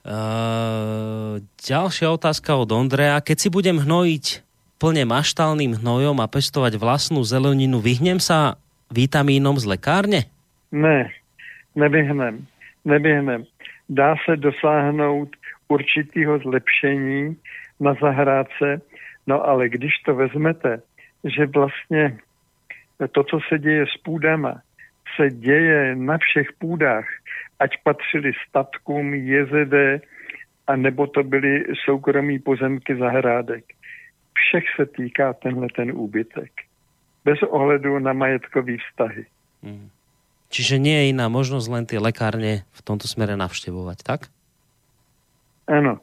Uh, 0.00 1.44
ďalšia 1.60 2.08
otázka 2.08 2.56
od 2.56 2.72
Ondreja. 2.72 3.20
Keď 3.20 3.36
si 3.36 3.48
budem 3.52 3.76
hnojiť 3.76 4.40
plne 4.80 5.04
maštálnym 5.04 5.76
hnojom 5.76 6.24
a 6.24 6.26
pestovať 6.26 6.80
vlastnú 6.80 7.20
zeleninu, 7.20 7.84
vyhnem 7.84 8.16
sa 8.16 8.56
vitamínom 8.88 9.60
z 9.60 9.68
lekárne? 9.68 10.20
Ne, 10.72 11.12
nevyhnem. 11.76 12.48
Nevyhnem. 12.88 13.44
Dá 13.92 14.16
se 14.24 14.40
dosáhnout 14.40 15.36
určitého 15.68 16.38
zlepšení 16.48 17.36
na 17.80 17.92
zahrádce, 18.00 18.80
no 19.26 19.44
ale 19.44 19.68
když 19.68 19.92
to 20.08 20.14
vezmete, 20.14 20.80
že 21.24 21.46
vlastně 21.46 22.18
to, 23.08 23.24
co 23.24 23.38
se 23.48 23.58
děje 23.58 23.86
s 23.86 23.96
půdama, 24.02 24.60
se 25.16 25.30
děje 25.30 25.96
na 25.96 26.18
všech 26.18 26.46
půdách, 26.58 27.06
ať 27.58 27.70
patřili 27.82 28.32
statkům, 28.48 29.14
jezede, 29.14 30.00
a 30.66 30.76
nebo 30.76 31.06
to 31.06 31.22
byly 31.22 31.64
soukromí 31.84 32.38
pozemky 32.38 32.96
zahrádek. 32.96 33.64
Všech 34.34 34.64
se 34.76 34.86
týká 34.86 35.32
tenhle 35.32 35.66
ten 35.76 35.92
úbytek. 35.92 36.52
Bez 37.24 37.42
ohledu 37.42 37.98
na 37.98 38.12
majetkové 38.12 38.76
vztahy. 38.76 39.26
Hmm. 39.62 39.90
Čiže 40.50 40.82
nie 40.82 40.96
je 40.98 41.14
iná 41.14 41.30
možnosť 41.30 41.66
len 41.70 41.84
tie 41.86 42.02
lekárne 42.02 42.66
v 42.74 42.80
tomto 42.82 43.06
smere 43.06 43.38
navštevovať, 43.38 43.98
tak? 44.02 44.20
Ano. 45.70 46.02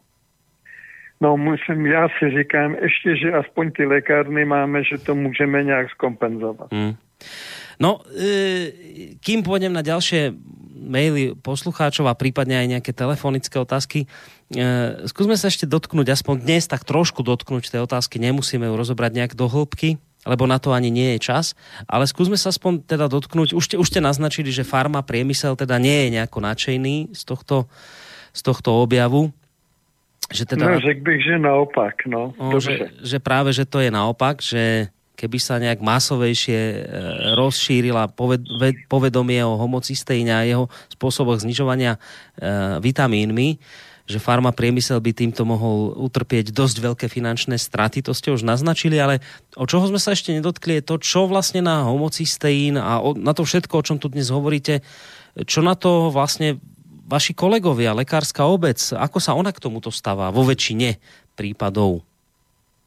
No 1.21 1.37
musím, 1.37 1.85
já 1.85 2.07
si 2.19 2.29
říkám 2.37 2.75
ještě, 2.75 3.15
že 3.15 3.31
aspoň 3.31 3.71
ty 3.71 3.85
lékárny 3.85 4.45
máme, 4.45 4.83
že 4.83 4.97
to 4.97 5.15
můžeme 5.15 5.63
nějak 5.63 5.89
skompenzovat. 5.89 6.67
Hmm. 6.71 6.95
No, 7.77 8.01
e, 8.09 8.73
kým 9.21 9.45
pôjdem 9.45 9.69
na 9.69 9.85
ďalšie 9.85 10.33
maily 10.77 11.37
poslucháčov 11.37 12.09
a 12.09 12.17
prípadne 12.17 12.57
aj 12.57 12.67
nejaké 12.77 12.91
telefonické 12.93 13.53
otázky, 13.61 14.05
e, 14.05 14.57
skúsme 15.05 15.37
sa 15.37 15.49
ešte 15.49 15.69
dotknúť, 15.69 16.09
aspoň 16.09 16.41
dnes 16.41 16.65
tak 16.65 16.81
trošku 16.81 17.21
dotknúť 17.21 17.69
tej 17.69 17.85
otázky, 17.85 18.17
nemusíme 18.17 18.65
ju 18.65 18.73
rozobrať 18.73 19.11
nejak 19.13 19.33
do 19.37 19.45
hĺbky, 19.45 20.01
lebo 20.25 20.49
na 20.49 20.57
to 20.57 20.73
ani 20.73 20.89
nie 20.89 21.15
je 21.17 21.29
čas, 21.29 21.53
ale 21.85 22.09
skúsme 22.09 22.33
sa 22.33 22.49
aspoň 22.49 22.81
teda 22.83 23.05
dotknúť, 23.13 23.53
už 23.53 23.63
ste, 23.63 23.75
už 23.77 23.87
ste 23.87 24.01
naznačili, 24.01 24.49
že 24.49 24.65
farma 24.65 25.05
priemysel 25.05 25.53
teda 25.53 25.77
nie 25.77 26.09
je 26.09 26.17
nejako 26.17 26.41
nadšený 26.41 27.13
z 27.13 27.21
tohto, 27.29 27.69
z 28.33 28.41
tohto 28.41 28.73
objavu, 28.81 29.29
že 30.31 30.43
teda... 30.43 30.67
No, 30.67 30.79
řekl 30.79 31.01
bych, 31.01 31.19
že 31.23 31.35
naopak, 31.39 31.95
no. 32.05 32.35
no 32.35 32.57
že, 32.59 32.91
že 32.99 33.17
práve, 33.23 33.55
že 33.55 33.63
to 33.63 33.79
je 33.79 33.91
naopak, 33.91 34.43
že 34.43 34.91
keby 35.17 35.37
sa 35.41 35.57
nejak 35.57 35.81
masovejšie 35.81 36.59
e, 36.59 36.79
rozšírila 37.33 38.13
povedomie 38.85 39.41
o 39.41 39.57
homocysteíne 39.57 40.29
a 40.29 40.45
jeho 40.45 40.69
spôsoboch 40.93 41.41
znižovania 41.41 41.97
e, 41.97 41.99
vitamínmi, 42.77 43.57
že 44.07 44.23
farma 44.23 44.55
priemysel 44.55 45.01
by 45.03 45.11
týmto 45.11 45.43
mohol 45.43 45.91
utrpieť 45.99 46.55
dosť 46.55 46.77
veľké 46.79 47.05
finančné 47.11 47.59
straty, 47.59 48.05
to 48.05 48.15
ste 48.15 48.31
už 48.31 48.45
naznačili, 48.45 48.95
ale 48.95 49.19
o 49.57 49.67
čoho 49.67 49.89
sme 49.89 49.99
sa 49.99 50.15
ešte 50.15 50.31
nedotkli 50.31 50.79
je 50.79 50.87
to, 50.87 50.95
čo 51.01 51.27
vlastne 51.27 51.65
na 51.65 51.83
homocysteín 51.83 52.79
a 52.79 53.03
na 53.17 53.33
to 53.35 53.43
všetko, 53.43 53.73
o 53.73 53.85
čom 53.85 53.97
tu 53.99 54.07
dnes 54.07 54.31
hovoríte, 54.31 54.85
čo 55.43 55.59
na 55.59 55.75
to 55.75 56.13
vlastne 56.13 56.61
vaši 57.07 57.31
kolegovia, 57.31 57.95
lekárska 57.95 58.43
obec, 58.43 58.77
ako 58.91 59.17
sa 59.23 59.31
ona 59.33 59.55
k 59.55 59.63
tomuto 59.63 59.87
stáva 59.89 60.27
vo 60.29 60.43
väčšine 60.43 60.99
prípadov? 61.39 62.03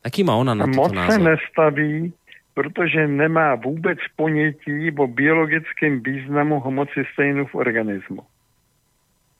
Aký 0.05 0.20
má 0.20 0.36
ona 0.36 0.52
na 0.52 0.68
to 0.68 0.76
Moc 0.76 0.92
názor? 0.92 1.12
se 1.12 1.18
nestaví, 1.18 2.12
protože 2.55 3.09
nemá 3.09 3.55
vůbec 3.55 3.98
ponětí 4.16 4.92
o 4.92 5.06
biologickém 5.06 6.01
významu 6.05 6.60
homocysteinu 6.60 7.47
v 7.47 7.55
organismu. 7.55 8.22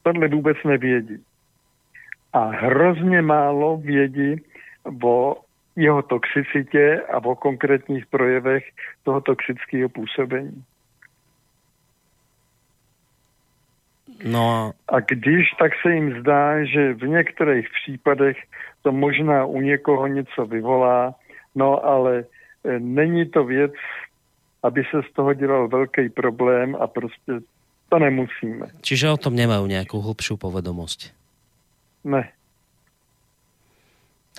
Tohle 0.03 0.27
vůbec 0.27 0.57
nevědí. 0.65 1.21
A 2.33 2.45
hrozně 2.45 3.21
málo 3.21 3.77
vědí 3.77 4.41
o 5.03 5.37
jeho 5.75 6.01
toxicitě 6.01 7.01
a 7.13 7.25
o 7.25 7.35
konkrétních 7.35 8.05
projevech 8.05 8.63
toho 9.03 9.21
toxického 9.21 9.89
působení. 9.89 10.63
No. 14.23 14.73
A 14.89 14.99
když, 14.99 15.51
tak 15.59 15.71
se 15.81 15.93
jim 15.93 16.19
zdá, 16.19 16.65
že 16.65 16.93
v 16.93 17.07
některých 17.07 17.67
případech 17.69 18.37
to 18.81 18.91
možná 18.91 19.45
u 19.45 19.61
někoho 19.61 20.07
něco 20.07 20.45
vyvolá, 20.45 21.15
no 21.55 21.85
ale 21.85 22.19
e, 22.19 22.79
není 22.79 23.29
to 23.29 23.43
věc, 23.43 23.73
aby 24.63 24.83
se 24.91 25.01
z 25.09 25.13
toho 25.13 25.33
dělal 25.33 25.67
velký 25.67 26.09
problém 26.09 26.75
a 26.79 26.87
prostě 26.87 27.41
to 27.89 27.99
nemusíme. 27.99 28.71
Čiže 28.79 29.11
o 29.11 29.19
tom 29.19 29.35
nemajú 29.35 29.67
nejakú 29.67 29.99
hlbšiu 29.99 30.39
povedomosť? 30.39 31.11
Ne. 32.07 32.23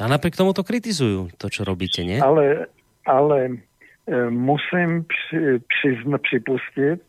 A 0.00 0.04
napriek 0.08 0.40
tomu 0.40 0.56
to 0.56 0.64
kritizujú, 0.64 1.28
to, 1.36 1.52
čo 1.52 1.68
robíte, 1.68 2.00
nie? 2.00 2.16
Ale, 2.16 2.64
ale 3.04 3.38
e, 3.44 3.52
musím 4.32 5.04
při, 5.04 5.60
přizna, 5.68 6.16
připustit, 6.16 7.04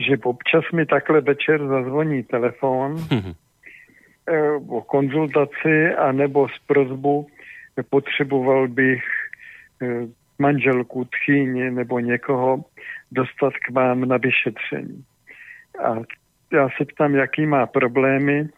že 0.00 0.16
občas 0.22 0.64
mi 0.72 0.86
takhle 0.86 1.20
večer 1.20 1.66
zazvoní 1.66 2.22
telefon 2.22 2.96
Mhm. 3.12 3.32
e, 4.28 4.52
o 4.68 4.80
konzultaci 4.80 5.94
a 5.98 6.12
nebo 6.12 6.48
z 6.48 6.58
prozbu 6.66 7.26
potřeboval 7.90 8.68
bych 8.68 9.04
e, 9.82 9.86
manželku, 10.38 11.04
tchýni 11.04 11.70
nebo 11.70 11.98
někoho 11.98 12.64
dostat 13.12 13.52
k 13.66 13.70
vám 13.70 14.08
na 14.08 14.16
vyšetření. 14.16 15.04
A 15.84 15.96
já 16.52 16.68
se 16.76 16.84
ptám, 16.84 17.14
jaký 17.14 17.46
má 17.46 17.66
problémy 17.66 18.48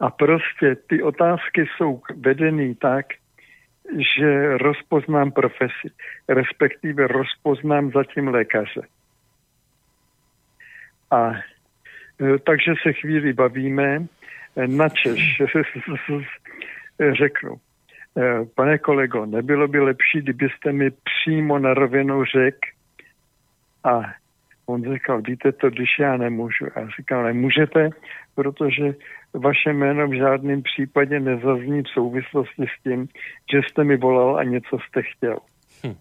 a 0.00 0.10
prostě 0.10 0.76
ty 0.86 1.02
otázky 1.02 1.66
jsou 1.76 2.00
vedený 2.16 2.74
tak, 2.74 3.06
že 4.16 4.58
rozpoznám 4.58 5.32
profesi, 5.32 5.88
respektive 6.28 7.06
rozpoznám 7.06 7.90
zatím 7.90 8.28
lékaře. 8.28 8.82
A 11.12 11.32
e, 12.20 12.38
takže 12.38 12.72
se 12.82 12.92
chvíli 12.92 13.32
bavíme, 13.32 14.06
e, 14.56 14.66
načež 14.66 15.42
řeknu, 17.18 17.54
e, 18.18 18.44
pane 18.54 18.78
kolego, 18.78 19.26
nebylo 19.26 19.68
by 19.68 19.80
lepší, 19.80 20.18
kdybyste 20.18 20.72
mi 20.72 20.90
přímo 20.90 21.58
na 21.58 21.74
rovinu 21.74 22.24
řekl 22.24 22.68
a 23.84 24.02
on 24.66 24.94
říkal, 24.94 25.22
víte 25.22 25.52
to, 25.52 25.70
když 25.70 25.98
já 25.98 26.16
nemůžu. 26.16 26.66
A 26.74 26.88
říkal, 26.96 27.24
nemůžete, 27.24 27.90
protože 28.34 28.94
vaše 29.34 29.72
jméno 29.72 30.08
v 30.08 30.16
žádném 30.16 30.62
případě 30.62 31.20
nezazní 31.20 31.82
v 31.82 31.88
souvislosti 31.88 32.62
s 32.62 32.82
tím, 32.82 33.08
že 33.52 33.60
jste 33.68 33.84
mi 33.84 33.96
volal 33.96 34.38
a 34.38 34.44
něco 34.44 34.78
jste 34.78 35.02
chtěl. 35.02 35.38
Hm. 35.86 35.94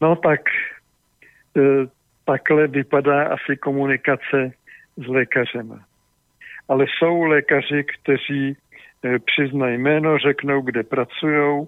No 0.00 0.16
tak 0.16 0.40
takhle 2.24 2.66
vypadá 2.66 3.22
asi 3.22 3.56
komunikace 3.56 4.52
s 4.96 5.06
lékařem. 5.06 5.80
Ale 6.68 6.86
jsou 6.88 7.22
lékaři, 7.22 7.84
kteří 7.84 8.56
e, 9.04 9.18
přiznají 9.18 9.78
jméno, 9.78 10.18
řeknou, 10.18 10.60
kde 10.60 10.82
pracují, 10.82 11.66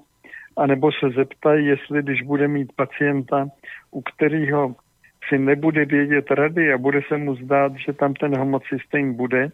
anebo 0.57 0.93
se 0.93 1.11
zeptají, 1.11 1.67
jestli 1.67 2.03
když 2.03 2.23
bude 2.23 2.49
mít 2.49 2.73
pacienta, 2.77 3.47
u 3.91 4.03
kterého 4.03 4.75
si 5.29 5.39
nebude 5.39 5.85
vědět 5.85 6.31
rady 6.31 6.73
a 6.73 6.79
bude 6.79 7.01
se 7.09 7.17
mu 7.17 7.37
zdát, 7.37 7.73
že 7.87 7.93
tam 7.93 8.15
ten 8.15 8.39
homocystén 8.39 9.15
bude, 9.15 9.49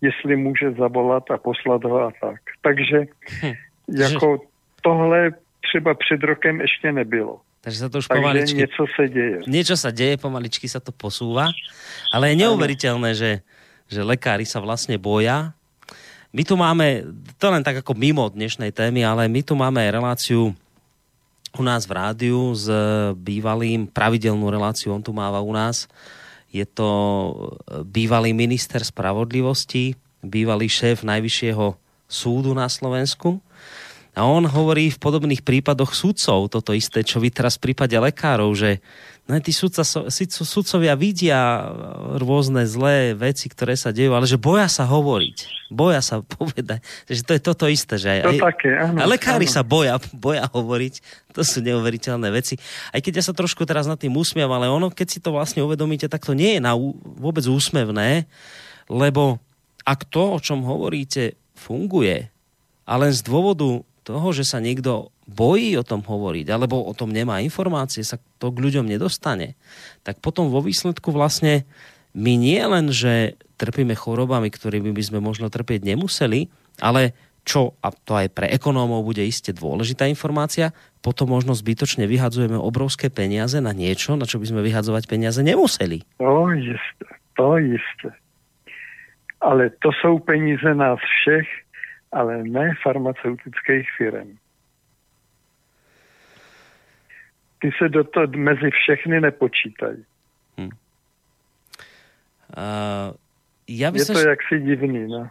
jestli 0.00 0.36
může 0.36 0.70
zavolat 0.70 1.30
a 1.30 1.38
poslat 1.38 1.84
ho 1.84 2.00
a 2.00 2.10
tak. 2.20 2.40
Takže 2.62 2.98
Hm. 3.42 3.52
jako 3.98 4.38
tohle 4.82 5.30
třeba 5.60 5.94
před 5.94 6.22
rokem 6.22 6.60
ještě 6.60 6.92
nebylo. 6.92 7.40
Takže 7.66 7.82
sa 7.82 7.90
to 7.90 7.98
už 7.98 8.06
Takže 8.06 8.22
pomaličky... 8.22 8.58
něco 8.62 8.84
se 8.94 9.04
děje. 9.10 9.38
Niečo 9.50 9.74
sa 9.74 9.90
deje, 9.90 10.14
pomaličky 10.22 10.70
sa 10.70 10.78
to 10.78 10.94
posúva, 10.94 11.50
ale 12.14 12.30
je 12.30 12.46
neuveriteľné, 12.46 13.10
že, 13.18 13.42
že 13.90 14.06
lekári 14.06 14.46
sa 14.46 14.62
vlastne 14.62 14.94
boja. 15.02 15.50
My 16.30 16.46
tu 16.46 16.54
máme, 16.54 17.02
to 17.42 17.50
len 17.50 17.66
tak 17.66 17.82
ako 17.82 17.98
mimo 17.98 18.30
dnešnej 18.30 18.70
témy, 18.70 19.02
ale 19.02 19.26
my 19.26 19.42
tu 19.42 19.58
máme 19.58 19.82
reláciu 19.82 20.54
u 21.58 21.62
nás 21.66 21.90
v 21.90 21.98
rádiu 21.98 22.54
s 22.54 22.70
bývalým, 23.18 23.90
pravidelnú 23.90 24.46
reláciu, 24.46 24.94
on 24.94 25.02
tu 25.02 25.10
máva 25.10 25.42
u 25.42 25.50
nás. 25.50 25.90
Je 26.54 26.62
to 26.62 26.86
bývalý 27.82 28.30
minister 28.30 28.78
spravodlivosti, 28.78 29.98
bývalý 30.22 30.70
šéf 30.70 31.02
Najvyššieho 31.02 31.74
súdu 32.06 32.54
na 32.54 32.70
Slovensku. 32.70 33.42
A 34.16 34.24
on 34.24 34.48
hovorí 34.48 34.88
v 34.88 34.96
podobných 34.96 35.44
prípadoch 35.44 35.92
sudcov 35.92 36.48
toto 36.48 36.72
isté, 36.72 37.04
čo 37.04 37.20
vy 37.20 37.28
teraz 37.28 37.60
v 37.60 37.68
prípade 37.68 37.92
lekárov, 37.92 38.48
že 38.56 38.80
no, 39.28 39.36
tí 39.44 39.52
sudca, 39.52 39.84
sudcovia 39.84 40.96
vidia 40.96 41.68
rôzne 42.16 42.64
zlé 42.64 43.12
veci, 43.12 43.52
ktoré 43.52 43.76
sa 43.76 43.92
dejú, 43.92 44.16
ale 44.16 44.24
že 44.24 44.40
boja 44.40 44.72
sa 44.72 44.88
hovoriť. 44.88 45.68
Boja 45.68 46.00
sa 46.00 46.24
povedať. 46.40 46.80
Že 47.04 47.22
to 47.28 47.32
je 47.36 47.40
toto 47.44 47.64
isté. 47.68 48.00
Že 48.00 48.08
aj, 48.08 48.20
To 48.24 48.32
aj, 48.32 48.40
také, 48.56 48.70
áno, 48.72 48.98
a 48.98 49.04
lekári 49.04 49.44
áno. 49.44 49.52
sa 49.52 49.60
boja, 49.60 50.00
boja 50.16 50.48
hovoriť. 50.48 50.94
To 51.36 51.44
sú 51.44 51.60
neuveriteľné 51.60 52.32
veci. 52.32 52.56
Aj 52.96 53.04
keď 53.04 53.20
ja 53.20 53.24
sa 53.28 53.36
trošku 53.36 53.68
teraz 53.68 53.84
nad 53.84 54.00
tým 54.00 54.16
usmievam, 54.16 54.56
ale 54.56 54.72
ono, 54.72 54.88
keď 54.88 55.08
si 55.12 55.20
to 55.20 55.36
vlastne 55.36 55.60
uvedomíte, 55.60 56.08
tak 56.08 56.24
to 56.24 56.32
nie 56.32 56.56
je 56.56 56.64
na, 56.64 56.72
vôbec 57.20 57.44
úsmevné, 57.44 58.24
lebo 58.88 59.44
ak 59.84 60.08
to, 60.08 60.32
o 60.34 60.40
čom 60.40 60.64
hovoríte, 60.64 61.36
funguje, 61.52 62.32
a 62.86 62.92
len 62.96 63.12
z 63.12 63.20
dôvodu 63.26 63.82
toho, 64.06 64.30
že 64.30 64.46
sa 64.46 64.62
niekto 64.62 65.10
bojí 65.26 65.74
o 65.74 65.82
tom 65.82 66.06
hovoriť, 66.06 66.46
alebo 66.46 66.78
o 66.86 66.94
tom 66.94 67.10
nemá 67.10 67.42
informácie, 67.42 68.06
sa 68.06 68.22
to 68.38 68.54
k 68.54 68.62
ľuďom 68.62 68.86
nedostane, 68.86 69.58
tak 70.06 70.22
potom 70.22 70.46
vo 70.46 70.62
výsledku 70.62 71.10
vlastne 71.10 71.66
my 72.14 72.38
nie 72.38 72.62
len, 72.62 72.94
že 72.94 73.34
trpíme 73.58 73.98
chorobami, 73.98 74.46
ktorými 74.48 74.94
by 74.94 75.02
sme 75.02 75.18
možno 75.18 75.50
trpieť 75.50 75.82
nemuseli, 75.82 76.46
ale 76.78 77.18
čo, 77.46 77.78
a 77.82 77.94
to 77.94 78.18
aj 78.18 78.30
pre 78.34 78.46
ekonómov 78.50 79.06
bude 79.06 79.22
iste 79.22 79.54
dôležitá 79.54 80.10
informácia, 80.10 80.74
potom 80.98 81.30
možno 81.30 81.54
zbytočne 81.54 82.06
vyhadzujeme 82.10 82.58
obrovské 82.58 83.06
peniaze 83.06 83.62
na 83.62 83.70
niečo, 83.70 84.18
na 84.18 84.26
čo 84.26 84.42
by 84.42 84.46
sme 84.50 84.60
vyhadzovať 84.66 85.06
peniaze 85.06 85.38
nemuseli. 85.46 86.02
To 86.18 86.50
jisté, 86.54 87.06
to 87.38 87.50
jisté. 87.62 88.10
Ale 89.38 89.70
to 89.78 89.94
jsou 90.02 90.18
peníze 90.18 90.74
nás 90.74 90.98
všech, 90.98 91.46
ale 92.16 92.40
ne 92.48 92.72
farmaceutických 92.80 93.86
firm. 94.00 94.40
Ty 97.60 97.68
se 97.78 97.88
do 97.88 98.04
toho 98.04 98.26
mezi 98.36 98.70
všechny 98.70 99.20
nepočítají. 99.20 100.04
Uh, 102.46 103.10
ja 103.66 103.90
by 103.90 103.98
Je 103.98 104.06
som... 104.06 104.14
to 104.14 104.22
jaksi 104.22 104.62
divný, 104.62 105.10
no. 105.10 105.26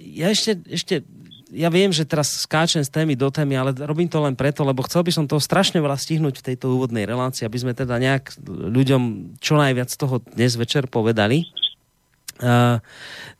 Ja 0.00 0.32
ešte, 0.32 0.56
ešte, 0.64 1.04
ja 1.52 1.68
viem, 1.68 1.92
že 1.92 2.08
teraz 2.08 2.44
skáčem 2.48 2.80
z 2.80 2.88
témy 2.88 3.16
do 3.16 3.28
témy, 3.28 3.60
ale 3.60 3.76
robím 3.76 4.08
to 4.08 4.20
len 4.20 4.32
preto, 4.32 4.64
lebo 4.64 4.80
chcel 4.88 5.04
by 5.04 5.12
som 5.12 5.28
toho 5.28 5.40
strašne 5.40 5.80
veľa 5.80 5.96
stihnúť 6.00 6.40
v 6.40 6.46
tejto 6.52 6.72
úvodnej 6.72 7.04
relácii, 7.04 7.44
aby 7.44 7.58
sme 7.60 7.76
teda 7.76 8.00
nejak 8.00 8.32
ľuďom 8.48 9.36
čo 9.44 9.60
najviac 9.60 9.92
z 9.92 10.00
toho 10.00 10.24
dnes 10.32 10.56
večer 10.56 10.88
povedali. 10.88 11.44
Uh, 12.42 12.82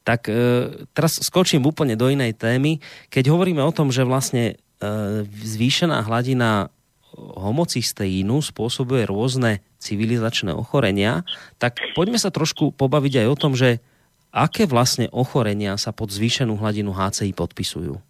tak 0.07 0.31
uh, 0.31 0.87
teraz 0.95 1.19
skočím 1.19 1.67
úplne 1.67 1.99
do 1.99 2.07
inej 2.07 2.39
témy. 2.39 2.79
Keď 3.11 3.35
hovoríme 3.35 3.59
o 3.59 3.75
tom, 3.75 3.91
že 3.91 4.07
vlastne 4.07 4.55
uh, 4.55 5.27
zvýšená 5.27 6.07
hladina 6.07 6.71
homocysteínu 7.13 8.41
spôsobuje 8.41 9.05
rôzne 9.05 9.61
civilizačné 9.77 10.55
ochorenia, 10.55 11.27
tak 11.61 11.83
poďme 11.93 12.17
sa 12.17 12.33
trošku 12.33 12.73
pobaviť 12.73 13.25
aj 13.25 13.27
o 13.29 13.37
tom, 13.37 13.53
že 13.53 13.85
aké 14.33 14.65
vlastne 14.65 15.13
ochorenia 15.13 15.77
sa 15.77 15.93
pod 15.93 16.09
zvýšenú 16.09 16.57
hladinu 16.57 16.97
HCI 16.97 17.37
podpisujú. 17.37 18.01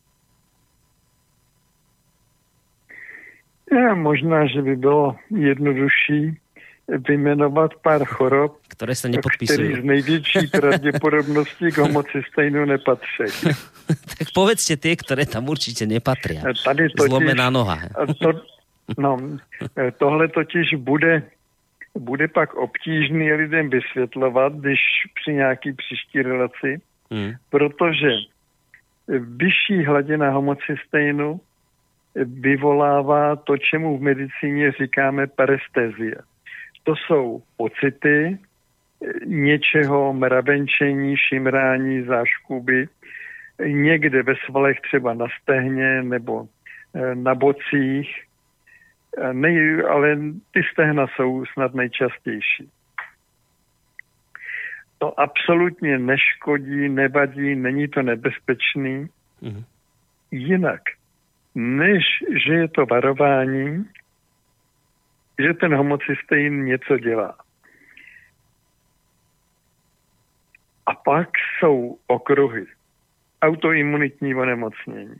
Ja, 3.73 3.97
možná, 3.97 4.45
že 4.53 4.61
by 4.61 4.77
bylo 4.77 5.17
jednodušší 5.33 6.37
vymenovat 6.89 7.79
pár 7.83 8.05
chorob, 8.05 8.59
Ktoré 8.73 8.99
sa 8.99 9.07
který 9.09 9.79
z 9.79 9.85
největší 9.85 10.47
pravděpodobností 10.51 11.71
k 11.71 11.79
homocystejnu 11.79 12.65
nepatří. 12.65 13.31
tak 14.19 14.29
povedzte 14.35 14.75
tie, 14.77 14.99
ktoré 14.99 15.23
tam 15.29 15.47
určite 15.47 15.87
nepatria. 15.87 16.43
Tady 16.43 16.91
totiž, 16.91 17.09
Zlomená 17.09 17.51
noha. 17.51 17.79
a 17.95 18.03
to, 18.19 18.43
no, 18.99 19.17
eh, 19.79 19.93
tohle 19.99 20.29
totiž 20.29 20.75
bude, 20.83 21.23
bude 21.95 22.29
pak 22.29 22.55
obtížný 22.55 23.33
lidem 23.33 23.71
vysvětlovat, 23.71 24.53
když 24.53 24.81
při 25.15 25.31
nějaký 25.33 25.73
příští 25.73 26.23
relaci, 26.23 26.81
Mm. 27.13 27.33
protože 27.51 28.09
vyšší 29.19 29.85
hladina 29.85 30.31
homocystejnu 30.31 31.41
vyvolává 32.25 33.37
to, 33.37 33.57
čemu 33.59 33.99
v 33.99 34.03
medicíně 34.03 34.73
říkáme 34.81 35.27
parestézie. 35.27 36.17
To 36.85 36.97
jsou 36.97 37.43
pocity 37.57 38.39
eh, 38.39 39.27
něčeho, 39.27 40.13
mravenčení, 40.13 41.17
šimrání, 41.17 42.03
záškuby, 42.03 42.89
někde 43.67 44.23
ve 44.23 44.35
svalech 44.47 44.81
třeba 44.81 45.15
na 45.15 45.27
stehně 45.43 46.03
nebo 46.03 46.47
eh, 46.95 47.15
na 47.15 47.35
bocích, 47.35 48.23
Eh, 49.19 49.33
Nej, 49.33 49.83
ale 49.91 50.17
ty 50.51 50.63
stehna 50.73 51.07
jsou 51.07 51.45
snad 51.47 51.75
nejčastější. 51.75 52.71
To 54.99 55.21
absolutně 55.21 55.99
neškodí, 55.99 56.89
nevadí, 56.89 57.55
není 57.55 57.89
to 57.89 58.03
nebezpečný. 58.03 59.09
Mhm. 59.41 59.65
Jinak, 60.31 60.81
než 61.55 62.05
že 62.47 62.55
je 62.55 62.69
to 62.69 62.87
varování, 62.87 63.85
že 65.39 65.55
ten 65.55 65.75
homocystein 65.75 66.65
něco 66.65 66.99
dělá. 66.99 67.37
A 70.87 70.95
pak 70.95 71.29
jsou 71.59 71.99
okruhy. 72.07 72.67
Autoimunitní 73.43 74.35
onemocnění. 74.35 75.17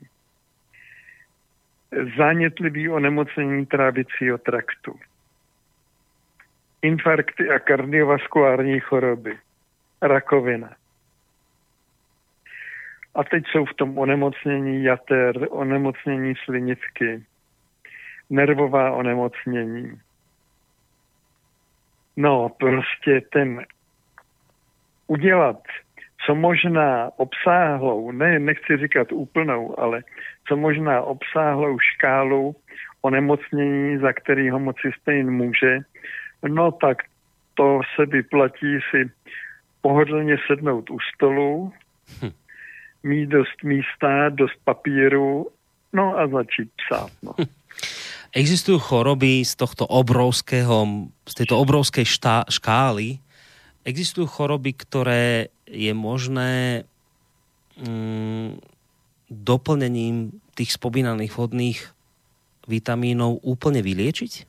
zánětlivý 2.17 2.89
onemocnění 2.89 3.67
trávicího 3.67 4.39
traktu, 4.39 5.01
infarkty 6.83 7.51
a 7.51 7.59
kardiovaskulární 7.59 8.81
choroby, 8.81 9.39
rakovina. 10.03 10.77
A 13.15 13.25
teď 13.25 13.45
jsou 13.47 13.65
v 13.65 13.75
tom 13.75 13.99
onemocnění 13.99 14.85
jater, 14.85 15.47
onemocnění 15.51 16.35
slinivky, 16.45 17.25
nervová 18.33 18.93
onemocnění. 18.93 19.93
No, 22.17 22.49
prostě 22.49 23.21
ten 23.33 23.65
udělat 25.07 25.59
co 26.27 26.35
možná 26.35 27.11
obsáhlou, 27.17 28.11
ne, 28.11 28.39
nechci 28.39 28.77
říkat 28.77 29.13
úplnou, 29.13 29.81
ale 29.81 30.03
co 30.49 30.57
možná 30.57 31.01
obsáhlou 31.01 31.79
škálu 31.79 32.57
onemocnění, 33.03 33.99
za 33.99 34.13
který 34.13 34.51
homocystejn 34.51 35.31
může, 35.31 35.79
no 36.49 36.73
tak 36.73 36.99
to 37.55 37.81
se 37.97 38.07
vyplatí 38.07 38.79
si 38.91 39.11
pohodlně 39.81 40.37
sednout 40.47 40.91
u 40.91 40.99
stolu, 41.15 41.73
hm. 42.23 42.31
mít 43.03 43.27
dost 43.27 43.63
místa, 43.65 44.29
dost 44.29 44.65
papíru, 44.65 45.47
no 45.93 46.19
a 46.19 46.27
začít 46.27 46.71
psát. 46.77 47.11
No. 47.23 47.33
Existujú 48.33 48.81
choroby 48.81 49.45
z 49.45 49.53
tohto 49.61 49.85
obrovského, 49.85 51.09
z 51.29 51.35
tejto 51.37 51.61
obrovskej 51.61 52.09
štá, 52.09 52.49
škály, 52.49 53.21
existujú 53.85 54.25
choroby, 54.25 54.73
ktoré 54.73 55.53
je 55.69 55.93
možné 55.93 56.85
mm, 57.77 58.57
doplnením 59.29 60.33
tých 60.57 60.81
spomínaných 60.81 61.33
vodných 61.37 61.81
vitamínov 62.65 63.45
úplne 63.45 63.85
vyliečiť? 63.85 64.49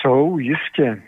Jsou, 0.00 0.38
jistě. 0.38 1.02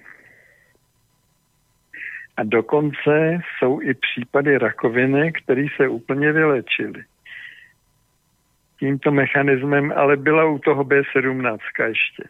A 2.36 2.44
dokonce 2.44 3.40
jsou 3.58 3.80
i 3.80 3.94
případy 3.94 4.58
rakoviny, 4.58 5.32
které 5.32 5.66
se 5.76 5.88
úplně 5.88 6.32
vylečily. 6.32 7.04
Tímto 8.78 9.10
mechanismem, 9.10 9.92
ale 9.96 10.16
byla 10.16 10.44
u 10.44 10.58
toho 10.58 10.84
B17 10.84 11.58
ještě. 11.88 12.22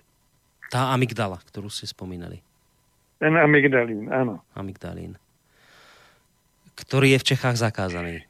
Tá 0.67 0.91
amygdala, 0.91 1.39
ktorú 1.47 1.71
ste 1.71 1.87
spomínali. 1.87 2.43
Ten 3.23 3.39
amygdalín, 3.39 4.11
áno. 4.11 4.43
Amygdalín. 4.51 5.15
Ktorý 6.75 7.15
je 7.17 7.23
v 7.23 7.29
Čechách 7.35 7.57
zakázaný. 7.57 8.27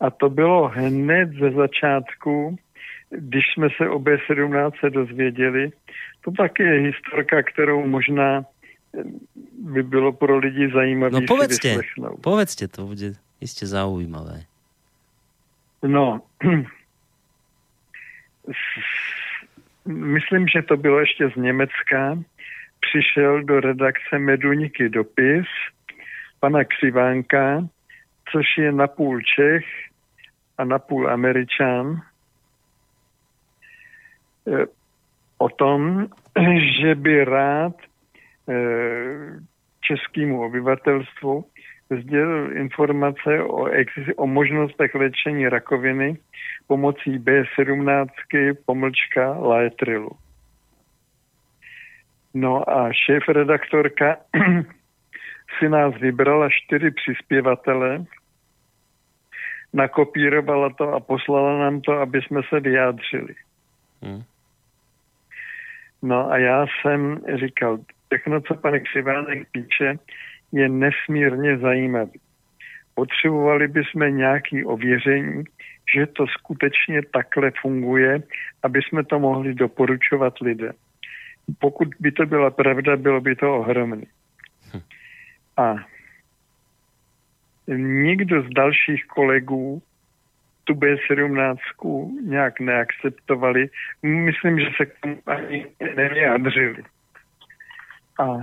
A 0.00 0.10
to 0.10 0.26
bylo 0.26 0.68
hned 0.68 1.38
ze 1.38 1.50
začátku, 1.50 2.58
když 3.10 3.44
jsme 3.54 3.68
se 3.76 3.88
o 3.88 3.98
B17 3.98 4.90
dozvěděli. 4.90 5.70
To 6.24 6.30
taky 6.30 6.62
je 6.62 6.90
historka, 6.90 7.42
kterou 7.42 7.86
možná 7.86 8.44
by 9.58 9.82
bylo 9.82 10.12
pro 10.12 10.38
lidi 10.38 10.70
zajímavé 10.74 11.20
no, 11.20 11.26
povedzte, 11.26 11.78
povedzte, 12.20 12.68
to 12.68 12.86
bude 12.86 13.14
iste 13.40 13.66
zaujímavé. 13.66 14.42
No, 15.82 16.20
myslím, 19.86 20.48
že 20.48 20.62
to 20.62 20.76
bylo 20.76 21.00
ještě 21.00 21.30
z 21.30 21.36
Německa. 21.36 22.18
Přišel 22.80 23.42
do 23.42 23.60
redakce 23.60 24.18
Meduniky 24.18 24.88
dopis 24.88 25.46
pana 26.40 26.64
Křivánka, 26.64 27.68
což 28.32 28.46
je 28.58 28.72
napůl 28.72 29.20
Čech 29.20 29.64
a 30.58 30.64
napůl 30.64 31.10
Američan, 31.10 32.00
e, 34.46 34.66
o 35.38 35.48
tom, 35.48 36.06
že 36.80 36.94
by 36.94 37.24
rád 37.24 37.74
e, 38.48 38.54
českému 39.80 40.42
obyvatelstvu 40.42 41.44
sdělil 41.90 42.56
informace 42.56 43.42
o, 43.42 43.68
o 44.16 44.26
možnostech 44.26 44.94
léčení 44.94 45.48
rakoviny 45.48 46.18
pomocí 46.70 47.18
B17 47.18 48.06
pomlčka 48.66 49.30
Laetrilu. 49.30 50.10
No 52.34 52.70
a 52.70 52.92
šéf-redaktorka 52.92 54.16
si 55.58 55.68
nás 55.68 55.94
vybrala 55.94 56.48
čtyři 56.50 56.90
přispěvatele, 56.90 58.04
nakopírovala 59.72 60.70
to 60.70 60.92
a 60.92 61.00
poslala 61.00 61.58
nám 61.58 61.80
to, 61.80 61.92
aby 61.92 62.22
jsme 62.22 62.40
se 62.48 62.60
vyjádřili. 62.60 63.34
Hmm. 64.02 64.22
No 66.02 66.30
a 66.30 66.38
já 66.38 66.66
jsem 66.66 67.20
říkal, 67.34 67.78
všechno, 68.06 68.40
co 68.40 68.54
pan 68.54 68.80
Křivánek 68.80 69.48
píše, 69.52 69.98
je 70.52 70.68
nesmírně 70.68 71.58
zajímavý. 71.58 72.20
Potřebovali 72.94 73.68
bychom 73.68 74.16
nějaké 74.16 74.64
ověření, 74.64 75.44
že 75.94 76.06
to 76.06 76.26
skutečně 76.26 77.02
takhle 77.12 77.50
funguje, 77.60 78.22
aby 78.62 78.80
jsme 78.82 79.04
to 79.04 79.18
mohli 79.18 79.54
doporučovat 79.54 80.38
lidem. 80.38 80.72
Pokud 81.58 81.88
by 82.00 82.12
to 82.12 82.26
byla 82.26 82.50
pravda, 82.50 82.96
bylo 82.96 83.20
by 83.20 83.36
to 83.36 83.56
ohromné. 83.56 84.06
A 85.56 85.74
nikdo 87.76 88.42
z 88.42 88.48
dalších 88.48 89.06
kolegů 89.06 89.82
tu 90.64 90.74
B17 90.74 91.56
nějak 92.24 92.60
neakceptovali. 92.60 93.68
Myslím, 94.02 94.60
že 94.60 94.66
se 94.76 94.86
k 94.86 94.98
tomu 95.00 95.18
ani 95.26 95.66
nevyjádřili. 95.96 96.82
A 98.20 98.38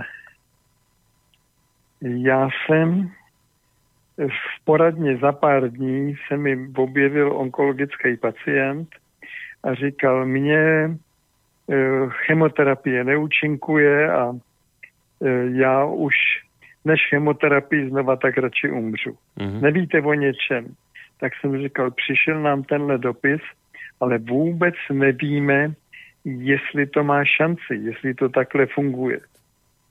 já 2.02 2.48
jsem 2.48 3.10
v 4.26 4.64
poradně 4.64 5.16
za 5.16 5.32
pár 5.32 5.70
dní 5.70 6.14
se 6.28 6.36
mi 6.36 6.68
objevil 6.76 7.32
onkologický 7.36 8.16
pacient 8.16 8.88
a 9.62 9.74
říkal, 9.74 10.26
mě 10.26 10.90
eh, 11.70 12.08
chemoterapie 12.08 13.04
neúčinkuje 13.04 14.12
a 14.12 14.32
eh, 14.32 15.28
já 15.52 15.84
už 15.84 16.14
než 16.84 17.00
chemoterapii 17.08 17.88
znova 17.88 18.16
tak 18.16 18.38
radši 18.38 18.70
umřu. 18.70 19.16
Mm-hmm. 19.38 19.60
Nevíte 19.60 20.00
o 20.00 20.14
něčem? 20.14 20.74
Tak 21.20 21.32
jsem 21.40 21.62
říkal, 21.62 21.90
přišel 21.90 22.42
nám 22.42 22.62
tenhle 22.62 22.98
dopis, 22.98 23.40
ale 24.00 24.18
vůbec 24.18 24.74
nevíme, 24.92 25.72
jestli 26.24 26.86
to 26.86 27.04
má 27.04 27.24
šanci, 27.24 27.74
jestli 27.74 28.14
to 28.14 28.28
takhle 28.28 28.66
funguje. 28.66 29.20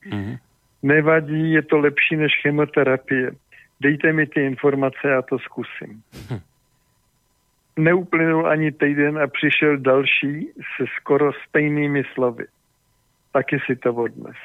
Mm-hmm. 0.10 0.38
Nevadí, 0.84 1.52
je 1.52 1.62
to 1.62 1.78
lepší 1.78 2.16
než 2.16 2.32
chemoterapie. 2.42 3.32
Dejte 3.80 4.14
mi 4.14 4.28
ty 4.28 4.46
informace, 4.46 5.08
já 5.08 5.22
to 5.22 5.40
zkusím. 5.40 6.04
Hm. 6.32 6.40
Neuplynul 7.80 8.48
ani 8.48 8.72
týden 8.72 9.18
a 9.20 9.28
přišel 9.28 9.78
další 9.78 10.50
se 10.78 10.86
skoro 10.96 11.32
stejnými 11.48 12.04
slovy. 12.14 12.48
Taky 13.32 13.60
si 13.66 13.76
to 13.76 13.94
odnes. 13.94 14.38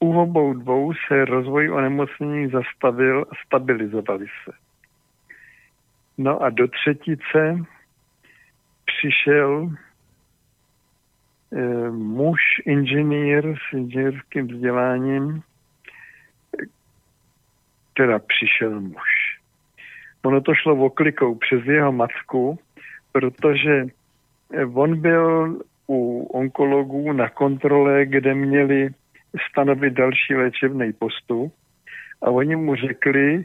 U 0.00 0.20
obou 0.20 0.54
dvou 0.54 0.92
se 0.94 1.24
rozvoj 1.24 1.70
onemocnění 1.70 2.50
zastavil 2.50 3.26
a 3.30 3.34
stabilizovali 3.46 4.26
se. 4.44 4.52
No 6.18 6.42
a 6.42 6.50
do 6.50 6.68
třetice 6.68 7.56
přišel 8.84 9.70
Eh, 11.52 11.90
muž, 11.90 12.40
inženýr 12.66 13.56
s 13.56 13.72
inženýrským 13.72 14.48
vzděláním, 14.48 15.42
teda 17.96 18.18
přišel 18.18 18.80
muž. 18.80 19.38
Ono 20.24 20.40
to 20.40 20.54
šlo 20.54 20.74
oklikou 20.74 21.34
přes 21.34 21.64
jeho 21.64 21.92
matku, 21.92 22.58
protože 23.12 23.86
eh, 24.54 24.64
on 24.64 25.00
byl 25.00 25.58
u 25.88 26.22
onkologů 26.32 27.12
na 27.12 27.28
kontrole, 27.28 28.06
kde 28.06 28.34
měli 28.34 28.88
stanovit 29.50 29.92
další 29.94 30.34
léčebný 30.34 30.92
postup 30.92 31.54
a 32.22 32.30
oni 32.30 32.56
mu 32.56 32.74
řekli, 32.74 33.44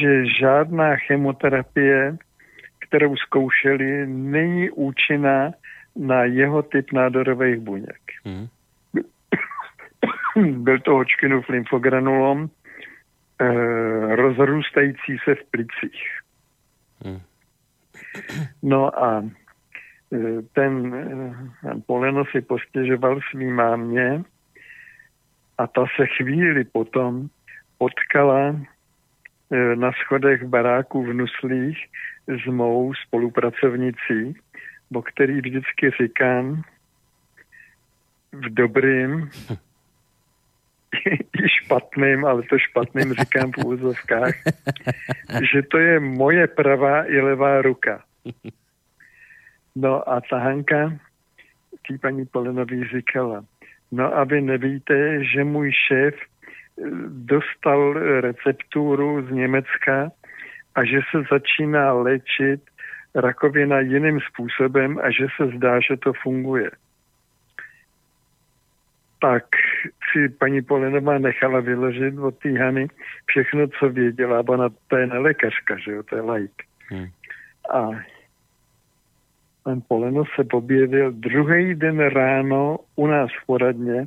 že 0.00 0.26
žádná 0.40 0.96
chemoterapie, 0.96 2.16
kterou 2.78 3.16
zkoušeli, 3.16 4.06
není 4.06 4.70
účinná 4.70 5.50
na 5.96 6.24
jeho 6.24 6.62
typ 6.62 6.92
nádorových 6.92 7.58
buněk. 7.58 8.02
Hmm. 8.24 8.46
Byl 10.64 10.78
to 10.78 10.90
Hodgkinův 10.90 11.48
lymfogranulom, 11.48 12.48
rozrůstající 14.08 15.18
se 15.24 15.34
v 15.34 15.44
plicích. 15.50 16.18
Hmm. 17.04 17.20
No 18.62 19.04
a 19.04 19.24
eh, 20.12 20.42
ten 20.52 20.94
eh, 20.94 21.80
Poleno 21.86 22.24
si 22.24 22.40
postěžoval 22.40 23.20
svý 23.30 23.46
mámě 23.46 24.22
a 25.58 25.66
ta 25.66 25.84
se 25.96 26.06
chvíli 26.06 26.64
potom 26.64 27.28
potkala 27.78 28.56
na 29.74 29.92
schodech 29.92 30.44
baráku 30.44 31.02
v 31.02 31.14
Nuslích 31.14 31.78
s 32.28 32.46
mou 32.46 32.94
spolupracovnicí, 32.94 34.34
o 34.94 35.02
který 35.02 35.40
vždycky 35.40 35.90
říkám 36.02 36.62
v 38.32 38.54
dobrým 38.54 39.30
i 39.50 39.69
špatným, 41.46 42.24
ale 42.24 42.42
to 42.42 42.58
špatným 42.58 43.14
říkám 43.14 43.52
v 43.52 43.64
úzovkách, 43.64 44.34
že 45.52 45.62
to 45.62 45.78
je 45.78 46.00
moje 46.00 46.46
pravá 46.46 47.04
i 47.04 47.20
levá 47.20 47.62
ruka. 47.62 48.02
No 49.76 50.08
a 50.08 50.20
ta 50.20 50.38
Hanka 50.38 50.98
tý 51.86 51.98
paní 51.98 52.26
Polenový 52.26 52.84
říkala, 52.84 53.44
no 53.92 54.16
a 54.16 54.24
vy 54.24 54.40
nevíte, 54.40 55.24
že 55.24 55.44
můj 55.44 55.72
šéf 55.88 56.14
eh, 56.14 56.84
dostal 57.08 57.92
recepturu 58.20 59.26
z 59.26 59.30
Německa 59.30 60.10
a 60.74 60.84
že 60.84 61.00
se 61.10 61.22
začíná 61.30 61.92
léčit 61.92 62.60
rakovina 63.14 63.80
jiným 63.80 64.20
způsobem 64.20 64.98
a 65.02 65.10
že 65.10 65.26
se 65.36 65.56
zdá, 65.56 65.80
že 65.80 65.96
to 65.96 66.12
funguje. 66.22 66.70
Tak 69.20 69.44
si 70.12 70.28
paní 70.28 70.62
Polenová 70.62 71.18
nechala 71.18 71.60
vyložit 71.60 72.18
od 72.18 72.38
té 72.38 72.58
Hany 72.58 72.88
všechno, 73.26 73.68
co 73.78 73.88
věděla, 73.88 74.42
bo 74.42 74.52
ona 74.52 74.68
to 74.88 74.96
je 74.96 75.06
nelékařka, 75.06 75.76
že 75.78 75.92
jo, 75.92 76.02
to 76.02 76.16
je 76.16 76.22
laik. 76.22 76.52
Hmm. 76.88 77.06
A 77.74 77.90
pan 79.62 79.80
Poleno 79.88 80.24
se 80.24 80.44
objevil 80.52 81.12
druhý 81.12 81.74
den 81.74 81.98
ráno 81.98 82.78
u 82.96 83.06
nás 83.06 83.30
v 83.42 83.46
poradně, 83.46 84.06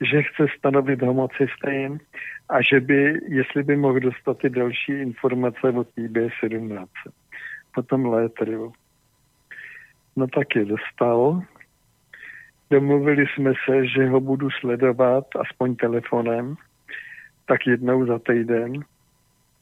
že 0.00 0.22
chce 0.22 0.46
stanovit 0.58 1.02
homocystén 1.02 1.98
a 2.48 2.62
že 2.62 2.80
by, 2.80 3.20
jestli 3.28 3.62
by 3.62 3.76
mohl 3.76 4.00
dostat 4.00 4.44
i 4.44 4.50
další 4.50 4.92
informace 4.92 5.60
o 5.62 5.84
TB17. 5.84 6.86
Potom 7.74 8.06
létriu. 8.06 8.72
No 10.16 10.26
tak 10.26 10.56
je 10.56 10.64
dostal. 10.64 11.42
Domluvili 12.70 13.26
jsme 13.26 13.52
se, 13.64 13.86
že 13.86 14.06
ho 14.08 14.20
budu 14.20 14.50
sledovat 14.50 15.24
aspoň 15.40 15.76
telefonem, 15.76 16.54
tak 17.46 17.66
jednou 17.66 18.06
za 18.06 18.18
týden. 18.18 18.72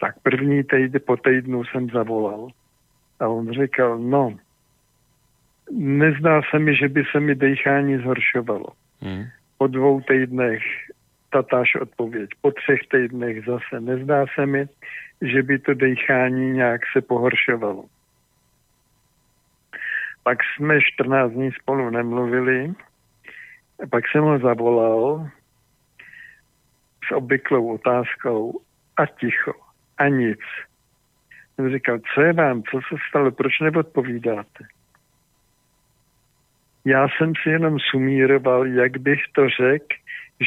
Tak 0.00 0.14
první 0.22 0.64
týden 0.64 1.00
po 1.06 1.16
týdnu 1.16 1.64
jsem 1.64 1.90
zavolal. 1.90 2.48
A 3.20 3.28
on 3.28 3.52
říkal, 3.52 3.98
no, 3.98 4.36
nezdá 5.70 6.40
se 6.50 6.58
mi, 6.58 6.76
že 6.76 6.88
by 6.88 7.02
se 7.12 7.20
mi 7.20 7.34
dechání 7.34 7.96
zhoršovalo. 7.96 8.66
Hmm. 9.00 9.24
Po 9.58 9.66
dvou 9.66 10.00
týdnech 10.00 10.62
tatáž 11.30 11.74
odpověď. 11.74 12.30
Po 12.40 12.50
třech 12.50 12.80
týdnech 12.90 13.44
zase 13.44 13.80
nezdá 13.80 14.24
se 14.34 14.46
mi, 14.46 14.68
že 15.22 15.42
by 15.42 15.58
to 15.58 15.74
dechání 15.74 16.50
nějak 16.50 16.80
se 16.92 17.00
pohoršovalo. 17.00 17.84
Pak 20.22 20.38
jsme 20.44 20.78
14 20.94 21.32
dní 21.32 21.50
spolu 21.52 21.90
nemluvili, 21.90 22.72
pak 23.90 24.04
jsem 24.08 24.22
ho 24.22 24.38
zavolal 24.38 25.30
s 27.08 27.14
obvyklou 27.14 27.74
otázkou 27.74 28.60
a 28.96 29.06
ticho, 29.06 29.52
a 29.98 30.08
nic. 30.08 30.40
Jsem 31.54 31.72
říkal, 31.72 31.98
co 32.14 32.20
je 32.20 32.32
vám, 32.32 32.62
co 32.62 32.80
se 32.88 32.96
stalo, 33.08 33.30
proč 33.30 33.60
neodpovídáte? 33.60 34.64
Já 36.84 37.08
jsem 37.08 37.32
si 37.42 37.48
jenom 37.48 37.78
sumíroval, 37.90 38.66
jak 38.66 38.96
bych 38.96 39.20
to 39.34 39.48
řekl, 39.48 39.96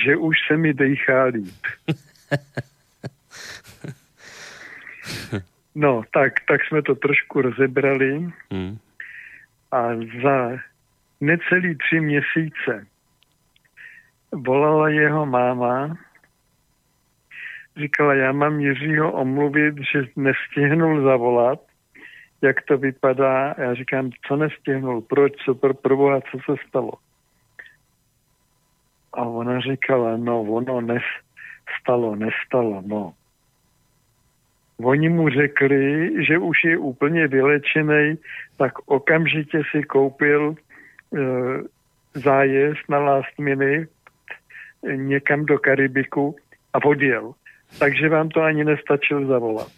že 0.05 0.15
už 0.15 0.35
se 0.47 0.57
mi 0.57 0.73
dejchá 0.73 1.23
líp. 1.23 1.61
No, 5.75 6.03
tak, 6.13 6.33
tak 6.47 6.61
jsme 6.65 6.81
to 6.81 6.95
trošku 6.95 7.41
rozebrali 7.41 8.31
hmm. 8.51 8.77
a 9.71 9.87
za 10.23 10.57
necelý 11.21 11.77
tři 11.77 11.99
měsíce 11.99 12.87
volala 14.35 14.89
jeho 14.89 15.25
máma, 15.25 15.97
říkala, 17.77 18.13
já 18.13 18.31
mám 18.31 18.59
Jiřího 18.59 19.11
omluvit, 19.11 19.75
že 19.77 20.07
nestihnul 20.15 21.03
zavolat, 21.03 21.59
jak 22.41 22.61
to 22.61 22.77
vypadá. 22.77 23.55
Já 23.57 23.73
říkám, 23.73 24.09
co 24.27 24.35
nestihnul, 24.35 25.01
proč, 25.01 25.33
co 25.45 25.55
pro, 25.55 25.73
proboha, 25.73 26.21
co 26.21 26.37
se 26.45 26.55
stalo. 26.67 26.91
A 29.13 29.21
ona 29.21 29.59
říkala, 29.59 30.17
no 30.17 30.41
ono 30.41 30.81
nestalo, 30.81 32.15
nestalo, 32.15 32.83
no. 32.85 33.13
Oni 34.83 35.09
mu 35.09 35.29
řekli, 35.29 36.11
že 36.25 36.37
už 36.37 36.63
je 36.63 36.77
úplně 36.77 37.27
vylečený, 37.27 38.17
tak 38.57 38.73
okamžitě 38.85 39.61
si 39.71 39.83
koupil 39.83 40.55
e, 40.55 41.19
zájezd 42.13 42.89
na 42.89 42.99
last 42.99 43.39
minute 43.39 43.87
někam 44.95 45.45
do 45.45 45.59
Karibiku 45.59 46.35
a 46.73 46.85
odjel. 46.85 47.33
Takže 47.79 48.09
vám 48.09 48.29
to 48.29 48.41
ani 48.41 48.63
nestačil 48.63 49.27
zavolat. 49.27 49.71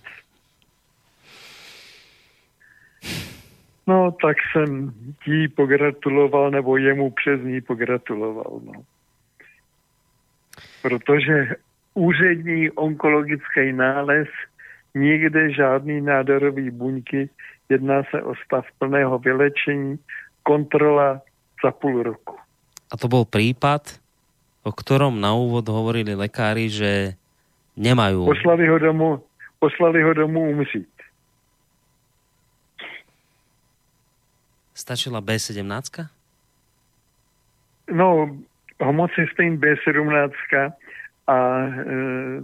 No, 3.87 4.11
tak 4.21 4.37
jsem 4.51 4.93
jí 5.25 5.47
pogratuloval, 5.47 6.51
nebo 6.51 6.77
jemu 6.77 7.11
přes 7.11 7.41
ní 7.41 7.61
pogratuloval. 7.61 8.59
No. 8.63 8.73
Protože 10.81 11.55
úřední 11.93 12.71
onkologický 12.71 13.73
nález, 13.73 14.27
nikde 14.95 15.53
žádný 15.53 16.01
nádorový 16.01 16.71
buňky, 16.71 17.29
jedná 17.69 18.03
se 18.11 18.21
o 18.21 18.35
stav 18.45 18.65
plného 18.79 19.19
vylečení, 19.19 19.99
kontrola 20.43 21.21
za 21.65 21.71
půl 21.71 22.03
roku. 22.03 22.35
A 22.93 22.97
to 22.97 23.07
byl 23.07 23.25
případ, 23.25 23.81
o 24.67 24.71
ktorom 24.75 25.15
na 25.15 25.31
úvod 25.31 25.63
hovorili 25.71 26.11
lekári, 26.11 26.67
že 26.67 27.15
nemajú... 27.79 28.27
Poslali 28.27 28.67
ho 28.67 28.77
domů, 28.79 29.23
poslali 29.63 30.03
ho 30.03 30.13
domů 30.13 30.51
umřít. 30.51 30.91
Stačila 34.75 35.21
B17? 35.23 36.05
No, 37.87 38.37
homocystein 38.79 39.57
B17 39.57 40.31
a 41.27 41.37
e, 41.37 41.71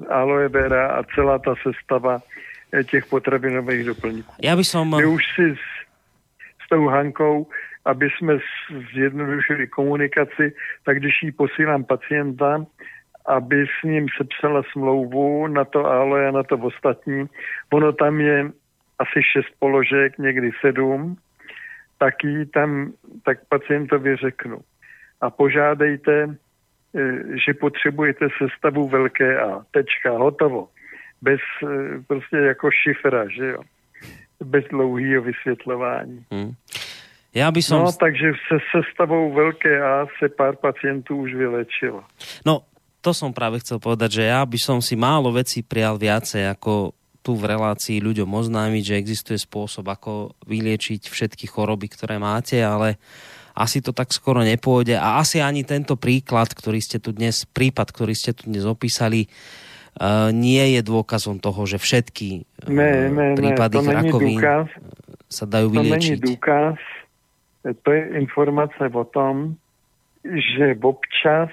aloe 0.09 0.47
vera 0.49 0.87
a 0.87 1.03
celá 1.15 1.39
ta 1.39 1.53
sestava 1.63 2.21
e, 2.73 2.83
těch 2.83 3.05
potravinových 3.05 3.85
doplňků. 3.85 4.33
Já 4.41 4.55
by 4.55 4.63
som... 4.63 4.89
My 4.97 5.05
už 5.05 5.23
si 5.35 5.55
s, 5.55 5.65
s 6.65 6.69
tou 6.69 6.87
Hankou, 6.87 7.47
aby 7.85 8.09
jsme 8.09 8.37
zjednodušili 8.93 9.67
komunikaci, 9.67 10.53
tak 10.85 10.99
když 10.99 11.23
jí 11.23 11.31
posílám 11.31 11.83
pacienta, 11.83 12.65
aby 13.25 13.65
s 13.79 13.83
ním 13.83 14.07
sepsala 14.17 14.61
smlouvu 14.71 15.47
na 15.47 15.65
to 15.65 15.85
aloe 15.85 16.27
a 16.27 16.31
na 16.31 16.43
to 16.43 16.57
ostatní. 16.57 17.25
Ono 17.73 17.93
tam 17.93 18.19
je 18.19 18.51
asi 18.99 19.19
šest 19.23 19.59
položek, 19.59 20.17
někdy 20.17 20.51
sedm 20.61 21.17
tak 22.03 22.23
jí 22.23 22.45
tam, 22.45 22.91
tak 23.23 23.37
pacientovi 23.49 24.15
řeknu. 24.15 24.59
A 25.21 25.29
požádejte, 25.29 26.23
e, 26.23 26.27
že 27.45 27.53
potřebujete 27.53 28.27
sestavu 28.37 28.87
velké 28.89 29.39
A. 29.39 29.63
Tečka, 29.71 30.11
hotovo. 30.11 30.67
Bez 31.21 31.39
e, 31.63 31.67
prostě 32.07 32.37
jako 32.37 32.71
šifra, 32.71 33.27
že 33.27 33.45
jo. 33.45 33.61
Bez 34.43 34.65
dlouhého 34.65 35.21
vysvětlování. 35.21 36.25
Hmm. 36.31 36.51
Já 37.33 37.51
by 37.51 37.61
som... 37.61 37.81
No, 37.81 37.91
takže 37.91 38.37
se 38.47 38.57
sestavou 38.69 39.33
veľké 39.33 39.81
A 39.81 40.05
se 40.19 40.29
pár 40.29 40.55
pacientů 40.55 41.17
už 41.17 41.33
vylečilo. 41.33 42.05
No, 42.45 42.61
to 43.01 43.11
som 43.11 43.33
práve 43.33 43.59
chcel 43.59 43.81
povedať, 43.81 44.21
že 44.21 44.23
ja 44.29 44.45
by 44.45 44.59
som 44.61 44.77
si 44.79 44.93
málo 44.93 45.33
vecí 45.33 45.65
prijal 45.65 45.97
viacej 45.97 46.45
ako 46.53 46.93
tu 47.23 47.39
v 47.39 47.47
relácii 47.55 48.03
ľuďom 48.03 48.27
oznámiť, 48.27 48.83
že 48.83 48.99
existuje 48.99 49.39
spôsob, 49.39 49.87
ako 49.87 50.35
vyliečiť 50.43 51.07
všetky 51.07 51.47
choroby, 51.47 51.87
ktoré 51.87 52.19
máte, 52.19 52.59
ale 52.59 52.99
asi 53.55 53.79
to 53.79 53.95
tak 53.95 54.11
skoro 54.11 54.43
nepôjde 54.43 54.99
a 54.99 55.23
asi 55.23 55.39
ani 55.39 55.63
tento 55.63 55.95
príklad, 55.95 56.51
ktorý 56.51 56.83
ste 56.83 56.99
tu 56.99 57.15
dnes, 57.15 57.47
prípad, 57.47 57.95
ktorý 57.95 58.11
ste 58.11 58.35
tu 58.35 58.51
dnes 58.51 58.67
opísali, 58.67 59.31
uh, 59.99 60.35
nie 60.35 60.75
je 60.75 60.81
dôkazom 60.83 61.39
toho, 61.39 61.63
že 61.63 61.79
všetky 61.79 62.43
uh, 62.43 62.71
ne, 62.71 62.91
ne, 63.07 63.27
prípady 63.39 63.79
ne, 63.79 63.93
rakovín 63.93 64.39
důkaz, 64.43 64.67
sa 65.31 65.45
dajú 65.47 65.67
vyliečiť. 65.71 66.19
To 66.19 66.27
není 66.27 66.35
důkaz, 66.35 66.75
to 67.63 67.91
je 67.91 68.01
informace 68.19 68.91
o 68.91 69.03
tom, 69.03 69.55
že 70.23 70.75
občas 70.81 71.49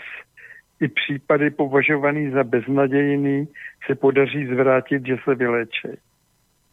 i 0.81 0.89
případy 0.89 1.51
považovaný 1.51 2.31
za 2.31 2.45
beznadějný 2.45 3.49
se 3.87 3.95
podaří 3.95 4.47
zvrátit, 4.47 5.07
že 5.07 5.17
se 5.25 5.35
vylečí. 5.35 5.89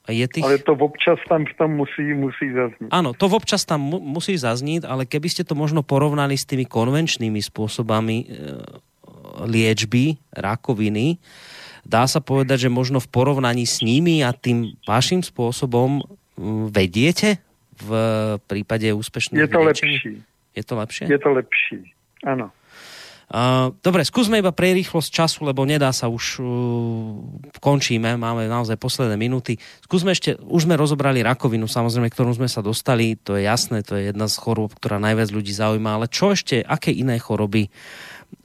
Je 0.07 0.23
tých... 0.23 0.43
Ale 0.43 0.57
to 0.63 0.71
občas 0.71 1.19
tam 1.27 1.43
v 1.43 1.53
tom 1.59 1.75
musí, 1.75 2.15
musí 2.15 2.47
zaznít. 2.55 2.87
Áno, 2.95 3.11
to 3.11 3.27
občas 3.27 3.67
tam 3.67 3.83
mu, 3.83 3.99
musí 3.99 4.39
zaznít, 4.39 4.87
ale 4.87 5.03
keby 5.03 5.27
ste 5.27 5.43
to 5.43 5.51
možno 5.51 5.83
porovnali 5.83 6.39
s 6.39 6.47
tými 6.47 6.63
konvenčnými 6.63 7.43
spôsobami 7.43 8.23
e, 8.23 8.25
liečby 9.43 10.15
rakoviny, 10.31 11.19
dá 11.83 12.07
sa 12.07 12.23
povedať, 12.23 12.67
že 12.67 12.69
možno 12.71 13.03
v 13.03 13.11
porovnaní 13.11 13.67
s 13.67 13.83
nimi 13.83 14.23
a 14.23 14.31
tým 14.31 14.79
vašim 14.87 15.19
spôsobom 15.19 15.99
mm, 15.99 16.71
vediete 16.71 17.43
v 17.77 17.91
prípade 18.49 18.89
úspešných 18.91 19.37
Je 19.37 19.49
to 19.49 19.61
vyliečení? 19.61 19.95
lepší. 19.97 20.13
Je 20.57 20.63
to 20.65 20.73
lepšie? 20.73 21.05
Je 21.05 21.19
to 21.21 21.29
lepší, 21.29 21.79
áno. 22.25 22.49
Uh, 23.27 23.75
dobre, 23.83 24.07
skúsme 24.07 24.39
iba 24.39 24.55
pre 24.55 24.71
rýchlosť 24.71 25.11
času, 25.11 25.43
lebo 25.43 25.67
nedá 25.67 25.91
sa 25.91 26.07
už, 26.07 26.39
uh, 26.39 26.47
končíme, 27.59 28.15
máme 28.15 28.47
naozaj 28.47 28.79
posledné 28.79 29.19
minúty. 29.19 29.59
Skúsme 29.83 30.15
ešte, 30.15 30.39
už 30.39 30.63
sme 30.63 30.79
rozobrali 30.79 31.19
rakovinu, 31.19 31.67
samozrejme, 31.67 32.07
ktorú 32.07 32.39
sme 32.39 32.47
sa 32.47 32.63
dostali, 32.63 33.19
to 33.19 33.35
je 33.35 33.43
jasné, 33.43 33.83
to 33.83 33.99
je 33.99 34.15
jedna 34.15 34.31
z 34.31 34.35
chorôb, 34.39 34.71
ktorá 34.71 34.95
najviac 35.03 35.27
ľudí 35.35 35.51
zaujíma, 35.51 35.99
ale 35.99 36.07
čo 36.07 36.31
ešte, 36.31 36.63
aké 36.63 36.95
iné 36.95 37.19
choroby 37.19 37.67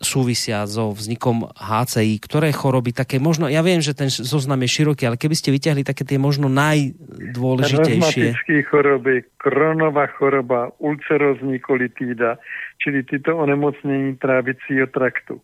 súvisia 0.02 0.66
so 0.66 0.90
vznikom 0.92 1.46
HCI, 1.54 2.18
ktoré 2.18 2.50
choroby 2.50 2.90
také 2.90 3.22
možno, 3.22 3.46
ja 3.46 3.62
viem, 3.62 3.78
že 3.78 3.94
ten 3.94 4.10
zoznam 4.10 4.60
je 4.66 4.82
široký, 4.82 5.06
ale 5.06 5.16
keby 5.16 5.34
ste 5.38 5.54
vyťahli 5.54 5.86
také 5.86 6.02
tie 6.02 6.18
možno 6.18 6.50
najdôležitejšie. 6.50 8.34
Reumatické 8.34 8.56
choroby, 8.66 9.14
kronová 9.38 10.06
choroba, 10.18 10.74
ulcerózní 10.82 11.62
kolitída, 11.62 12.36
čili 12.82 13.06
tyto 13.06 13.38
onemocnění 13.38 14.18
trávicího 14.18 14.86
traktu. 14.90 15.40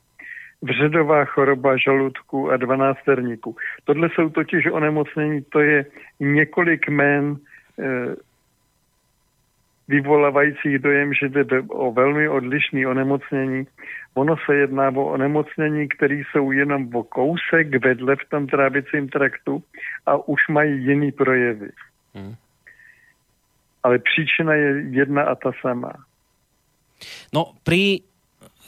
Vředová 0.62 1.24
choroba 1.24 1.78
žaludku 1.78 2.50
a 2.50 2.56
dvanácterníku. 2.56 3.56
Tohle 3.84 4.10
jsou 4.14 4.28
totiž 4.30 4.66
onemocnění, 4.66 5.46
to 5.54 5.60
je 5.60 5.86
několik 6.20 6.88
jmén 6.88 7.36
e, 7.78 8.14
vyvolávajících 9.88 10.78
dojem, 10.78 11.14
že 11.14 11.28
jde 11.28 11.62
o 11.68 11.92
velmi 11.92 12.28
odlišný 12.28 12.86
onemocnění. 12.86 13.66
Ono 14.18 14.36
se 14.46 14.54
jedná 14.54 14.88
o 14.88 15.04
onemocnění, 15.04 15.88
které 15.88 16.14
jsou 16.14 16.52
jenom 16.52 16.96
o 16.96 17.02
kousek 17.02 17.84
vedle 17.84 18.16
v 18.16 18.28
tom 18.30 18.46
trávicím 18.46 19.08
traktu 19.08 19.62
a 20.06 20.28
už 20.28 20.48
mají 20.48 20.84
jiný 20.84 21.12
projevy. 21.12 21.70
Hmm. 22.14 22.34
Ale 23.82 23.98
příčina 23.98 24.54
je 24.54 24.84
jedna 24.90 25.22
a 25.22 25.34
ta 25.34 25.52
samá. 25.60 25.92
No, 27.34 27.54
pri 27.62 28.02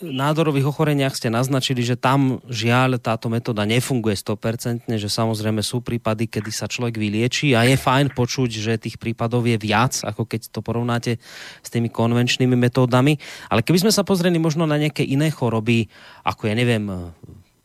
nádorových 0.01 0.73
ochoreniach 0.73 1.13
ste 1.15 1.29
naznačili, 1.29 1.85
že 1.85 1.97
tam 1.97 2.41
žiaľ 2.49 2.97
táto 2.99 3.29
metóda 3.29 3.69
nefunguje 3.69 4.17
100%, 4.17 4.89
že 4.89 5.09
samozrejme 5.09 5.61
sú 5.61 5.85
prípady, 5.85 6.27
kedy 6.27 6.51
sa 6.51 6.67
človek 6.67 6.97
vylieči 6.97 7.53
a 7.53 7.69
je 7.69 7.77
fajn 7.77 8.17
počuť, 8.17 8.51
že 8.51 8.81
tých 8.81 8.97
prípadov 8.97 9.45
je 9.45 9.61
viac, 9.61 10.01
ako 10.03 10.25
keď 10.25 10.51
to 10.51 10.61
porovnáte 10.65 11.21
s 11.61 11.69
tými 11.69 11.93
konvenčnými 11.93 12.57
metódami. 12.57 13.21
Ale 13.53 13.61
keby 13.61 13.89
sme 13.89 13.93
sa 13.95 14.03
pozreli 14.03 14.41
možno 14.41 14.65
na 14.65 14.81
nejaké 14.81 15.05
iné 15.05 15.29
choroby, 15.29 15.87
ako 16.25 16.49
ja 16.49 16.55
neviem, 16.57 17.13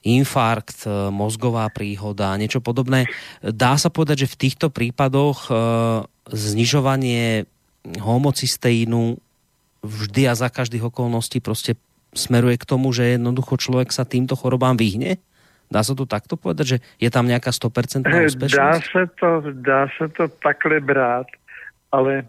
infarkt, 0.05 0.85
mozgová 1.09 1.65
príhoda, 1.73 2.37
niečo 2.37 2.61
podobné. 2.61 3.09
Dá 3.41 3.73
sa 3.81 3.89
povedať, 3.89 4.27
že 4.27 4.31
v 4.37 4.39
týchto 4.45 4.67
prípadoch 4.69 5.49
e, 5.49 5.53
znižovanie 6.29 7.49
homocysteínu 7.97 9.17
vždy 9.85 10.21
a 10.29 10.33
za 10.33 10.49
každých 10.49 10.89
okolností 10.89 11.41
proste 11.41 11.77
smeruje 12.15 12.57
k 12.57 12.65
tomu, 12.65 12.95
že 12.95 13.19
jednoducho 13.19 13.59
človek 13.59 13.91
sa 13.91 14.07
týmto 14.07 14.33
chorobám 14.39 14.79
vyhne? 14.79 15.19
Dá 15.69 15.83
sa 15.83 15.97
to 15.97 16.05
takto 16.05 16.37
povedať, 16.37 16.65
že 16.65 16.77
je 17.01 17.09
tam 17.11 17.27
nejaká 17.27 17.51
100% 17.51 18.05
úspešnosť? 18.05 18.55
Dá 18.55 18.73
se 18.79 19.03
to, 19.19 19.29
dá 19.51 19.81
se 19.97 20.05
to 20.13 20.27
takhle 20.27 20.79
brát, 20.79 21.27
ale 21.91 22.13
e, 22.21 22.23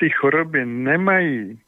ty 0.00 0.10
choroby 0.10 0.66
nemají 0.66 1.52
e, 1.52 1.58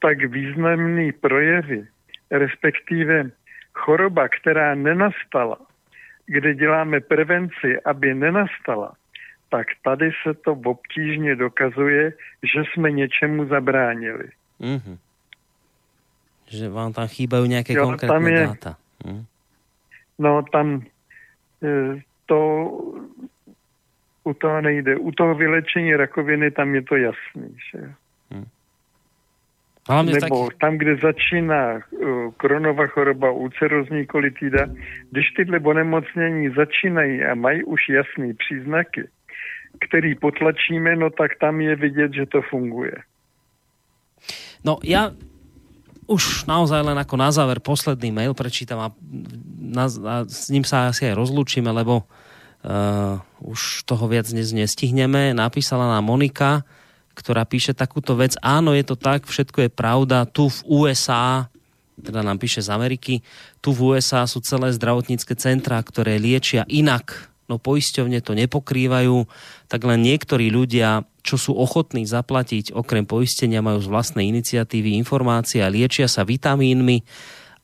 tak 0.00 0.24
významný 0.24 1.12
projevy, 1.12 1.86
respektíve 2.30 3.30
choroba, 3.72 4.28
která 4.28 4.74
nenastala, 4.74 5.60
kde 6.26 6.54
děláme 6.54 7.00
prevenci, 7.00 7.80
aby 7.84 8.14
nenastala, 8.14 8.92
tak 9.50 9.66
tady 9.82 10.10
se 10.22 10.34
to 10.34 10.52
obtížně 10.52 11.36
dokazuje, 11.36 12.12
že 12.42 12.60
jsme 12.64 12.90
něčemu 12.90 13.46
zabránili. 13.46 14.28
Mm-hmm. 14.60 14.96
Že 16.50 16.66
vám 16.68 16.90
tam 16.90 17.06
chýbajú 17.06 17.46
nejaké 17.46 17.78
Jo, 17.78 17.86
konkrétne 17.86 18.10
tam 18.10 18.24
je- 18.26 18.46
dáta. 18.46 18.72
Mm. 19.06 19.22
No 20.18 20.30
tam 20.52 20.66
e, 21.62 22.02
to 22.26 22.38
u 24.24 24.32
toho 24.34 24.60
nejde. 24.60 24.96
U 24.96 25.10
toho 25.12 25.34
vylečení 25.34 25.96
rakoviny 25.96 26.50
tam 26.50 26.74
je 26.74 26.82
to 26.82 26.96
jasný. 26.96 27.56
Hlavne 29.88 30.12
z 30.12 30.22
Nebo 30.22 30.50
tam, 30.60 30.78
kde 30.78 30.96
začíná 31.02 31.80
uh, 31.90 32.30
kronová 32.36 32.86
choroba, 32.86 33.30
ulcerozní 33.30 34.06
kolitída, 34.06 34.66
když 35.10 35.30
tyhle 35.30 35.58
onemocnění 35.58 36.48
začínají 36.54 37.24
a 37.24 37.34
mají 37.34 37.64
už 37.64 37.88
jasné 37.88 38.34
příznaky, 38.34 39.08
který 39.80 40.14
potlačíme, 40.14 40.96
no 40.96 41.10
tak 41.10 41.38
tam 41.40 41.60
je 41.60 41.76
vidět, 41.76 42.12
že 42.12 42.26
to 42.26 42.42
funguje. 42.42 42.92
No 44.64 44.78
ja 44.84 45.10
už 46.10 46.50
naozaj 46.50 46.82
len 46.82 46.98
ako 46.98 47.14
na 47.14 47.30
záver 47.30 47.62
posledný 47.62 48.10
mail 48.10 48.34
prečítam 48.34 48.82
a, 48.82 48.88
na, 49.62 49.86
a 49.86 50.14
s 50.26 50.50
ním 50.50 50.66
sa 50.66 50.90
asi 50.90 51.06
aj 51.06 51.14
rozlúčime, 51.14 51.70
lebo 51.70 52.02
uh, 52.02 53.22
už 53.38 53.86
toho 53.86 54.10
viac 54.10 54.26
dnes 54.26 54.50
nestihneme. 54.50 55.30
Napísala 55.30 55.86
nám 55.86 56.10
Monika, 56.10 56.66
ktorá 57.14 57.46
píše 57.46 57.78
takúto 57.78 58.18
vec. 58.18 58.34
Áno, 58.42 58.74
je 58.74 58.82
to 58.82 58.98
tak, 58.98 59.30
všetko 59.30 59.66
je 59.66 59.70
pravda. 59.70 60.26
Tu 60.26 60.50
v 60.50 60.58
USA, 60.66 61.46
teda 61.94 62.26
nám 62.26 62.42
píše 62.42 62.58
z 62.58 62.74
Ameriky, 62.74 63.22
tu 63.62 63.70
v 63.70 63.94
USA 63.94 64.26
sú 64.26 64.42
celé 64.42 64.74
zdravotnícke 64.74 65.38
centrá, 65.38 65.78
ktoré 65.78 66.18
liečia 66.18 66.66
inak. 66.66 67.30
No 67.50 67.58
poisťovne 67.58 68.22
to 68.22 68.38
nepokrývajú, 68.38 69.26
tak 69.66 69.82
len 69.82 70.06
niektorí 70.06 70.54
ľudia, 70.54 71.02
čo 71.26 71.34
sú 71.34 71.58
ochotní 71.58 72.06
zaplatiť, 72.06 72.70
okrem 72.70 73.02
poistenia 73.02 73.58
majú 73.58 73.82
z 73.82 73.90
vlastnej 73.90 74.30
iniciatívy 74.30 74.94
informácie 74.94 75.58
a 75.58 75.66
liečia 75.66 76.06
sa 76.06 76.22
vitamínmi. 76.22 77.02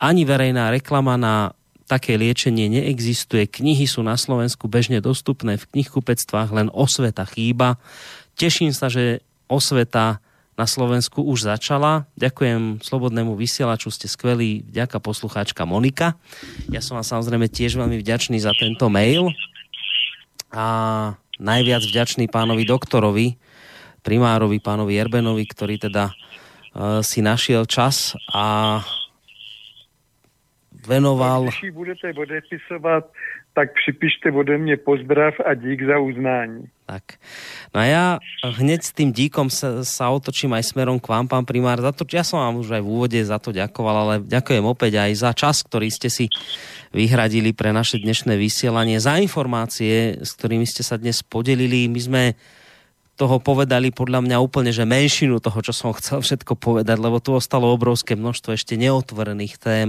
Ani 0.02 0.26
verejná 0.26 0.74
reklama 0.74 1.14
na 1.14 1.54
také 1.86 2.18
liečenie 2.18 2.66
neexistuje. 2.66 3.46
Knihy 3.46 3.86
sú 3.86 4.02
na 4.02 4.18
Slovensku 4.18 4.66
bežne 4.66 4.98
dostupné 4.98 5.54
v 5.54 5.70
knihkupectvách, 5.70 6.50
len 6.50 6.68
osveta 6.74 7.22
chýba. 7.22 7.78
Teším 8.34 8.74
sa, 8.74 8.90
že 8.90 9.22
osveta 9.46 10.18
na 10.58 10.66
Slovensku 10.66 11.22
už 11.22 11.46
začala. 11.46 12.10
Ďakujem 12.18 12.82
Slobodnému 12.82 13.38
vysielaču, 13.38 13.92
ste 13.92 14.10
skvelí. 14.10 14.66
Ďaká 14.66 14.98
poslucháčka 14.98 15.62
Monika. 15.68 16.18
Ja 16.72 16.82
som 16.82 16.98
vám 16.98 17.06
samozrejme 17.06 17.46
tiež 17.46 17.78
veľmi 17.78 18.00
vďačný 18.02 18.40
za 18.40 18.50
tento 18.56 18.90
mail. 18.90 19.30
A 20.52 20.66
najviac 21.40 21.82
vďačný 21.82 22.30
pánovi 22.30 22.64
doktorovi, 22.64 23.36
primárovi, 24.02 24.62
pánovi 24.62 24.94
Erbenovi, 24.96 25.44
ktorý 25.44 25.76
teda 25.82 26.10
uh, 26.12 27.02
si 27.02 27.20
našiel 27.20 27.66
čas 27.66 28.14
a 28.30 28.80
venoval... 30.86 31.50
Když 31.50 31.74
budete 31.74 32.14
odepisovat, 32.14 33.10
tak 33.56 33.72
připište 33.72 34.32
ode 34.32 34.58
mě 34.58 34.76
pozdrav 34.76 35.34
a 35.46 35.54
dík 35.54 35.86
za 35.86 35.98
uznání. 35.98 36.68
Tak. 36.86 37.18
No 37.74 37.82
a 37.82 37.84
ja 37.88 38.04
hneď 38.44 38.80
s 38.84 38.92
tým 38.94 39.10
díkom 39.10 39.50
sa, 39.50 39.82
sa 39.82 40.06
otočím 40.12 40.54
aj 40.54 40.70
smerom 40.70 41.02
k 41.02 41.10
vám, 41.10 41.26
pán 41.26 41.42
primár. 41.42 41.82
Za 41.82 41.90
to, 41.90 42.06
ja 42.06 42.22
som 42.22 42.38
vám 42.38 42.62
už 42.62 42.78
aj 42.78 42.82
v 42.84 42.90
úvode 42.94 43.18
za 43.18 43.42
to 43.42 43.50
ďakoval, 43.50 43.96
ale 43.96 44.14
ďakujem 44.22 44.62
opäť 44.62 45.02
aj 45.02 45.12
za 45.18 45.32
čas, 45.34 45.66
ktorý 45.66 45.90
ste 45.90 46.06
si 46.06 46.30
vyhradili 46.94 47.50
pre 47.56 47.70
naše 47.72 47.98
dnešné 47.98 48.36
vysielanie, 48.36 48.98
za 48.98 49.18
informácie, 49.18 50.20
s 50.20 50.30
ktorými 50.36 50.66
ste 50.66 50.82
sa 50.82 50.98
dnes 50.98 51.22
podelili. 51.22 51.88
My 51.88 52.00
sme 52.02 52.22
toho 53.16 53.40
povedali 53.40 53.88
podľa 53.96 54.20
mňa 54.20 54.36
úplne, 54.44 54.76
že 54.76 54.84
menšinu 54.84 55.40
toho, 55.40 55.64
čo 55.64 55.72
som 55.72 55.96
chcel 55.96 56.20
všetko 56.20 56.52
povedať, 56.52 57.00
lebo 57.00 57.16
tu 57.16 57.32
ostalo 57.32 57.72
obrovské 57.72 58.12
množstvo 58.12 58.52
ešte 58.52 58.76
neotvorených 58.76 59.56
tém. 59.56 59.88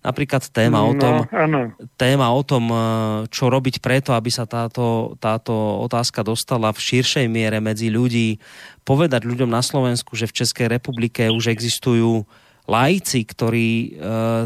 Napríklad 0.00 0.40
téma 0.48 0.80
o 0.80 0.96
No, 0.96 0.98
tom, 0.98 1.14
áno. 1.28 1.76
téma 2.00 2.32
o 2.32 2.40
tom, 2.40 2.72
eh, 2.72 2.78
čo 3.28 3.52
robiť 3.52 3.84
preto, 3.84 4.16
aby 4.16 4.32
sa 4.32 4.48
táto, 4.48 5.20
táto 5.20 5.52
otázka 5.84 6.24
dostala 6.24 6.72
v 6.72 6.80
širšej 6.80 7.28
miere 7.28 7.60
medzi 7.60 7.92
ľudí. 7.92 8.40
Povedať 8.88 9.28
ľuďom 9.28 9.52
na 9.52 9.60
Slovensku, 9.60 10.16
že 10.16 10.24
v 10.24 10.40
Českej 10.40 10.72
republike 10.72 11.28
už 11.28 11.52
existujú 11.52 12.24
laici, 12.62 13.26
ktorí 13.26 13.70
e, 13.74 13.88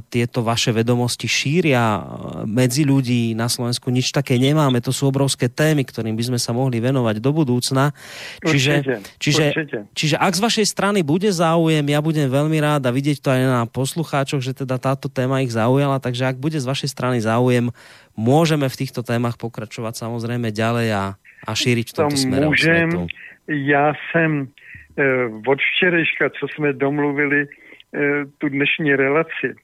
tieto 0.09 0.41
vaše 0.41 0.73
vedomosti 0.73 1.29
šíria 1.29 1.85
e, 1.85 2.01
medzi 2.49 2.89
ľudí 2.89 3.37
na 3.37 3.45
Slovensku. 3.45 3.93
Nič 3.93 4.09
také 4.09 4.41
nemáme. 4.41 4.81
To 4.81 4.89
sú 4.89 5.13
obrovské 5.13 5.53
témy, 5.53 5.85
ktorým 5.85 6.17
by 6.17 6.25
sme 6.33 6.39
sa 6.41 6.57
mohli 6.57 6.81
venovať 6.81 7.21
do 7.21 7.31
budúcna. 7.37 7.93
Čiže, 8.41 8.73
Určite, 8.81 8.97
čiže, 9.21 9.45
určite. 9.53 9.79
čiže 9.93 10.17
ak 10.17 10.33
z 10.33 10.41
vašej 10.49 10.67
strany 10.67 11.05
bude 11.05 11.29
záujem, 11.29 11.85
ja 11.85 12.01
budem 12.01 12.25
veľmi 12.33 12.57
rád 12.57 12.89
a 12.89 12.95
vidieť 12.97 13.21
to 13.21 13.29
aj 13.29 13.43
na 13.45 13.61
poslucháčoch, 13.69 14.41
že 14.41 14.57
teda 14.57 14.81
táto 14.81 15.13
téma 15.13 15.45
ich 15.45 15.53
zaujala, 15.53 16.01
takže 16.01 16.25
ak 16.25 16.41
bude 16.41 16.57
z 16.57 16.65
vašej 16.65 16.89
strany 16.89 17.21
záujem, 17.21 17.69
môžeme 18.17 18.65
v 18.65 18.79
týchto 18.81 19.05
témach 19.05 19.37
pokračovať 19.37 19.93
samozrejme 19.93 20.49
ďalej 20.57 20.89
a, 20.97 21.05
a 21.45 21.51
šíriť 21.53 21.93
To 21.93 22.09
můžem. 22.09 22.91
svetu. 22.91 23.07
Já 23.49 23.93
jsem 23.95 24.49
eh, 24.99 25.05
od 25.47 25.59
včerejška, 25.61 26.31
co 26.41 26.49
jsme 26.49 26.73
domluvili 26.73 27.47
tu 28.39 28.49
dnešní 28.49 28.97
relaci, 28.97 29.55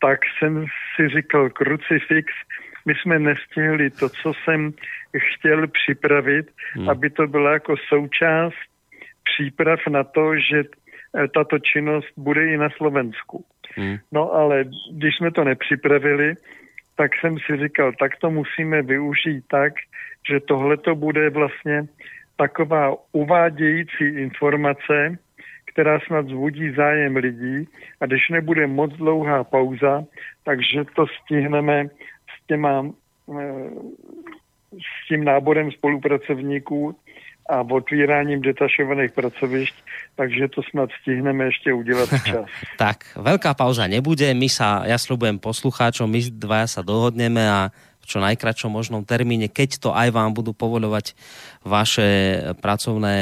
tak 0.00 0.20
jsem 0.38 0.66
si 0.96 1.08
říkal 1.08 1.50
krucifix, 1.50 2.32
my 2.86 2.94
jsme 2.94 3.18
nestihli 3.18 3.90
to, 3.90 4.08
co 4.08 4.32
jsem 4.44 4.72
chtěl 5.18 5.66
připravit, 5.68 6.50
hmm. 6.72 6.90
aby 6.90 7.10
to 7.10 7.26
byla 7.26 7.52
jako 7.52 7.74
součást 7.88 8.54
příprav 9.24 9.80
na 9.90 10.04
to, 10.04 10.36
že 10.36 10.64
tato 11.34 11.58
činnost 11.58 12.12
bude 12.16 12.46
i 12.46 12.56
na 12.56 12.68
Slovensku. 12.70 13.44
Hmm. 13.76 13.96
No 14.12 14.32
ale 14.32 14.64
když 14.92 15.16
jsme 15.16 15.30
to 15.30 15.44
nepřipravili, 15.44 16.34
tak 16.96 17.10
jsem 17.20 17.38
si 17.38 17.56
říkal, 17.56 17.92
tak 17.98 18.16
to 18.16 18.30
musíme 18.30 18.82
využít 18.82 19.44
tak, 19.50 19.72
že 20.30 20.40
tohle 20.40 20.76
to 20.76 20.94
bude 20.94 21.30
vlastně 21.30 21.82
taková 22.36 22.94
uvádějící 23.12 24.04
informace, 24.04 25.18
která 25.74 26.00
snad 26.06 26.30
zvodí 26.30 26.70
zájem 26.70 27.16
lidí 27.16 27.68
a 28.00 28.06
když 28.06 28.28
nebude 28.30 28.66
moc 28.66 28.94
dlouhá 28.94 29.44
pauza, 29.44 30.04
takže 30.44 30.84
to 30.94 31.06
stihneme 31.06 31.90
s 32.30 32.46
těma 32.46 32.86
eh, 33.40 33.70
s 34.74 35.08
tím 35.08 35.24
náborem 35.24 35.70
spolupracovníků 35.70 36.96
a 37.50 37.60
otvíráním 37.60 38.40
detašovaných 38.40 39.12
pracovišť, 39.12 39.74
takže 40.16 40.48
to 40.48 40.64
snad 40.64 40.88
stihneme 41.02 41.52
ešte 41.52 41.76
udělat 41.76 42.08
včas. 42.24 42.48
tak, 42.80 43.04
veľká 43.20 43.52
pauza 43.52 43.84
nebude, 43.84 44.32
my 44.32 44.48
sa, 44.48 44.88
ja 44.88 44.96
slúbujem 44.96 45.36
poslucháčom, 45.36 46.08
my 46.08 46.20
dvaja 46.32 46.80
sa 46.80 46.80
dohodneme 46.80 47.44
a 47.44 47.68
v 48.04 48.06
čo 48.12 48.20
najkračom 48.20 48.68
možnom 48.68 49.08
termíne, 49.08 49.48
keď 49.48 49.80
to 49.80 49.90
aj 49.96 50.12
vám 50.12 50.36
budú 50.36 50.52
povoľovať 50.52 51.16
vaše 51.64 52.08
pracovné, 52.60 53.16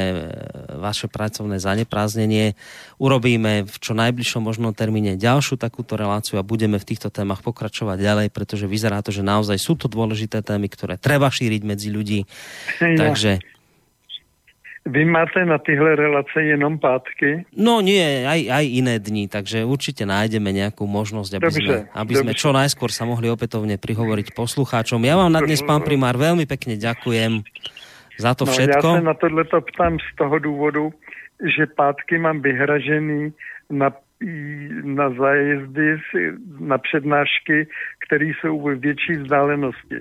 vaše 0.75 1.07
pracovné 1.07 1.63
zanepráznenie, 1.63 2.59
urobíme 2.99 3.63
v 3.63 3.75
čo 3.79 3.95
najbližšom 3.95 4.43
možnom 4.43 4.75
termíne 4.75 5.15
ďalšiu 5.15 5.55
takúto 5.55 5.95
reláciu 5.95 6.35
a 6.35 6.43
budeme 6.43 6.75
v 6.75 6.87
týchto 6.91 7.07
témach 7.07 7.39
pokračovať 7.39 7.95
ďalej, 7.95 8.27
pretože 8.35 8.67
vyzerá 8.67 8.99
to, 8.99 9.15
že 9.15 9.23
naozaj 9.23 9.55
sú 9.55 9.79
to 9.79 9.87
dôležité 9.87 10.43
témy, 10.43 10.67
ktoré 10.67 10.99
treba 10.99 11.31
šíriť 11.31 11.61
medzi 11.63 11.87
ľudí. 11.87 12.27
Ja. 12.83 12.99
Takže 12.99 13.52
vy 14.83 15.07
máte 15.07 15.45
na 15.47 15.57
tyhle 15.57 15.95
relace 15.95 16.43
jenom 16.43 16.75
pátky? 16.79 17.47
No 17.55 17.79
nie, 17.79 18.27
aj, 18.27 18.51
aj 18.51 18.65
iné 18.67 18.95
dni, 18.99 19.31
takže 19.31 19.63
určite 19.63 20.03
nájdeme 20.03 20.51
nejakú 20.51 20.83
možnosť, 20.83 21.31
aby, 21.39 21.45
dobře, 21.47 21.59
sme, 21.63 21.77
aby 21.95 22.13
sme 22.19 22.33
čo 22.35 22.51
najskôr 22.51 22.91
sa 22.91 23.07
mohli 23.07 23.31
opätovne 23.31 23.79
prihovoriť 23.79 24.35
poslucháčom. 24.35 24.99
Ja 25.07 25.15
vám 25.15 25.31
na 25.31 25.39
dnes, 25.39 25.63
pán 25.63 25.87
primár, 25.87 26.19
veľmi 26.19 26.43
pekne 26.43 26.75
ďakujem 26.75 27.47
za 28.19 28.35
to 28.35 28.43
no, 28.43 28.51
všetko. 28.51 28.87
Ja 28.87 28.99
sa 28.99 29.07
na 29.07 29.15
tohleto 29.15 29.57
ptám 29.73 30.03
z 30.03 30.09
toho 30.19 30.35
dôvodu, 30.43 30.91
že 31.39 31.63
pátky 31.63 32.19
mám 32.19 32.43
vyhražený 32.43 33.31
na 33.71 33.95
na 34.83 35.09
zájezdy, 35.09 35.99
na 36.59 36.77
přednášky, 36.77 37.67
které 38.07 38.25
jsou 38.25 38.61
ve 38.61 38.75
větší 38.75 39.13
vzdálenosti. 39.13 39.99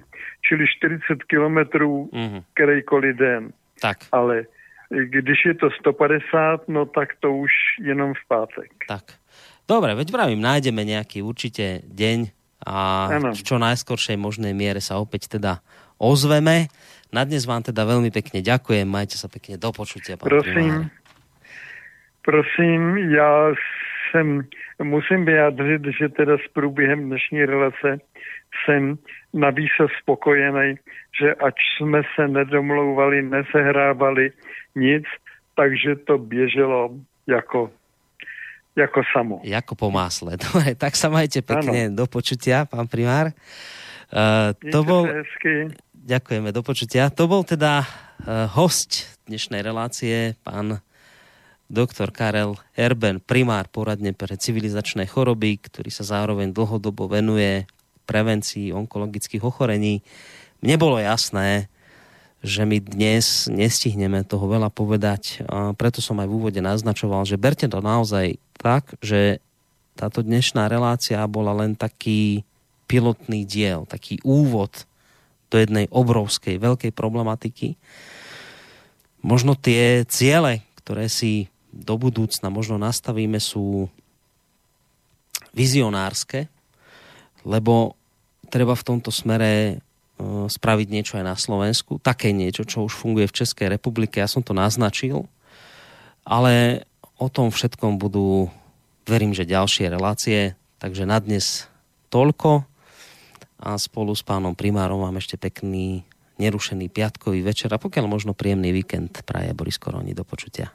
Čili 0.48 0.64
40 0.78 1.22
kilometrů 1.26 2.10
mm-hmm. 2.12 2.42
kterýkoliv 2.54 3.16
den. 3.16 3.50
Tak. 3.80 3.96
Ale 4.12 4.46
když 4.92 5.38
je 5.44 5.54
to 5.54 5.70
150, 5.70 6.68
no 6.68 6.86
tak 6.86 7.16
to 7.20 7.32
už 7.32 7.52
jenom 7.80 8.14
v 8.14 8.22
pátek. 8.28 8.70
Tak. 8.88 9.16
Dobre, 9.64 9.94
veď 9.96 10.12
pravím, 10.12 10.44
nájdeme 10.44 10.84
nejaký 10.84 11.24
určite 11.24 11.80
deň 11.88 12.28
a 12.66 13.08
ano. 13.18 13.30
v 13.32 13.42
čo 13.42 13.56
najskoršej 13.56 14.20
možnej 14.20 14.52
miere 14.52 14.84
sa 14.84 15.00
opäť 15.00 15.38
teda 15.38 15.64
ozveme. 15.96 16.68
Na 17.14 17.24
dnes 17.24 17.48
vám 17.48 17.62
teda 17.64 17.86
veľmi 17.88 18.12
pekne 18.12 18.44
ďakujem, 18.44 18.84
majte 18.84 19.16
sa 19.16 19.32
pekne 19.32 19.56
do 19.56 19.70
počutia. 19.72 20.18
Pán 20.18 20.28
prosím, 20.28 20.90
prosím, 22.22 22.82
já 23.16 23.52
jsem, 24.10 24.42
musím 24.82 25.24
vyjádřit, 25.24 25.82
že 25.98 26.08
teda 26.08 26.36
s 26.38 26.46
průběhem 26.52 27.08
dnešní 27.08 27.44
relace 27.44 27.98
jsem 28.64 28.98
navíc 29.34 29.72
spokojený, 30.00 30.76
že 31.20 31.34
ač 31.34 31.54
jsme 31.76 32.02
se 32.14 32.28
nedomlouvali, 32.28 33.22
nesehrávali, 33.22 34.32
nic, 34.74 35.04
takže 35.54 35.96
to 35.96 36.18
běželo 36.18 36.90
jako 37.26 37.70
jako 38.76 39.02
samo. 39.12 39.40
Jako 39.44 39.74
po 39.74 39.90
másle. 39.90 40.36
Dobre, 40.40 40.74
tak 40.74 40.96
sa 40.96 41.12
majte 41.12 41.44
pekne 41.44 41.92
ano. 41.92 41.96
do 42.02 42.04
počutia, 42.08 42.64
pán 42.64 42.88
primár. 42.88 43.36
Uh, 44.08 44.56
to 44.72 44.80
bol... 44.84 45.04
Hezky. 45.08 45.76
Ďakujeme, 46.02 46.50
do 46.50 46.64
počutia. 46.64 47.12
To 47.14 47.28
bol 47.30 47.44
teda 47.46 47.84
uh, 47.84 48.48
host 48.50 49.06
dnešnej 49.28 49.62
relácie, 49.62 50.34
pán 50.42 50.82
doktor 51.72 52.12
Karel 52.12 52.58
Erben, 52.76 53.22
primár 53.22 53.70
poradne 53.72 54.12
pre 54.12 54.36
civilizačné 54.36 55.08
choroby, 55.08 55.56
ktorý 55.56 55.88
sa 55.88 56.04
zároveň 56.04 56.52
dlhodobo 56.52 57.08
venuje 57.08 57.64
prevencii 58.04 58.76
onkologických 58.76 59.40
ochorení. 59.40 60.04
Mne 60.60 60.76
bolo 60.76 61.00
jasné, 61.00 61.71
že 62.42 62.66
my 62.66 62.82
dnes 62.82 63.46
nestihneme 63.46 64.26
toho 64.26 64.50
veľa 64.50 64.74
povedať. 64.74 65.46
A 65.46 65.72
preto 65.78 66.02
som 66.02 66.18
aj 66.18 66.26
v 66.26 66.36
úvode 66.42 66.60
naznačoval, 66.60 67.22
že 67.22 67.38
berte 67.38 67.70
to 67.70 67.78
naozaj 67.78 68.34
tak, 68.58 68.98
že 68.98 69.38
táto 69.94 70.26
dnešná 70.26 70.66
relácia 70.66 71.22
bola 71.30 71.54
len 71.54 71.78
taký 71.78 72.42
pilotný 72.90 73.46
diel, 73.46 73.86
taký 73.86 74.18
úvod 74.26 74.84
do 75.54 75.56
jednej 75.56 75.86
obrovskej, 75.94 76.58
veľkej 76.58 76.90
problematiky. 76.90 77.78
Možno 79.22 79.54
tie 79.54 80.02
ciele, 80.10 80.66
ktoré 80.82 81.06
si 81.06 81.46
do 81.70 81.94
budúcna 81.94 82.50
možno 82.50 82.76
nastavíme, 82.76 83.38
sú 83.38 83.86
vizionárske, 85.54 86.50
lebo 87.46 87.94
treba 88.50 88.74
v 88.74 88.86
tomto 88.86 89.08
smere 89.14 89.80
spraviť 90.48 90.88
niečo 90.88 91.18
aj 91.18 91.24
na 91.24 91.36
Slovensku, 91.36 91.98
také 92.02 92.34
niečo, 92.34 92.66
čo 92.66 92.86
už 92.86 92.94
funguje 92.94 93.28
v 93.28 93.36
Českej 93.42 93.72
republike. 93.72 94.22
Ja 94.22 94.28
som 94.30 94.42
to 94.42 94.56
naznačil, 94.56 95.26
ale 96.26 96.84
o 97.18 97.26
tom 97.30 97.50
všetkom 97.50 97.98
budú, 97.98 98.50
verím, 99.06 99.34
že 99.34 99.48
ďalšie 99.48 99.90
relácie. 99.90 100.58
Takže 100.82 101.06
na 101.06 101.22
dnes 101.22 101.70
toľko 102.10 102.66
a 103.62 103.78
spolu 103.78 104.10
s 104.10 104.26
pánom 104.26 104.58
primárom 104.58 105.06
vám 105.06 105.22
ešte 105.22 105.38
pekný 105.38 106.02
nerušený 106.42 106.90
piatkový 106.90 107.46
večer 107.46 107.70
a 107.70 107.78
pokiaľ 107.78 108.10
možno 108.10 108.34
príjemný 108.34 108.74
víkend 108.74 109.22
praje 109.22 109.54
Boris 109.54 109.78
Koroni. 109.78 110.10
Do 110.10 110.26
počutia. 110.26 110.74